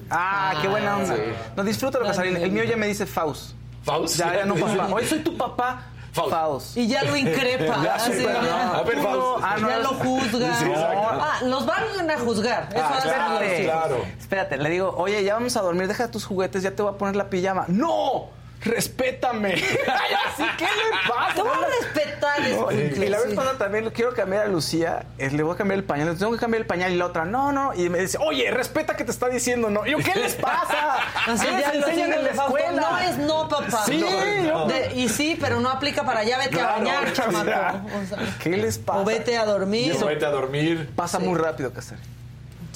Ah, 0.09 0.53
qué 0.61 0.67
buena 0.67 0.97
onda. 0.97 1.15
sí. 1.15 1.21
No, 1.55 1.63
disfrútalo, 1.63 2.05
Dani 2.05 2.15
Casarín. 2.15 2.37
El 2.37 2.51
mío 2.51 2.63
ya 2.63 2.77
me 2.77 2.87
dice 2.87 3.05
Faust. 3.05 3.53
¿Faust? 3.83 4.17
Ya, 4.17 4.35
ya 4.35 4.45
no 4.45 4.55
Sí. 4.55 4.61
papá. 4.77 4.87
Hoy 4.93 5.05
soy 5.05 5.19
tu 5.19 5.35
papá. 5.35 5.83
Faust. 6.11 6.31
Faust. 6.31 6.77
Y 6.77 6.87
ya 6.87 7.03
lo 7.03 7.15
increpa. 7.15 7.77
Ya, 7.83 7.95
así, 7.95 8.13
súper, 8.13 8.35
ya. 8.43 8.71
A 8.77 8.83
ver, 8.83 8.97
Faust. 9.01 9.43
Ah, 9.43 9.55
no, 9.59 9.69
ya 9.69 9.79
lo 9.79 9.89
juzga. 9.89 10.55
Sí. 10.59 10.65
Ah, 10.75 11.39
los 11.45 11.65
van 11.65 12.09
a 12.09 12.19
juzgar. 12.19 12.69
Eso 12.71 12.83
Ah, 12.83 12.97
espérate. 12.99 13.63
hijos. 13.63 14.07
Espérate, 14.19 14.57
le 14.57 14.69
digo, 14.69 14.93
oye, 14.95 15.23
ya 15.23 15.33
vamos 15.33 15.57
a 15.57 15.61
dormir, 15.61 15.87
deja 15.87 16.09
tus 16.11 16.25
juguetes, 16.25 16.61
ya 16.63 16.71
te 16.71 16.81
voy 16.83 16.93
a 16.93 16.97
poner 16.97 17.15
la 17.15 17.29
pijama. 17.29 17.65
¡No! 17.67 18.29
¡Respétame! 18.65 19.53
Ay, 19.53 20.15
así, 20.27 20.43
¿qué 20.57 20.65
le 20.65 21.09
pasa? 21.09 21.33
Te 21.35 21.41
voy 21.41 21.51
a 21.51 21.67
respetar, 21.81 22.41
No, 22.41 22.71
y, 22.71 23.09
la 23.09 23.19
vez 23.19 23.35
pasada 23.35 23.57
también 23.57 23.85
lo 23.85 23.93
quiero 23.93 24.13
cambiar 24.13 24.45
a 24.45 24.47
Lucía, 24.47 25.05
le 25.17 25.43
voy 25.43 25.53
a 25.53 25.57
cambiar 25.57 25.79
el 25.79 25.85
pañal, 25.85 26.09
le 26.09 26.15
tengo 26.15 26.31
que 26.31 26.39
cambiar 26.39 26.61
el 26.61 26.67
pañal 26.67 26.91
y 26.91 26.97
la 26.97 27.05
otra, 27.05 27.25
no, 27.25 27.51
no, 27.51 27.73
y 27.73 27.89
me 27.89 27.99
dice, 27.99 28.17
oye, 28.19 28.49
respeta 28.51 28.95
que 28.95 29.03
te 29.03 29.11
está 29.11 29.29
diciendo 29.29 29.69
no. 29.69 29.85
Y 29.85 29.91
yo, 29.91 29.97
¿qué 29.99 30.19
les 30.19 30.35
pasa? 30.35 30.97
Así 31.27 31.45
¿Qué 31.45 31.61
ya 31.61 31.73
les 31.73 31.87
enseñan 31.87 32.13
en 32.13 32.23
la 32.23 32.29
escuela? 32.31 32.81
No 32.81 32.97
es 32.99 33.17
no, 33.17 33.47
papá. 33.47 33.83
Sí, 33.85 34.01
De- 34.01 34.93
y 34.95 35.09
sí, 35.09 35.37
pero 35.39 35.59
no 35.59 35.69
aplica 35.69 36.03
para 36.03 36.21
allá, 36.21 36.37
vete 36.39 36.59
a 36.59 36.65
bañar, 36.65 37.13
chamaco. 37.13 37.87
O 37.95 38.05
sea, 38.07 38.17
¿Qué 38.41 38.49
les 38.57 38.77
pasa? 38.77 38.99
O 38.99 39.05
vete 39.05 39.37
a 39.37 39.45
dormir. 39.45 39.95
Vete 40.05 40.25
a 40.25 40.31
dormir. 40.31 40.89
Pasa 40.95 41.19
muy 41.19 41.37
rápido, 41.37 41.71
Casar. 41.71 41.97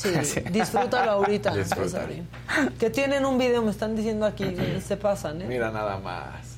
Sí, 0.24 0.40
disfrútalo 0.52 1.12
ahorita. 1.12 1.54
Disfrútalo. 1.56 1.90
Cesarín. 1.90 2.28
Que 2.80 2.90
tienen 2.90 3.26
un 3.26 3.38
video, 3.38 3.62
me 3.62 3.72
están 3.72 3.96
diciendo 3.96 4.26
aquí, 4.26 4.56
se 4.86 4.98
pasan, 4.98 5.42
¿eh? 5.42 5.46
Mira 5.48 5.72
nada 5.72 5.98
más. 5.98 6.58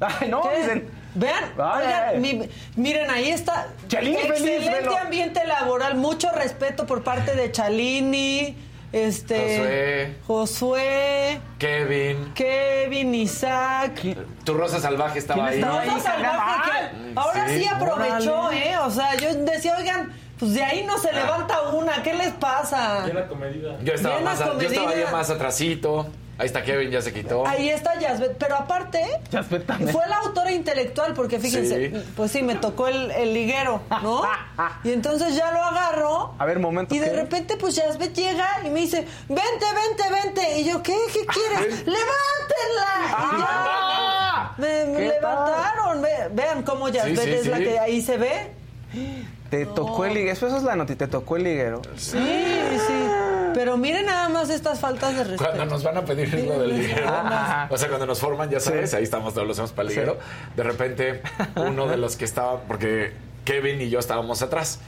Ay, 0.00 0.28
no, 0.28 0.42
¿Qué? 0.42 0.58
dicen. 0.60 0.88
Vean, 1.14 1.44
Ay. 1.56 1.86
oigan, 1.86 2.20
mi- 2.20 2.48
miren, 2.74 3.08
ahí 3.10 3.28
está. 3.30 3.68
Chalini 3.86 4.16
feliz, 4.16 4.40
Excelente 4.40 4.80
velo. 4.80 4.98
ambiente 4.98 5.44
laboral, 5.46 5.94
mucho 5.96 6.28
respeto 6.32 6.86
por 6.86 7.04
parte 7.04 7.36
de 7.36 7.52
Chalini, 7.52 8.56
este, 8.92 10.16
Josué, 10.26 11.40
Kevin. 11.58 12.32
Kevin, 12.34 13.14
Isaac. 13.14 14.00
Tu 14.44 14.54
rosa 14.54 14.80
salvaje 14.80 15.20
estaba 15.20 15.46
ahí. 15.46 15.62
Rosa 15.62 16.00
Salvaje, 16.00 16.70
que 16.90 17.12
ahora 17.14 17.48
sí, 17.48 17.58
Sí. 17.60 17.66
aprovechó, 17.68 18.40
Órale. 18.40 18.70
¿eh? 18.72 18.78
O 18.78 18.90
sea, 18.90 19.14
yo 19.16 19.34
decía, 19.34 19.76
oigan, 19.78 20.12
pues 20.38 20.54
de 20.54 20.62
ahí 20.64 20.84
no 20.84 20.98
se 20.98 21.12
levanta 21.12 21.60
una, 21.72 22.02
¿qué 22.02 22.14
les 22.14 22.32
pasa? 22.32 23.06
Yo 23.82 23.92
estaba, 23.94 24.14
Bien 24.16 24.24
más, 24.24 24.40
a- 24.40 24.44
yo 24.44 24.50
acomedida. 24.50 24.70
estaba 24.70 24.90
ahí 24.90 25.04
más 25.12 25.30
atrasito. 25.30 26.06
Ahí 26.36 26.46
está 26.46 26.64
Kevin, 26.64 26.90
ya 26.90 27.00
se 27.00 27.12
quitó. 27.12 27.46
Ahí 27.46 27.68
está 27.68 27.96
Yasbet, 27.96 28.36
pero 28.38 28.56
aparte 28.56 29.00
fue 29.30 30.04
la 30.08 30.16
autora 30.16 30.50
intelectual 30.50 31.14
porque 31.14 31.38
fíjense, 31.38 31.90
Sí. 31.92 32.04
pues 32.16 32.32
sí, 32.32 32.42
me 32.42 32.56
tocó 32.56 32.88
el, 32.88 33.12
el 33.12 33.32
liguero, 33.32 33.82
¿no? 34.02 34.22
Y 34.82 34.90
entonces 34.90 35.36
ya 35.36 35.52
lo 35.52 35.62
agarro 35.62 36.34
A 36.36 36.44
ver, 36.44 36.58
momento. 36.58 36.92
y 36.92 36.98
de 36.98 37.08
¿qué? 37.10 37.16
repente 37.16 37.56
pues 37.56 37.76
Yasbet 37.76 38.12
llega 38.14 38.48
y 38.64 38.70
me 38.70 38.80
dice, 38.80 39.06
vente, 39.28 39.64
vente, 39.86 40.12
vente. 40.24 40.58
Y 40.58 40.64
yo, 40.64 40.82
¿qué? 40.82 40.96
¿Qué 41.12 41.24
quieres? 41.24 41.86
¡Levántenla! 41.86 43.28
Y 43.32 43.38
ya, 43.40 44.54
me, 44.58 44.84
me 44.86 44.98
¿Qué 44.98 45.08
levantaron. 45.10 46.02
Ve- 46.02 46.28
vean 46.32 46.62
cómo 46.64 46.88
Yasbet 46.88 47.16
sí, 47.22 47.30
es 47.30 47.46
la 47.46 47.58
que 47.58 47.78
ahí 47.78 48.02
se 48.02 48.16
ve. 48.16 48.50
Te 49.54 49.66
tocó 49.66 50.04
el 50.04 50.14
liguero. 50.14 50.32
Eso 50.32 50.56
es 50.56 50.62
la 50.64 50.74
noti, 50.74 50.96
te 50.96 51.06
tocó 51.06 51.36
el 51.36 51.44
liguero. 51.44 51.80
Sí, 51.96 52.18
sí. 52.18 53.06
Pero 53.54 53.76
miren 53.76 54.06
nada 54.06 54.28
más 54.28 54.50
estas 54.50 54.80
faltas 54.80 55.12
de 55.16 55.22
respeto. 55.22 55.44
Cuando 55.44 55.64
nos 55.66 55.84
van 55.84 55.96
a 55.98 56.04
pedir 56.04 56.32
lo 56.44 56.58
del 56.58 56.76
liguero, 56.76 57.06
Ah. 57.08 57.68
o 57.70 57.78
sea, 57.78 57.86
cuando 57.88 58.04
nos 58.06 58.18
forman, 58.18 58.50
ya 58.50 58.58
sabes, 58.58 58.94
ahí 58.94 59.04
estamos 59.04 59.32
todos 59.32 59.46
los 59.46 59.56
años 59.60 59.70
para 59.70 59.88
el 59.88 59.94
liguero. 59.94 60.18
De 60.56 60.62
repente, 60.64 61.22
uno 61.54 61.86
de 61.86 61.96
los 61.96 62.16
que 62.16 62.24
estaba, 62.24 62.62
porque 62.62 63.12
Kevin 63.44 63.80
y 63.80 63.90
yo 63.90 64.00
estábamos 64.00 64.42
atrás. 64.42 64.80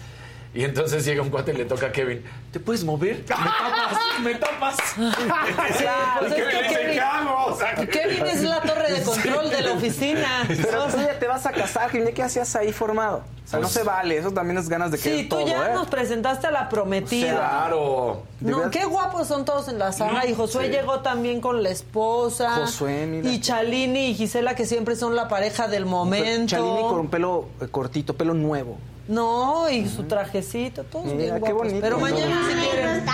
Y 0.56 0.64
entonces 0.64 1.04
llega 1.04 1.20
un 1.20 1.28
cuate 1.28 1.52
y 1.52 1.56
le 1.56 1.66
toca 1.66 1.86
a 1.88 1.92
Kevin, 1.92 2.24
¿te 2.50 2.58
puedes 2.58 2.82
mover? 2.82 3.16
Me 4.24 4.34
tapas, 4.34 4.96
me 4.96 5.10
tapas. 5.20 5.76
Y 6.22 6.24
es 6.24 6.32
Kevin 6.34 6.48
que 6.68 6.74
Kevin-. 6.74 7.00
O 7.46 7.54
sea, 7.56 7.74
que- 7.74 7.88
Kevin 7.88 8.26
es 8.26 8.42
la 8.42 8.62
torre 8.62 8.90
de 8.90 9.02
control 9.04 9.50
de 9.50 9.60
la 9.60 9.72
oficina. 9.72 10.44
Pero 10.48 10.86
tú 10.86 10.96
ya 10.96 11.18
te 11.18 11.26
vas 11.26 11.44
a 11.44 11.52
casar, 11.52 11.90
Kevin, 11.90 12.14
¿qué 12.14 12.22
hacías 12.22 12.56
ahí 12.56 12.72
formado? 12.72 13.18
O 13.44 13.48
sea, 13.48 13.58
no 13.60 13.64
Pues- 13.64 13.74
se 13.74 13.82
vale, 13.82 14.16
eso 14.16 14.30
también 14.30 14.56
es 14.58 14.68
ganas 14.70 14.90
de 14.90 14.96
que 14.98 15.14
Sí, 15.18 15.22
tú 15.24 15.36
todo, 15.36 15.46
ya 15.46 15.70
¿eh? 15.70 15.74
nos 15.74 15.88
presentaste 15.88 16.46
a 16.46 16.50
la 16.50 16.68
prometida. 16.70 17.34
Claro. 17.36 18.22
No, 18.40 18.70
qué 18.70 18.86
guapos 18.86 19.28
son 19.28 19.44
todos 19.44 19.68
en 19.68 19.78
la 19.78 19.92
sala. 19.92 20.24
Y 20.26 20.34
Josué 20.34 20.66
Sí. 20.66 20.72
llegó 20.72 21.00
también 21.00 21.42
con 21.42 21.62
la 21.62 21.68
esposa. 21.68 22.50
Josué, 22.56 23.06
mira. 23.06 23.28
Y 23.28 23.40
Chalini 23.40 24.06
y 24.08 24.14
Gisela, 24.14 24.54
que 24.54 24.64
siempre 24.64 24.96
son 24.96 25.14
la 25.14 25.28
pareja 25.28 25.68
del 25.68 25.84
momento. 25.84 26.46
Chalini 26.56 26.80
con 26.80 27.00
un 27.00 27.08
pelo 27.08 27.48
eh, 27.60 27.66
cortito, 27.70 28.14
pelo 28.16 28.32
nuevo. 28.32 28.78
No, 29.08 29.68
y 29.70 29.88
su 29.88 30.02
trajecito, 30.04 30.82
todos 30.84 31.06
Mira, 31.06 31.16
bien 31.16 31.34
qué 31.34 31.38
guapos. 31.40 31.58
bonito. 31.58 31.78
Pero 31.80 31.98
mañana 31.98 32.40
si 32.48 32.54
quieren. 32.68 33.04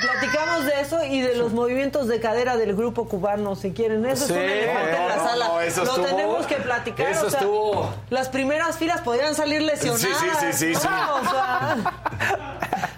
Platicamos 0.00 0.64
de 0.66 0.80
eso 0.82 1.04
y 1.04 1.20
de 1.22 1.34
los 1.34 1.52
movimientos 1.52 2.08
de 2.08 2.20
cadera 2.20 2.56
del 2.56 2.74
grupo 2.76 3.08
cubano, 3.08 3.56
si 3.56 3.72
quieren. 3.72 4.04
Eso 4.04 4.26
Sí, 4.26 4.32
es 4.34 4.38
un 4.38 4.44
elefante 4.44 4.96
en 4.96 5.08
la 5.08 5.18
sala. 5.18 5.48
no, 5.48 5.60
eso 5.60 5.84
Lo 5.84 5.90
estuvo- 5.92 6.06
tenemos 6.06 6.46
que 6.46 6.56
platicar. 6.56 7.10
eso 7.10 7.26
o 7.26 7.30
sea, 7.30 7.40
estuvo. 7.40 7.90
Las 8.10 8.28
primeras 8.28 8.76
filas 8.76 9.00
podrían 9.00 9.34
salir 9.34 9.62
lesionadas. 9.62 10.00
Sí, 10.02 10.08
sí, 10.20 10.26
sí, 10.40 10.46
sí, 10.52 10.74
sí. 10.74 10.86
¿no? 10.86 11.14
O 11.16 11.30
sea, 11.30 11.76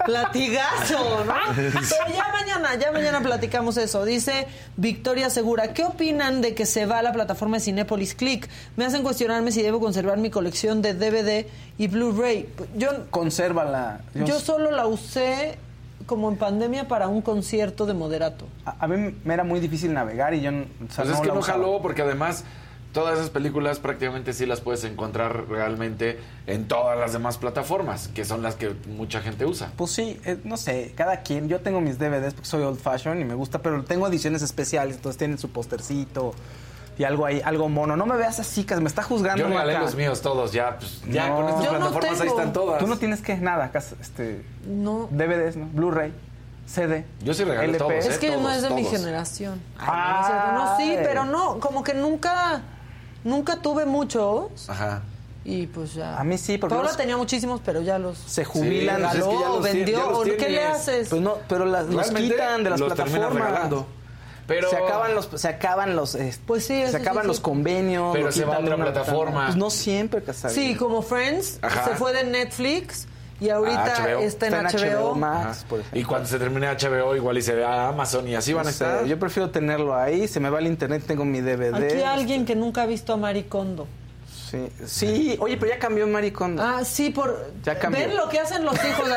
latigazo, 0.07 1.23
¿no? 1.25 1.33
Pero 1.55 1.81
ya 2.15 2.25
mañana, 2.31 2.75
ya 2.75 2.91
mañana 2.91 3.21
platicamos 3.21 3.77
eso. 3.77 4.05
Dice 4.05 4.47
Victoria 4.77 5.29
Segura, 5.29 5.73
¿qué 5.73 5.83
opinan 5.83 6.41
de 6.41 6.53
que 6.55 6.65
se 6.65 6.85
va 6.85 6.99
a 6.99 7.01
la 7.03 7.11
plataforma 7.13 7.57
de 7.57 7.63
Cinépolis 7.63 8.15
Click? 8.15 8.47
Me 8.75 8.85
hacen 8.85 9.03
cuestionarme 9.03 9.51
si 9.51 9.61
debo 9.61 9.79
conservar 9.79 10.17
mi 10.17 10.29
colección 10.29 10.81
de 10.81 10.93
DVD 10.93 11.45
y 11.77 11.87
Blu-ray. 11.87 12.49
Yo 12.75 12.89
Consérvala. 13.09 14.01
yo 14.13 14.39
solo 14.39 14.71
la 14.71 14.87
usé 14.87 15.57
como 16.05 16.29
en 16.29 16.37
pandemia 16.37 16.87
para 16.87 17.07
un 17.07 17.21
concierto 17.21 17.85
de 17.85 17.93
moderato. 17.93 18.45
A, 18.65 18.75
a 18.83 18.87
mí 18.87 19.15
me 19.23 19.33
era 19.33 19.43
muy 19.43 19.59
difícil 19.59 19.93
navegar 19.93 20.33
y 20.33 20.41
yo 20.41 20.49
o 20.51 20.53
sea, 20.91 21.03
Pues 21.05 21.15
es 21.15 21.21
que 21.21 21.27
la 21.27 21.35
no 21.35 21.41
jaló 21.41 21.81
porque 21.81 22.01
además 22.01 22.43
todas 22.93 23.15
esas 23.17 23.29
películas 23.29 23.79
prácticamente 23.79 24.33
sí 24.33 24.45
las 24.45 24.61
puedes 24.61 24.83
encontrar 24.83 25.47
realmente 25.49 26.19
en 26.47 26.67
todas 26.67 26.97
las 26.97 27.13
demás 27.13 27.37
plataformas, 27.37 28.07
que 28.09 28.25
son 28.25 28.41
las 28.41 28.55
que 28.55 28.75
mucha 28.87 29.21
gente 29.21 29.45
usa. 29.45 29.71
Pues 29.77 29.91
sí, 29.91 30.19
eh, 30.25 30.37
no 30.43 30.57
sé, 30.57 30.93
cada 30.95 31.21
quien. 31.21 31.47
Yo 31.49 31.61
tengo 31.61 31.81
mis 31.81 31.97
DVDs 31.99 32.33
porque 32.33 32.49
soy 32.49 32.63
old 32.63 32.79
fashion 32.79 33.19
y 33.21 33.25
me 33.25 33.33
gusta, 33.33 33.59
pero 33.59 33.83
tengo 33.83 34.07
ediciones 34.07 34.41
especiales, 34.41 34.95
entonces 34.97 35.17
tienen 35.17 35.37
su 35.37 35.49
postercito 35.49 36.33
y 36.97 37.03
algo 37.03 37.25
ahí, 37.25 37.41
algo 37.43 37.69
mono. 37.69 37.95
No 37.95 38.05
me 38.05 38.15
veas 38.17 38.39
así, 38.39 38.63
que 38.65 38.75
me 38.75 38.87
está 38.87 39.01
juzgando. 39.03 39.41
Yo 39.43 39.47
regalé 39.49 39.79
los 39.79 39.95
míos 39.95 40.21
todos, 40.21 40.51
ya, 40.51 40.77
pues, 40.77 41.01
ya 41.09 41.29
No. 41.29 41.35
con 41.37 41.47
estas 41.49 41.63
no 41.63 41.69
plataformas 41.71 42.21
ahí 42.21 42.27
están 42.27 42.53
todas. 42.53 42.79
Tú 42.79 42.87
no 42.87 42.97
tienes 42.97 43.21
que 43.21 43.37
nada, 43.37 43.65
acá, 43.65 43.79
este, 44.01 44.43
No. 44.67 45.07
DVDs, 45.09 45.55
¿no? 45.55 45.67
Blu-ray, 45.67 46.13
CD. 46.67 47.05
Yo 47.23 47.33
sí 47.33 47.43
regalé 47.43 47.69
LP. 47.69 47.77
todos, 47.79 47.93
¿eh? 48.05 48.09
Es 48.09 48.17
que 48.19 48.29
no 48.31 48.39
todos, 48.39 48.55
es 48.57 48.61
de 48.63 48.69
mi 48.71 48.83
generación. 48.83 49.61
Ay, 49.79 49.87
no, 49.87 50.19
es 50.21 50.27
cierto. 50.27 50.51
No, 50.53 50.77
sí, 50.77 50.97
pero 51.01 51.25
no, 51.25 51.59
como 51.59 51.83
que 51.83 51.93
nunca, 51.93 52.61
nunca 53.23 53.61
tuve 53.61 53.85
muchos 53.85 54.69
Ajá. 54.69 55.01
y 55.45 55.67
pues 55.67 55.93
ya. 55.93 56.19
A 56.19 56.23
mí 56.23 56.37
sí, 56.37 56.57
porque 56.57 56.75
Paula 56.75 56.89
los- 56.89 56.97
tenía 56.97 57.17
muchísimos, 57.17 57.61
pero 57.63 57.81
ya 57.81 57.97
los 57.99 58.17
Se 58.17 58.45
jubilan. 58.45 58.97
Sí, 58.97 59.01
pues 59.03 59.15
es 59.15 59.23
que 59.25 59.39
ya 59.39 59.47
los 59.49 59.63
vendió. 59.63 59.97
ya 59.97 60.05
los 60.11 60.19
¿o 60.19 60.23
¿Qué 60.23 60.49
le 60.49 60.63
haces? 60.63 61.09
Pues 61.09 61.21
no, 61.21 61.37
pero 61.47 61.65
las, 61.65 61.87
los 61.87 62.11
quitan 62.11 62.63
de 62.63 62.69
las 62.69 62.79
los 62.79 62.93
plataformas. 62.93 63.69
Pero, 64.47 64.69
Se 64.69 64.75
acaban 64.75 65.15
los, 65.15 65.29
se 65.35 65.47
acaban 65.47 65.95
los, 65.95 66.15
eh, 66.15 66.35
Pues 66.45 66.65
sí, 66.65 66.83
se 66.85 66.97
acaban 66.97 67.21
sí. 67.23 67.27
los 67.27 67.39
convenios. 67.39 68.11
Pero 68.11 68.25
lo 68.25 68.31
se 68.33 68.43
va 68.43 68.55
a 68.55 68.59
otra 68.59 68.75
plataforma. 68.75 69.45
Pues 69.45 69.55
no 69.55 69.69
siempre, 69.69 70.21
Casarín. 70.23 70.55
Sí, 70.55 70.75
como 70.75 71.01
Friends 71.01 71.59
Ajá. 71.61 71.85
se 71.85 71.95
fue 71.95 72.11
de 72.11 72.25
Netflix 72.25 73.07
y 73.41 73.49
ahorita 73.49 73.83
Ah, 73.97 74.03
HBO. 74.07 74.19
está 74.21 74.47
en 74.47 74.53
Está 74.53 74.77
en 74.87 74.91
HBO. 74.93 74.99
HBO 75.09 75.15
Max, 75.15 75.57
Ajá. 75.59 75.67
por 75.67 75.79
ejemplo. 75.81 75.99
Y 75.99 76.03
cuando 76.05 76.27
se 76.29 76.39
termine 76.39 76.67
HBO, 76.69 77.15
igual 77.15 77.37
y 77.37 77.41
se 77.41 77.53
ve 77.55 77.65
a 77.65 77.89
Amazon 77.89 78.27
y 78.27 78.35
así 78.35 78.53
van 78.53 78.67
a 78.67 78.71
sé, 78.71 78.85
estar. 78.85 79.05
yo 79.05 79.19
prefiero 79.19 79.49
tenerlo 79.49 79.95
ahí, 79.95 80.27
se 80.29 80.39
me 80.39 80.49
va 80.49 80.59
el 80.59 80.67
internet, 80.67 81.03
tengo 81.05 81.25
mi 81.25 81.41
DVD. 81.41 81.83
Aquí 81.91 82.03
alguien 82.03 82.45
que 82.45 82.55
nunca 82.55 82.83
ha 82.83 82.85
visto 82.85 83.11
a 83.13 83.17
Mari 83.17 83.43
Kondo. 83.43 83.87
Sí, 84.51 84.67
sí, 84.85 85.37
oye, 85.39 85.55
pero 85.55 85.71
ya 85.71 85.79
cambió 85.79 86.05
Maricondo. 86.07 86.61
Ah, 86.61 86.83
sí, 86.83 87.09
por. 87.09 87.51
Ya 87.63 87.79
cambió. 87.79 88.01
Ven 88.05 88.17
lo 88.17 88.27
que 88.27 88.37
hacen 88.37 88.65
los 88.65 88.73
hijos. 88.75 89.07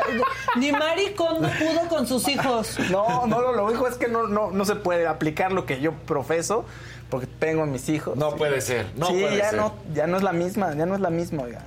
Ni 0.57 0.71
Mari 0.71 1.13
Kondo 1.17 1.49
pudo 1.59 1.89
con 1.89 2.07
sus 2.07 2.29
hijos. 2.29 2.79
No, 2.89 3.27
no, 3.27 3.41
lo, 3.41 3.53
lo 3.53 3.65
único 3.67 3.89
es 3.89 3.97
que 3.97 4.07
no, 4.07 4.29
no, 4.29 4.53
no 4.53 4.65
se 4.65 4.77
puede 4.77 5.09
aplicar 5.09 5.51
lo 5.51 5.67
que 5.67 5.81
yo 5.81 5.93
profeso, 5.93 6.65
porque 7.11 7.27
tengo 7.27 7.65
a 7.65 7.67
mis 7.67 7.89
hijos. 7.89 8.17
No 8.17 8.37
puede 8.37 8.61
ser, 8.61 8.87
no 8.97 9.07
sí, 9.09 9.15
puede 9.23 9.37
ya 9.39 9.51
ser. 9.51 9.59
no, 9.59 9.75
ya 9.93 10.07
no 10.07 10.19
es 10.19 10.23
la 10.23 10.33
misma, 10.33 10.73
ya 10.75 10.87
no 10.87 10.95
es 10.95 11.01
la 11.01 11.11
misma, 11.11 11.43
oigan. 11.43 11.65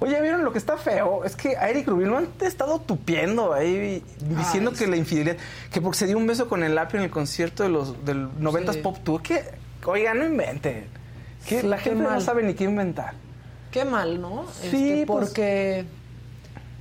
Oye, 0.00 0.20
¿vieron 0.22 0.44
lo 0.44 0.52
que 0.52 0.58
está 0.58 0.76
feo? 0.76 1.24
Es 1.24 1.34
que 1.34 1.56
a 1.56 1.68
Eric 1.70 1.88
Rubin 1.88 2.08
lo 2.08 2.18
han 2.18 2.28
estado 2.40 2.78
tupiendo 2.80 3.52
ahí, 3.52 4.02
diciendo 4.20 4.72
que 4.72 4.86
la 4.86 4.96
infidelidad, 4.96 5.36
que 5.72 5.80
porque 5.80 5.98
se 5.98 6.06
dio 6.06 6.16
un 6.16 6.26
beso 6.26 6.48
con 6.48 6.62
el 6.62 6.78
apio 6.78 6.98
en 7.00 7.04
el 7.06 7.10
concierto 7.10 7.64
de 7.64 7.68
los 7.68 8.04
del 8.04 8.28
90s 8.38 8.74
Sí. 8.74 8.80
Pop 8.80 8.98
Tour, 9.02 9.22
que, 9.22 9.42
oigan, 9.84 10.18
no 10.18 10.24
inventen. 10.26 10.86
Que 11.46 11.62
Sí, 11.62 11.66
la 11.66 11.78
gente 11.78 12.02
no 12.04 12.10
mal. 12.10 12.22
sabe 12.22 12.42
ni 12.44 12.54
qué 12.54 12.64
inventar. 12.64 13.14
Qué 13.72 13.84
mal, 13.84 14.20
¿no? 14.20 14.46
Sí, 14.60 14.66
Este, 14.66 15.06
pues- 15.06 15.28
porque. 15.30 15.84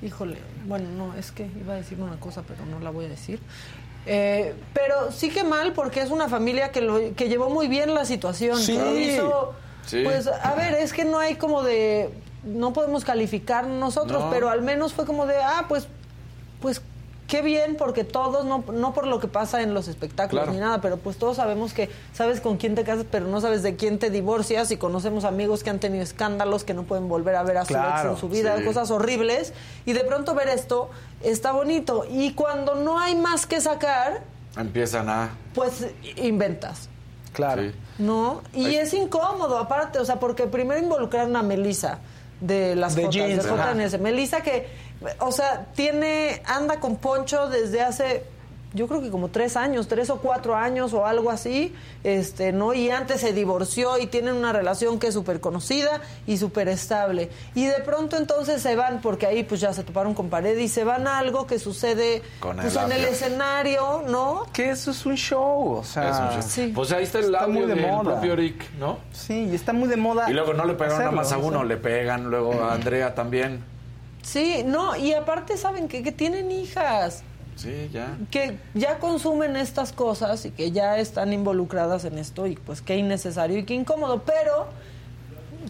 Híjole, 0.02 0.38
bueno, 0.68 0.90
no, 0.96 1.16
es 1.16 1.32
que 1.32 1.48
iba 1.60 1.74
a 1.74 1.78
decir 1.78 2.00
una 2.00 2.20
cosa, 2.20 2.44
pero 2.48 2.64
no 2.68 2.80
la 2.80 2.92
voy 2.92 3.06
a 3.06 3.10
decir. 3.10 3.40
Eh, 4.06 4.54
pero 4.74 5.12
sí 5.12 5.30
que 5.30 5.44
mal 5.44 5.74
porque 5.74 6.02
es 6.02 6.12
una 6.12 6.30
familia 6.30 6.72
que, 6.72 6.82
lo, 6.82 7.16
que 7.16 7.28
llevó 7.30 7.50
muy 7.50 7.68
bien 7.68 7.94
la 7.96 8.06
situación. 8.06 8.58
Sí. 8.60 8.74
hizo, 8.78 9.54
Sí. 9.86 10.02
Pues, 10.04 10.28
a 10.28 10.54
ver, 10.56 10.76
es 10.76 10.92
que 10.94 11.04
no 11.06 11.18
hay 11.18 11.36
como 11.36 11.64
de. 11.64 12.10
No 12.48 12.74
podemos 12.74 13.04
calificar 13.06 13.68
nosotros, 13.68 14.24
No. 14.26 14.30
pero 14.30 14.50
al 14.50 14.62
menos 14.62 14.94
fue 14.94 15.06
como 15.06 15.26
de, 15.26 15.38
ah, 15.38 15.66
pues, 15.68 15.88
pues 16.62 16.82
qué 17.28 17.42
bien, 17.42 17.76
porque 17.78 18.06
todos, 18.06 18.46
no, 18.46 18.64
no 18.72 18.94
por 18.94 19.06
lo 19.06 19.20
que 19.20 19.28
pasa 19.28 19.62
en 19.62 19.74
los 19.74 19.90
espectáculos 19.90 20.44
Claro. 20.46 20.54
ni 20.54 20.60
nada, 20.62 20.80
pero 20.80 20.96
pues 20.96 21.18
todos 21.18 21.36
sabemos 21.36 21.74
que 21.74 21.90
sabes 22.14 22.40
con 22.40 22.56
quién 22.56 22.74
te 22.74 22.86
casas, 22.86 23.06
pero 23.12 23.28
no 23.28 23.42
sabes 23.42 23.64
de 23.64 23.76
quién 23.76 24.00
te 24.00 24.10
divorcias 24.10 24.72
y 24.72 24.78
conocemos 24.78 25.26
amigos 25.26 25.62
que 25.62 25.70
han 25.70 25.80
tenido 25.80 26.04
escándalos, 26.04 26.64
que 26.64 26.74
no 26.74 26.84
pueden 26.84 27.10
volver 27.10 27.36
a 27.36 27.44
ver 27.44 27.58
a 27.58 27.66
su 27.66 27.74
ex 27.76 28.06
en 28.06 28.16
su 28.18 28.30
vida, 28.30 28.58
sí. 28.60 28.64
cosas 28.64 28.92
horribles, 28.92 29.52
y 29.86 29.92
de 29.92 30.06
pronto 30.06 30.36
ver 30.36 30.48
esto 30.48 30.90
está 31.22 31.52
bonito. 31.52 32.06
Y 32.10 32.32
cuando 32.34 32.76
no 32.76 32.98
hay 32.98 33.16
más 33.16 33.46
que 33.46 33.60
sacar, 33.60 34.22
Empiezan 34.56 35.10
a... 35.10 35.32
pues 35.54 35.86
inventas. 36.16 36.88
Claro. 37.34 37.62
Sí. 37.64 37.72
¿No? 38.00 38.42
Y 38.54 38.76
es 38.76 38.94
incómodo, 38.94 39.58
aparte, 39.58 40.00
o 40.00 40.06
sea, 40.06 40.18
porque 40.20 40.48
primero 40.48 40.80
involucraron 40.80 41.36
a 41.36 41.44
Melissa 41.44 42.00
de 42.40 42.76
las 42.76 42.96
De 42.96 43.04
Jotas, 43.04 43.16
jeans, 43.16 43.44
de. 43.44 43.88
JNS. 43.88 44.00
Melissa 44.00 44.42
que, 44.42 44.68
o 45.20 45.32
sea, 45.32 45.68
tiene, 45.76 46.42
anda 46.46 46.80
con 46.80 46.98
Poncho 46.98 47.50
desde 47.50 47.82
hace, 47.82 48.24
yo 48.74 48.88
creo 48.88 49.02
que 49.02 49.10
como 49.10 49.30
tres 49.30 49.56
años, 49.58 49.88
tres 49.88 50.10
o 50.10 50.18
cuatro 50.18 50.56
años 50.56 50.94
o 50.94 51.06
algo 51.06 51.32
así, 51.32 51.74
este, 52.04 52.52
¿no? 52.52 52.74
Y 52.74 52.90
antes 52.92 53.22
se 53.22 53.34
divorció 53.34 53.98
y 53.98 54.08
tienen 54.08 54.36
una 54.36 54.52
relación 54.54 55.00
que 55.00 55.08
es 55.08 55.14
súper 55.14 55.40
conocida 55.40 56.02
y 56.28 56.38
súper 56.38 56.68
estable. 56.68 57.30
Y 57.56 57.66
de 57.66 57.80
pronto 57.86 58.18
entonces 58.18 58.62
se 58.62 58.76
van, 58.76 59.02
porque 59.02 59.26
ahí 59.26 59.44
pues 59.44 59.62
ya 59.62 59.74
se 59.74 59.84
toparon 59.84 60.14
con 60.14 60.30
pared 60.30 60.58
y 60.58 60.68
se 60.68 60.84
van 60.84 61.08
a 61.08 61.18
algo 61.18 61.48
que 61.48 61.60
sucede 61.60 62.22
Con 62.40 62.58
pues, 62.58 62.76
en 62.76 62.92
el 62.92 63.06
escenario, 63.06 64.04
¿no? 64.08 64.46
Que 64.54 64.70
eso 64.72 64.92
es 64.92 65.06
un 65.06 65.16
show, 65.16 65.74
o 65.78 65.84
sea... 65.84 66.10
Es 66.10 66.18
un 66.20 66.30
show. 66.42 66.50
sí. 66.50 66.72
Pues 66.76 66.92
ahí 66.92 67.04
está 67.04 67.20
el 67.20 67.26
Está 67.26 67.40
audio 67.46 67.60
muy 67.60 67.68
de 67.68 67.76
del 67.76 67.88
moda. 67.88 68.04
propio 68.04 68.34
Eric, 68.34 68.70
¿no? 68.80 68.98
Sí, 69.14 69.48
y 69.52 69.56
está 69.56 69.74
muy 69.74 69.88
de 69.88 69.98
moda. 69.98 70.30
Y 70.30 70.34
luego 70.34 70.54
no 70.54 70.66
le 70.66 70.74
pegaron 70.74 70.98
nada 71.00 71.22
hacerlo, 71.22 71.22
más 71.22 71.32
a 71.32 71.38
o 71.38 71.48
uno, 71.48 71.60
sea. 71.60 71.68
le 71.68 71.78
pegan 71.78 72.26
luego 72.30 72.54
a 72.64 72.74
Andrea 72.74 73.16
también. 73.16 73.64
Sí, 74.24 74.64
no, 74.66 74.96
y 74.98 75.14
aparte 75.14 75.56
saben 75.58 75.88
que, 75.88 76.04
que 76.04 76.12
tienen 76.12 76.52
hijas. 76.52 77.24
Sí, 77.58 77.90
ya. 77.92 78.16
que 78.32 78.58
ya 78.74 79.00
consumen 79.00 79.58
estas 79.58 79.92
cosas 79.92 80.46
y 80.46 80.52
que 80.52 80.72
ya 80.72 80.98
están 80.98 81.34
involucradas 81.34 82.06
en 82.06 82.18
esto 82.18 82.48
y 82.48 82.56
pues 82.56 82.82
qué 82.82 82.96
innecesario 82.96 83.58
y 83.58 83.64
qué 83.66 83.74
incómodo, 83.74 84.24
pero 84.24 84.68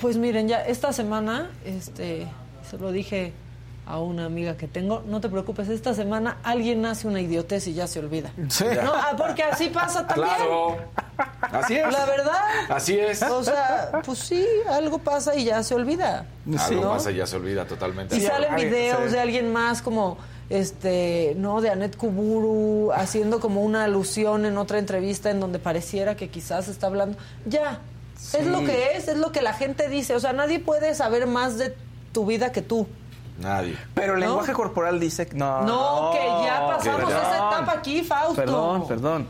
pues 0.02 0.18
miren, 0.18 0.48
ya 0.48 0.62
esta 0.66 0.94
semana 0.94 1.50
este 1.66 2.28
se 2.70 2.78
lo 2.78 2.92
dije 2.92 3.34
a 3.88 4.00
una 4.00 4.26
amiga 4.26 4.58
que 4.58 4.68
tengo, 4.68 5.02
no 5.08 5.22
te 5.22 5.30
preocupes, 5.30 5.70
esta 5.70 5.94
semana 5.94 6.38
alguien 6.44 6.86
hace 6.86 7.08
una 7.08 7.22
idiotez 7.22 7.68
y 7.68 7.74
ya 7.74 7.88
se 7.88 8.00
olvida. 8.00 8.32
Sí. 8.50 8.66
No, 8.84 8.92
ah, 8.94 9.14
porque 9.18 9.44
así 9.44 9.70
pasa 9.70 10.06
también. 10.06 10.36
Claro. 10.36 10.78
Así 11.42 11.76
es. 11.76 11.92
La 11.92 12.06
verdad. 12.06 12.42
Así 12.70 13.00
es. 13.00 13.22
O 13.24 13.44
sea, 13.44 14.02
pues 14.06 14.20
sí, 14.20 14.46
algo 14.70 14.98
pasa 14.98 15.36
y 15.36 15.46
ya 15.46 15.64
se 15.64 15.74
olvida. 15.74 16.26
Algo 16.60 16.82
¿no? 16.82 16.90
pasa 16.92 17.12
y 17.12 17.16
ya 17.16 17.26
se 17.26 17.38
olvida 17.38 17.66
totalmente. 17.66 18.18
Y 18.18 18.22
salen 18.22 18.56
videos 18.58 19.06
sí. 19.06 19.12
de 19.14 19.20
alguien 19.22 19.54
más 19.54 19.82
como 19.82 20.18
este, 20.50 21.34
no, 21.38 21.62
de 21.62 21.70
Anet 21.70 21.98
Kuburu 21.98 22.92
haciendo 22.94 23.40
como 23.40 23.64
una 23.64 23.84
alusión 23.84 24.46
en 24.46 24.58
otra 24.58 24.80
entrevista 24.80 25.30
en 25.30 25.40
donde 25.40 25.60
pareciera 25.60 26.16
que 26.16 26.30
quizás 26.30 26.68
está 26.68 26.88
hablando. 26.88 27.18
Ya. 27.46 27.82
Es 28.34 28.48
lo 28.48 28.60
que 28.60 28.96
es, 28.96 29.08
es 29.08 29.18
lo 29.18 29.32
que 29.32 29.42
la 29.42 29.54
gente 29.54 29.90
dice, 29.90 30.16
o 30.16 30.20
sea, 30.20 30.34
nadie 30.34 30.60
puede 30.60 30.96
saber 30.96 31.28
más 31.28 31.58
de 31.58 31.76
tu 32.12 32.26
vida 32.26 32.52
que 32.52 32.62
tú. 32.62 32.88
Nadie. 33.40 33.78
Pero 33.94 34.16
el 34.16 34.22
¿No? 34.22 34.26
lenguaje 34.26 34.54
corporal 34.54 35.00
dice 35.00 35.28
que 35.28 35.36
no. 35.36 35.62
No, 35.62 36.12
que 36.12 36.26
ya 36.46 36.66
pasamos 36.68 37.02
perdón. 37.02 37.22
esa 37.22 37.36
etapa 37.36 37.74
aquí, 37.74 38.02
Fausto. 38.02 38.36
Perdón, 38.36 38.88
perdón. 38.88 39.28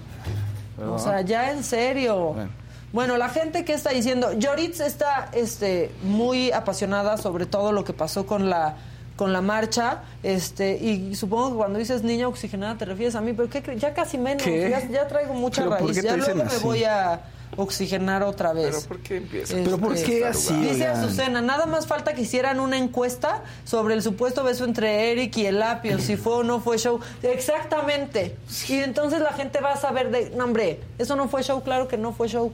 O 0.89 0.99
sea, 0.99 1.21
ya 1.21 1.51
en 1.51 1.63
serio. 1.63 2.33
Bueno. 2.33 2.51
Bueno. 2.93 3.17
la 3.17 3.29
gente 3.29 3.65
que 3.65 3.73
está 3.73 3.89
diciendo, 3.89 4.31
Yoritz 4.33 4.79
está 4.79 5.29
este, 5.33 5.91
muy 6.03 6.51
apasionada 6.51 7.17
sobre 7.17 7.45
todo 7.45 7.71
lo 7.71 7.83
que 7.83 7.93
pasó 7.93 8.25
con 8.25 8.49
la 8.49 8.75
con 9.17 9.33
la 9.33 9.41
marcha, 9.41 10.03
este, 10.23 10.77
y 10.77 11.15
supongo 11.15 11.49
que 11.49 11.55
cuando 11.57 11.79
dices 11.79 12.03
niña 12.03 12.27
oxigenada 12.27 12.77
te 12.77 12.85
refieres 12.85 13.15
a 13.15 13.21
mí, 13.21 13.33
pero 13.33 13.49
¿qué 13.49 13.61
ya 13.75 13.93
casi 13.93 14.17
menos, 14.17 14.43
¿Qué? 14.43 14.69
ya, 14.69 14.87
ya 14.87 15.07
traigo 15.07 15.33
mucha 15.33 15.63
¿Pero 15.63 15.77
por 15.77 15.87
raíz, 15.87 15.97
qué 15.97 16.01
te 16.03 16.07
ya 16.07 16.15
dicen 16.15 16.37
luego 16.37 16.51
me 16.53 16.59
voy 16.59 16.83
a 16.83 17.21
oxigenar 17.55 18.23
otra 18.23 18.53
vez. 18.53 18.75
Pero 18.75 18.81
¿por 18.87 18.99
qué 18.99 19.17
empieza? 19.17 19.55
¿Pero 19.55 19.77
por 19.77 19.95
qué 19.95 20.25
así, 20.25 20.53
Dice? 20.55 20.85
Azucena, 20.85 21.41
nada 21.41 21.65
más 21.65 21.87
falta 21.87 22.13
que 22.13 22.21
hicieran 22.21 22.59
una 22.59 22.77
encuesta 22.77 23.43
sobre 23.63 23.95
el 23.95 24.03
supuesto 24.03 24.43
beso 24.43 24.65
entre 24.65 25.11
Eric 25.11 25.35
y 25.37 25.47
el 25.47 25.61
apio, 25.61 25.97
si 25.99 26.15
fue 26.15 26.35
o 26.35 26.43
no 26.43 26.59
fue 26.59 26.77
show. 26.77 26.99
Exactamente. 27.23 28.37
Y 28.69 28.75
entonces 28.75 29.19
la 29.21 29.33
gente 29.33 29.61
va 29.61 29.73
a 29.73 29.77
saber 29.77 30.11
de, 30.11 30.29
no, 30.31 30.43
hombre, 30.43 30.81
eso 30.99 31.15
no 31.15 31.27
fue 31.27 31.41
show, 31.41 31.63
claro 31.63 31.87
que 31.87 31.97
no 31.97 32.13
fue 32.13 32.27
show. 32.27 32.53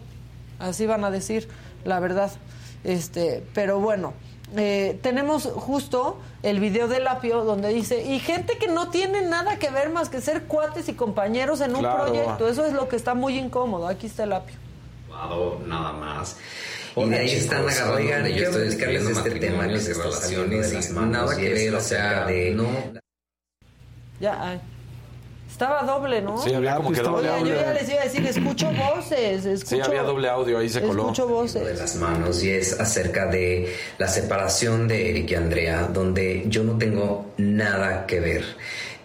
Así 0.59 0.85
van 0.85 1.03
a 1.03 1.11
decir, 1.11 1.49
la 1.83 1.99
verdad. 1.99 2.31
Este, 2.83 3.43
pero 3.53 3.79
bueno, 3.79 4.13
eh, 4.55 4.99
tenemos 5.01 5.43
justo 5.45 6.19
el 6.43 6.59
video 6.59 6.87
del 6.87 7.07
apio 7.07 7.43
donde 7.43 7.69
dice, 7.69 8.03
y 8.03 8.19
gente 8.19 8.57
que 8.57 8.67
no 8.67 8.89
tiene 8.89 9.21
nada 9.21 9.57
que 9.57 9.69
ver 9.69 9.89
más 9.89 10.09
que 10.09 10.21
ser 10.21 10.43
cuates 10.43 10.87
y 10.89 10.93
compañeros 10.93 11.61
en 11.61 11.73
un 11.75 11.79
Claro. 11.81 12.05
proyecto. 12.05 12.47
Eso 12.47 12.65
es 12.65 12.73
lo 12.73 12.87
que 12.87 12.95
está 12.95 13.13
muy 13.13 13.37
incómodo. 13.37 13.87
Aquí 13.87 14.07
está 14.07 14.23
el 14.23 14.33
apio. 14.33 14.55
nada 15.67 15.93
más. 15.93 16.37
Y 16.95 17.09
de 17.09 17.17
ahí 17.17 17.27
chicos. 17.29 17.43
están 17.43 17.67
agarrando 17.69 17.95
Oigan, 17.95 18.25
yo 18.27 18.43
estoy 18.45 18.63
describiendo 18.65 19.09
este 19.09 19.31
tema 19.39 19.67
que 19.67 19.79
se 19.79 19.91
está 19.93 20.09
de 20.27 20.73
las 20.73 20.89
manos 20.91 21.11
nada 21.11 21.35
que 21.37 21.49
ver, 21.53 21.75
o 21.75 21.81
sea, 21.81 22.25
de- 22.25 22.51
no... 22.51 22.67
Ya, 24.19 24.37
ay. 24.41 24.61
Estaba 25.53 25.83
doble, 25.83 26.19
¿no? 26.19 26.35
Sí, 26.39 26.51
había 26.51 26.77
como 26.77 26.91
que 26.91 27.01
doble 27.01 27.29
Oye, 27.29 27.51
yo 27.51 27.59
audio. 27.59 27.61
ya 27.61 27.73
les 27.73 27.87
iba 27.87 28.01
a 28.01 28.03
decir, 28.05 28.25
escucho 28.25 28.71
voces, 28.71 29.45
escucho... 29.45 29.75
Sí, 29.75 29.81
había 29.81 30.01
doble 30.01 30.27
audio, 30.27 30.57
ahí 30.57 30.67
se 30.67 30.81
coló. 30.81 31.03
Escucho 31.03 31.27
de 31.27 31.31
voces. 31.31 31.77
las 31.77 31.95
manos 31.97 32.43
y 32.43 32.49
es 32.49 32.79
acerca 32.79 33.27
de 33.27 33.71
la 33.99 34.07
separación 34.07 34.87
de 34.87 35.11
Eric 35.11 35.29
y 35.29 35.35
Andrea, 35.35 35.83
donde 35.93 36.45
yo 36.47 36.63
no 36.63 36.79
tengo 36.79 37.27
nada 37.37 38.07
que 38.07 38.19
ver. 38.19 38.43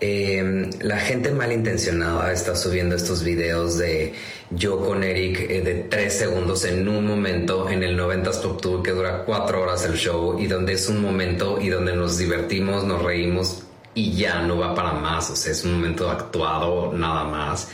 Eh, 0.00 0.70
la 0.80 0.96
gente 0.96 1.32
malintencionada 1.32 2.32
está 2.32 2.56
subiendo 2.56 2.96
estos 2.96 3.22
videos 3.24 3.76
de 3.76 4.14
yo 4.48 4.80
con 4.80 5.04
Eric 5.04 5.50
eh, 5.50 5.60
de 5.60 5.74
tres 5.74 6.14
segundos 6.14 6.64
en 6.64 6.88
un 6.88 7.06
momento 7.06 7.68
en 7.68 7.82
el 7.82 7.98
90s 7.98 8.40
Pop 8.40 8.60
Tour 8.62 8.82
que 8.82 8.92
dura 8.92 9.24
cuatro 9.26 9.60
horas 9.60 9.84
el 9.84 9.96
show 9.96 10.38
y 10.38 10.46
donde 10.46 10.72
es 10.72 10.88
un 10.88 11.02
momento 11.02 11.60
y 11.60 11.68
donde 11.68 11.94
nos 11.94 12.16
divertimos, 12.16 12.84
nos 12.84 13.02
reímos 13.02 13.64
y 13.98 14.12
ya 14.12 14.40
no 14.42 14.56
va 14.58 14.74
para 14.74 14.92
más, 14.92 15.28
o 15.30 15.36
sea, 15.36 15.50
es 15.50 15.64
un 15.64 15.72
momento 15.72 16.08
actuado 16.08 16.92
nada 16.92 17.24
más. 17.24 17.68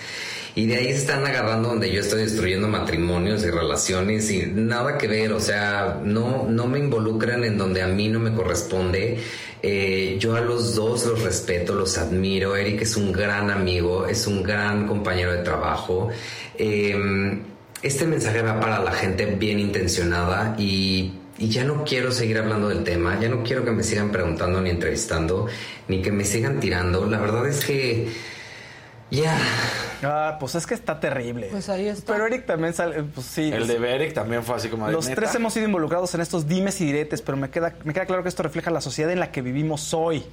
Y 0.56 0.66
de 0.66 0.76
ahí 0.76 0.86
están 0.86 1.26
agarrando 1.26 1.70
donde 1.70 1.92
yo 1.92 2.00
estoy 2.00 2.22
destruyendo 2.22 2.68
matrimonios 2.68 3.42
y 3.42 3.50
relaciones 3.50 4.30
y 4.30 4.46
nada 4.46 4.96
que 4.96 5.08
ver, 5.08 5.32
o 5.32 5.40
sea, 5.40 6.00
no, 6.02 6.46
no 6.48 6.66
me 6.66 6.78
involucran 6.78 7.44
en 7.44 7.58
donde 7.58 7.82
a 7.82 7.88
mí 7.88 8.08
no 8.08 8.20
me 8.20 8.32
corresponde. 8.32 9.18
Eh, 9.62 10.16
yo 10.18 10.36
a 10.36 10.40
los 10.40 10.74
dos 10.74 11.04
los 11.06 11.22
respeto, 11.22 11.74
los 11.74 11.98
admiro. 11.98 12.56
Eric 12.56 12.82
es 12.82 12.96
un 12.96 13.12
gran 13.12 13.50
amigo, 13.50 14.06
es 14.06 14.26
un 14.26 14.42
gran 14.42 14.86
compañero 14.86 15.32
de 15.32 15.38
trabajo. 15.38 16.08
Eh, 16.56 17.42
este 17.82 18.06
mensaje 18.06 18.40
va 18.40 18.58
para 18.60 18.78
la 18.78 18.92
gente 18.92 19.26
bien 19.26 19.58
intencionada 19.58 20.54
y, 20.56 21.12
y 21.44 21.48
ya 21.50 21.64
no 21.64 21.84
quiero 21.84 22.10
seguir 22.10 22.38
hablando 22.38 22.68
del 22.70 22.84
tema, 22.84 23.20
ya 23.20 23.28
no 23.28 23.42
quiero 23.42 23.64
que 23.64 23.70
me 23.70 23.82
sigan 23.82 24.10
preguntando 24.10 24.62
ni 24.62 24.70
entrevistando, 24.70 25.46
ni 25.88 26.00
que 26.00 26.10
me 26.10 26.24
sigan 26.24 26.58
tirando. 26.58 27.04
La 27.06 27.18
verdad 27.18 27.46
es 27.46 27.64
que 27.64 28.08
ya... 29.10 29.36
Ah, 30.02 30.36
pues 30.40 30.54
es 30.54 30.66
que 30.66 30.72
está 30.74 30.98
terrible. 31.00 31.48
Pues 31.50 31.68
ahí 31.68 31.88
está. 31.88 32.12
Pero 32.12 32.26
Eric 32.26 32.46
también 32.46 32.72
sale, 32.72 33.02
pues 33.02 33.26
sí. 33.26 33.50
El 33.52 33.66
de 33.66 33.76
Eric 33.94 34.14
también 34.14 34.42
fue 34.42 34.56
así 34.56 34.68
como 34.68 34.86
de 34.86 34.92
Los 34.92 35.06
¿neta? 35.06 35.20
tres 35.20 35.34
hemos 35.34 35.52
sido 35.52 35.66
involucrados 35.66 36.14
en 36.14 36.22
estos 36.22 36.48
dimes 36.48 36.80
y 36.80 36.86
diretes, 36.86 37.20
pero 37.20 37.36
me 37.36 37.50
queda, 37.50 37.74
me 37.84 37.92
queda 37.92 38.06
claro 38.06 38.22
que 38.22 38.28
esto 38.30 38.42
refleja 38.42 38.70
la 38.70 38.80
sociedad 38.80 39.10
en 39.12 39.20
la 39.20 39.30
que 39.30 39.42
vivimos 39.42 39.92
hoy. 39.92 40.24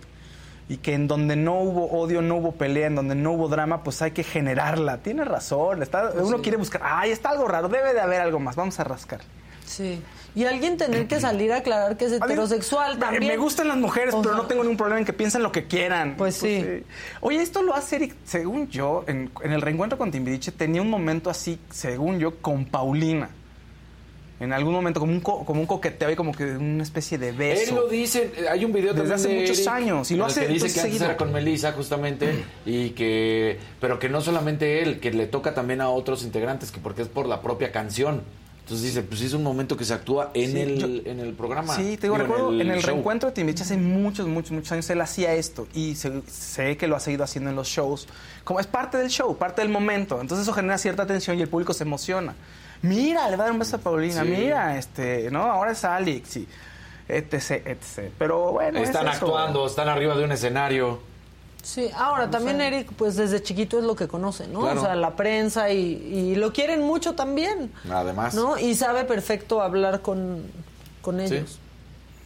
Y 0.69 0.77
que 0.77 0.93
en 0.93 1.07
donde 1.09 1.35
no 1.35 1.59
hubo 1.59 1.91
odio, 1.91 2.21
no 2.21 2.37
hubo 2.37 2.53
pelea, 2.53 2.87
en 2.87 2.95
donde 2.95 3.15
no 3.15 3.33
hubo 3.33 3.49
drama, 3.49 3.83
pues 3.83 4.01
hay 4.01 4.11
que 4.11 4.23
generarla. 4.23 4.99
Tiene 4.99 5.25
razón. 5.25 5.83
Está, 5.83 6.11
Pues 6.11 6.23
uno 6.25 6.37
sí. 6.37 6.43
quiere 6.43 6.57
buscar, 6.57 6.81
ay, 6.85 7.11
está 7.11 7.29
algo 7.31 7.45
raro, 7.47 7.67
debe 7.67 7.93
de 7.93 7.99
haber 7.99 8.21
algo 8.21 8.39
más, 8.39 8.55
vamos 8.55 8.79
a 8.79 8.85
rascar. 8.85 9.19
Sí. 9.65 10.01
Y 10.33 10.45
alguien 10.45 10.77
tener 10.77 11.07
que 11.07 11.19
salir 11.19 11.51
a 11.51 11.57
aclarar 11.57 11.97
que 11.97 12.05
es 12.05 12.13
heterosexual 12.13 12.93
Me- 12.95 12.99
también. 13.01 13.27
Me 13.27 13.37
gustan 13.37 13.67
las 13.67 13.75
mujeres, 13.77 14.13
O 14.13 14.21
pero 14.21 14.33
sea, 14.35 14.41
no 14.43 14.47
tengo 14.47 14.63
ningún 14.63 14.77
problema 14.77 14.99
en 14.99 15.05
que 15.05 15.11
piensen 15.13 15.43
lo 15.43 15.51
que 15.51 15.65
quieran. 15.67 16.15
Pues 16.17 16.35
sí. 16.35 16.65
Oye, 17.19 17.41
esto 17.41 17.61
lo 17.63 17.75
hace 17.75 17.97
Eric, 17.97 18.15
según 18.23 18.69
yo, 18.69 19.03
en, 19.07 19.29
en 19.43 19.51
el 19.51 19.61
reencuentro 19.61 19.97
con 19.97 20.09
Timbiriche, 20.09 20.51
tenía 20.53 20.81
un 20.81 20.89
momento 20.89 21.29
así, 21.29 21.59
según 21.69 22.17
yo, 22.19 22.37
con 22.37 22.63
Paulina. 22.65 23.29
En 24.39 24.53
algún 24.53 24.73
momento, 24.73 24.99
como 24.99 25.11
un, 25.11 25.19
co- 25.19 25.45
como 25.45 25.61
un 25.61 25.67
coqueteo 25.67 26.09
y 26.09 26.15
como 26.15 26.31
que 26.31 26.45
una 26.45 26.81
especie 26.81 27.17
de 27.19 27.31
beso. 27.31 27.69
Él 27.69 27.75
lo 27.75 27.87
dice, 27.87 28.31
hay 28.49 28.65
un 28.65 28.73
video 28.73 28.93
Desde 28.93 29.13
hace 29.13 29.27
de 29.27 29.39
muchos 29.41 29.57
Eric 29.59 29.69
años, 29.69 30.09
y 30.11 30.15
lo 30.15 30.25
hace, 30.25 30.41
que 30.41 30.47
dice 30.47 30.59
pues, 30.61 30.73
que 30.73 30.79
antes 30.79 31.01
era 31.01 31.15
con 31.17 31.31
Melissa 31.31 31.73
justamente 31.73 32.43
y 32.65 32.89
que 32.91 33.59
pero 33.79 33.99
que 33.99 34.09
no 34.09 34.19
solamente 34.21 34.81
él, 34.81 34.99
que 34.99 35.11
le 35.11 35.27
toca 35.27 35.53
también 35.53 35.79
a 35.81 35.89
otros 35.89 36.23
integrantes, 36.23 36.71
que 36.71 36.79
porque 36.79 37.03
es 37.03 37.07
por 37.07 37.27
la 37.27 37.41
propia 37.41 37.71
canción. 37.71 38.23
Entonces 38.61 38.85
dice, 38.87 39.01
pues 39.03 39.21
es 39.21 39.33
un 39.33 39.43
momento 39.43 39.75
que 39.75 39.83
se 39.83 39.93
actúa 39.93 40.31
en 40.33 40.51
Sí, 40.51 40.59
el 40.59 40.77
yo- 40.77 41.09
en 41.11 41.19
el 41.19 41.33
programa. 41.33 41.75
Sí, 41.75 41.97
te 41.97 42.03
digo, 42.07 42.15
Digo, 42.15 42.17
recuerdo 42.19 42.53
en 42.53 42.69
el, 42.71 42.81
reencuentro 42.83 43.29
de 43.29 43.35
Timbiriche 43.35 43.63
hace 43.63 43.75
muchos, 43.75 44.27
muchos, 44.27 44.51
muchos 44.51 44.71
años 44.71 44.89
él 44.89 45.01
hacía 45.01 45.33
esto 45.33 45.67
y 45.73 45.95
se- 45.95 46.21
sé 46.29 46.77
que 46.77 46.87
lo 46.87 46.95
ha 46.95 46.99
seguido 46.99 47.23
haciendo 47.23 47.49
en 47.49 47.55
los 47.55 47.67
shows. 47.67 48.07
Como 48.43 48.59
es 48.59 48.67
parte 48.67 48.97
del 48.97 49.09
show, 49.09 49.35
parte 49.35 49.61
del 49.61 49.69
momento. 49.71 50.21
Entonces 50.21 50.43
eso 50.47 50.53
genera 50.53 50.77
cierta 50.77 51.05
tensión 51.05 51.37
y 51.37 51.41
el 51.41 51.49
público 51.49 51.73
se 51.73 51.83
emociona. 51.83 52.33
Mira, 52.81 53.29
le 53.29 53.35
va 53.35 53.43
a 53.43 53.45
dar 53.47 53.53
un 53.53 53.59
beso 53.59 53.75
a 53.75 53.79
Paulina, 53.79 54.23
Sí. 54.23 54.29
mira, 54.29 54.77
este, 54.77 55.29
¿no? 55.31 55.43
Ahora 55.43 55.71
es 55.73 55.83
Alex 55.83 56.37
y 56.37 56.47
etc, 57.09 57.51
etc. 57.67 58.11
Pero 58.17 58.51
bueno, 58.53 58.79
es 58.79 58.89
Están 58.89 59.07
actuando, 59.07 59.65
están 59.67 59.89
arriba 59.89 60.15
de 60.15 60.23
un 60.23 60.31
escenario. 60.31 60.99
Sí, 61.63 61.89
ahora 61.95 62.29
también 62.29 62.59
Eric, 62.59 62.91
pues 62.97 63.15
desde 63.15 63.41
chiquito 63.43 63.77
es 63.77 63.83
lo 63.85 63.95
que 63.95 64.07
conoce, 64.07 64.47
¿no? 64.47 64.61
Claro. 64.61 64.81
O 64.81 64.83
sea, 64.83 64.95
la 64.95 65.15
prensa 65.15 65.69
y, 65.69 65.77
y 65.79 66.35
lo 66.35 66.51
quieren 66.53 66.81
mucho 66.81 67.13
también, 67.13 67.71
Además. 67.89 68.33
¿no? 68.33 68.57
Y 68.57 68.73
sabe 68.75 69.03
perfecto 69.05 69.61
hablar 69.61 70.01
con, 70.01 70.43
con 71.01 71.17
Sí. 71.27 71.35
ellos 71.35 71.59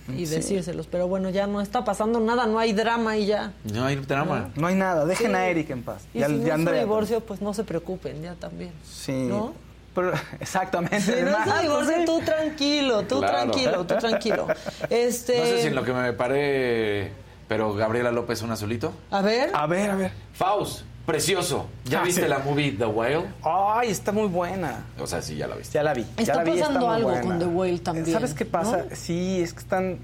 y 0.08 0.26
Sí. 0.26 0.36
decírselos. 0.36 0.88
Pero 0.88 1.08
bueno, 1.08 1.30
ya 1.32 1.48
no 1.48 1.60
está 1.62 1.84
pasando 1.84 2.20
nada, 2.20 2.46
no 2.46 2.60
hay 2.60 2.72
drama 2.74 3.18
y 3.18 3.26
ya. 3.26 3.52
No 3.74 3.86
hay 3.86 3.98
drama. 3.98 4.52
No 4.56 4.68
hay 4.68 4.76
nada, 4.76 5.04
dejen 5.06 5.32
Sí. 5.32 5.36
a 5.36 5.48
Eric 5.50 5.70
en 5.72 5.84
paz. 5.84 6.04
Y 6.14 6.20
Ya- 6.20 6.28
si 6.28 6.34
no 6.34 6.38
ya 6.40 6.46
es 6.46 6.54
un 6.54 6.60
Andrea- 6.62 6.80
divorcio, 6.84 7.20
pues 7.22 7.42
no 7.42 7.54
se 7.54 7.64
preocupen, 7.66 8.22
ya 8.22 8.36
también. 8.36 8.72
Sí. 8.90 9.12
¿No? 9.28 9.54
Pero, 9.94 10.12
exactamente. 10.40 11.02
Si 11.02 11.22
no 11.24 11.38
es 11.38 11.62
divorcio, 11.62 12.06
tú 12.06 12.20
tranquilo, 12.26 13.02
tú 13.04 13.20
Claro. 13.20 13.52
tranquilo, 13.52 13.86
tú 13.86 13.96
tranquilo. 13.98 14.48
Este, 14.90 15.38
No 15.40 15.44
sé 15.46 15.62
si 15.62 15.68
en 15.68 15.76
lo 15.76 15.84
que 15.84 15.94
me 15.94 16.14
paré, 16.14 17.12
pero 17.48 17.74
Gabriela 17.74 18.12
López 18.12 18.42
un 18.42 18.52
azulito. 18.52 18.92
A 19.12 19.22
ver. 19.22 19.50
A 19.54 19.66
ver, 19.68 19.90
a 19.92 19.96
ver. 19.96 20.12
Faust, 20.34 20.82
precioso. 21.06 21.68
¿Ya 21.86 22.02
Ah, 22.02 22.04
viste 22.04 22.24
sí. 22.24 22.28
la 22.28 22.40
movie 22.40 22.72
The 22.72 22.86
Whale? 22.86 23.26
Ay, 23.44 23.90
está 23.90 24.12
muy 24.12 24.28
buena. 24.28 24.86
O 25.00 25.08
sea, 25.08 25.22
sí, 25.22 25.36
ya 25.36 25.48
la 25.48 25.56
viste. 25.56 25.74
Ya 25.74 25.84
la 25.84 25.94
vi. 25.94 26.04
ya 26.04 26.24
Está 26.24 26.36
la 26.38 26.44
vi, 26.44 26.60
pasando 26.60 26.80
muy 26.88 26.96
algo 26.96 27.10
buena. 27.10 27.22
con 27.28 27.40
The 27.40 27.46
Whale 27.46 27.80
también. 27.80 28.06
¿Sabes 28.12 28.34
qué 28.34 28.46
pasa? 28.46 28.78
¿no? 28.90 28.96
Sí, 28.96 29.40
es 29.42 29.54
que 29.54 29.60
están 29.60 29.98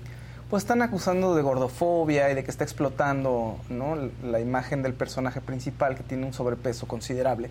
pues 0.50 0.64
están 0.64 0.82
acusando 0.82 1.34
de 1.34 1.42
gordofobia 1.42 2.30
y 2.30 2.36
de 2.36 2.44
que 2.44 2.52
está 2.52 2.66
explotando 2.66 3.58
¿no? 3.70 3.96
la 4.22 4.42
imagen 4.42 4.84
del 4.84 4.94
personaje 4.94 5.40
principal 5.40 5.96
que 5.96 6.04
tiene 6.04 6.26
un 6.26 6.34
sobrepeso 6.34 6.88
considerable 6.90 7.50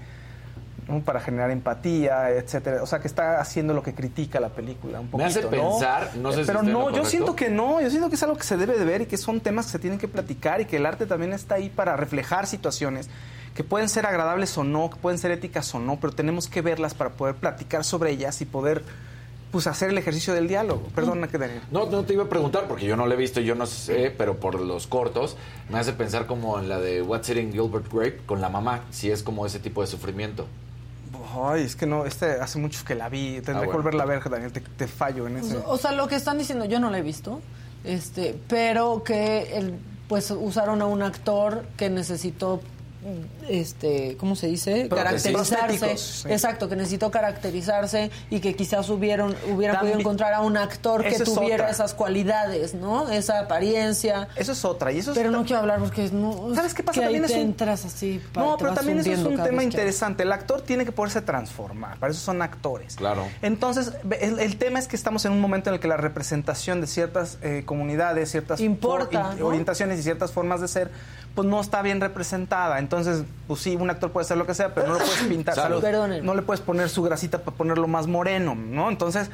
¿no? 0.89 1.01
para 1.01 1.21
generar 1.21 1.51
empatía, 1.51 2.31
etcétera. 2.31 2.83
O 2.83 2.87
sea, 2.87 3.01
que 3.01 3.09
está 3.09 3.41
haciendo 3.41 3.75
lo 3.75 3.83
que 3.83 3.95
critica 3.95 4.41
la 4.41 4.51
película 4.51 5.01
un 5.01 5.07
Me 5.07 5.11
poquito, 5.13 5.29
hace 5.29 5.43
¿no? 5.43 5.51
pensar, 5.51 6.11
no 6.17 6.33
sé 6.33 6.43
si 6.43 6.47
Pero 6.47 6.63
lo 6.63 6.71
no, 6.71 6.91
yo 6.91 7.05
siento 7.05 7.37
que 7.37 7.49
no, 7.49 7.81
yo 7.81 7.91
siento 7.91 8.09
que 8.09 8.15
es 8.17 8.23
algo 8.23 8.37
que 8.37 8.45
se 8.45 8.57
debe 8.57 8.79
de 8.79 8.85
ver 8.85 9.03
y 9.03 9.07
que 9.07 9.17
son 9.17 9.41
temas 9.41 9.67
que 9.67 9.73
se 9.73 9.79
tienen 9.79 9.99
que 9.99 10.09
platicar 10.09 10.61
y 10.61 10.65
que 10.65 10.77
el 10.77 10.87
arte 10.87 11.07
también 11.07 11.33
está 11.33 11.57
ahí 11.57 11.69
para 11.69 11.97
reflejar 11.97 12.47
situaciones 12.47 13.09
que 13.55 13.65
pueden 13.65 13.89
ser 13.89 14.07
agradables 14.07 14.57
o 14.59 14.65
no, 14.65 14.91
que 14.91 14.97
pueden 14.97 15.19
ser 15.19 15.31
éticas 15.33 15.75
o 15.75 15.79
no, 15.81 15.99
pero 16.01 16.13
tenemos 16.13 16.49
que 16.49 16.63
verlas 16.63 16.95
para 16.95 17.11
poder 17.11 17.35
platicar 17.35 17.85
sobre 17.85 18.13
ellas 18.13 18.41
y 18.41 18.45
poder 18.45 18.85
pues 19.51 19.67
hacer 19.67 19.91
el 19.91 19.99
ejercicio 19.99 20.33
del 20.33 20.47
diálogo. 20.47 20.83
Perdona 20.95 21.27
que 21.27 21.39
Daniel. 21.39 21.61
No, 21.71 21.87
no 21.87 22.05
te 22.05 22.13
iba 22.13 22.25
a 22.25 22.29
preguntar 22.29 22.69
porque 22.69 22.87
yo 22.87 22.97
no 22.97 23.07
la 23.07 23.15
he 23.15 23.17
visto 23.17 23.41
y 23.41 23.45
yo 23.45 23.55
no 23.55 23.67
sé, 23.67 24.15
pero 24.17 24.39
por 24.39 24.61
los 24.61 24.87
cortos 24.87 25.37
me 25.69 25.79
hace 25.79 25.93
pensar 25.93 26.27
como 26.27 26.59
en 26.59 26.69
la 26.69 26.79
de 26.79 27.03
What's 27.03 27.29
Eating 27.29 27.53
Gilbert 27.53 27.93
Grape 27.93 28.21
con 28.27 28.41
la 28.41 28.49
mamá, 28.49 28.85
si 28.91 29.11
es 29.11 29.23
como 29.23 29.45
ese 29.47 29.59
tipo 29.59 29.81
de 29.81 29.89
sufrimiento. 29.89 30.47
Ay, 31.35 31.63
es 31.65 31.77
que 31.77 31.87
no, 31.87 32.05
este 32.07 32.33
hace 32.41 32.59
muchos 32.59 32.83
que 32.83 32.95
la 32.95 33.09
vi, 33.09 33.35
tendré 33.41 33.55
Ah, 33.55 33.61
que 33.61 33.67
bueno. 33.67 33.79
volverla 33.83 34.03
a 34.03 34.07
ver, 34.07 34.29
Daniel, 34.29 34.53
te, 34.53 34.61
te 34.61 34.87
fallo 34.89 35.27
en 35.27 35.37
ese. 35.39 35.57
O 35.67 35.77
sea, 35.77 35.93
lo 35.93 36.09
que 36.09 36.17
están 36.17 36.39
diciendo, 36.39 36.65
yo 36.65 36.81
no 36.81 36.91
lo 36.91 36.97
he 36.97 37.03
visto, 37.03 37.41
este, 37.85 38.39
pero 38.49 39.03
que 39.05 39.57
el, 39.57 39.79
pues 40.09 40.31
usaron 40.31 40.83
a 40.83 40.87
un 40.87 41.03
actor 41.03 41.65
que 41.77 41.89
necesitó 41.91 42.61
este, 43.49 44.17
¿cómo 44.19 44.37
se 44.37 44.47
dice? 44.49 44.89
Caracterizarse. 44.89 45.97
Sí. 45.97 46.29
Exacto, 46.31 46.69
que 46.69 46.77
necesitó 46.77 47.11
caracterizarse 47.11 48.11
y 48.31 48.41
que 48.41 48.55
quizás 48.55 48.89
hubieron, 48.91 49.35
hubieran 49.53 49.77
También- 49.77 49.95
podido 49.95 50.01
encontrar 50.01 50.35
a 50.35 50.41
un 50.41 50.57
actor 50.57 51.03
que 51.03 51.09
es 51.11 51.25
tuviera 51.25 51.71
esas 51.71 51.95
cualidades, 51.95 52.75
¿no? 52.75 53.09
Esa 53.11 53.41
apariencia. 53.41 54.29
Eso 54.37 54.53
es 54.53 54.65
otra. 54.65 54.93
Y 54.93 54.99
eso 54.99 55.13
es 55.13 55.19
Pero 55.19 55.31
no 55.31 55.45
quiero 55.45 55.61
hablar 55.61 55.79
porque 55.81 56.09
no. 56.13 56.55
¿Sabes 56.55 56.75
qué 56.75 56.83
pasa? 56.83 57.01
Que 57.01 57.07
ahí 57.07 57.13
También 57.15 57.25
es 57.25 57.33
te 57.33 57.37
un- 57.39 57.47
entras 57.47 57.85
así. 57.85 58.21
pa- 58.33 58.41
No, 58.43 58.57
pero 58.59 58.75
también 58.75 58.99
eso 58.99 59.13
es 59.13 59.19
un 59.21 59.43
tema 59.43 59.63
interesante. 59.63 60.23
El 60.23 60.33
actor 60.33 60.61
tiene 60.63 60.85
que 60.85 60.93
poderse 60.93 61.23
transformar, 61.23 61.99
para 61.99 62.13
eso 62.13 62.21
son 62.21 62.43
actores. 62.43 62.97
Claro. 62.97 63.27
Entonces, 63.43 63.93
el, 64.21 64.39
el 64.41 64.57
tema 64.57 64.79
es 64.79 64.89
que 64.89 64.97
estamos 64.97 65.25
en 65.25 65.33
un 65.33 65.41
momento 65.41 65.71
en 65.71 65.75
el 65.75 65.81
que 65.81 65.89
la 65.89 65.97
representación 65.97 66.81
de 66.81 66.87
ciertas 66.87 67.39
eh, 67.43 67.63
comunidades, 67.65 68.31
ciertas 68.31 68.61
Importa, 68.61 69.35
orientaciones 69.43 69.99
y 69.99 70.03
ciertas 70.03 70.33
formas 70.33 70.61
de 70.61 70.69
ser, 70.69 70.91
pues 71.35 71.47
no 71.49 71.61
está 71.61 71.81
bien 71.83 72.01
representada. 72.01 72.79
Entonces, 72.79 73.25
pues 73.47 73.61
sí, 73.61 73.77
un 73.77 73.89
actor 73.91 74.11
puede 74.11 74.25
hacer 74.25 74.37
lo 74.37 74.47
que 74.47 74.55
sea, 74.55 74.75
pero 74.75 74.89
no 74.89 74.95
lo 74.95 74.99
puedes 75.01 75.23
pintar. 75.23 75.55
Salud. 75.55 75.83
No 76.23 76.35
le 76.35 76.43
puedes 76.43 76.61
poner 76.61 76.89
su 76.89 77.03
grasita 77.03 77.39
para 77.39 77.57
ponerlo 77.57 77.87
más 77.89 78.07
moreno, 78.07 78.55
¿no? 78.55 78.89
Entonces, 78.91 79.31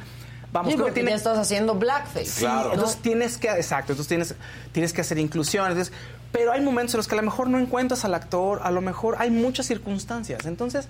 vamos, 0.53 0.71
Sí, 0.71 0.75
creo 0.75 0.85
que 0.85 0.91
porque 0.91 0.93
tiene- 0.93 1.09
ya 1.11 1.15
estás 1.17 1.37
haciendo 1.37 1.75
blackface. 1.75 2.25
Sí, 2.25 2.39
Claro. 2.41 2.73
entonces 2.73 2.97
tienes 3.01 3.37
que, 3.37 3.49
exacto, 3.49 3.93
entonces 3.93 4.07
tienes, 4.07 4.35
tienes 4.71 4.93
que 4.93 5.01
hacer 5.01 5.17
inclusión. 5.17 5.67
entonces- 5.71 5.93
pero 6.31 6.51
hay 6.51 6.61
momentos 6.61 6.93
en 6.93 6.97
los 6.99 7.07
que 7.07 7.15
a 7.15 7.17
lo 7.17 7.23
mejor 7.23 7.49
no 7.49 7.57
encuentras 7.57 8.03
al 8.05 8.13
actor, 8.13 8.59
a 8.63 8.69
lo 8.69 8.81
mejor 8.81 9.15
hay 9.17 9.31
muchas 9.31 9.65
circunstancias. 9.65 10.45
Entonces, 10.45 10.87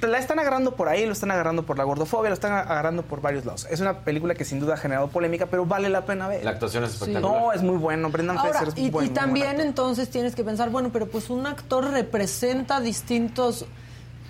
la 0.00 0.18
están 0.18 0.38
agarrando 0.38 0.76
por 0.76 0.88
ahí, 0.88 1.04
lo 1.04 1.12
están 1.12 1.30
agarrando 1.30 1.64
por 1.64 1.76
la 1.76 1.84
gordofobia, 1.84 2.30
lo 2.30 2.34
están 2.34 2.52
agarrando 2.52 3.02
por 3.02 3.20
varios 3.20 3.44
lados. 3.44 3.66
Es 3.70 3.80
una 3.80 4.00
película 4.00 4.34
que 4.34 4.44
sin 4.44 4.60
duda 4.60 4.74
ha 4.74 4.76
generado 4.76 5.08
polémica, 5.08 5.46
pero 5.46 5.66
vale 5.66 5.88
la 5.88 6.06
pena 6.06 6.28
ver. 6.28 6.44
La 6.44 6.52
actuación 6.52 6.84
es 6.84 6.94
espectacular. 6.94 7.42
No, 7.42 7.52
es 7.52 7.62
muy 7.62 7.76
bueno. 7.76 8.10
Brendan 8.10 8.38
Ahora, 8.38 8.50
Fraser 8.50 8.68
es 8.68 8.74
muy 8.76 8.86
y, 8.86 8.90
bueno. 8.90 9.06
y 9.06 9.10
muy 9.10 9.14
buen 9.14 9.14
también 9.14 9.60
entonces 9.60 10.08
tienes 10.08 10.34
que 10.34 10.44
pensar, 10.44 10.70
bueno, 10.70 10.90
pero 10.92 11.06
pues 11.06 11.28
un 11.30 11.46
actor 11.46 11.90
representa 11.90 12.80
distintos 12.80 13.66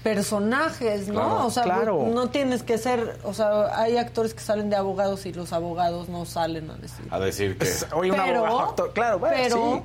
personajes, 0.02 1.08
¿no? 1.08 1.14
Claro, 1.14 1.46
o 1.46 1.50
sea, 1.50 1.62
claro. 1.62 2.10
no 2.12 2.28
tienes 2.28 2.62
que 2.62 2.76
ser, 2.76 3.18
o 3.24 3.32
sea, 3.32 3.80
hay 3.80 3.96
actores 3.96 4.34
que 4.34 4.40
salen 4.40 4.68
de 4.68 4.76
abogados 4.76 5.24
y 5.24 5.32
los 5.32 5.52
abogados 5.52 6.10
no 6.10 6.26
salen 6.26 6.70
a 6.70 6.74
decir. 6.74 7.06
A 7.10 7.18
decir 7.18 7.56
que... 7.56 7.66
Oye, 7.94 8.10
un 8.10 8.18
pero, 8.18 8.44
abogado, 8.44 8.68
actor, 8.68 8.92
claro, 8.92 9.18
bueno, 9.18 9.36
pero 9.42 9.56
sí. 9.56 9.82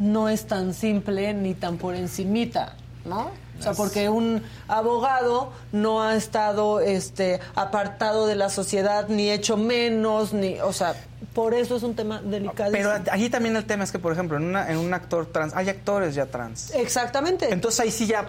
no 0.00 0.28
es 0.28 0.46
tan 0.46 0.74
simple 0.74 1.32
ni 1.34 1.54
tan 1.54 1.76
por 1.76 1.94
encimita, 1.94 2.74
¿no? 3.04 3.30
O 3.70 3.74
sea, 3.74 3.82
porque 3.84 4.08
un 4.08 4.42
abogado 4.68 5.52
no 5.72 6.02
ha 6.02 6.14
estado 6.16 6.80
este 6.80 7.40
apartado 7.54 8.26
de 8.26 8.34
la 8.34 8.50
sociedad 8.50 9.08
ni 9.08 9.30
hecho 9.30 9.56
menos 9.56 10.32
ni, 10.32 10.60
o 10.60 10.72
sea, 10.72 10.94
por 11.32 11.54
eso 11.54 11.76
es 11.76 11.82
un 11.82 11.94
tema 11.94 12.20
delicado. 12.22 12.72
Pero 12.72 12.92
allí 13.10 13.30
también 13.30 13.56
el 13.56 13.64
tema 13.64 13.84
es 13.84 13.92
que, 13.92 13.98
por 13.98 14.12
ejemplo, 14.12 14.36
en, 14.36 14.44
una- 14.44 14.70
en 14.70 14.78
un 14.78 14.92
actor 14.94 15.26
trans, 15.26 15.54
hay 15.54 15.68
actores 15.68 16.14
ya 16.14 16.26
trans. 16.26 16.72
Exactamente. 16.74 17.52
Entonces 17.52 17.80
ahí 17.80 17.90
sí 17.90 18.06
ya, 18.06 18.26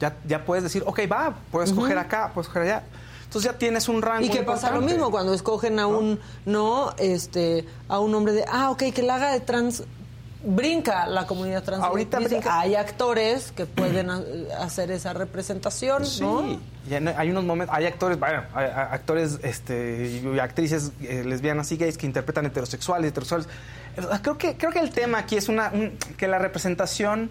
ya, 0.00 0.16
ya 0.26 0.44
puedes 0.44 0.64
decir, 0.64 0.82
ok, 0.86 1.00
va, 1.10 1.34
puedes 1.50 1.72
coger 1.72 1.98
acá, 1.98 2.30
puedes 2.34 2.48
coger 2.48 2.62
allá. 2.62 2.82
Entonces 3.24 3.50
ya 3.50 3.58
tienes 3.58 3.88
un 3.88 4.00
rango. 4.02 4.24
Y 4.24 4.28
que 4.28 4.42
pasa 4.42 4.70
lo 4.70 4.80
mismo 4.80 5.10
cuando 5.10 5.34
escogen 5.34 5.78
a 5.80 5.86
un 5.86 6.20
no 6.46 6.94
este 6.98 7.64
a 7.88 7.98
un 7.98 8.14
hombre 8.14 8.32
de 8.32 8.44
ah 8.48 8.70
ok 8.70 8.84
que 8.94 9.02
la 9.02 9.16
haga 9.16 9.32
de 9.32 9.40
trans 9.40 9.82
brinca 10.46 11.06
la 11.06 11.26
comunidad 11.26 11.62
trans 11.62 11.82
Ahorita 11.82 12.18
brinca. 12.18 12.60
hay 12.60 12.74
actores 12.74 13.52
que 13.52 13.66
pueden 13.66 14.10
ha- 14.10 14.22
hacer 14.60 14.90
esa 14.90 15.12
representación 15.12 16.04
Sí, 16.04 16.22
no 16.22 16.58
hay 17.16 17.30
unos 17.30 17.44
momentos, 17.44 17.74
hay 17.74 17.86
actores, 17.86 18.18
bueno, 18.18 18.42
hay- 18.54 18.66
hay 18.66 18.86
actores 18.90 19.38
este, 19.42 20.20
y 20.22 20.38
actrices 20.38 20.92
eh, 21.02 21.24
lesbianas 21.24 21.72
y 21.72 21.76
gays 21.78 21.96
que 21.96 22.06
interpretan 22.06 22.44
heterosexuales, 22.46 23.08
heterosexuales. 23.10 23.48
Creo 24.22 24.36
que, 24.38 24.56
creo 24.56 24.70
que 24.72 24.80
el 24.80 24.90
tema 24.90 25.18
aquí 25.18 25.36
es 25.36 25.48
una, 25.48 25.70
un- 25.72 25.96
que 26.16 26.28
la 26.28 26.38
representación 26.38 27.30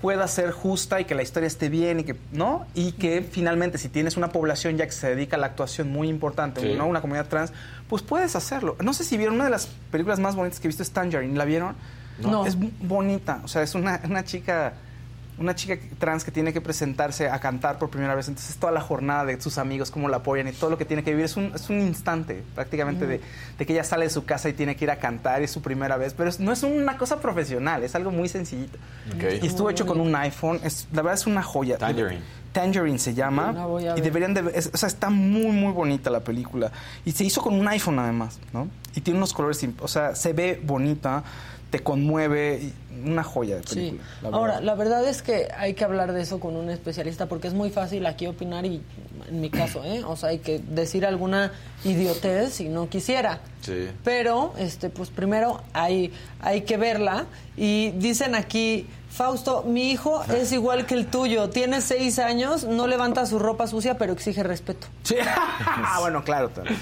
pueda 0.00 0.28
ser 0.28 0.50
justa 0.52 1.00
y 1.00 1.06
que 1.06 1.14
la 1.14 1.22
historia 1.22 1.46
esté 1.46 1.70
bien 1.70 2.00
y 2.00 2.04
que, 2.04 2.14
¿no? 2.30 2.66
Y 2.74 2.92
que 2.92 3.22
finalmente 3.22 3.78
si 3.78 3.88
tienes 3.88 4.18
una 4.18 4.28
población 4.28 4.76
ya 4.76 4.84
que 4.84 4.92
se 4.92 5.08
dedica 5.08 5.36
a 5.36 5.38
la 5.40 5.46
actuación 5.46 5.90
muy 5.90 6.08
importante, 6.10 6.60
Sí. 6.60 6.74
¿no? 6.76 6.86
Una 6.86 7.00
comunidad 7.00 7.26
trans, 7.26 7.52
pues 7.88 8.02
puedes 8.02 8.36
hacerlo. 8.36 8.76
No 8.82 8.92
sé 8.92 9.02
si 9.02 9.16
vieron 9.16 9.36
una 9.36 9.44
de 9.44 9.50
las 9.50 9.66
películas 9.90 10.20
más 10.20 10.36
bonitas 10.36 10.60
que 10.60 10.66
he 10.66 10.68
visto 10.68 10.82
es 10.82 10.90
Tangerine, 10.90 11.36
¿la 11.38 11.46
vieron? 11.46 11.74
No. 12.18 12.46
Es 12.46 12.56
bonita, 12.80 13.40
o 13.44 13.48
sea, 13.48 13.62
es 13.62 13.74
una, 13.74 14.00
una 14.08 14.24
chica 14.24 14.74
una 15.36 15.52
chica 15.56 15.76
trans 15.98 16.22
que 16.22 16.30
tiene 16.30 16.52
que 16.52 16.60
presentarse 16.60 17.28
a 17.28 17.40
cantar 17.40 17.76
por 17.76 17.90
primera 17.90 18.14
vez, 18.14 18.28
entonces 18.28 18.54
toda 18.54 18.70
la 18.70 18.80
jornada 18.80 19.24
de 19.24 19.40
sus 19.40 19.58
amigos, 19.58 19.90
cómo 19.90 20.08
la 20.08 20.18
apoyan 20.18 20.46
y 20.46 20.52
todo 20.52 20.70
lo 20.70 20.78
que 20.78 20.84
tiene 20.84 21.02
que 21.02 21.10
vivir, 21.10 21.24
es 21.24 21.36
un, 21.36 21.50
es 21.52 21.68
un 21.70 21.80
instante 21.80 22.44
prácticamente 22.54 23.04
de, 23.08 23.20
de 23.58 23.66
que 23.66 23.72
ella 23.72 23.82
sale 23.82 24.04
de 24.04 24.10
su 24.10 24.24
casa 24.24 24.48
y 24.48 24.52
tiene 24.52 24.76
que 24.76 24.84
ir 24.84 24.92
a 24.92 25.00
cantar, 25.00 25.40
y 25.40 25.46
es 25.46 25.50
su 25.50 25.60
primera 25.60 25.96
vez, 25.96 26.14
pero 26.14 26.28
es- 26.28 26.38
no 26.38 26.52
es 26.52 26.62
una 26.62 26.96
cosa 26.96 27.20
profesional, 27.20 27.82
es 27.82 27.96
algo 27.96 28.12
muy 28.12 28.28
sencillito. 28.28 28.78
Y 29.42 29.46
estuvo 29.48 29.70
hecho 29.70 29.86
con 29.86 30.00
un 30.00 30.14
iPhone, 30.14 30.60
es, 30.62 30.86
la 30.92 31.02
verdad 31.02 31.14
es 31.20 31.26
una 31.26 31.42
joya. 31.42 31.78
Tangerine. 31.78 32.20
Tangerine 32.52 32.98
se 33.00 33.12
llama. 33.14 33.50
Y 33.96 34.02
deberían 34.02 34.34
de 34.34 34.42
ver- 34.42 34.54
es- 34.56 34.70
o 34.72 34.76
sea, 34.76 34.86
está 34.86 35.10
muy, 35.10 35.50
muy 35.50 35.72
bonita 35.72 36.10
la 36.10 36.20
película. 36.20 36.70
Y 37.04 37.10
se 37.10 37.24
hizo 37.24 37.42
con 37.42 37.54
un 37.58 37.66
iPhone 37.66 37.98
además, 37.98 38.38
¿no? 38.52 38.68
Y 38.94 39.00
tiene 39.00 39.16
unos 39.18 39.32
colores, 39.32 39.66
o 39.80 39.88
sea, 39.88 40.14
se 40.14 40.32
ve 40.32 40.60
bonita, 40.64 41.24
te 41.76 41.82
conmueve, 41.82 42.60
y 42.62 43.08
una 43.10 43.24
joya 43.24 43.56
de 43.56 43.62
Sí. 43.66 43.74
película. 43.74 44.02
la 44.22 44.28
Ahora, 44.28 44.60
la 44.60 44.74
verdad 44.76 45.04
es 45.08 45.22
que 45.22 45.48
hay 45.56 45.74
que 45.74 45.82
hablar 45.82 46.12
de 46.12 46.22
eso 46.22 46.38
con 46.38 46.54
un 46.54 46.70
especialista 46.70 47.26
porque 47.26 47.48
es 47.48 47.54
muy 47.54 47.70
fácil 47.70 48.06
aquí 48.06 48.28
opinar 48.28 48.64
y 48.64 48.80
en 49.28 49.40
mi 49.40 49.50
caso, 49.50 49.82
¿eh? 49.82 50.04
O 50.04 50.14
sea, 50.14 50.28
hay 50.28 50.38
que 50.38 50.60
decir 50.60 51.04
alguna 51.04 51.50
idiotez 51.82 52.52
si 52.52 52.68
no 52.68 52.88
quisiera. 52.88 53.40
Sí. 53.62 53.88
Pero, 54.04 54.52
este, 54.56 54.88
pues 54.88 55.10
primero 55.10 55.62
hay, 55.72 56.12
hay 56.40 56.60
que 56.60 56.76
verla. 56.76 57.26
Y 57.56 57.90
dicen 57.92 58.36
aquí, 58.36 58.86
Fausto, 59.10 59.64
mi 59.64 59.90
hijo 59.90 60.22
es 60.32 60.52
igual 60.52 60.86
que 60.86 60.94
el 60.94 61.06
tuyo. 61.06 61.50
Tiene 61.50 61.80
seis 61.80 62.20
años, 62.20 62.62
no 62.64 62.86
levanta 62.86 63.26
su 63.26 63.40
ropa 63.40 63.66
sucia, 63.66 63.98
pero 63.98 64.12
exige 64.12 64.44
respeto. 64.44 64.86
Sí. 65.02 65.16
ah, 65.26 65.98
bueno, 66.00 66.22
claro. 66.22 66.50
También, 66.50 66.76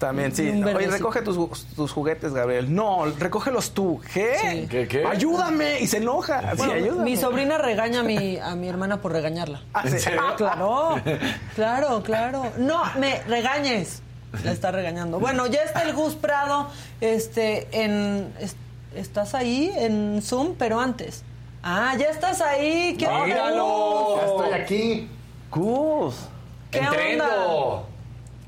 también 0.00 0.34
sí. 0.34 0.48
Oye, 0.50 0.86
recoge 0.88 1.22
tus, 1.22 1.64
tus 1.76 1.92
juguetes, 1.92 2.32
Gabriel. 2.32 2.74
No, 2.74 3.04
recógelos 3.18 3.70
tú. 3.70 4.00
¿Qué? 4.12 4.34
Sí. 4.40 4.66
¿Qué, 4.68 4.88
qué? 4.88 5.06
Ayúdame. 5.06 5.78
Y 5.80 5.86
se 5.86 5.98
enoja. 5.98 6.40
Bueno, 6.56 6.72
sí, 6.72 6.78
ayúdame. 6.80 7.04
mi 7.04 7.16
sobrina 7.16 7.58
regaña 7.58 8.00
a 8.00 8.02
mi, 8.02 8.38
a 8.38 8.56
mi 8.56 8.68
hermana 8.68 9.00
por 9.00 9.12
regañarla. 9.12 9.60
Ah, 9.74 9.84
sí. 9.86 9.96
Ah, 10.18 10.34
claro, 10.36 11.00
claro, 11.54 12.02
claro. 12.02 12.52
No 12.58 12.82
me 12.98 13.20
regañes. 13.28 14.02
La 14.44 14.52
está 14.52 14.70
regañando. 14.70 15.20
Bueno, 15.20 15.46
ya 15.46 15.62
está 15.62 15.82
el 15.82 15.92
Gus 15.92 16.14
Prado, 16.14 16.68
este, 17.00 17.68
en, 17.72 18.32
es- 18.40 18.56
estás 18.94 19.34
ahí 19.34 19.72
en 19.76 20.20
Zoom, 20.22 20.54
pero 20.58 20.80
antes. 20.80 21.22
Ah, 21.62 21.94
ya 21.98 22.06
estás 22.06 22.40
ahí. 22.40 22.96
¿Qué 22.98 23.06
onda? 23.06 23.26
Ya 23.36 24.26
estoy 24.26 24.52
aquí. 24.52 25.08
Gus. 25.50 26.14
¿Qué 26.70 26.78
Entrendo. 26.78 27.24
onda? 27.24 27.82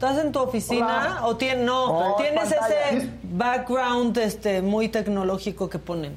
¿Estás 0.02 0.18
en 0.18 0.32
tu 0.32 0.40
oficina 0.40 1.18
Hola. 1.20 1.26
o 1.26 1.38
tien- 1.38 1.64
no, 1.64 2.08
No, 2.08 2.16
tienes 2.16 2.52
pantalla. 2.52 2.90
ese 2.90 3.08
background 3.22 4.18
este 4.18 4.60
muy 4.60 4.88
tecnológico 4.88 5.70
que 5.70 5.78
ponen? 5.78 6.14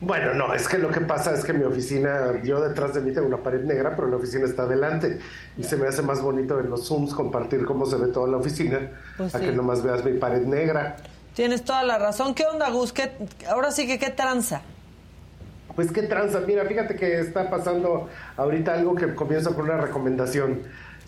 Bueno, 0.00 0.32
no, 0.32 0.54
es 0.54 0.66
que 0.66 0.78
lo 0.78 0.88
que 0.88 1.02
pasa 1.02 1.34
es 1.34 1.44
que 1.44 1.52
mi 1.52 1.62
oficina, 1.64 2.40
yo 2.42 2.58
detrás 2.66 2.94
de 2.94 3.02
mí 3.02 3.12
tengo 3.12 3.26
una 3.26 3.36
pared 3.36 3.64
negra, 3.64 3.94
pero 3.94 4.08
la 4.08 4.16
oficina 4.16 4.46
está 4.46 4.62
adelante. 4.62 5.18
Y 5.58 5.62
se 5.64 5.76
me 5.76 5.86
hace 5.88 6.00
más 6.00 6.22
bonito 6.22 6.58
en 6.58 6.70
los 6.70 6.88
Zooms 6.88 7.12
compartir 7.12 7.66
cómo 7.66 7.84
se 7.84 7.96
ve 7.96 8.06
toda 8.06 8.28
la 8.28 8.38
oficina, 8.38 8.80
Pues 9.18 9.34
a 9.34 9.40
sí. 9.40 9.44
que 9.44 9.52
nomás 9.52 9.82
veas 9.82 10.02
mi 10.02 10.14
pared 10.14 10.46
negra. 10.46 10.96
Tienes 11.34 11.64
toda 11.64 11.82
la 11.82 11.98
razón. 11.98 12.32
¿Qué 12.34 12.46
onda, 12.46 12.70
Gus? 12.70 12.94
¿Qué- 12.94 13.12
ahora 13.46 13.72
sí 13.72 13.86
que 13.86 13.98
qué 13.98 14.08
tranza. 14.08 14.62
Pues 15.76 15.92
qué 15.92 16.02
tranza, 16.04 16.40
mira, 16.46 16.64
fíjate 16.64 16.96
que 16.96 17.20
está 17.20 17.50
pasando 17.50 18.08
ahorita 18.38 18.72
algo 18.72 18.94
que 18.94 19.14
comienzo 19.14 19.54
con 19.54 19.66
una 19.66 19.76
recomendación. 19.76 20.62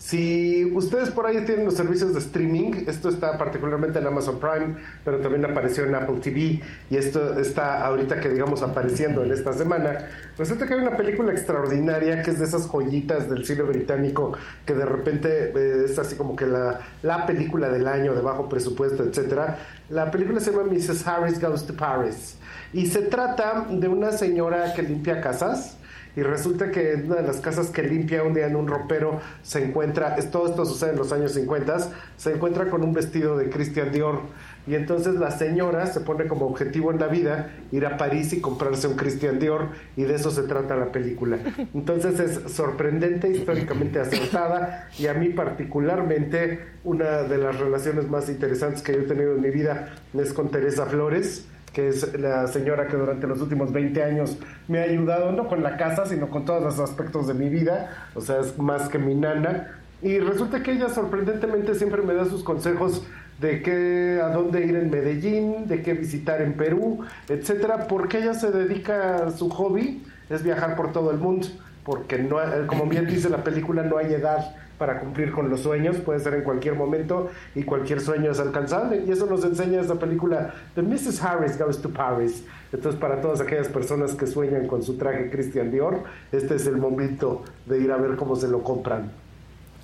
Si 0.05 0.71
ustedes 0.75 1.09
por 1.09 1.25
ahí 1.25 1.43
tienen 1.45 1.65
los 1.65 1.73
servicios 1.73 2.13
de 2.13 2.19
streaming, 2.19 2.83
esto 2.85 3.09
está 3.09 3.39
particularmente 3.39 3.97
en 3.97 4.05
Amazon 4.05 4.39
Prime, 4.39 4.75
pero 5.03 5.17
también 5.17 5.43
apareció 5.45 5.83
en 5.83 5.95
Apple 5.95 6.17
TV 6.21 6.61
y 6.91 6.95
esto 6.95 7.39
está 7.39 7.83
ahorita 7.83 8.19
que 8.19 8.29
digamos 8.29 8.61
apareciendo 8.61 9.23
en 9.23 9.31
esta 9.31 9.51
semana. 9.53 10.07
Resulta 10.37 10.67
que 10.67 10.75
hay 10.75 10.81
una 10.81 10.95
película 10.95 11.31
extraordinaria 11.31 12.21
que 12.21 12.29
es 12.29 12.37
de 12.37 12.45
esas 12.45 12.67
joyitas 12.67 13.31
del 13.31 13.47
cine 13.47 13.63
británico 13.63 14.33
que 14.63 14.75
de 14.75 14.85
repente 14.85 15.51
eh, 15.55 15.85
es 15.85 15.97
así 15.97 16.15
como 16.15 16.35
que 16.35 16.45
la, 16.45 16.81
la 17.01 17.25
película 17.25 17.69
del 17.69 17.87
año 17.87 18.13
de 18.13 18.21
bajo 18.21 18.47
presupuesto, 18.47 19.01
etcétera. 19.01 19.57
La 19.89 20.11
película 20.11 20.39
se 20.39 20.51
llama 20.51 20.65
Mrs. 20.71 21.07
Harris 21.07 21.41
Goes 21.41 21.65
to 21.65 21.73
Paris 21.73 22.35
y 22.73 22.87
se 22.87 23.01
trata 23.03 23.67
de 23.69 23.87
una 23.87 24.11
señora 24.11 24.73
que 24.73 24.83
limpia 24.83 25.21
casas 25.21 25.77
y 26.15 26.23
resulta 26.23 26.71
que 26.71 26.93
en 26.93 27.07
una 27.07 27.15
de 27.15 27.27
las 27.27 27.41
casas 27.41 27.69
que 27.69 27.83
limpia 27.83 28.23
un 28.23 28.33
día 28.33 28.47
en 28.47 28.55
un 28.55 28.67
ropero 28.67 29.19
se 29.43 29.63
encuentra, 29.63 30.15
todo 30.31 30.47
esto 30.47 30.65
sucede 30.65 30.91
en 30.91 30.97
los 30.97 31.11
años 31.11 31.33
50, 31.33 31.77
se 32.15 32.33
encuentra 32.33 32.69
con 32.69 32.83
un 32.83 32.93
vestido 32.93 33.37
de 33.37 33.49
Christian 33.49 33.91
Dior 33.91 34.21
y 34.65 34.75
entonces 34.75 35.15
la 35.15 35.31
señora 35.31 35.85
se 35.87 35.99
pone 35.99 36.27
como 36.27 36.47
objetivo 36.47 36.91
en 36.91 36.99
la 36.99 37.07
vida 37.07 37.51
ir 37.71 37.85
a 37.85 37.97
París 37.97 38.31
y 38.33 38.39
comprarse 38.39 38.87
un 38.87 38.95
Christian 38.95 39.39
Dior 39.39 39.69
y 39.97 40.03
de 40.03 40.15
eso 40.15 40.31
se 40.31 40.43
trata 40.43 40.75
la 40.77 40.91
película. 40.91 41.37
Entonces 41.73 42.19
es 42.19 42.51
sorprendente, 42.53 43.29
históricamente 43.29 43.99
acertada 43.99 44.87
y 44.97 45.07
a 45.07 45.13
mí 45.13 45.29
particularmente 45.29 46.65
una 46.83 47.23
de 47.23 47.37
las 47.37 47.59
relaciones 47.59 48.09
más 48.09 48.29
interesantes 48.29 48.81
que 48.81 48.93
yo 48.93 48.99
he 48.99 49.03
tenido 49.03 49.35
en 49.35 49.41
mi 49.41 49.49
vida 49.49 49.95
es 50.13 50.31
con 50.31 50.49
Teresa 50.49 50.85
Flores 50.85 51.45
que 51.75 51.89
es 51.89 52.17
la 52.17 52.47
señora 52.47 52.87
que 52.87 52.95
durante 52.95 53.27
los 53.27 53.41
últimos 53.41 53.73
20 53.73 54.01
años 54.01 54.37
me 54.69 54.79
ha 54.79 54.83
ayudado, 54.83 55.33
no 55.33 55.49
con 55.49 55.61
la 55.61 55.75
casa, 55.75 56.05
sino 56.05 56.29
con 56.29 56.45
todos 56.45 56.63
los 56.63 56.79
aspectos 56.79 57.27
de 57.27 57.33
mi 57.33 57.49
vida, 57.49 58.07
o 58.15 58.21
sea, 58.21 58.39
es 58.39 58.57
más 58.57 58.87
que 58.87 58.97
mi 58.97 59.13
nana. 59.13 59.81
Y 60.01 60.19
resulta 60.19 60.63
que 60.63 60.71
ella 60.71 60.87
sorprendentemente 60.87 61.75
siempre 61.75 62.01
me 62.01 62.13
da 62.13 62.23
sus 62.23 62.45
consejos 62.45 63.05
de 63.41 63.61
qué, 63.61 64.21
a 64.23 64.29
dónde 64.29 64.65
ir 64.65 64.77
en 64.77 64.89
Medellín, 64.89 65.67
de 65.67 65.81
qué 65.81 65.93
visitar 65.93 66.41
en 66.41 66.53
Perú, 66.53 67.03
etcétera, 67.27 67.87
porque 67.89 68.19
ella 68.19 68.35
se 68.35 68.51
dedica 68.51 69.25
a 69.25 69.31
su 69.31 69.49
hobby, 69.49 70.01
es 70.29 70.43
viajar 70.43 70.77
por 70.77 70.93
todo 70.93 71.11
el 71.11 71.17
mundo, 71.17 71.47
porque 71.83 72.19
no, 72.19 72.37
como 72.67 72.85
bien 72.85 73.05
dice 73.05 73.29
la 73.29 73.43
película, 73.43 73.83
no 73.83 73.97
hay 73.97 74.13
edad 74.13 74.55
para 74.77 74.99
cumplir 74.99 75.31
con 75.31 75.49
los 75.49 75.61
sueños, 75.61 75.97
puede 75.97 76.19
ser 76.19 76.33
en 76.35 76.43
cualquier 76.43 76.75
momento 76.75 77.29
y 77.53 77.63
cualquier 77.63 78.01
sueño 78.01 78.31
es 78.31 78.39
alcanzable. 78.39 79.03
Y 79.05 79.11
eso 79.11 79.25
nos 79.25 79.43
enseña 79.43 79.81
esta 79.81 79.95
película 79.95 80.53
de 80.75 80.81
Mrs. 80.81 81.23
Harris 81.23 81.57
Goes 81.57 81.81
to 81.81 81.89
Paris. 81.89 82.43
Entonces, 82.71 82.99
para 82.99 83.21
todas 83.21 83.41
aquellas 83.41 83.67
personas 83.69 84.15
que 84.15 84.27
sueñan 84.27 84.67
con 84.67 84.83
su 84.83 84.97
traje 84.97 85.29
Christian 85.29 85.71
Dior, 85.71 86.03
este 86.31 86.55
es 86.55 86.67
el 86.67 86.77
momento 86.77 87.43
de 87.65 87.79
ir 87.79 87.91
a 87.91 87.97
ver 87.97 88.15
cómo 88.15 88.35
se 88.35 88.47
lo 88.47 88.63
compran. 88.63 89.11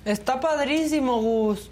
Está 0.04 0.40
padrísimo, 0.40 1.20
Gus. 1.22 1.70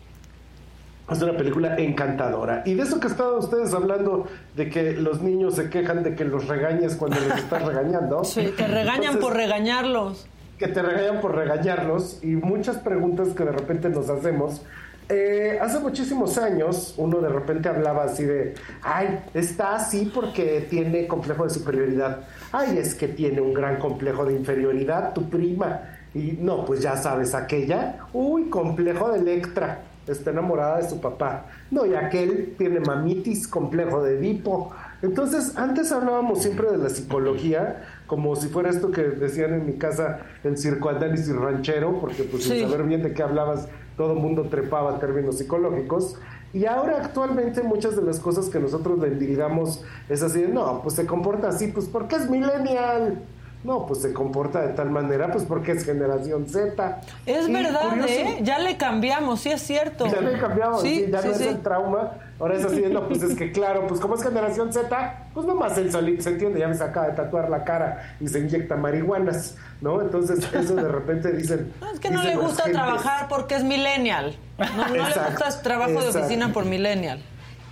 Es 1.11 1.21
una 1.21 1.37
película 1.37 1.77
encantadora. 1.77 2.63
Y 2.65 2.75
de 2.75 2.85
eso 2.85 3.01
que 3.01 3.09
estaban 3.09 3.35
ustedes 3.35 3.75
hablando, 3.75 4.29
de 4.55 4.71
que 4.71 4.93
los 4.93 5.21
niños 5.21 5.57
se 5.57 5.69
quejan 5.69 6.05
de 6.05 6.15
que 6.15 6.25
los 6.25 6.47
regañes 6.47 6.95
cuando 6.95 7.19
les 7.19 7.37
estás 7.37 7.65
regañando. 7.65 8.23
Sí, 8.25 8.53
te 8.57 8.67
regañan 8.69 9.15
Entonces, 9.15 9.21
por 9.21 9.35
regañarlos. 9.35 10.29
Que 10.61 10.69
te 10.69 10.83
regañan 10.83 11.23
por 11.23 11.35
regañarlos 11.35 12.19
y 12.23 12.37
muchas 12.37 12.77
preguntas 12.77 13.29
que 13.29 13.45
de 13.45 13.51
repente 13.51 13.89
nos 13.89 14.11
hacemos. 14.11 14.61
Eh, 15.09 15.59
hace 15.61 15.81
muchísimos 15.81 16.37
años 16.37 16.95
uno 16.99 17.21
de 17.23 17.31
repente 17.31 17.71
hablaba 17.71 18.05
así 18.05 18.25
de, 18.25 18.55
ay, 18.83 19.21
está 19.33 19.75
así 19.75 20.13
porque 20.15 20.67
tiene 20.69 21.07
complejo 21.07 21.45
de 21.45 21.51
superioridad. 21.51 22.21
Ay, 22.53 22.77
es 22.77 22.95
que 22.95 23.09
tiene 23.09 23.41
un 23.41 23.55
gran 23.55 23.79
complejo 23.79 24.27
de 24.27 24.35
inferioridad, 24.35 25.15
tu 25.15 25.31
prima. 25.31 25.81
Y 26.15 26.37
no, 26.39 26.67
pues 26.67 26.83
ya 26.83 26.95
sabes, 26.99 27.35
aquella, 27.35 28.07
uy, 28.13 28.51
complejo 28.51 29.11
de 29.11 29.21
Electra, 29.21 29.81
está 30.07 30.31
enamorada 30.31 30.77
de 30.77 30.91
su 30.91 31.01
papá. 31.01 31.47
No, 31.71 31.87
y 31.87 31.95
aquel 31.95 32.55
tiene 32.59 32.81
mamitis, 32.81 33.49
complejo 33.49 34.03
de 34.03 34.19
Edipo. 34.19 34.73
Entonces, 35.03 35.57
antes 35.57 35.91
hablábamos 35.91 36.43
siempre 36.43 36.71
de 36.71 36.77
la 36.77 36.91
psicología, 36.91 38.00
como 38.11 38.35
si 38.35 38.49
fuera 38.49 38.71
esto 38.71 38.91
que 38.91 39.03
decían 39.03 39.55
en 39.55 39.67
mi 39.67 39.75
casa, 39.75 40.19
el 40.43 40.59
circoanálisis 40.59 41.33
ranchero, 41.33 41.97
porque 42.01 42.25
pues 42.25 42.43
Sí. 42.43 42.59
sin 42.59 42.69
saber 42.69 42.85
bien 42.85 43.05
de 43.05 43.15
qué 43.15 43.23
hablabas, 43.23 43.69
todo 43.97 44.15
el 44.15 44.19
mundo 44.19 44.49
trepaba 44.51 44.99
términos 44.99 45.39
psicológicos. 45.39 46.17
Y 46.53 46.67
ahora 46.67 46.97
actualmente 47.05 47.63
muchas 47.63 47.95
de 47.95 48.03
las 48.03 48.19
cosas 48.19 48.49
que 48.49 48.59
nosotros 48.59 48.99
le 48.99 49.09
indicamos 49.09 49.85
es 50.09 50.25
así 50.25 50.43
de, 50.43 50.49
no, 50.49 50.83
pues 50.83 50.97
se 50.97 51.07
comporta 51.07 51.51
así, 51.51 51.69
pues 51.69 51.87
porque 51.87 52.17
es 52.17 52.29
millennial. 52.29 53.23
No, 53.63 53.85
pues 53.87 54.01
se 54.01 54.15
comporta 54.15 54.63
de 54.63 54.69
tal 54.73 54.89
manera, 54.91 55.31
pues 55.31 55.45
porque 55.45 55.73
es 55.73 55.85
generación 55.85 56.49
Z. 56.49 57.01
Es 57.27 57.47
Y 57.47 57.53
verdad, 57.53 57.91
curioso- 57.91 58.09
¿eh? 58.09 58.39
Ya 58.43 58.59
le 58.59 58.79
cambiamos, 58.79 59.41
sí 59.41 59.51
es 59.51 59.61
cierto. 59.61 60.07
ya 60.07 60.21
le 60.23 60.39
cambiamos, 60.39 60.81
Sí, 60.81 61.05
sí, 61.05 61.11
ya 61.13 61.21
sí, 61.21 61.29
no 61.29 61.35
es 61.35 61.41
el 61.43 61.61
trauma. 61.61 62.13
Ahora 62.39 62.55
es 62.57 62.65
así 62.65 62.83
no, 62.91 63.07
pues 63.07 63.23
es 63.23 63.37
que 63.37 63.53
claro, 63.53 63.87
pues 63.87 64.01
como 64.01 64.15
es 64.15 64.23
generación 64.23 64.73
Z, 64.73 65.27
pues 65.35 65.45
nomás 65.45 65.75
solito 65.93 66.23
se 66.23 66.31
entiende, 66.31 66.59
ya 66.59 66.69
me 66.69 66.75
acaba 66.75 67.09
de 67.09 67.13
tatuar 67.13 67.51
la 67.51 67.63
cara 67.65 68.15
y 68.19 68.29
se 68.29 68.39
inyecta 68.39 68.77
marihuanas, 68.77 69.57
¿no? 69.83 70.01
Entonces 70.01 70.39
eso 70.55 70.75
de 70.75 70.89
repente 70.89 71.31
dicen... 71.33 71.71
Es 71.93 72.01
que 72.01 72.09
no 72.11 72.23
le 72.23 72.37
gusta 72.37 72.65
trabajar 72.65 73.29
porque 73.29 73.57
es 73.57 73.63
millennial. 73.65 74.37
No, 74.59 74.89
no 74.89 74.89
le 74.95 75.01
gusta 75.01 75.49
el 75.49 75.63
trabajo 75.63 76.01
de 76.01 76.09
oficina 76.09 76.51
por 76.55 76.65
millennial. 76.65 77.21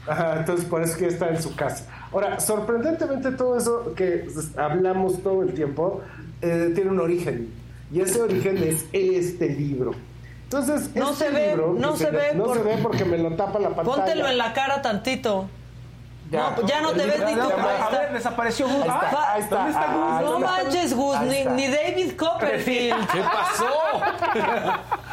Ajá, 0.06 0.36
entonces 0.40 0.66
por 0.66 0.82
eso 0.82 0.98
que 0.98 1.06
está 1.06 1.28
en 1.28 1.40
su 1.42 1.54
casa. 1.56 1.84
Ahora, 2.12 2.40
sorprendentemente 2.40 3.32
todo 3.32 3.56
eso 3.58 3.94
que 3.94 4.28
hablamos 4.56 5.22
todo 5.22 5.42
el 5.42 5.52
tiempo 5.54 6.00
eh, 6.42 6.72
tiene 6.74 6.90
un 6.90 7.00
origen. 7.00 7.52
Y 7.92 8.00
ese 8.00 8.20
origen 8.22 8.56
es 8.58 8.84
este 8.92 9.48
libro. 9.50 9.92
Entonces, 10.44 10.94
No 10.94 11.10
este 11.10 11.26
se 11.26 11.30
ve, 11.30 11.48
libro 11.48 11.74
no 11.78 11.96
se 11.96 12.10
ve 12.10 12.32
No 12.34 12.44
por- 12.44 12.56
se 12.56 12.62
ve 12.62 12.78
porque 12.82 13.04
me 13.04 13.18
lo 13.18 13.30
tapa 13.36 13.58
la 13.58 13.68
pantalla. 13.70 13.96
Póntelo 13.96 14.28
en 14.28 14.38
la 14.38 14.52
cara 14.52 14.80
tantito. 14.80 15.48
Ya. 16.30 16.50
no, 16.50 16.66
ya 16.66 16.82
no 16.82 16.92
te 16.92 17.06
ves 17.06 17.20
ni 17.24 17.34
tú. 17.34 17.40
A 17.40 17.88
ver, 17.90 18.12
desapareció 18.12 18.66
Gus. 18.68 18.82
Ahí 18.82 18.88
está, 18.88 19.10
Ah, 19.12 19.32
ahí 19.34 19.40
está. 19.42 19.56
¿Dónde 19.56 19.70
está 19.70 19.86
Gus? 19.86 20.02
Ah, 20.04 20.20
No 20.22 20.38
manches, 20.40 20.94
Gus, 20.94 21.20
ni, 21.22 21.44
ni 21.56 21.68
David 21.68 22.12
Copperfield. 22.16 23.06
¿Qué 23.12 23.20
pasó? 23.20 23.66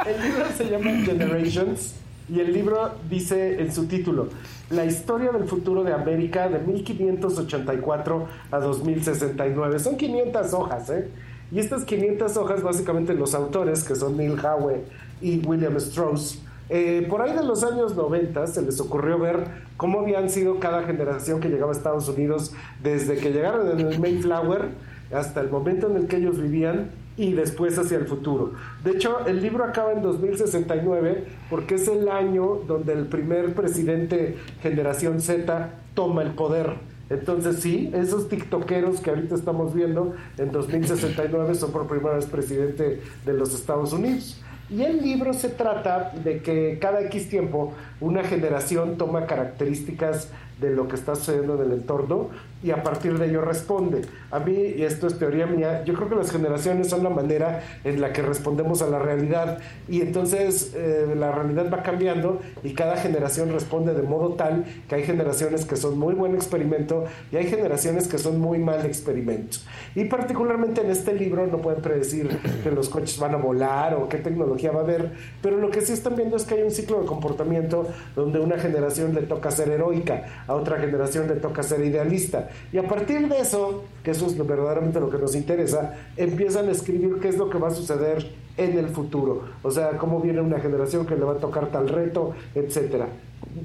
El 0.06 0.22
libro 0.22 0.46
se 0.58 0.66
llama 0.70 0.92
Generations 1.06 1.94
y 2.28 2.40
el 2.40 2.52
libro 2.54 2.92
dice 3.10 3.62
en 3.62 3.74
su 3.74 3.86
título 3.88 4.28
La 4.70 4.86
historia 4.86 5.32
del 5.32 5.46
futuro 5.46 5.84
de 5.84 5.94
América 5.94 6.50
de 6.50 6.60
1584 6.60 8.28
a 8.52 8.60
2069. 8.60 9.80
Son 9.80 9.96
500 9.96 10.54
hojas, 10.54 10.90
¿eh? 10.90 11.08
Y 11.52 11.60
estas 11.60 11.84
500 11.84 12.36
hojas, 12.38 12.64
básicamente 12.64 13.14
los 13.14 13.36
autores, 13.36 13.84
que 13.84 13.96
son 13.96 14.18
Neil 14.18 14.40
Howe 14.44 14.84
y 15.22 15.46
William 15.46 15.76
Strauss, 15.78 16.42
eh, 16.70 17.06
por 17.08 17.22
ahí 17.22 17.36
de 17.36 17.44
los 17.44 17.64
años 17.64 17.96
90 17.96 18.48
se 18.48 18.64
les 18.64 18.80
ocurrió 18.80 19.20
ver 19.20 19.46
cómo 19.78 20.00
habían 20.00 20.32
sido 20.32 20.60
cada 20.60 20.82
generación 20.82 21.40
que 21.40 21.50
llegaba 21.50 21.72
a 21.72 21.76
Estados 21.76 22.10
Unidos 22.10 22.54
desde 22.82 23.18
que 23.18 23.32
llegaron 23.32 23.80
en 23.80 23.88
el 23.88 24.00
Mayflower 24.00 24.70
hasta 25.14 25.42
el 25.42 25.52
momento 25.52 25.88
en 25.92 25.98
el 25.98 26.08
que 26.08 26.18
ellos 26.18 26.42
vivían 26.42 26.90
y 27.18 27.34
después 27.34 27.78
hacia 27.78 27.98
el 27.98 28.08
futuro. 28.08 28.54
De 28.84 28.92
hecho, 28.92 29.26
el 29.26 29.42
libro 29.42 29.64
acaba 29.64 29.94
en 29.94 30.02
2069 30.02 31.26
porque 31.50 31.76
es 31.76 31.88
el 31.88 32.10
año 32.10 32.62
donde 32.68 32.94
el 32.94 33.08
primer 33.08 33.54
presidente 33.54 34.38
generación 34.62 35.22
Z 35.22 35.70
toma 35.94 36.24
el 36.24 36.32
poder. 36.32 36.74
Entonces 37.10 37.60
sí, 37.60 37.92
esos 37.94 38.30
tiktokeros 38.30 39.00
que 39.00 39.12
ahorita 39.12 39.36
estamos 39.36 39.74
viendo 39.76 40.16
en 40.38 40.52
2069 40.52 41.54
son 41.54 41.72
por 41.72 41.88
primera 41.88 42.16
vez 42.16 42.26
presidente 42.26 43.02
de 43.26 43.34
los 43.34 43.54
Estados 43.54 43.94
Unidos. 43.94 44.42
Y 44.70 44.82
el 44.82 45.02
libro 45.02 45.34
se 45.34 45.50
trata 45.50 46.12
de 46.24 46.40
que 46.42 46.80
cada 46.80 47.02
X 47.02 47.30
tiempo 47.30 47.74
una 48.02 48.24
generación 48.24 48.98
toma 48.98 49.28
características 49.28 50.30
de 50.60 50.72
lo 50.72 50.88
que 50.88 50.96
está 50.96 51.16
sucediendo 51.16 51.56
en 51.56 51.72
el 51.72 51.78
entorno 51.80 52.30
y 52.64 52.72
a 52.72 52.82
partir 52.82 53.18
de 53.20 53.28
ello 53.28 53.42
responde. 53.42 54.02
A 54.32 54.40
mí, 54.40 54.54
y 54.54 54.84
esto 54.84 55.08
es 55.08 55.20
teoría 55.20 55.46
mía, 55.46 55.84
yo 55.84 55.94
creo 55.94 56.10
que 56.10 56.16
las 56.16 56.32
generaciones 56.32 56.90
son 56.90 57.04
la 57.04 57.10
manera 57.10 57.62
en 57.84 58.02
la 58.02 58.14
que 58.14 58.22
respondemos 58.22 58.82
a 58.82 58.88
la 58.88 58.98
realidad 58.98 59.60
y 59.88 60.02
entonces 60.02 60.74
eh, 60.76 61.14
la 61.16 61.32
realidad 61.32 61.70
va 61.72 61.84
cambiando 61.84 62.42
y 62.64 62.74
cada 62.74 62.96
generación 62.98 63.52
responde 63.52 63.94
de 63.94 64.02
modo 64.02 64.30
tal 64.30 64.66
que 64.88 64.96
hay 64.96 65.04
generaciones 65.04 65.66
que 65.66 65.76
son 65.76 66.00
muy 66.00 66.16
buen 66.16 66.34
experimento 66.34 67.06
y 67.32 67.36
hay 67.36 67.48
generaciones 67.48 68.08
que 68.08 68.18
son 68.18 68.40
muy 68.40 68.58
mal 68.58 68.86
experimento. 68.86 69.58
Y 69.94 70.06
particularmente 70.06 70.82
en 70.82 70.90
este 70.90 71.14
libro 71.14 71.46
no 71.48 71.58
pueden 71.58 71.82
predecir 71.82 72.30
que 72.64 72.72
los 72.72 72.90
coches 72.90 73.20
van 73.20 73.36
a 73.36 73.38
volar 73.38 73.94
o 73.94 74.10
qué 74.10 74.18
tecnología 74.18 74.55
va 74.72 74.80
a 74.80 74.84
haber, 74.84 75.12
pero 75.42 75.58
lo 75.58 75.70
que 75.70 75.82
sí 75.82 75.94
están 75.94 76.16
viendo 76.16 76.38
es 76.38 76.44
que 76.44 76.56
hay 76.56 76.64
un 76.64 76.72
ciclo 76.72 77.02
de 77.02 77.06
comportamiento 77.06 77.88
donde 78.16 78.40
una 78.40 78.58
generación 78.58 79.14
le 79.14 79.22
toca 79.22 79.52
ser 79.52 79.70
heroica, 79.70 80.44
a 80.48 80.54
otra 80.56 80.78
generación 80.78 81.28
le 81.28 81.36
toca 81.36 81.64
ser 81.64 81.84
idealista. 81.84 82.50
Y 82.72 82.78
a 82.78 82.88
partir 82.88 83.28
de 83.28 83.40
eso, 83.40 83.84
que 84.04 84.12
eso 84.12 84.26
es 84.28 84.38
verdaderamente 84.38 85.00
lo 85.00 85.10
que 85.10 85.18
nos 85.18 85.36
interesa, 85.36 85.94
empiezan 86.18 86.68
a 86.70 86.72
escribir 86.72 87.20
qué 87.20 87.30
es 87.30 87.38
lo 87.38 87.50
que 87.50 87.58
va 87.58 87.70
a 87.70 87.72
suceder 87.72 88.26
en 88.58 88.78
el 88.78 88.90
futuro. 88.90 89.44
O 89.64 89.72
sea, 89.72 89.98
cómo 89.98 90.20
viene 90.22 90.42
una 90.42 90.60
generación 90.60 91.06
que 91.06 91.16
le 91.16 91.24
va 91.24 91.34
a 91.34 91.38
tocar 91.38 91.68
tal 91.68 91.90
reto, 91.90 92.34
etcétera. 92.54 93.08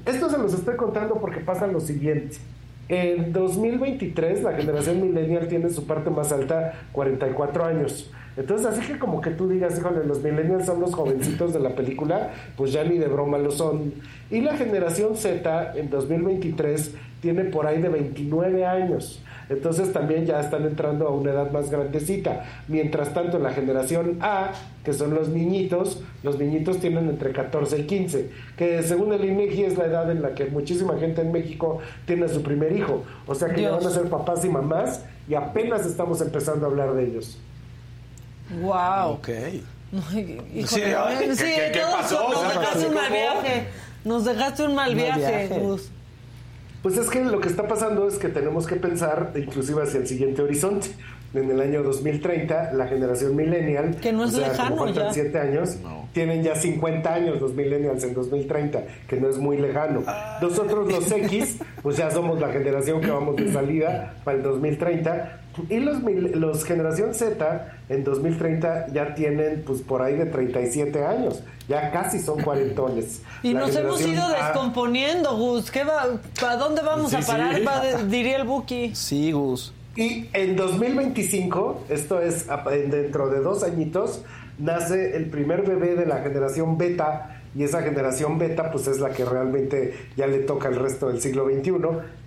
Esto 0.05 0.29
se 0.29 0.37
los 0.37 0.53
estoy 0.53 0.75
contando 0.75 1.15
porque 1.15 1.39
pasa 1.39 1.67
lo 1.67 1.79
siguiente. 1.79 2.37
En 2.89 3.31
2023 3.31 4.43
la 4.43 4.51
generación 4.51 5.01
millennial 5.01 5.47
tiene 5.47 5.69
su 5.69 5.85
parte 5.85 6.09
más 6.09 6.31
alta 6.31 6.73
44 6.91 7.63
años. 7.63 8.11
Entonces, 8.37 8.67
así 8.67 8.81
que 8.87 8.97
como 8.97 9.21
que 9.21 9.31
tú 9.31 9.49
digas, 9.49 9.77
híjole, 9.77 10.05
los 10.05 10.23
millennials 10.23 10.65
son 10.65 10.79
los 10.79 10.93
jovencitos 10.93 11.53
de 11.53 11.59
la 11.59 11.75
película, 11.75 12.31
pues 12.55 12.71
ya 12.71 12.83
ni 12.83 12.97
de 12.97 13.07
broma 13.07 13.37
lo 13.37 13.51
son. 13.51 13.93
Y 14.29 14.41
la 14.41 14.55
generación 14.55 15.15
Z 15.15 15.73
en 15.75 15.89
2023 15.89 16.95
tiene 17.21 17.45
por 17.45 17.67
ahí 17.67 17.81
de 17.81 17.89
29 17.89 18.65
años. 18.65 19.21
Entonces 19.49 19.91
también 19.91 20.25
ya 20.25 20.39
están 20.39 20.63
entrando 20.63 21.07
a 21.07 21.11
una 21.11 21.31
edad 21.31 21.51
más 21.51 21.69
grandecita. 21.69 22.45
Mientras 22.69 23.13
tanto, 23.13 23.37
la 23.37 23.51
generación 23.51 24.17
A, 24.21 24.51
que 24.85 24.93
son 24.93 25.13
los 25.13 25.27
niñitos, 25.27 26.01
los 26.23 26.39
niñitos 26.39 26.79
tienen 26.79 27.09
entre 27.09 27.33
14 27.33 27.79
y 27.79 27.83
15, 27.83 28.29
que 28.55 28.81
según 28.81 29.11
el 29.11 29.25
INEGI 29.25 29.65
es 29.65 29.77
la 29.77 29.85
edad 29.85 30.09
en 30.09 30.21
la 30.21 30.35
que 30.35 30.45
muchísima 30.45 30.97
gente 30.97 31.21
en 31.21 31.33
México 31.33 31.79
tiene 32.05 32.25
a 32.25 32.29
su 32.29 32.41
primer 32.41 32.71
hijo. 32.71 33.03
O 33.27 33.35
sea 33.35 33.49
que 33.49 33.61
ya 33.61 33.69
Dios. 33.71 33.83
van 33.83 33.91
a 33.91 33.95
ser 33.95 34.09
papás 34.09 34.45
y 34.45 34.49
mamás 34.49 35.03
y 35.27 35.35
apenas 35.35 35.85
estamos 35.85 36.21
empezando 36.21 36.65
a 36.65 36.69
hablar 36.69 36.93
de 36.93 37.07
ellos. 37.07 37.37
Wow. 38.59 39.11
Ok. 39.13 39.29
Híjole, 39.93 40.67
Sí, 40.67 40.81
ay, 40.83 41.17
¿qué- 41.19 41.35
sí, 41.35 41.43
qué- 41.43 41.71
qué 41.73 41.81
pasó? 41.91 42.29
Nos 42.29 42.39
¿Qué 42.41 42.59
dejaste 42.59 42.87
un 42.87 42.93
mal 42.93 43.11
viaje. 43.11 43.63
Nos 44.05 44.25
dejaste 44.25 44.63
un 44.63 44.75
mal 44.75 44.95
viaje. 44.95 45.47
Gus. 45.59 45.89
Pues 46.81 46.97
es 46.97 47.09
que 47.09 47.23
lo 47.23 47.39
que 47.39 47.47
está 47.49 47.67
pasando 47.67 48.07
es 48.07 48.15
que 48.17 48.29
tenemos 48.29 48.65
que 48.65 48.75
pensar 48.75 49.31
inclusive 49.35 49.83
hacia 49.83 49.99
el 49.99 50.07
siguiente 50.07 50.41
horizonte. 50.41 50.87
En 51.33 51.49
el 51.49 51.61
año 51.61 51.81
2030, 51.81 52.73
la 52.73 52.87
generación 52.87 53.35
millennial, 53.37 53.95
Que 54.01 54.11
no 54.11 54.25
es 54.25 54.33
o 54.33 54.37
sea, 54.39 54.49
lejano 54.49 54.71
como 54.75 54.85
faltan 54.87 55.05
ya. 55.07 55.13
7 55.13 55.39
años, 55.39 55.77
tienen 56.11 56.43
ya 56.43 56.55
50 56.55 57.13
años 57.13 57.39
los 57.39 57.53
millennials 57.53 58.03
en 58.03 58.13
2030, 58.13 58.83
que 59.07 59.15
no 59.15 59.29
es 59.29 59.37
muy 59.37 59.55
lejano. 59.57 60.03
Nosotros 60.41 60.91
los 60.91 61.09
X, 61.09 61.59
pues 61.81 61.95
ya 61.95 62.11
somos 62.11 62.37
la 62.41 62.49
generación 62.49 62.99
que 62.99 63.11
vamos 63.11 63.37
de 63.37 63.53
salida 63.53 64.15
para 64.25 64.37
el 64.37 64.43
2030. 64.43 65.40
Y 65.69 65.79
los, 65.79 66.01
mil- 66.01 66.31
los 66.39 66.63
generación 66.63 67.13
Z 67.13 67.73
en 67.89 68.03
2030 68.03 68.87
ya 68.93 69.13
tienen 69.15 69.63
pues 69.65 69.81
por 69.81 70.01
ahí 70.01 70.15
de 70.15 70.25
37 70.25 71.03
años, 71.05 71.43
ya 71.67 71.91
casi 71.91 72.19
son 72.19 72.41
cuarentones. 72.41 73.21
Y 73.43 73.53
La 73.53 73.61
nos 73.61 73.75
hemos 73.75 74.05
ido 74.05 74.23
A- 74.23 74.31
descomponiendo, 74.47 75.35
Gus. 75.37 75.69
¿Qué 75.71 75.83
va, 75.83 76.05
¿Para 76.39 76.55
dónde 76.57 76.81
vamos 76.81 77.11
Sí, 77.11 77.17
a 77.17 77.19
parar? 77.21 77.55
sí. 77.55 77.63
Va 77.63 77.81
de- 77.81 78.05
diría 78.07 78.37
el 78.37 78.45
Buki. 78.45 78.91
Sí, 78.95 79.31
Gus. 79.33 79.73
Y 79.97 80.29
en 80.33 80.55
2025, 80.55 81.83
esto 81.89 82.21
es 82.21 82.49
a- 82.49 82.63
dentro 82.69 83.29
de 83.29 83.41
dos 83.41 83.63
añitos, 83.63 84.21
nace 84.57 85.17
el 85.17 85.25
primer 85.29 85.63
bebé 85.63 85.95
de 85.95 86.05
la 86.05 86.17
generación 86.21 86.77
beta. 86.77 87.40
Y 87.53 87.63
esa 87.63 87.81
generación 87.81 88.37
beta, 88.39 88.71
pues 88.71 88.87
es 88.87 88.99
la 88.99 89.09
que 89.09 89.25
realmente 89.25 89.93
ya 90.15 90.25
le 90.25 90.39
toca 90.39 90.69
el 90.69 90.77
resto 90.77 91.09
del 91.09 91.19
siglo 91.21 91.45
XXI. 91.45 91.73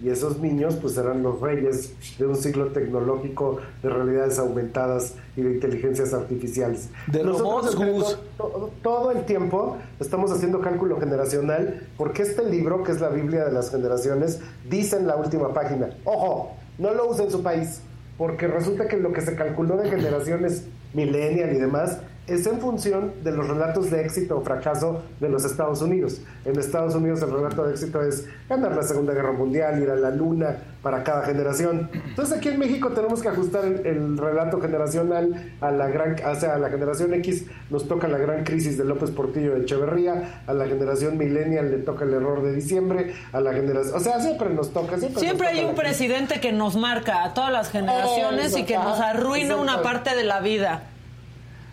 Y 0.02 0.10
esos 0.10 0.38
niños, 0.38 0.76
pues 0.76 0.94
serán 0.94 1.22
los 1.22 1.40
reyes 1.40 1.94
de 2.18 2.26
un 2.26 2.36
siglo 2.36 2.66
tecnológico 2.72 3.58
de 3.82 3.88
realidades 3.88 4.38
aumentadas 4.38 5.14
y 5.36 5.40
de 5.42 5.52
inteligencias 5.54 6.12
artificiales. 6.12 6.90
De 7.06 7.22
robots, 7.22 7.72
entre 7.72 7.90
Gus. 7.92 8.18
to- 8.36 8.44
to- 8.48 8.70
todo 8.82 9.10
el 9.12 9.24
tiempo 9.24 9.78
estamos 9.98 10.30
haciendo 10.30 10.60
cálculo 10.60 11.00
generacional 11.00 11.86
porque 11.96 12.22
este 12.22 12.44
libro, 12.48 12.82
que 12.82 12.92
es 12.92 13.00
la 13.00 13.08
Biblia 13.08 13.44
de 13.46 13.52
las 13.52 13.70
generaciones, 13.70 14.40
dice 14.68 14.96
en 14.96 15.06
la 15.06 15.16
última 15.16 15.54
página, 15.54 15.88
ojo, 16.04 16.52
no 16.78 16.92
lo 16.92 17.08
use 17.08 17.22
en 17.24 17.30
su 17.30 17.42
país, 17.42 17.80
porque 18.18 18.46
resulta 18.46 18.88
que 18.88 18.98
lo 18.98 19.12
que 19.12 19.22
se 19.22 19.34
calculó 19.36 19.76
de 19.78 19.88
generaciones 19.88 20.64
millennial 20.92 21.52
y 21.54 21.58
demás 21.58 21.98
es 22.26 22.46
en 22.46 22.58
función 22.60 23.12
de 23.22 23.32
los 23.32 23.46
relatos 23.46 23.90
de 23.90 24.02
éxito 24.02 24.38
o 24.38 24.40
fracaso 24.42 25.02
de 25.20 25.28
los 25.28 25.44
Estados 25.44 25.82
Unidos. 25.82 26.20
En 26.44 26.58
Estados 26.58 26.94
Unidos 26.94 27.22
el 27.22 27.30
relato 27.30 27.64
de 27.64 27.72
éxito 27.72 28.02
es 28.02 28.26
ganar 28.48 28.74
la 28.74 28.82
Segunda 28.82 29.12
Guerra 29.12 29.32
Mundial, 29.32 29.82
ir 29.82 29.90
a 29.90 29.96
la 29.96 30.10
Luna 30.10 30.56
para 30.82 31.02
cada 31.02 31.22
generación. 31.22 31.90
Entonces 31.92 32.36
aquí 32.36 32.48
en 32.48 32.58
México 32.58 32.90
tenemos 32.90 33.22
que 33.22 33.28
ajustar 33.28 33.64
el, 33.64 33.86
el 33.86 34.18
relato 34.18 34.60
generacional 34.60 35.52
a 35.60 35.70
la 35.70 35.88
gran, 35.88 36.16
o 36.24 36.34
sea, 36.34 36.54
a 36.54 36.58
la 36.58 36.70
generación 36.70 37.14
X 37.14 37.46
nos 37.70 37.88
toca 37.88 38.08
la 38.08 38.18
gran 38.18 38.44
crisis 38.44 38.78
de 38.78 38.84
López 38.84 39.10
Portillo 39.10 39.54
de 39.54 39.62
Echeverría, 39.62 40.42
a 40.46 40.52
la 40.52 40.66
generación 40.66 41.18
millennial 41.18 41.70
le 41.70 41.78
toca 41.78 42.04
el 42.04 42.14
error 42.14 42.42
de 42.42 42.54
diciembre, 42.54 43.14
a 43.32 43.40
la 43.40 43.52
generación, 43.52 43.96
o 43.96 44.00
sea, 44.00 44.20
siempre 44.20 44.50
nos 44.50 44.72
toca, 44.72 44.98
siempre, 44.98 45.20
Siempre 45.20 45.48
nos 45.48 45.56
hay 45.58 45.64
un 45.64 45.74
crisis. 45.74 45.84
presidente 45.84 46.40
que 46.40 46.52
nos 46.52 46.76
marca 46.76 47.24
a 47.24 47.34
todas 47.34 47.52
las 47.52 47.70
generaciones 47.70 48.56
y 48.56 48.64
que 48.64 48.76
nos 48.76 49.00
arruina 49.00 49.56
una 49.56 49.82
parte 49.82 50.14
de 50.14 50.24
la 50.24 50.40
vida. 50.40 50.84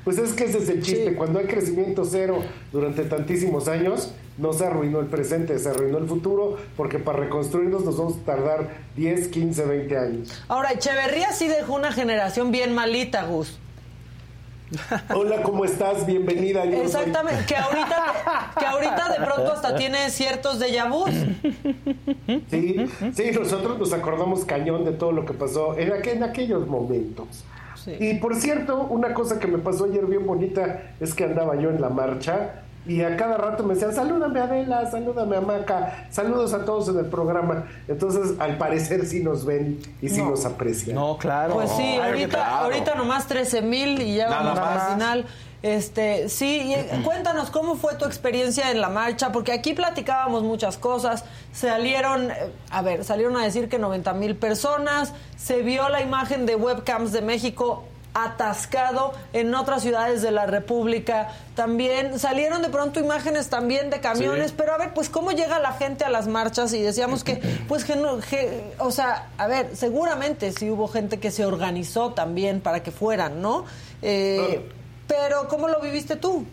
Pues 0.04 0.18
es 0.18 0.34
que 0.34 0.46
ese 0.46 0.58
es 0.58 0.70
el 0.70 0.82
chiste. 0.82 1.14
Cuando 1.16 1.40
hay 1.40 1.46
crecimiento 1.46 2.06
cero 2.06 2.40
durante 2.72 3.04
tantísimos 3.04 3.68
años, 3.68 4.14
no 4.38 4.52
se 4.54 4.66
arruinó 4.66 5.00
el 5.00 5.06
presente, 5.08 5.58
se 5.60 5.70
arruinó 5.70 6.00
el 6.00 6.08
futuro, 6.08 6.58
porque 6.76 6.98
para 6.98 7.20
reconstruirnos 7.20 7.86
nos 7.86 7.98
vamos 7.98 8.16
a 8.18 8.26
tardar 8.26 8.70
10, 8.96 9.28
15, 9.28 9.66
20 9.66 9.98
años. 9.98 10.44
Ahora, 10.48 10.72
Echeverría 10.72 11.32
sí 11.34 11.48
dejó 11.48 11.76
una 11.76 11.92
generación 11.92 12.52
bien 12.52 12.74
malita, 12.74 13.24
Gus. 13.26 13.60
Hola, 15.14 15.44
¿cómo 15.44 15.66
estás? 15.66 16.06
Bienvenida. 16.08 16.64
yo 16.66 16.72
soy- 16.78 16.86
Exactamente, 16.86 17.44
que 17.46 17.58
ahorita, 17.58 18.54
que 18.58 18.66
ahorita 18.66 19.10
de 19.20 19.26
pronto 19.26 19.52
hasta 19.52 19.76
tiene 19.78 20.10
ciertos 20.10 20.60
déjà 20.62 20.90
vus. 20.90 21.10
Sí, 22.50 22.86
sí, 23.14 23.32
nosotros 23.34 23.78
nos 23.78 23.92
acordamos 23.92 24.46
cañón 24.46 24.86
de 24.86 24.94
todo 24.94 25.12
lo 25.12 25.26
que 25.26 25.34
pasó 25.34 25.78
en, 25.78 25.90
aqu- 25.92 26.14
en 26.14 26.24
aquellos 26.24 26.66
momentos. 26.68 27.44
Y 27.88 28.16
por 28.16 28.36
cierto, 28.36 28.88
una 28.90 29.14
cosa 29.14 29.40
que 29.40 29.48
me 29.48 29.58
pasó 29.58 29.86
ayer 29.86 30.06
bien 30.06 30.26
bonita 30.26 30.82
es 31.00 31.14
que 31.14 31.24
andaba 31.26 31.56
yo 31.56 31.70
en 31.70 31.82
la 31.82 31.90
marcha 31.90 32.62
y 32.88 33.02
a 33.04 33.16
cada 33.16 33.38
rato 33.38 33.64
me 33.64 33.76
decían, 33.76 33.94
salúdame 33.94 34.40
a 34.40 34.44
Adela, 34.46 34.90
salúdame 34.90 35.36
a 35.38 35.42
Maca, 35.42 36.08
saludos 36.10 36.54
a 36.56 36.66
todos 36.66 36.90
en 36.90 36.98
el 36.98 37.06
programa. 37.06 37.66
Entonces, 37.88 38.34
al 38.40 38.58
parecer 38.58 39.06
sí 39.06 39.22
nos 39.24 39.46
ven 39.46 39.80
y 40.02 40.10
sí 40.10 40.18
No. 40.22 40.32
nos 40.32 40.46
aprecian. 40.46 40.96
No, 40.96 41.18
claro. 41.18 41.54
Pues 41.54 41.70
sí, 41.72 41.98
ahorita, 41.98 42.60
ahorita 42.60 42.96
nomás 42.96 43.28
13 43.28 43.62
mil 43.62 44.02
y 44.02 44.16
ya 44.16 44.30
Nada 44.30 44.42
vamos 44.42 44.60
más. 44.60 44.82
al 44.84 44.94
final. 44.94 45.26
Este, 45.64 46.28
sí, 46.30 46.62
y, 46.70 46.74
eh, 46.74 46.90
cuéntanos 47.04 47.52
cómo 47.52 47.76
fue 47.76 47.94
tu 47.96 48.06
experiencia 48.06 48.72
en 48.72 48.82
la 48.82 48.90
marcha, 48.90 49.32
porque 49.32 49.52
aquí 49.52 49.74
platicábamos 49.74 50.42
muchas 50.44 50.78
cosas. 50.78 51.24
Salieron, 51.54 52.32
eh, 52.32 52.36
a 52.72 52.82
ver, 52.82 53.04
salieron 53.04 53.38
a 53.38 53.44
decir 53.44 53.70
que 53.70 53.78
90 53.78 54.14
mil 54.14 54.36
personas, 54.36 55.14
se 55.38 55.62
vio 55.62 55.88
la 55.90 56.02
imagen 56.02 56.46
de 56.48 56.56
webcams 56.56 57.12
de 57.12 57.22
México 57.22 57.84
atascado 58.14 59.14
en 59.34 59.54
otras 59.56 59.84
ciudades 59.84 60.22
de 60.22 60.32
la 60.32 60.46
República. 60.46 61.30
También 61.56 62.20
salieron 62.20 62.62
de 62.62 62.70
pronto 62.70 63.00
imágenes 63.00 63.50
también 63.50 63.90
de 63.90 64.02
camiones, 64.02 64.48
Sí. 64.50 64.56
pero 64.58 64.74
a 64.74 64.78
ver, 64.78 64.94
pues 64.94 65.10
cómo 65.10 65.32
llega 65.32 65.60
la 65.60 65.74
gente 65.74 66.04
a 66.04 66.10
las 66.10 66.28
marchas 66.28 66.74
y 66.74 66.82
decíamos 66.82 67.24
que, 67.24 67.36
pues, 67.70 67.86
que 67.86 67.96
no- 67.96 68.18
que- 68.20 68.74
o 68.80 68.92
sea, 68.92 69.28
a 69.38 69.48
ver, 69.48 69.70
seguramente 69.76 70.52
sí 70.52 70.70
hubo 70.70 70.88
gente 70.88 71.20
que 71.20 71.32
se 71.32 71.46
organizó 71.46 72.12
también 72.14 72.60
para 72.62 72.82
que 72.84 72.92
fueran, 72.92 73.42
¿no? 73.42 73.64
Eh, 74.02 74.68
pero 75.12 75.48
¿cómo 75.50 75.68
lo 75.68 75.82
viviste 75.82 76.16
tú? 76.16 76.46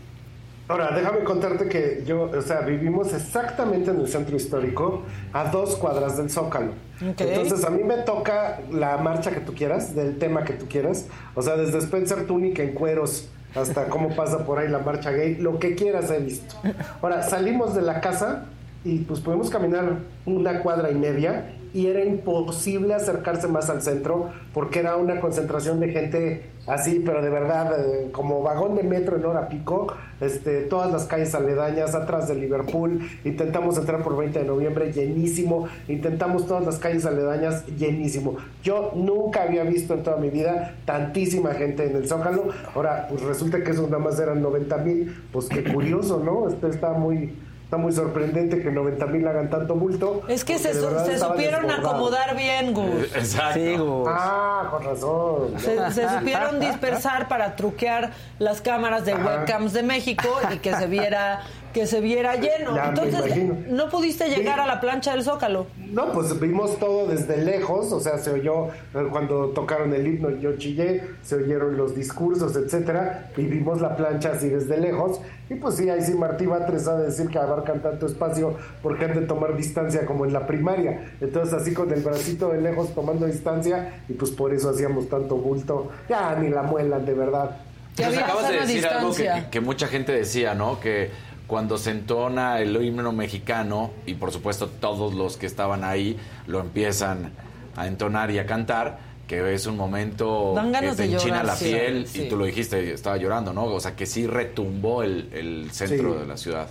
Ahora, 0.67 0.91
déjame 0.95 1.21
contarte 1.21 1.69
que 1.69 2.03
yo, 2.05 2.23
o 2.25 2.43
sea, 2.43 2.61
vivimos 2.61 3.15
exactamente 3.15 3.91
en 3.91 4.01
el 4.01 4.09
centro 4.09 4.37
histórico, 4.37 5.05
a 5.33 5.45
dos 5.45 5.77
cuadras 5.77 6.19
del 6.19 6.29
Zócalo. 6.29 6.73
Ok. 7.01 7.21
Entonces, 7.21 7.65
a 7.65 7.71
mí 7.71 7.85
me 7.85 7.99
toca 7.99 8.61
la 8.71 8.99
marcha 8.99 9.31
que 9.31 9.41
tú 9.41 9.55
quieras, 9.55 9.95
del 9.95 10.19
tema 10.19 10.45
que 10.45 10.53
tú 10.55 10.67
quieras. 10.69 11.07
O 11.35 11.41
sea, 11.41 11.57
desde 11.57 11.79
Spencer 11.79 12.27
Tunic 12.27 12.59
en 12.59 12.75
cueros 12.75 13.29
hasta 13.55 13.87
cómo 13.87 14.15
pasa 14.15 14.45
por 14.45 14.59
ahí 14.59 14.69
la 14.69 14.81
marcha 14.81 15.11
gay, 15.11 15.37
lo 15.37 15.59
que 15.59 15.75
quieras 15.75 16.11
he 16.11 16.19
visto. 16.19 16.57
Ahora, 17.01 17.23
salimos 17.23 17.75
de 17.75 17.83
la 17.83 18.01
casa 18.01 18.45
y 18.85 18.99
pues 19.01 19.21
pudimos 19.21 19.51
caminar 19.51 19.99
una 20.25 20.63
cuadra 20.63 20.91
y 20.91 20.95
media 20.95 21.55
y 21.75 21.87
era 21.87 22.05
imposible 22.05 22.95
acercarse 22.95 23.49
más 23.49 23.69
al 23.71 23.83
centro 23.83 24.31
porque 24.55 24.81
era 24.81 24.97
una 24.97 25.21
concentración 25.21 25.81
de 25.81 25.89
gente 25.89 26.43
así, 26.67 27.03
pero 27.05 27.23
de 27.23 27.31
verdad, 27.31 27.73
eh, 27.79 28.11
como 28.13 28.43
vagón 28.43 28.77
de 28.77 28.83
metro 28.83 29.17
en 29.17 29.25
hora 29.25 29.49
pico, 29.49 29.89
este, 30.21 30.63
todas 30.63 30.93
las 30.93 31.07
calles 31.07 31.35
aledañas, 31.35 31.95
atrás 31.95 32.29
de 32.29 32.35
Liverpool, 32.35 33.01
intentamos 33.25 33.79
entrar 33.79 34.03
por 34.03 34.17
20 34.17 34.41
de 34.41 34.45
noviembre, 34.45 34.93
llenísimo, 34.93 35.67
intentamos 35.89 36.47
todas 36.47 36.65
las 36.67 36.79
calles 36.79 37.07
aledañas, 37.07 37.67
llenísimo. 37.67 38.37
Yo 38.63 38.93
nunca 38.95 39.43
había 39.43 39.65
visto 39.65 39.95
en 39.95 40.03
toda 40.03 40.19
mi 40.19 40.29
vida 40.31 40.75
tantísima 40.85 41.55
gente 41.55 41.87
en 41.87 41.97
el 41.97 42.07
Zócalo, 42.07 42.49
ahora 42.75 43.07
pues 43.09 43.23
resulta 43.23 43.63
que 43.63 43.71
eso 43.71 43.85
nada 43.85 43.99
más 43.99 44.19
eran 44.21 44.43
90 44.43 44.77
mil, 44.79 45.17
pues 45.33 45.49
qué 45.49 45.65
curioso, 45.65 46.23
¿no? 46.23 46.49
Este 46.49 46.69
está 46.69 46.93
muy 46.93 47.33
Está 47.69 47.77
muy 47.77 47.93
sorprendente 47.93 48.63
que 48.63 48.71
90 48.71 49.05
mil 49.09 49.29
hagan 49.29 49.51
tanto 49.51 49.75
bulto. 49.75 50.23
Es 50.27 50.43
que 50.43 50.59
se, 50.59 50.73
su- 50.73 50.81
supieron 50.89 51.67
desbordado. 51.67 51.91
acomodar 51.91 52.35
bien, 52.35 52.73
Gus. 52.73 53.15
Exacto. 53.15 54.05
Ah, 54.09 54.69
con 54.71 54.85
razón. 54.85 55.53
Se, 55.59 55.93
se 55.93 56.09
supieron 56.09 56.61
dispersar 56.61 57.29
para 57.29 57.57
truquear 57.57 58.13
las 58.39 58.63
cámaras 58.63 59.05
de 59.05 59.15
webcams 59.15 59.75
de 59.75 59.83
México 59.83 60.31
y 60.51 60.61
que 60.61 60.75
se 60.77 60.87
viera 60.87 61.41
que 61.79 61.87
se 61.87 62.01
viera 62.01 62.35
lleno. 62.35 62.75
Ya 62.75 62.89
Entonces, 62.89 63.37
no 63.69 63.89
pudiste 63.89 64.29
llegar 64.29 64.59
a 64.59 64.67
la 64.67 64.81
plancha 64.81 65.13
del 65.13 65.23
Zócalo. 65.23 65.67
No, 65.93 66.13
pues 66.13 66.39
vimos 66.41 66.77
todo 66.81 67.07
desde 67.07 67.37
lejos, 67.37 67.93
o 67.93 68.01
sea, 68.01 68.19
se 68.19 68.33
oyó 68.33 68.67
eh, 68.67 69.07
cuando 69.13 69.51
tocaron 69.51 69.95
el 69.95 70.05
himno, 70.07 70.31
yo 70.31 70.57
chillé, 70.57 71.05
se 71.23 71.37
oyeron 71.37 71.77
los 71.77 71.95
discursos, 71.95 72.57
etcétera, 72.57 73.31
y 73.37 73.43
vimos 73.43 73.81
la 73.81 73.97
plancha 73.97 74.33
así 74.33 74.49
desde 74.49 74.77
lejos. 74.77 75.21
Y 75.51 75.55
pues 75.55 75.77
sí, 75.77 75.89
ahí 75.89 76.03
sí 76.03 76.15
Martí 76.15 76.47
Batres 76.47 76.89
ha 76.89 76.97
de 76.97 77.07
decir 77.07 77.29
que 77.29 77.39
abarcan 77.39 77.81
tanto 77.81 78.07
espacio 78.07 78.55
porque 78.83 79.05
han 79.05 79.15
de 79.15 79.21
tomar 79.27 79.57
distancia 79.57 80.05
como 80.05 80.25
en 80.27 80.33
la 80.33 80.47
primaria. 80.49 81.13
Entonces 81.21 81.55
así 81.55 81.73
con 81.75 81.93
el 81.93 82.01
bracito 82.03 82.49
de 82.51 82.61
lejos 82.61 82.93
tomando 82.93 83.25
distancia, 83.27 84.01
y 84.09 84.15
pues 84.15 84.33
por 84.33 84.53
eso 84.53 84.71
hacíamos 84.71 85.09
tanto 85.09 85.37
bulto. 85.37 85.91
Ya 86.09 86.35
ni 86.35 86.49
la 86.51 86.63
muelan, 86.65 87.07
de 87.07 87.15
verdad. 87.15 87.57
Entonces 87.97 88.23
acabas 88.23 88.49
de 88.49 88.61
decir 88.61 88.87
algo 88.87 89.11
que, 89.13 89.23
distancia. 89.23 89.45
que- 89.45 89.51
que 89.51 89.61
mucha 89.61 89.87
gente 89.89 90.13
decía, 90.13 90.55
¿no? 90.55 90.79
Que 90.79 91.11
cuando 91.49 91.79
se 91.79 91.91
entona 91.91 92.61
el 92.61 92.77
himno 92.81 93.11
mexicano, 93.11 93.91
y 94.07 94.15
por 94.15 94.31
supuesto 94.31 94.69
todos 94.69 95.15
los 95.15 95.37
que 95.37 95.47
estaban 95.47 95.83
ahí 95.83 96.17
lo 96.47 96.61
empiezan 96.61 97.33
a 97.75 97.89
entonar 97.89 98.31
y 98.31 98.39
a 98.39 98.47
cantar, 98.47 98.99
que 99.27 99.53
es 99.55 99.67
un 99.67 99.77
momento 99.77 100.55
que 100.81 100.93
te 100.95 101.05
enchina 101.05 101.43
la 101.43 101.57
sí, 101.57 101.65
piel, 101.67 102.07
sí. 102.07 102.23
y 102.23 102.29
tú 102.29 102.37
lo 102.37 102.45
dijiste, 102.45 102.93
estaba 102.93 103.17
llorando, 103.17 103.53
¿no? 103.53 103.65
O 103.65 103.81
sea, 103.81 103.97
que 103.97 104.07
sí 104.07 104.27
retumbó 104.27 105.03
el, 105.03 105.29
el 105.33 105.71
centro 105.73 106.13
Sí. 106.15 106.19
de 106.21 106.27
la 106.27 106.37
ciudad. 106.37 106.69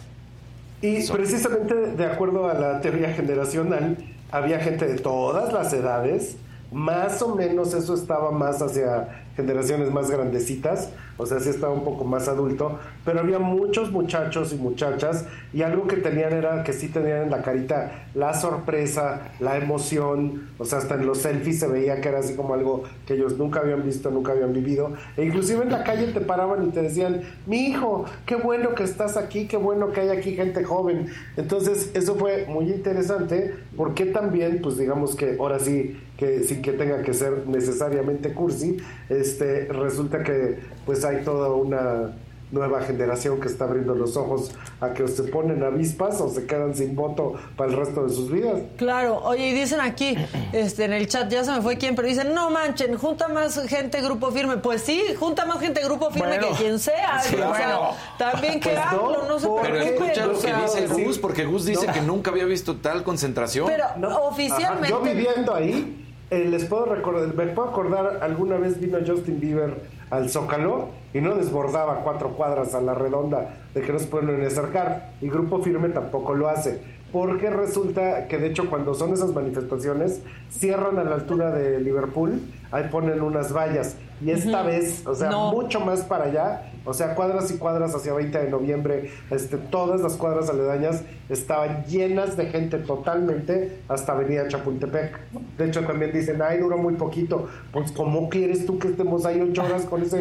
Y 0.81 0.97
Eso. 0.97 1.13
precisamente 1.13 1.73
de 1.75 2.05
acuerdo 2.05 2.47
a 2.49 2.53
la 2.53 2.79
teoría 2.79 3.11
generacional, 3.13 3.97
había 4.31 4.59
gente 4.59 4.85
de 4.87 4.99
todas 4.99 5.51
las 5.53 5.73
edades, 5.73 6.37
más 6.71 7.21
o 7.23 7.35
menos 7.35 7.73
eso 7.73 7.95
estaba 7.95 8.31
más 8.31 8.61
hacia 8.61 9.23
generaciones 9.37 9.91
más 9.91 10.11
grandecitas, 10.11 10.91
o 11.17 11.25
sea, 11.25 11.39
sí 11.39 11.49
estaba 11.49 11.71
un 11.71 11.83
poco 11.83 12.03
más 12.03 12.27
adulto, 12.27 12.79
pero 13.05 13.19
había 13.19 13.39
muchos 13.39 13.91
muchachos 13.91 14.51
y 14.51 14.55
muchachas 14.57 15.25
y 15.53 15.61
algo 15.61 15.87
que 15.87 15.97
tenían 15.97 16.33
era 16.33 16.63
que 16.63 16.73
sí 16.73 16.89
tenían 16.89 17.23
en 17.23 17.29
la 17.29 17.43
carita 17.43 18.07
la 18.13 18.33
sorpresa, 18.33 19.31
la 19.39 19.57
emoción, 19.57 20.49
o 20.57 20.65
sea, 20.65 20.79
hasta 20.79 20.95
en 20.95 21.05
los 21.05 21.19
selfies 21.19 21.59
se 21.59 21.67
veía 21.67 22.01
que 22.01 22.09
era 22.09 22.19
así 22.19 22.33
como 22.33 22.55
algo 22.55 22.83
que 23.05 23.13
ellos 23.13 23.37
nunca 23.37 23.59
habían 23.59 23.83
visto, 23.83 24.09
nunca 24.09 24.31
habían 24.31 24.53
vivido, 24.53 24.93
e 25.15 25.25
inclusive 25.25 25.61
en 25.63 25.71
la 25.71 25.83
calle 25.83 26.07
te 26.07 26.21
paraban 26.21 26.67
y 26.67 26.71
te 26.71 26.81
decían, 26.81 27.21
mi 27.45 27.67
hijo, 27.67 28.05
qué 28.25 28.35
bueno 28.35 28.73
que 28.73 28.83
estás 28.83 29.17
aquí, 29.17 29.47
qué 29.47 29.57
bueno 29.57 29.91
que 29.91 30.01
hay 30.01 30.09
aquí 30.09 30.35
gente 30.35 30.63
joven. 30.63 31.07
Entonces, 31.37 31.91
eso 31.93 32.15
fue 32.15 32.45
muy 32.47 32.65
interesante, 32.71 33.53
porque 33.75 34.05
también, 34.05 34.61
pues 34.63 34.77
digamos 34.77 35.15
que 35.15 35.37
ahora 35.39 35.59
sí, 35.59 35.95
que 36.17 36.43
sin 36.43 36.61
que 36.61 36.73
tenga 36.73 37.01
que 37.03 37.13
ser 37.13 37.47
necesariamente 37.47 38.33
cursi, 38.33 38.77
este, 39.09 39.65
resulta 39.65 40.23
que 40.23 40.59
pues 40.85 41.05
hay 41.05 41.23
toda 41.23 41.49
una 41.49 42.13
nueva 42.49 42.79
generación 42.81 43.41
que 43.41 43.49
está 43.49 43.65
abriendo 43.65 43.93
los 43.93 44.15
ojos 44.15 44.51
a 44.79 44.93
que 44.93 45.03
o 45.03 45.07
se 45.09 45.23
ponen 45.23 45.61
avispas 45.63 46.21
o 46.21 46.29
se 46.29 46.45
quedan 46.45 46.73
sin 46.75 46.95
voto 46.95 47.33
para 47.57 47.69
el 47.71 47.75
resto 47.75 48.05
de 48.05 48.09
sus 48.13 48.31
vidas. 48.31 48.61
Claro, 48.77 49.17
oye, 49.25 49.49
y 49.49 49.53
dicen 49.53 49.81
aquí, 49.81 50.15
este, 50.53 50.85
en 50.85 50.93
el 50.93 51.07
chat, 51.09 51.29
ya 51.29 51.43
se 51.43 51.51
me 51.51 51.61
fue 51.61 51.77
quién, 51.77 51.93
pero 51.93 52.07
dicen, 52.07 52.33
no 52.33 52.49
manchen, 52.49 52.97
junta 52.97 53.27
más 53.27 53.59
gente 53.67 53.99
grupo 54.01 54.31
firme. 54.31 54.55
Pues 54.57 54.81
sí, 54.81 55.03
junta 55.19 55.45
más 55.45 55.59
gente 55.59 55.83
grupo 55.83 56.09
firme 56.09 56.37
Bueno. 56.37 56.47
que 56.51 56.63
quien 56.63 56.79
sea. 56.79 57.19
Sí, 57.21 57.35
o 57.35 57.53
sea, 57.53 57.79
también 58.17 58.61
que 58.61 58.69
Pues 58.69 58.75
no, 58.93 59.07
hablo, 59.07 59.27
no 59.27 59.39
se 59.39 59.47
Pero 59.63 59.77
escucha 59.81 60.25
lo 60.25 60.39
que 60.39 60.53
dice. 60.53 61.03
Gus, 61.03 61.19
porque 61.19 61.43
Gus 61.43 61.65
dice 61.65 61.85
No. 61.87 61.91
que 61.93 62.01
nunca 62.01 62.31
había 62.31 62.45
visto 62.45 62.77
tal 62.77 63.03
concentración. 63.03 63.67
Pero 63.67 64.23
oficialmente... 64.25 64.87
yo 64.87 65.01
viviendo 65.01 65.53
ahí, 65.53 66.05
eh, 66.29 66.45
les 66.49 66.65
puedo 66.65 66.85
recordar, 66.85 67.33
me 67.33 67.47
puedo 67.47 67.69
acordar, 67.69 68.19
alguna 68.21 68.57
vez 68.57 68.79
vino 68.79 68.97
Justin 69.05 69.39
Bieber 69.39 69.75
al 70.09 70.29
Zócalo 70.29 70.89
y 71.13 71.21
no 71.21 71.35
desbordaba 71.35 72.01
cuatro 72.03 72.29
cuadras 72.31 72.75
a 72.75 72.81
la 72.81 72.93
redonda 72.93 73.55
de 73.73 73.81
que 73.81 73.93
no 73.93 73.99
se 73.99 74.07
pueden 74.07 74.43
acercar. 74.45 75.11
Y 75.21 75.29
Grupo 75.29 75.59
Firme 75.61 75.89
tampoco 75.89 76.33
lo 76.33 76.49
hace. 76.49 76.81
Porque 77.11 77.49
resulta 77.49 78.27
que 78.27 78.37
de 78.37 78.47
hecho 78.47 78.69
cuando 78.69 78.93
son 78.93 79.13
esas 79.13 79.33
manifestaciones, 79.33 80.21
cierran 80.49 80.99
a 80.99 81.05
la 81.05 81.15
altura 81.15 81.51
de 81.51 81.79
Liverpool, 81.79 82.41
ahí 82.71 82.89
ponen 82.91 83.21
unas 83.21 83.53
vallas. 83.53 83.95
Y 84.21 84.31
esta 84.31 84.61
vez, 84.63 85.07
o 85.07 85.15
sea, 85.15 85.29
No. 85.29 85.51
mucho 85.51 85.79
más 85.79 86.01
para 86.01 86.25
allá, 86.25 86.69
o 86.87 86.93
sea, 86.93 87.15
cuadras 87.15 87.51
y 87.51 87.57
cuadras 87.57 87.93
hacia 87.93 88.13
20 88.13 88.37
de 88.37 88.49
noviembre, 88.49 89.11
este, 89.29 89.57
todas 89.57 90.01
las 90.01 90.13
cuadras 90.13 90.49
aledañas 90.49 91.03
estaban 91.29 91.85
llenas 91.85 92.37
de 92.37 92.47
gente 92.47 92.77
totalmente 92.77 93.79
hasta 93.89 94.13
Avenida 94.13 94.47
Chapultepec. 94.47 95.19
De 95.57 95.65
hecho, 95.65 95.85
también 95.85 96.13
dicen, 96.13 96.41
ay, 96.41 96.59
duró 96.59 96.77
muy 96.77 96.93
poquito. 96.93 97.49
Pues, 97.71 97.91
¿cómo 97.91 98.29
quieres 98.29 98.65
tú 98.65 98.79
que 98.79 98.87
estemos 98.87 99.25
ahí 99.25 99.41
ocho 99.41 99.63
horas 99.63 99.83
con 99.83 100.01
esa 100.01 100.17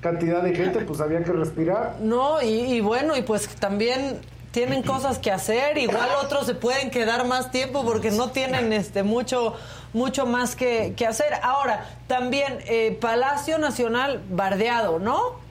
cantidad 0.00 0.42
de 0.42 0.54
gente? 0.54 0.80
Pues 0.80 1.00
había 1.00 1.22
que 1.22 1.32
respirar. 1.32 1.96
No, 2.00 2.42
y, 2.42 2.48
y 2.48 2.80
bueno, 2.80 3.16
y 3.16 3.22
pues 3.22 3.48
también 3.56 4.18
tienen 4.50 4.82
cosas 4.82 5.18
que 5.18 5.30
hacer, 5.30 5.78
igual 5.78 6.08
otros 6.24 6.46
se 6.46 6.54
pueden 6.54 6.90
quedar 6.90 7.26
más 7.26 7.50
tiempo 7.50 7.84
porque 7.84 8.10
no 8.10 8.30
tienen 8.30 8.72
este 8.72 9.02
mucho 9.02 9.54
mucho 9.92 10.26
más 10.26 10.56
que, 10.56 10.94
que 10.96 11.06
hacer. 11.06 11.34
Ahora, 11.42 11.86
también 12.06 12.58
eh, 12.66 12.96
Palacio 13.00 13.58
Nacional 13.58 14.22
bardeado, 14.28 14.98
¿no? 14.98 15.47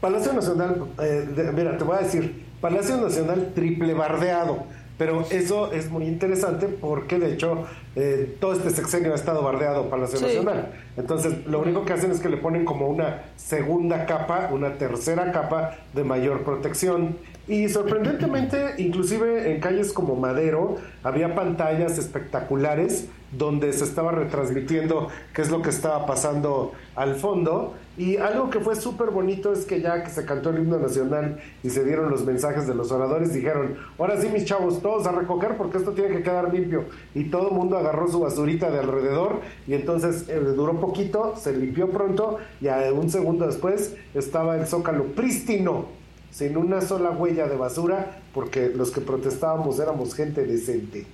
Palacio 0.00 0.32
Nacional, 0.32 0.84
eh, 1.02 1.28
de- 1.34 1.52
mira, 1.52 1.76
te 1.76 1.84
voy 1.84 1.96
a 1.96 2.00
decir, 2.00 2.44
Palacio 2.60 2.96
Nacional 2.98 3.52
triple 3.54 3.94
bardeado, 3.94 4.64
pero 4.96 5.24
eso 5.30 5.72
es 5.72 5.90
muy 5.90 6.06
interesante 6.06 6.66
porque 6.66 7.18
de 7.18 7.32
hecho 7.34 7.64
eh, 7.96 8.36
todo 8.40 8.52
este 8.52 8.70
sexenio 8.70 9.12
ha 9.12 9.14
estado 9.16 9.42
bardeado 9.42 9.88
Palacio 9.90 10.18
Sí. 10.18 10.24
Nacional. 10.24 10.72
Entonces, 10.96 11.46
lo 11.46 11.60
único 11.60 11.84
que 11.84 11.92
hacen 11.92 12.10
es 12.10 12.20
que 12.20 12.28
le 12.28 12.36
ponen 12.36 12.64
como 12.64 12.88
una 12.88 13.22
segunda 13.36 14.06
capa, 14.06 14.50
una 14.52 14.74
tercera 14.74 15.32
capa 15.32 15.76
de 15.94 16.04
mayor 16.04 16.42
protección. 16.44 17.16
Y 17.48 17.68
sorprendentemente, 17.70 18.74
inclusive 18.76 19.50
en 19.52 19.60
calles 19.60 19.92
como 19.94 20.16
Madero, 20.16 20.76
había 21.02 21.34
pantallas 21.34 21.96
espectaculares 21.98 23.08
donde 23.32 23.72
se 23.72 23.84
estaba 23.84 24.12
retransmitiendo 24.12 25.08
qué 25.34 25.42
es 25.42 25.50
lo 25.50 25.62
que 25.62 25.70
estaba 25.70 26.04
pasando 26.06 26.72
al 26.94 27.14
fondo. 27.14 27.74
Y 27.96 28.16
algo 28.18 28.48
que 28.50 28.60
fue 28.60 28.76
súper 28.76 29.10
bonito 29.10 29.52
es 29.52 29.64
que 29.64 29.80
ya 29.80 30.04
que 30.04 30.10
se 30.10 30.24
cantó 30.24 30.50
el 30.50 30.58
himno 30.58 30.78
nacional 30.78 31.40
y 31.62 31.70
se 31.70 31.84
dieron 31.84 32.10
los 32.10 32.24
mensajes 32.24 32.66
de 32.66 32.74
los 32.74 32.92
oradores, 32.92 33.32
dijeron, 33.32 33.76
ahora 33.98 34.20
sí 34.20 34.28
mis 34.28 34.44
chavos, 34.44 34.80
todos 34.80 35.06
a 35.06 35.12
recoger 35.12 35.56
porque 35.56 35.78
esto 35.78 35.92
tiene 35.92 36.16
que 36.16 36.22
quedar 36.22 36.52
limpio. 36.52 36.84
Y 37.14 37.24
todo 37.24 37.48
el 37.48 37.54
mundo 37.54 37.76
agarró 37.76 38.08
su 38.08 38.20
basurita 38.20 38.70
de 38.70 38.78
alrededor 38.78 39.40
y 39.66 39.74
entonces 39.74 40.28
eh, 40.28 40.38
duró 40.38 40.78
poquito, 40.80 41.34
se 41.36 41.56
limpió 41.56 41.90
pronto 41.90 42.38
y 42.60 42.68
a 42.68 42.92
un 42.92 43.10
segundo 43.10 43.46
después 43.46 43.96
estaba 44.14 44.56
el 44.56 44.66
zócalo 44.66 45.04
prístino, 45.04 45.97
sin 46.30 46.56
una 46.56 46.80
sola 46.80 47.10
huella 47.10 47.46
de 47.46 47.56
basura, 47.56 48.18
porque 48.34 48.68
los 48.68 48.90
que 48.90 49.00
protestábamos 49.00 49.78
éramos 49.80 50.14
gente 50.14 50.44
decente. 50.44 51.06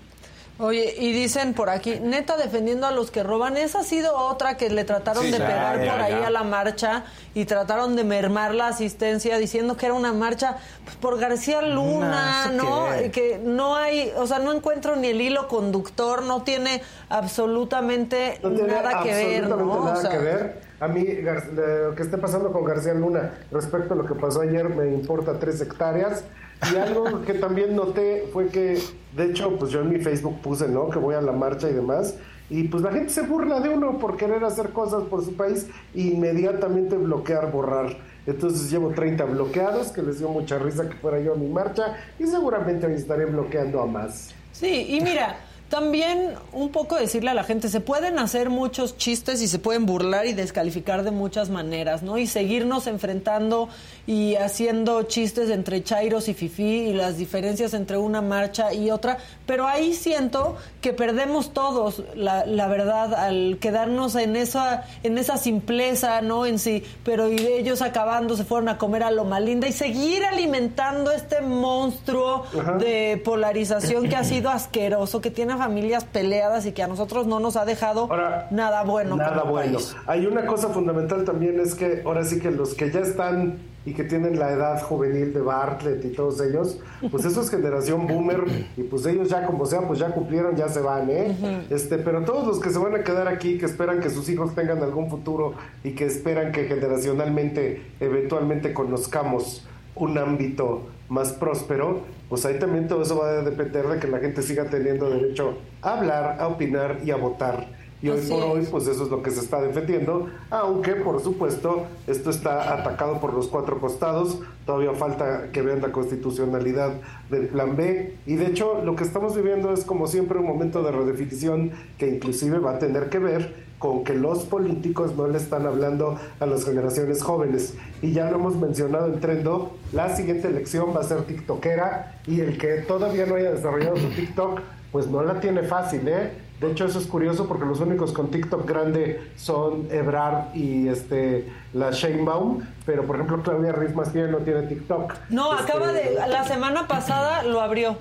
Oye, 0.57 0.95
y 1.01 1.13
dicen 1.13 1.53
por 1.53 1.69
aquí, 1.69 1.99
neta 2.01 2.37
defendiendo 2.37 2.87
a 2.87 2.93
los 2.93 3.11
que 3.11 3.25
roban, 3.25 3.57
esa 3.57 3.81
ha 3.81 3.83
sido 3.83 4.17
otra 4.17 4.57
que 4.57 4.71
le 4.71 4.85
trataron 4.85 5.25
Sí, 5.25 5.33
de 5.33 5.39
pegar 5.39 5.83
ya, 5.85 5.91
por 5.93 6.01
ahí 6.01 6.13
ya. 6.13 6.29
a 6.29 6.31
la 6.31 6.45
marcha 6.45 7.05
y 7.35 7.45
trataron 7.45 7.97
de 7.97 8.05
mermar 8.05 8.55
la 8.55 8.69
asistencia 8.69 9.37
diciendo 9.39 9.77
que 9.77 9.87
era 9.87 9.97
una 9.97 10.13
marcha 10.13 10.59
pues, 10.85 10.95
por 10.95 11.19
García 11.19 11.61
Luna, 11.61 12.53
¿no? 12.53 12.87
Que 13.11 13.41
no 13.43 13.75
hay, 13.75 14.13
o 14.17 14.29
sea, 14.29 14.39
no 14.39 14.53
encuentro 14.53 14.95
ni 14.95 15.09
el 15.09 15.21
hilo 15.21 15.49
conductor, 15.49 16.23
no 16.23 16.43
tiene 16.45 16.83
absolutamente 17.09 18.39
No 18.41 18.53
tiene 18.53 18.73
nada 18.75 19.03
que 19.03 19.13
ver, 19.13 19.49
¿no? 19.49 19.57
O 19.57 19.85
nada 19.85 20.01
sea, 20.01 20.11
que 20.11 20.19
ver. 20.19 20.63
A 20.85 20.89
mí, 20.89 21.03
Gar- 21.23 21.53
lo 21.89 21.95
que 21.95 22.03
esté 22.03 22.19
pasando 22.19 22.53
con 22.53 22.63
García 22.65 22.93
Luna 22.93 23.33
respecto 23.51 23.95
a 23.95 23.97
lo 23.97 24.05
que 24.05 24.15
pasó 24.15 24.43
ayer 24.43 24.69
me 24.69 24.89
importa 24.93 25.39
tres 25.39 25.61
hectáreas. 25.61 26.25
Y 26.73 26.77
algo 26.77 27.23
que 27.23 27.35
también 27.35 27.75
noté 27.75 28.29
fue 28.33 28.49
que, 28.49 28.79
de 29.17 29.25
hecho, 29.27 29.57
pues 29.59 29.71
yo 29.71 29.81
en 29.81 29.91
mi 29.91 29.99
Facebook 30.01 30.41
puse, 30.43 30.69
¿no? 30.69 30.91
Que 30.91 30.99
voy 30.99 31.15
a 31.15 31.21
la 31.23 31.33
marcha 31.33 31.69
y 31.71 31.73
demás. 31.73 32.17
y 32.51 32.65
pues 32.69 32.83
la 32.83 32.93
gente 32.93 33.09
se 33.09 33.23
burla 33.23 33.61
de 33.61 33.71
uno 33.71 33.99
por 33.99 34.19
querer 34.19 34.45
hacer 34.45 34.69
cosas 34.71 35.05
por 35.05 35.25
su 35.25 35.35
país 35.35 35.67
e 35.95 36.01
inmediatamente 36.03 36.97
bloquear, 36.97 37.51
borrar. 37.51 37.97
Entonces 38.27 38.71
llevo 38.71 38.91
30 38.91 39.25
bloqueados, 39.25 39.89
que 39.89 40.03
les 40.03 40.19
dio 40.19 40.29
mucha 40.29 40.59
risa 40.59 40.87
que 40.89 40.97
fuera 40.97 41.19
yo 41.21 41.33
a 41.33 41.37
mi 41.37 41.49
marcha 41.49 41.97
y 42.19 42.25
seguramente 42.27 42.87
hoy 42.87 42.93
estaré 42.95 43.25
bloqueando 43.25 43.81
a 43.81 43.87
más. 43.87 44.35
Sí, 44.53 44.87
y 44.91 45.01
mira, 45.01 45.37
también 45.75 46.35
un 46.53 46.69
poco 46.69 46.95
decirle 46.95 47.31
a 47.31 47.35
la 47.35 47.43
gente, 47.43 47.69
se 47.69 47.81
pueden 47.81 48.21
hacer 48.21 48.49
muchos 48.49 48.97
chistes 48.97 49.43
y 49.43 49.49
se 49.49 49.59
pueden 49.59 49.87
burlar 49.87 50.25
y 50.25 50.33
descalificar 50.33 51.03
de 51.03 51.11
muchas 51.11 51.51
maneras, 51.51 52.05
¿no? 52.05 52.17
Y 52.17 52.29
seguirnos 52.29 52.87
enfrentando 52.87 53.69
y 54.07 54.37
haciendo 54.37 55.03
chistes 55.03 55.51
entre 55.51 55.83
Chairos 55.83 56.29
y 56.29 56.35
Fifi 56.35 56.63
y 56.63 56.93
las 56.93 57.19
diferencias 57.19 57.75
entre 57.75 57.97
una 57.97 58.23
marcha 58.23 58.73
y 58.73 58.93
otra, 58.93 59.19
pero 59.47 59.67
ahí 59.67 59.95
siento 59.95 60.57
que 60.81 60.93
perdemos 60.93 61.53
todos 61.53 62.05
la, 62.15 62.47
la 62.47 62.69
verdad 62.69 63.13
al 63.13 63.59
quedarnos 63.59 64.15
en 64.15 64.37
esa 64.37 64.85
en 65.03 65.19
esa 65.19 65.39
simpleza, 65.39 66.21
¿no? 66.21 66.47
En 66.47 66.61
sí, 66.61 66.85
pero 67.03 67.29
y 67.33 67.39
ellos 67.39 67.83
acabando 67.83 68.37
se 68.37 68.45
fueron 68.45 68.69
a 68.69 68.79
comer 68.79 69.03
a 69.03 69.11
Loma 69.11 69.41
Linda 69.41 69.67
y 69.67 69.73
seguir 69.73 70.25
alimentando 70.25 71.11
este 71.11 71.41
monstruo 71.41 72.45
Ajá. 72.57 72.75
de 72.75 73.21
polarización 73.25 74.09
que 74.09 74.15
ha 74.15 74.23
sido 74.23 74.51
asqueroso, 74.51 75.21
que 75.21 75.33
tiene 75.33 75.64
familias 75.65 76.05
peleadas 76.05 76.67
y 76.67 76.73
que 76.73 76.83
a 76.83 76.87
nosotros 76.89 77.27
no 77.27 77.41
nos 77.41 77.57
ha 77.57 77.65
dejado 77.65 78.09
nada 78.51 78.83
bueno. 78.85 79.17
Nada 79.17 79.45
bueno. 79.45 79.79
país. 79.79 79.97
Hay 80.07 80.27
una 80.27 80.45
cosa 80.45 80.69
fundamental 80.69 81.25
también 81.25 81.59
es 81.59 81.75
que 81.75 82.03
ahora 82.05 82.23
sí 82.25 82.39
que 82.39 82.51
los 82.51 82.75
que 82.75 82.91
ya 82.91 83.01
están 83.01 83.59
y 83.87 83.93
que 83.93 84.05
tienen 84.05 84.39
la 84.39 84.51
edad 84.51 84.83
juvenil 84.83 85.33
de 85.33 85.41
Bartlett 85.41 86.05
y 86.05 86.09
todos 86.09 86.41
ellos, 86.41 86.81
pues 87.11 87.25
eso 87.25 87.41
es 87.43 87.51
generación 87.51 88.07
boomer 88.07 88.45
y 88.77 88.83
pues 88.83 89.05
ellos 89.07 89.29
ya 89.29 89.47
como 89.47 89.67
sea, 89.67 89.87
pues 89.87 89.99
ya 89.99 90.11
cumplieron, 90.11 90.57
ya 90.57 90.69
se 90.69 90.81
van, 90.81 91.09
¿eh? 91.11 91.67
Este, 91.71 91.99
pero 91.99 92.25
todos 92.25 92.47
los 92.47 92.61
que 92.61 92.71
se 92.71 92.79
van 92.79 92.95
a 92.95 93.05
quedar 93.05 93.29
aquí, 93.29 93.59
que 93.59 93.67
esperan 93.67 94.01
que 94.01 94.11
sus 94.11 94.29
hijos 94.29 94.55
tengan 94.55 94.83
algún 94.83 95.11
futuro 95.11 95.55
y 95.83 95.93
que 95.93 96.07
esperan 96.07 96.53
que 96.53 96.65
generacionalmente, 96.65 97.83
eventualmente 98.01 98.73
conozcamos 98.73 99.67
un 99.97 100.17
ámbito 100.19 100.87
más 101.09 101.33
próspero, 101.33 102.01
pues 102.29 102.45
ahí 102.47 102.59
también 102.59 102.89
todo 102.89 103.03
eso 103.03 103.19
va 103.19 103.29
a 103.29 103.43
depender 103.43 103.87
de 103.87 103.99
que 103.99 104.09
la 104.09 104.19
gente 104.19 104.43
siga 104.43 104.65
teniendo 104.65 105.11
derecho 105.11 105.59
a 105.83 105.99
hablar, 105.99 106.37
a 106.41 106.49
opinar 106.49 106.99
y 107.05 107.11
a 107.11 107.17
votar. 107.17 107.69
Y 108.03 108.11
hoy 108.11 108.21
por 108.29 108.43
hoy, 108.43 108.67
pues 108.71 108.87
eso 108.87 109.05
es 109.05 109.11
lo 109.11 109.23
que 109.23 109.31
se 109.31 109.41
está 109.41 109.63
defendiendo, 109.63 110.29
aunque 110.51 110.93
por 110.93 111.23
supuesto 111.23 111.87
esto 112.07 112.29
está 112.29 112.75
atacado 112.75 113.19
por 113.19 113.33
los 113.33 113.49
cuatro 113.49 113.81
costados, 113.81 114.41
todavía 114.67 114.93
falta 114.93 115.51
que 115.53 115.63
vean 115.63 115.81
la 115.81 115.91
constitucionalidad 115.91 116.93
del 117.31 117.49
plan 117.49 117.77
B, 117.77 118.15
y 118.27 118.35
de 118.35 118.47
hecho 118.47 118.83
lo 118.85 118.95
que 118.95 119.05
estamos 119.05 119.35
viviendo 119.35 119.73
es 119.73 119.87
como 119.87 120.07
siempre 120.07 120.39
un 120.39 120.45
momento 120.45 120.83
de 120.83 120.93
redefinición 120.93 121.71
que 121.97 122.09
inclusive 122.09 122.59
va 122.59 122.73
a 122.73 122.79
tener 122.79 123.09
que 123.09 123.21
ver 123.21 123.64
con 123.85 124.03
que 124.03 124.15
los 124.15 124.45
políticos 124.45 125.15
no 125.15 125.27
le 125.29 125.37
están 125.37 125.67
hablando 125.67 126.19
a 126.41 126.47
las 126.47 126.65
generaciones 126.65 127.23
jóvenes. 127.23 127.75
Y 128.01 128.13
ya 128.13 128.31
lo 128.31 128.37
hemos 128.37 128.57
mencionado 128.57 129.09
en 129.09 129.21
Trendo, 129.21 129.77
la 129.93 130.17
siguiente 130.17 130.49
elección 130.49 130.97
va 130.97 131.01
a 131.01 131.05
ser 131.05 131.25
tiktokera 131.25 132.15
y 132.27 132.41
el 132.41 132.57
que 132.57 132.77
todavía 132.77 133.27
no 133.27 133.35
haya 133.35 133.51
desarrollado 133.53 133.99
su 133.99 134.09
TikTok, 134.09 134.61
pues 134.91 135.07
no 135.09 135.23
la 135.23 135.39
tiene 135.39 135.65
fácil, 135.65 136.09
¿eh? 136.09 136.33
De 136.63 136.71
hecho, 136.71 136.87
eso 136.87 136.99
es 136.99 137.07
curioso 137.07 137.47
porque 137.47 137.67
los 137.67 137.79
únicos 137.81 138.15
con 138.15 138.31
TikTok 138.31 138.67
grande 138.67 139.21
son 139.37 139.87
Ebrard 139.91 140.55
y 140.55 140.89
este 140.89 141.47
la 141.75 141.91
Sheinbaum, 141.91 142.63
pero 142.87 143.03
por 143.03 143.17
ejemplo 143.17 143.43
Claudia 143.43 143.73
Ruiz 143.73 143.95
más 143.95 144.15
bien 144.15 144.31
no 144.31 144.39
tiene 144.39 144.63
TikTok. 144.63 145.13
No, 145.29 145.59
Este, 145.59 145.73
acaba 145.73 145.93
de. 145.93 146.15
La 146.27 146.45
semana 146.45 146.89
pasada 146.89 147.43
lo 147.43 147.61
abrió. 147.61 147.99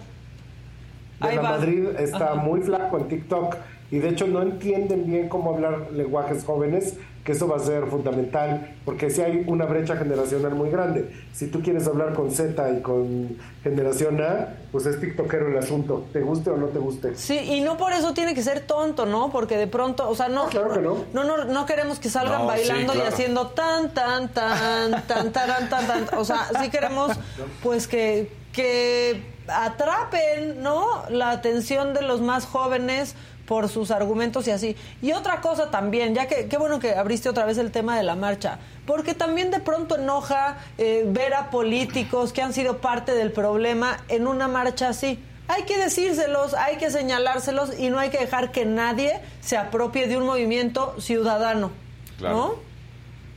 de 1.20 1.28
Ahí 1.28 1.36
la 1.36 1.42
va. 1.42 1.50
Madrid 1.58 1.88
está 2.00 2.32
Ajá. 2.32 2.36
muy 2.36 2.62
flaco 2.62 3.00
en 3.00 3.08
TikTok 3.10 3.56
y 3.94 4.00
de 4.00 4.10
hecho 4.10 4.26
no 4.26 4.42
entienden 4.42 5.06
bien 5.06 5.30
cómo 5.30 5.54
hablar 5.54 5.92
lenguajes 5.92 6.44
jóvenes, 6.46 6.96
que 7.24 7.34
eso 7.34 7.48
va 7.48 7.58
a 7.58 7.60
ser 7.60 7.86
fundamental, 7.86 8.76
porque 8.86 9.12
si 9.12 9.22
hay 9.22 9.44
una 9.46 9.66
brecha 9.66 9.96
generacional 9.96 10.56
muy 10.56 10.72
grande. 10.72 11.14
Si 11.32 11.46
tú 11.46 11.62
quieres 11.62 11.86
hablar 11.86 12.14
con 12.16 12.32
Z 12.32 12.72
y 12.72 12.82
con 12.82 13.38
generación 13.64 14.20
A, 14.20 14.56
pues 14.72 14.88
es 14.88 15.00
tiktokero 15.00 15.48
el 15.48 15.58
asunto, 15.60 16.08
te 16.12 16.22
guste 16.22 16.50
o 16.50 16.58
no 16.58 16.70
te 16.70 16.80
guste. 16.80 17.14
Sí, 17.14 17.38
y 17.38 17.62
no 17.62 17.78
por 17.78 17.94
eso 17.94 18.16
tiene 18.16 18.34
que 18.34 18.42
ser 18.42 18.62
tonto, 18.62 19.06
¿no? 19.06 19.30
Porque 19.30 19.58
de 19.58 19.68
pronto, 19.68 20.10
o 20.10 20.16
sea, 20.16 20.28
no, 20.28 20.50
no. 20.50 21.24
no, 21.24 21.46
no, 21.46 21.66
queremos 21.68 22.00
que 22.00 22.10
salgan 22.10 22.42
No, 22.42 22.48
bailando 22.48 22.94
sí, 22.94 22.98
y 22.98 23.02
claro. 23.02 23.14
haciendo 23.16 23.48
tan, 23.50 23.94
tan, 23.94 24.30
tan, 24.30 25.06
tan, 25.06 25.32
tan, 25.32 25.70
tan, 25.70 25.88
tan. 25.88 26.18
O 26.18 26.26
sea, 26.26 26.48
sí 26.60 26.72
queremos, 26.72 27.12
pues, 27.62 27.88
que, 27.88 28.32
que 28.54 29.22
atrapen, 29.48 30.64
¿no? 30.64 31.04
La 31.10 31.30
atención 31.30 31.94
de 31.94 32.02
los 32.02 32.22
más 32.22 32.46
jóvenes 32.46 33.16
por 33.48 33.70
sus 33.70 33.92
argumentos 33.92 34.48
y 34.48 34.52
así. 34.52 34.76
Y 35.02 35.12
otra 35.12 35.42
cosa 35.42 35.70
también, 35.70 36.16
ya 36.16 36.28
que 36.28 36.48
qué 36.48 36.58
bueno 36.58 36.80
que 36.80 36.96
abriste 36.96 37.30
otra 37.30 37.46
vez 37.46 37.58
el 37.58 37.72
tema 37.72 37.98
de 37.98 38.04
la 38.04 38.16
marcha, 38.16 38.60
porque 38.86 39.14
también 39.14 39.52
de 39.52 39.60
pronto 39.60 39.98
enoja 39.98 40.58
eh, 40.78 41.06
ver 41.08 41.34
a 41.34 41.50
políticos 41.50 42.34
que 42.34 42.42
han 42.42 42.54
sido 42.54 42.78
parte 42.78 43.14
del 43.14 43.32
problema 43.32 43.98
en 44.08 44.28
una 44.28 44.48
marcha 44.48 44.90
así. 44.90 45.20
Hay 45.48 45.64
que 45.64 45.78
decírselos, 45.78 46.54
hay 46.54 46.78
que 46.78 46.90
señalárselos 46.90 47.78
y 47.78 47.90
no 47.90 48.00
hay 48.00 48.10
que 48.10 48.20
dejar 48.20 48.52
que 48.52 48.66
nadie 48.66 49.20
se 49.42 49.58
apropie 49.58 50.08
de 50.08 50.18
un 50.18 50.26
movimiento 50.26 50.96
ciudadano. 51.00 51.72
¿No? 52.22 52.56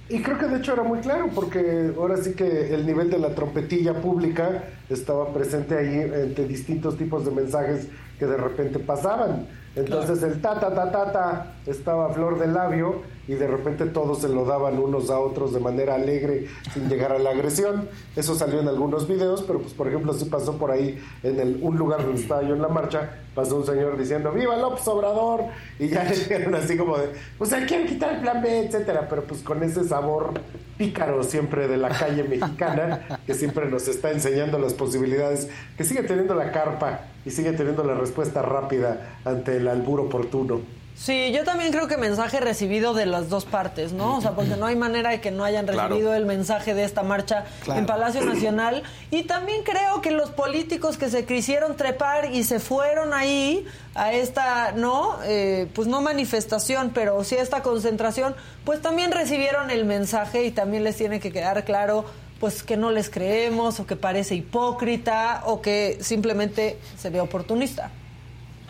Y 0.08 0.22
creo 0.22 0.38
que 0.38 0.46
de 0.46 0.58
hecho 0.58 0.74
era 0.74 0.84
muy 0.84 1.00
claro, 1.00 1.28
porque 1.34 1.92
ahora 1.96 2.16
sí 2.18 2.34
que 2.34 2.72
el 2.72 2.86
nivel 2.86 3.10
de 3.10 3.18
la 3.18 3.34
trompetilla 3.34 3.94
pública 3.94 4.64
estaba 4.88 5.32
presente 5.32 5.76
ahí 5.76 5.98
entre 5.98 6.46
distintos 6.46 6.96
tipos 6.96 7.24
de 7.24 7.32
mensajes 7.32 7.88
que 8.16 8.26
de 8.26 8.36
repente 8.36 8.78
pasaban. 8.78 9.48
Entonces 9.76 10.22
el 10.22 10.40
ta 10.40 10.58
ta 10.58 10.74
ta 10.74 10.90
ta 10.90 11.12
ta 11.12 11.52
estaba 11.66 12.06
a 12.06 12.08
flor 12.08 12.38
de 12.38 12.46
labio 12.46 13.02
y 13.28 13.34
de 13.34 13.46
repente 13.46 13.84
todos 13.86 14.22
se 14.22 14.28
lo 14.28 14.46
daban 14.46 14.78
unos 14.78 15.10
a 15.10 15.18
otros 15.18 15.52
de 15.52 15.60
manera 15.60 15.96
alegre 15.96 16.46
sin 16.72 16.88
llegar 16.88 17.12
a 17.12 17.18
la 17.18 17.30
agresión. 17.30 17.86
Eso 18.16 18.34
salió 18.34 18.60
en 18.60 18.68
algunos 18.68 19.06
videos, 19.06 19.42
pero 19.42 19.60
pues 19.60 19.74
por 19.74 19.88
ejemplo 19.88 20.14
sí 20.14 20.24
pasó 20.24 20.56
por 20.56 20.70
ahí 20.70 20.98
en 21.22 21.38
el, 21.38 21.58
un 21.60 21.76
lugar 21.76 22.02
donde 22.04 22.22
estaba 22.22 22.42
yo 22.42 22.54
en 22.54 22.62
la 22.62 22.68
marcha, 22.68 23.18
pasó 23.34 23.56
un 23.56 23.66
señor 23.66 23.98
diciendo 23.98 24.32
¡Viva 24.32 24.56
López 24.56 24.88
Obrador! 24.88 25.44
Y 25.78 25.88
ya 25.88 26.04
le 26.08 26.16
dijeron 26.16 26.54
así 26.54 26.78
como 26.78 26.96
de, 26.96 27.10
pues 27.36 27.50
se 27.50 27.66
quieren 27.66 27.86
quitar 27.86 28.14
el 28.14 28.20
plan 28.22 28.40
B, 28.40 28.66
etcétera, 28.66 29.06
pero 29.10 29.24
pues 29.24 29.42
con 29.42 29.62
ese 29.62 29.84
sabor 29.84 30.32
pícaro 30.78 31.22
siempre 31.22 31.68
de 31.68 31.76
la 31.76 31.90
calle 31.90 32.24
mexicana, 32.24 33.20
que 33.26 33.34
siempre 33.34 33.68
nos 33.68 33.88
está 33.88 34.10
enseñando 34.10 34.58
las 34.58 34.72
posibilidades, 34.72 35.50
que 35.76 35.84
sigue 35.84 36.02
teniendo 36.02 36.34
la 36.34 36.50
carpa 36.50 37.00
y 37.26 37.30
sigue 37.32 37.52
teniendo 37.52 37.82
la 37.84 37.94
respuesta 37.94 38.40
rápida 38.40 39.18
ante 39.24 39.56
el 39.56 39.66
albur 39.68 40.00
oportuno. 40.00 40.60
Sí, 40.94 41.30
yo 41.30 41.44
también 41.44 41.72
creo 41.72 41.88
que 41.88 41.98
mensaje 41.98 42.40
recibido 42.40 42.94
de 42.94 43.04
las 43.04 43.28
dos 43.28 43.44
partes, 43.44 43.92
¿no? 43.92 44.16
O 44.16 44.20
sea, 44.22 44.30
porque 44.30 44.56
no 44.56 44.64
hay 44.64 44.76
manera 44.76 45.10
de 45.10 45.20
que 45.20 45.30
no 45.30 45.44
hayan 45.44 45.66
Claro. 45.66 45.88
recibido 45.90 46.14
el 46.14 46.24
mensaje 46.24 46.72
de 46.72 46.84
esta 46.84 47.02
marcha 47.02 47.44
Claro. 47.64 47.80
en 47.80 47.84
Palacio 47.86 48.24
Nacional. 48.24 48.82
Y 49.10 49.24
también 49.24 49.62
creo 49.62 50.00
que 50.00 50.10
los 50.10 50.30
políticos 50.30 50.96
que 50.96 51.10
se 51.10 51.26
quisieron 51.26 51.76
trepar 51.76 52.32
y 52.32 52.44
se 52.44 52.60
fueron 52.60 53.12
ahí 53.12 53.66
a 53.94 54.14
esta, 54.14 54.72
¿no? 54.72 55.18
Eh, 55.24 55.68
pues 55.74 55.86
no 55.86 56.00
manifestación, 56.00 56.92
pero 56.94 57.22
sí 57.24 57.36
a 57.36 57.42
esta 57.42 57.62
concentración, 57.62 58.34
pues 58.64 58.80
también 58.80 59.12
recibieron 59.12 59.70
el 59.70 59.84
mensaje 59.84 60.44
y 60.46 60.50
también 60.50 60.82
les 60.82 60.96
tiene 60.96 61.20
que 61.20 61.30
quedar 61.30 61.64
claro 61.66 62.06
pues 62.40 62.62
que 62.62 62.76
no 62.76 62.90
les 62.90 63.10
creemos 63.10 63.80
o 63.80 63.86
que 63.86 63.96
parece 63.96 64.34
hipócrita 64.34 65.42
o 65.46 65.62
que 65.62 65.98
simplemente 66.00 66.78
se 66.96 67.10
ve 67.10 67.20
oportunista. 67.20 67.90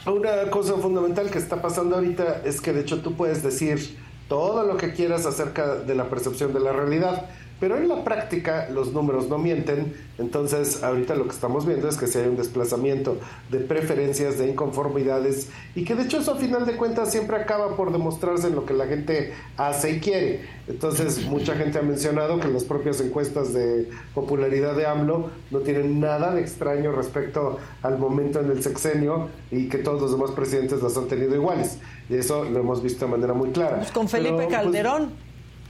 Una 0.06 0.48
cosa 0.50 0.74
fundamental 0.74 1.30
que 1.30 1.38
está 1.38 1.60
pasando 1.60 1.96
ahorita 1.96 2.42
es 2.44 2.60
que 2.60 2.72
de 2.72 2.82
hecho 2.82 3.00
tú 3.00 3.14
puedes 3.14 3.42
decir 3.42 3.98
todo 4.28 4.64
lo 4.64 4.76
que 4.76 4.92
quieras 4.92 5.26
acerca 5.26 5.74
de 5.76 5.94
la 5.94 6.08
percepción 6.08 6.52
de 6.52 6.60
la 6.60 6.72
realidad, 6.72 7.26
pero 7.58 7.76
en 7.76 7.88
la 7.88 8.04
práctica 8.04 8.68
los 8.70 8.92
números 8.92 9.28
no 9.28 9.38
mienten, 9.38 9.94
entonces 10.18 10.82
ahorita 10.82 11.14
lo 11.14 11.24
que 11.24 11.30
estamos 11.30 11.66
viendo 11.66 11.88
es 11.88 11.96
que 11.96 12.06
si 12.06 12.18
hay 12.18 12.28
un 12.28 12.36
desplazamiento 12.36 13.18
de 13.50 13.60
preferencias, 13.60 14.38
de 14.38 14.48
inconformidades 14.48 15.48
y 15.74 15.84
que 15.84 15.94
de 15.94 16.04
hecho 16.04 16.18
eso 16.18 16.32
a 16.32 16.36
final 16.36 16.66
de 16.66 16.76
cuentas 16.76 17.10
siempre 17.10 17.36
acaba 17.36 17.76
por 17.76 17.92
demostrarse 17.92 18.48
en 18.48 18.54
lo 18.54 18.66
que 18.66 18.74
la 18.74 18.86
gente 18.86 19.32
hace 19.56 19.92
y 19.92 20.00
quiere. 20.00 20.40
Entonces 20.68 21.24
mucha 21.28 21.54
gente 21.54 21.78
ha 21.78 21.82
mencionado 21.82 22.40
que 22.40 22.48
las 22.48 22.64
propias 22.64 23.00
encuestas 23.00 23.52
de 23.52 23.88
popularidad 24.14 24.76
de 24.76 24.86
AMLO 24.86 25.30
no 25.50 25.58
tienen 25.60 26.00
nada 26.00 26.34
de 26.34 26.40
extraño 26.40 26.92
respecto 26.92 27.58
al 27.82 27.98
momento 27.98 28.40
en 28.40 28.50
el 28.50 28.62
sexenio 28.62 29.28
y 29.50 29.68
que 29.68 29.78
todos 29.78 30.00
los 30.00 30.12
demás 30.12 30.30
presidentes 30.32 30.82
las 30.82 30.96
han 30.96 31.08
tenido 31.08 31.34
iguales. 31.34 31.78
Y 32.08 32.14
eso 32.14 32.44
lo 32.44 32.60
hemos 32.60 32.82
visto 32.82 33.06
de 33.06 33.10
manera 33.10 33.34
muy 33.34 33.50
clara. 33.50 33.78
Pues 33.78 33.92
con 33.92 34.08
Felipe 34.08 34.36
Pero, 34.36 34.48
pues, 34.48 34.56
Calderón. 34.56 35.25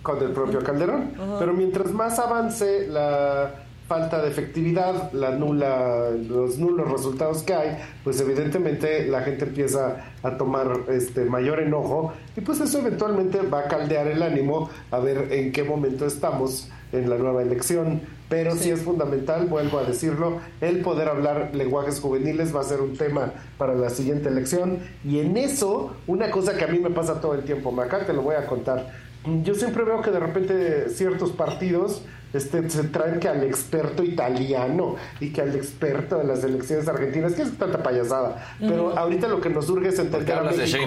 Con 0.07 0.23
el 0.23 0.31
propio 0.31 0.63
Calderón. 0.63 1.11
Pero 1.41 1.53
mientras 1.53 1.91
más 1.91 2.21
avance 2.21 2.87
la 2.87 3.51
falta 3.89 4.23
de 4.23 4.29
efectividad, 4.29 5.13
la 5.13 5.33
nula, 5.33 6.11
los 6.11 6.59
nulos 6.59 6.91
resultados 6.91 7.43
que 7.43 7.55
hay, 7.55 7.77
pues 8.05 8.21
evidentemente 8.21 9.07
la 9.07 9.23
gente 9.23 9.47
empieza 9.47 10.05
a 10.23 10.37
tomar 10.37 10.83
este 10.89 11.25
mayor 11.25 11.59
enojo 11.61 12.13
y 12.37 12.41
pues 12.41 12.61
eso 12.61 12.79
eventualmente 12.79 13.43
va 13.43 13.61
a 13.61 13.69
caldear 13.69 14.07
el 14.07 14.23
ánimo 14.23 14.71
a 14.93 14.99
ver 15.01 15.33
en 15.33 15.51
qué 15.51 15.65
momento 15.65 16.07
estamos 16.07 16.69
en 16.93 17.11
la 17.11 17.17
nueva 17.17 17.43
elección. 17.43 18.01
Pero 18.29 18.57
sí. 18.57 18.71
es 18.71 18.83
fundamental, 18.83 19.47
vuelvo 19.47 19.79
a 19.79 19.85
decirlo, 19.85 20.41
el 20.61 20.81
poder 20.81 21.09
hablar 21.09 21.51
lenguajes 21.53 22.01
juveniles 22.01 22.55
va 22.55 22.61
a 22.61 22.65
ser 22.65 22.81
un 22.81 22.97
tema 22.97 23.33
para 23.57 23.75
la 23.75 23.91
siguiente 23.91 24.29
elección. 24.29 24.79
Y 25.05 25.21
en 25.21 25.37
eso, 25.37 25.95
una 26.09 26.31
cosa 26.33 26.57
que 26.57 26.65
a 26.65 26.69
mí 26.69 26.81
me 26.81 26.91
pasa 26.91 27.21
todo 27.21 27.35
el 27.35 27.45
tiempo, 27.45 27.81
acá 27.81 28.05
te 28.05 28.13
lo 28.13 28.23
voy 28.23 28.35
a 28.35 28.47
contar. 28.47 29.07
Yo 29.43 29.55
siempre 29.55 29.85
veo 29.85 30.03
que 30.03 30.11
de 30.11 30.21
repente 30.21 30.89
ciertos 30.91 31.31
partidos 31.33 32.03
este, 32.33 32.69
se 32.69 32.85
traen 32.85 33.19
que 33.19 33.29
al 33.29 33.43
experto 33.45 34.03
italiano 34.03 34.97
y 35.21 35.33
que 35.33 35.43
al 35.43 35.55
experto 35.55 36.19
de 36.19 36.25
las 36.25 36.45
elecciones 36.45 36.87
argentinas, 36.89 37.35
que 37.35 37.43
es 37.43 37.57
tanta 37.57 37.83
payasada. 37.83 38.45
Pero 38.61 38.97
ahorita 38.97 39.29
lo 39.29 39.41
que 39.41 39.49
nos 39.49 39.69
urge 39.71 39.89
es 39.89 39.99
entender 39.99 40.37
a 40.37 40.43
México. 40.43 40.79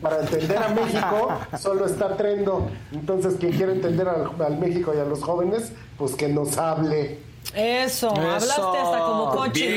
Para 0.00 0.20
entender 0.20 0.58
a 0.58 0.68
México 0.68 1.28
solo 1.58 1.86
está 1.86 2.16
Trendo. 2.16 2.68
Entonces, 2.92 3.34
quien 3.40 3.52
quiere 3.52 3.72
entender 3.72 4.08
al, 4.08 4.30
al 4.44 4.58
México 4.58 4.92
y 4.94 5.00
a 5.00 5.04
los 5.04 5.22
jóvenes, 5.22 5.72
pues 5.98 6.14
que 6.14 6.28
nos 6.28 6.58
hable. 6.58 7.18
Eso, 7.54 8.10
hablaste 8.10 8.78
hasta 8.78 8.98
como 8.98 9.30
Conchi. 9.30 9.68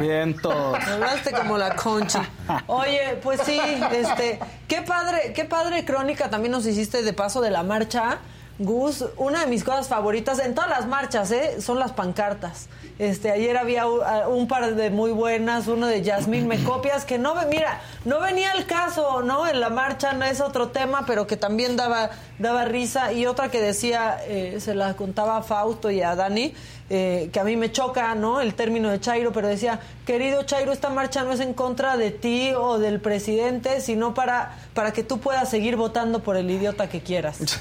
Bien, 0.00 0.36
todos. 0.40 0.78
Hablaste 0.84 1.32
como 1.32 1.56
la 1.56 1.76
Conchi. 1.76 2.18
Oye, 2.66 3.18
pues 3.22 3.40
sí, 3.44 3.60
este, 3.92 4.40
qué 4.66 4.82
padre, 4.82 5.32
qué 5.32 5.44
padre 5.44 5.84
crónica 5.84 6.30
también 6.30 6.52
nos 6.52 6.66
hiciste 6.66 7.02
de 7.02 7.12
paso 7.12 7.40
de 7.40 7.50
la 7.50 7.62
marcha. 7.62 8.18
Gus, 8.58 9.04
una 9.16 9.40
de 9.40 9.46
mis 9.46 9.64
cosas 9.64 9.88
favoritas 9.88 10.38
en 10.38 10.54
todas 10.54 10.70
las 10.70 10.86
marchas, 10.86 11.30
¿eh? 11.30 11.60
son 11.60 11.78
las 11.78 11.92
pancartas. 11.92 12.68
Este, 12.98 13.30
ayer 13.30 13.56
había 13.56 13.86
un 13.86 14.46
par 14.46 14.74
de 14.74 14.90
muy 14.90 15.10
buenas, 15.10 15.66
uno 15.66 15.86
de 15.86 16.02
Yasmín 16.02 16.46
Me 16.46 16.62
Copias, 16.62 17.04
que 17.04 17.18
no, 17.18 17.34
mira, 17.48 17.80
no 18.04 18.20
venía 18.20 18.52
el 18.52 18.66
caso, 18.66 19.22
¿no? 19.22 19.46
En 19.48 19.58
la 19.58 19.70
marcha 19.70 20.12
no 20.12 20.24
es 20.24 20.40
otro 20.40 20.68
tema, 20.68 21.04
pero 21.06 21.26
que 21.26 21.36
también 21.36 21.76
daba, 21.76 22.10
daba 22.38 22.64
risa. 22.66 23.12
Y 23.12 23.26
otra 23.26 23.50
que 23.50 23.60
decía, 23.60 24.20
eh, 24.26 24.58
se 24.60 24.74
la 24.74 24.94
contaba 24.94 25.38
a 25.38 25.42
Fausto 25.42 25.90
y 25.90 26.02
a 26.02 26.14
Dani, 26.14 26.54
eh, 26.90 27.30
que 27.32 27.40
a 27.40 27.44
mí 27.44 27.56
me 27.56 27.72
choca, 27.72 28.14
¿no? 28.14 28.40
El 28.40 28.54
término 28.54 28.90
de 28.90 29.00
Chairo, 29.00 29.32
pero 29.32 29.48
decía, 29.48 29.80
querido 30.06 30.42
Chairo, 30.42 30.72
esta 30.72 30.90
marcha 30.90 31.24
no 31.24 31.32
es 31.32 31.40
en 31.40 31.54
contra 31.54 31.96
de 31.96 32.10
ti 32.10 32.52
o 32.56 32.78
del 32.78 33.00
presidente, 33.00 33.80
sino 33.80 34.14
para, 34.14 34.58
para 34.74 34.92
que 34.92 35.02
tú 35.02 35.18
puedas 35.18 35.48
seguir 35.48 35.76
votando 35.76 36.22
por 36.22 36.36
el 36.36 36.50
idiota 36.50 36.88
que 36.88 37.00
quieras. 37.00 37.38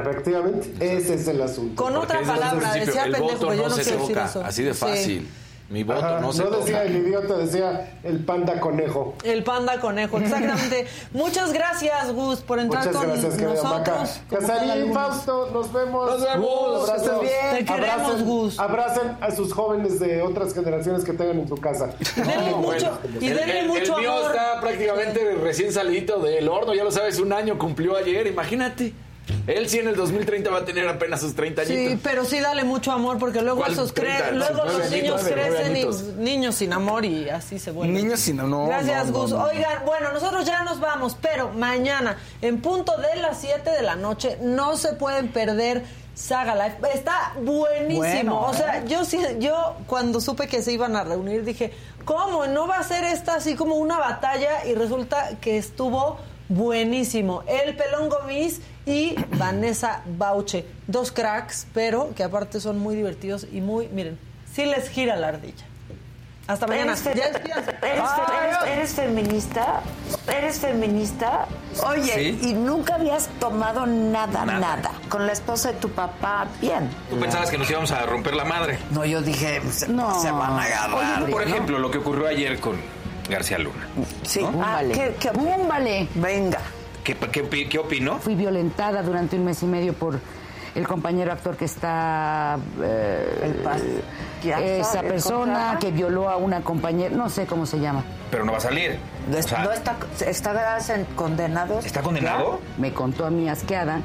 Efectivamente, 0.00 0.72
ese 0.96 1.14
es 1.14 1.28
el 1.28 1.42
asunto. 1.42 1.82
Con 1.82 1.96
otra 1.96 2.18
Porque 2.20 2.32
palabra, 2.32 2.72
decía 2.74 3.04
el 3.04 3.12
pendejo, 3.12 3.46
voto 3.46 3.54
yo 3.54 3.68
no 3.68 3.74
se 3.74 3.82
quiero 3.82 3.98
decir 4.00 4.18
eso. 4.18 4.44
así 4.44 4.62
de 4.62 4.74
Sí. 4.74 5.28
Mi 5.72 5.84
voto 5.84 6.04
Ajá, 6.04 6.20
no 6.20 6.32
se 6.34 6.42
no 6.44 6.50
toca. 6.50 6.64
decía 6.64 6.82
el 6.84 6.96
idiota, 6.96 7.34
decía 7.38 7.98
el 8.04 8.18
panda 8.26 8.60
conejo. 8.60 9.14
El 9.24 9.42
panda 9.42 9.80
conejo, 9.80 10.18
exactamente. 10.18 10.86
Muchas 11.12 11.50
gracias, 11.54 12.12
Gus, 12.12 12.40
por 12.40 12.58
entrar 12.60 12.84
Muchas 12.86 12.96
con 13.02 13.08
gracias, 13.10 13.34
Maca. 13.40 13.54
nosotros. 14.00 14.20
cada 14.28 14.40
Casarín. 14.58 14.92
Fausto, 14.92 15.50
nos 15.50 15.72
vemos. 15.72 16.10
Nos 16.10 16.22
vemos. 16.22 16.88
Estás 16.90 17.20
bien. 17.20 17.32
Te 17.56 17.64
queremos, 17.64 17.88
abracen, 17.90 18.24
Gus. 18.26 18.58
Abracen 18.60 19.16
a 19.22 19.30
sus 19.30 19.52
jóvenes 19.54 19.98
de 19.98 20.20
otras 20.20 20.52
generaciones 20.52 21.04
que 21.04 21.14
tengan 21.14 21.38
en 21.38 21.48
su 21.48 21.56
casa. 21.56 21.88
Denle 22.16 22.54
mucho, 22.54 22.98
y 23.18 23.28
El, 23.28 23.36
denle 23.38 23.60
el- 23.60 23.68
mucho 23.68 23.94
el 23.96 24.00
mío 24.02 24.12
amor. 24.12 24.30
está 24.30 24.60
prácticamente 24.60 25.34
recién 25.36 25.72
salidito 25.72 26.18
del 26.20 26.48
horno, 26.50 26.74
ya 26.74 26.84
lo 26.84 26.90
sabes, 26.90 27.18
un 27.18 27.32
año 27.32 27.56
cumplió 27.58 27.96
ayer, 27.96 28.26
imagínate. 28.26 28.92
Él 29.46 29.68
sí 29.68 29.78
en 29.78 29.88
el 29.88 29.96
2030 29.96 30.50
va 30.50 30.58
a 30.58 30.64
tener 30.64 30.86
apenas 30.88 31.20
sus 31.20 31.34
30 31.34 31.64
Sí, 31.64 31.72
añitos. 31.76 32.00
pero 32.02 32.24
sí 32.24 32.40
dale 32.40 32.64
mucho 32.64 32.90
amor 32.92 33.18
porque 33.18 33.40
luego 33.40 33.60
¿Cuál 33.60 33.72
esos 33.72 33.94
cre- 33.94 34.18
30? 34.18 34.30
luego 34.32 34.64
los 34.64 34.90
niños 34.90 35.22
añitos, 35.22 35.22
crecen 35.22 35.76
y 35.76 36.22
niños 36.22 36.54
sin 36.56 36.72
amor 36.72 37.04
y 37.04 37.28
así 37.30 37.58
se 37.58 37.70
vuelven. 37.70 37.94
Niños 37.94 38.20
sin 38.20 38.36
no. 38.36 38.66
Gracias, 38.66 39.06
no, 39.06 39.12
no, 39.12 39.18
Gus. 39.20 39.30
no. 39.30 39.44
Oigan, 39.44 39.84
bueno, 39.86 40.12
nosotros 40.12 40.44
ya 40.44 40.62
nos 40.64 40.80
vamos, 40.80 41.16
pero 41.20 41.50
mañana, 41.50 42.16
en 42.40 42.60
punto 42.60 42.96
de 42.98 43.20
las 43.20 43.40
7 43.40 43.70
de 43.70 43.82
la 43.82 43.94
noche, 43.96 44.38
no 44.42 44.76
se 44.76 44.92
pueden 44.94 45.28
perder 45.28 45.84
Saga 46.14 46.54
Life. 46.54 46.76
Está 46.92 47.32
buenísimo. 47.42 47.98
Bueno, 48.00 48.40
o 48.42 48.52
sea, 48.54 48.78
¿eh? 48.78 48.84
yo 48.86 49.04
sí, 49.04 49.18
yo 49.38 49.76
cuando 49.86 50.20
supe 50.20 50.46
que 50.48 50.62
se 50.62 50.72
iban 50.72 50.94
a 50.94 51.04
reunir 51.04 51.42
dije, 51.44 51.72
¿cómo? 52.04 52.46
¿No 52.46 52.66
va 52.66 52.76
a 52.78 52.82
ser 52.82 53.04
esta 53.04 53.36
así 53.36 53.54
como 53.54 53.76
una 53.76 53.98
batalla? 53.98 54.66
Y 54.66 54.74
resulta 54.74 55.38
que 55.40 55.56
estuvo 55.56 56.18
buenísimo. 56.48 57.42
El 57.46 57.76
Pelón 57.76 58.08
Gomis 58.08 58.60
y 58.86 59.14
Vanessa 59.36 60.02
Bauche. 60.18 60.64
Dos 60.86 61.12
cracks, 61.12 61.66
pero 61.72 62.12
que 62.14 62.24
aparte 62.24 62.60
son 62.60 62.78
muy 62.78 62.94
divertidos 62.96 63.46
y 63.52 63.60
muy, 63.60 63.88
miren, 63.88 64.18
sí 64.52 64.64
les 64.64 64.88
gira 64.88 65.16
la 65.16 65.28
ardilla. 65.28 65.64
Hasta 66.48 66.66
mañana. 66.66 66.92
¿Eres, 66.92 67.02
fe- 67.04 67.14
Ya 67.16 67.26
eres 68.74 68.90
fe- 68.94 69.02
feminista? 69.06 69.80
¿Eres 70.26 70.58
feminista? 70.58 71.46
Oye, 71.86 72.12
Sí. 72.40 72.48
y 72.50 72.52
nunca 72.54 72.96
habías 72.96 73.28
tomado 73.38 73.86
nada, 73.86 74.44
Nada. 74.44 74.58
nada, 74.58 74.90
Con 75.08 75.24
la 75.26 75.32
esposa 75.32 75.72
de 75.72 75.78
tu 75.78 75.88
papá, 75.90 76.48
bien. 76.60 76.90
Tú 77.08 77.18
pensabas 77.20 77.48
que 77.48 77.58
nos 77.58 77.70
íbamos 77.70 77.92
a 77.92 78.04
romper 78.06 78.34
la 78.34 78.44
madre. 78.44 78.78
No, 78.90 79.04
yo 79.04 79.22
dije, 79.22 79.62
se, 79.70 79.88
No. 79.88 80.20
se 80.20 80.30
van 80.32 80.58
a 80.58 80.62
agarrar. 80.64 81.30
Por 81.30 81.46
¿no? 81.46 81.54
ejemplo, 81.54 81.78
lo 81.78 81.90
que 81.92 81.98
ocurrió 81.98 82.26
ayer 82.26 82.58
con 82.58 82.76
García 83.30 83.58
Luna. 83.58 83.86
Sí. 84.24 84.42
¿no? 84.42 84.60
Ah, 84.64 84.82
¿qué, 84.92 85.14
qué 85.20 85.30
Búmbale. 85.30 86.08
Venga. 86.16 86.58
¿Qué, 87.04 87.14
qué, 87.16 87.68
qué 87.68 87.78
opinó? 87.78 88.18
Fui 88.18 88.34
violentada 88.34 89.02
durante 89.02 89.36
un 89.36 89.44
mes 89.44 89.62
y 89.62 89.66
medio 89.66 89.92
por 89.94 90.18
el 90.74 90.86
compañero 90.88 91.32
actor 91.32 91.56
que 91.56 91.64
está... 91.66 92.58
eh, 92.82 94.00
Ya 94.42 94.60
esa 94.60 94.92
sabe, 94.92 95.08
persona 95.08 95.76
que 95.80 95.90
violó 95.90 96.28
a 96.30 96.36
una 96.36 96.62
compañera, 96.62 97.14
no 97.14 97.28
sé 97.28 97.46
cómo 97.46 97.66
se 97.66 97.78
llama. 97.80 98.04
Pero 98.30 98.44
no 98.44 98.52
va 98.52 98.58
a 98.58 98.62
salir. 98.62 98.98
O 99.36 99.42
sea, 99.42 99.64
¿No 99.64 99.72
está, 99.72 99.96
está 100.26 100.78
en- 100.94 101.04
condenado? 101.16 101.78
¿Está 101.80 102.00
condenado? 102.02 102.60
Me 102.78 102.92
contó 102.92 103.26
a 103.26 103.30
mí 103.30 103.48
asqueada 103.48 104.00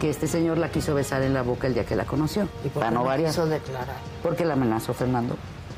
que 0.00 0.10
este 0.10 0.26
señor 0.26 0.58
la 0.58 0.68
quiso 0.68 0.94
besar 0.94 1.22
en 1.22 1.32
la 1.32 1.40
boca 1.42 1.66
el 1.66 1.74
día 1.74 1.84
que 1.86 1.96
la 1.96 2.04
conoció. 2.04 2.46
para 2.74 2.90
no 2.90 3.02
variar. 3.04 3.30
quiso 3.30 3.46
declarar? 3.46 3.96
Porque 4.22 4.44
la 4.44 4.52
amenazó 4.52 4.92
Fernando. 4.92 5.36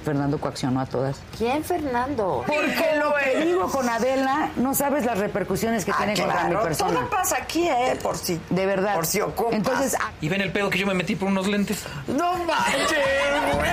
Fernando 0.09 0.39
coaccionó 0.41 0.81
a 0.81 0.87
todas. 0.87 1.19
¿Quién, 1.37 1.63
Fernando? 1.63 2.43
Porque 2.47 2.97
lo 2.99 3.13
que 3.15 3.45
digo 3.45 3.69
con 3.71 3.87
Adela, 3.91 4.49
no 4.57 4.75
sabes 4.75 5.05
las 5.05 5.19
repercusiones 5.19 5.85
que 5.85 5.91
Ah, 5.91 5.97
tiene 5.99 6.15
contra 6.17 6.45
mi 6.45 6.51
claro, 6.51 6.63
persona. 6.65 7.01
todo 7.01 7.11
pasa 7.11 7.37
aquí, 7.37 7.69
¿eh? 7.69 7.99
Por 8.03 8.17
si, 8.17 8.41
De 8.49 8.65
verdad. 8.65 8.95
por 8.95 9.05
si 9.05 9.21
ocupas. 9.21 9.53
Entonces, 9.53 9.97
¿Y 10.23 10.31
ven 10.31 10.41
el 10.41 10.51
pedo 10.51 10.71
que 10.71 10.79
yo 10.79 10.87
me 10.87 10.95
metí 10.95 11.15
por 11.15 11.29
unos 11.29 11.47
lentes? 11.47 11.85
¡No 12.07 12.33
manches, 12.45 12.89
güey! 13.55 13.69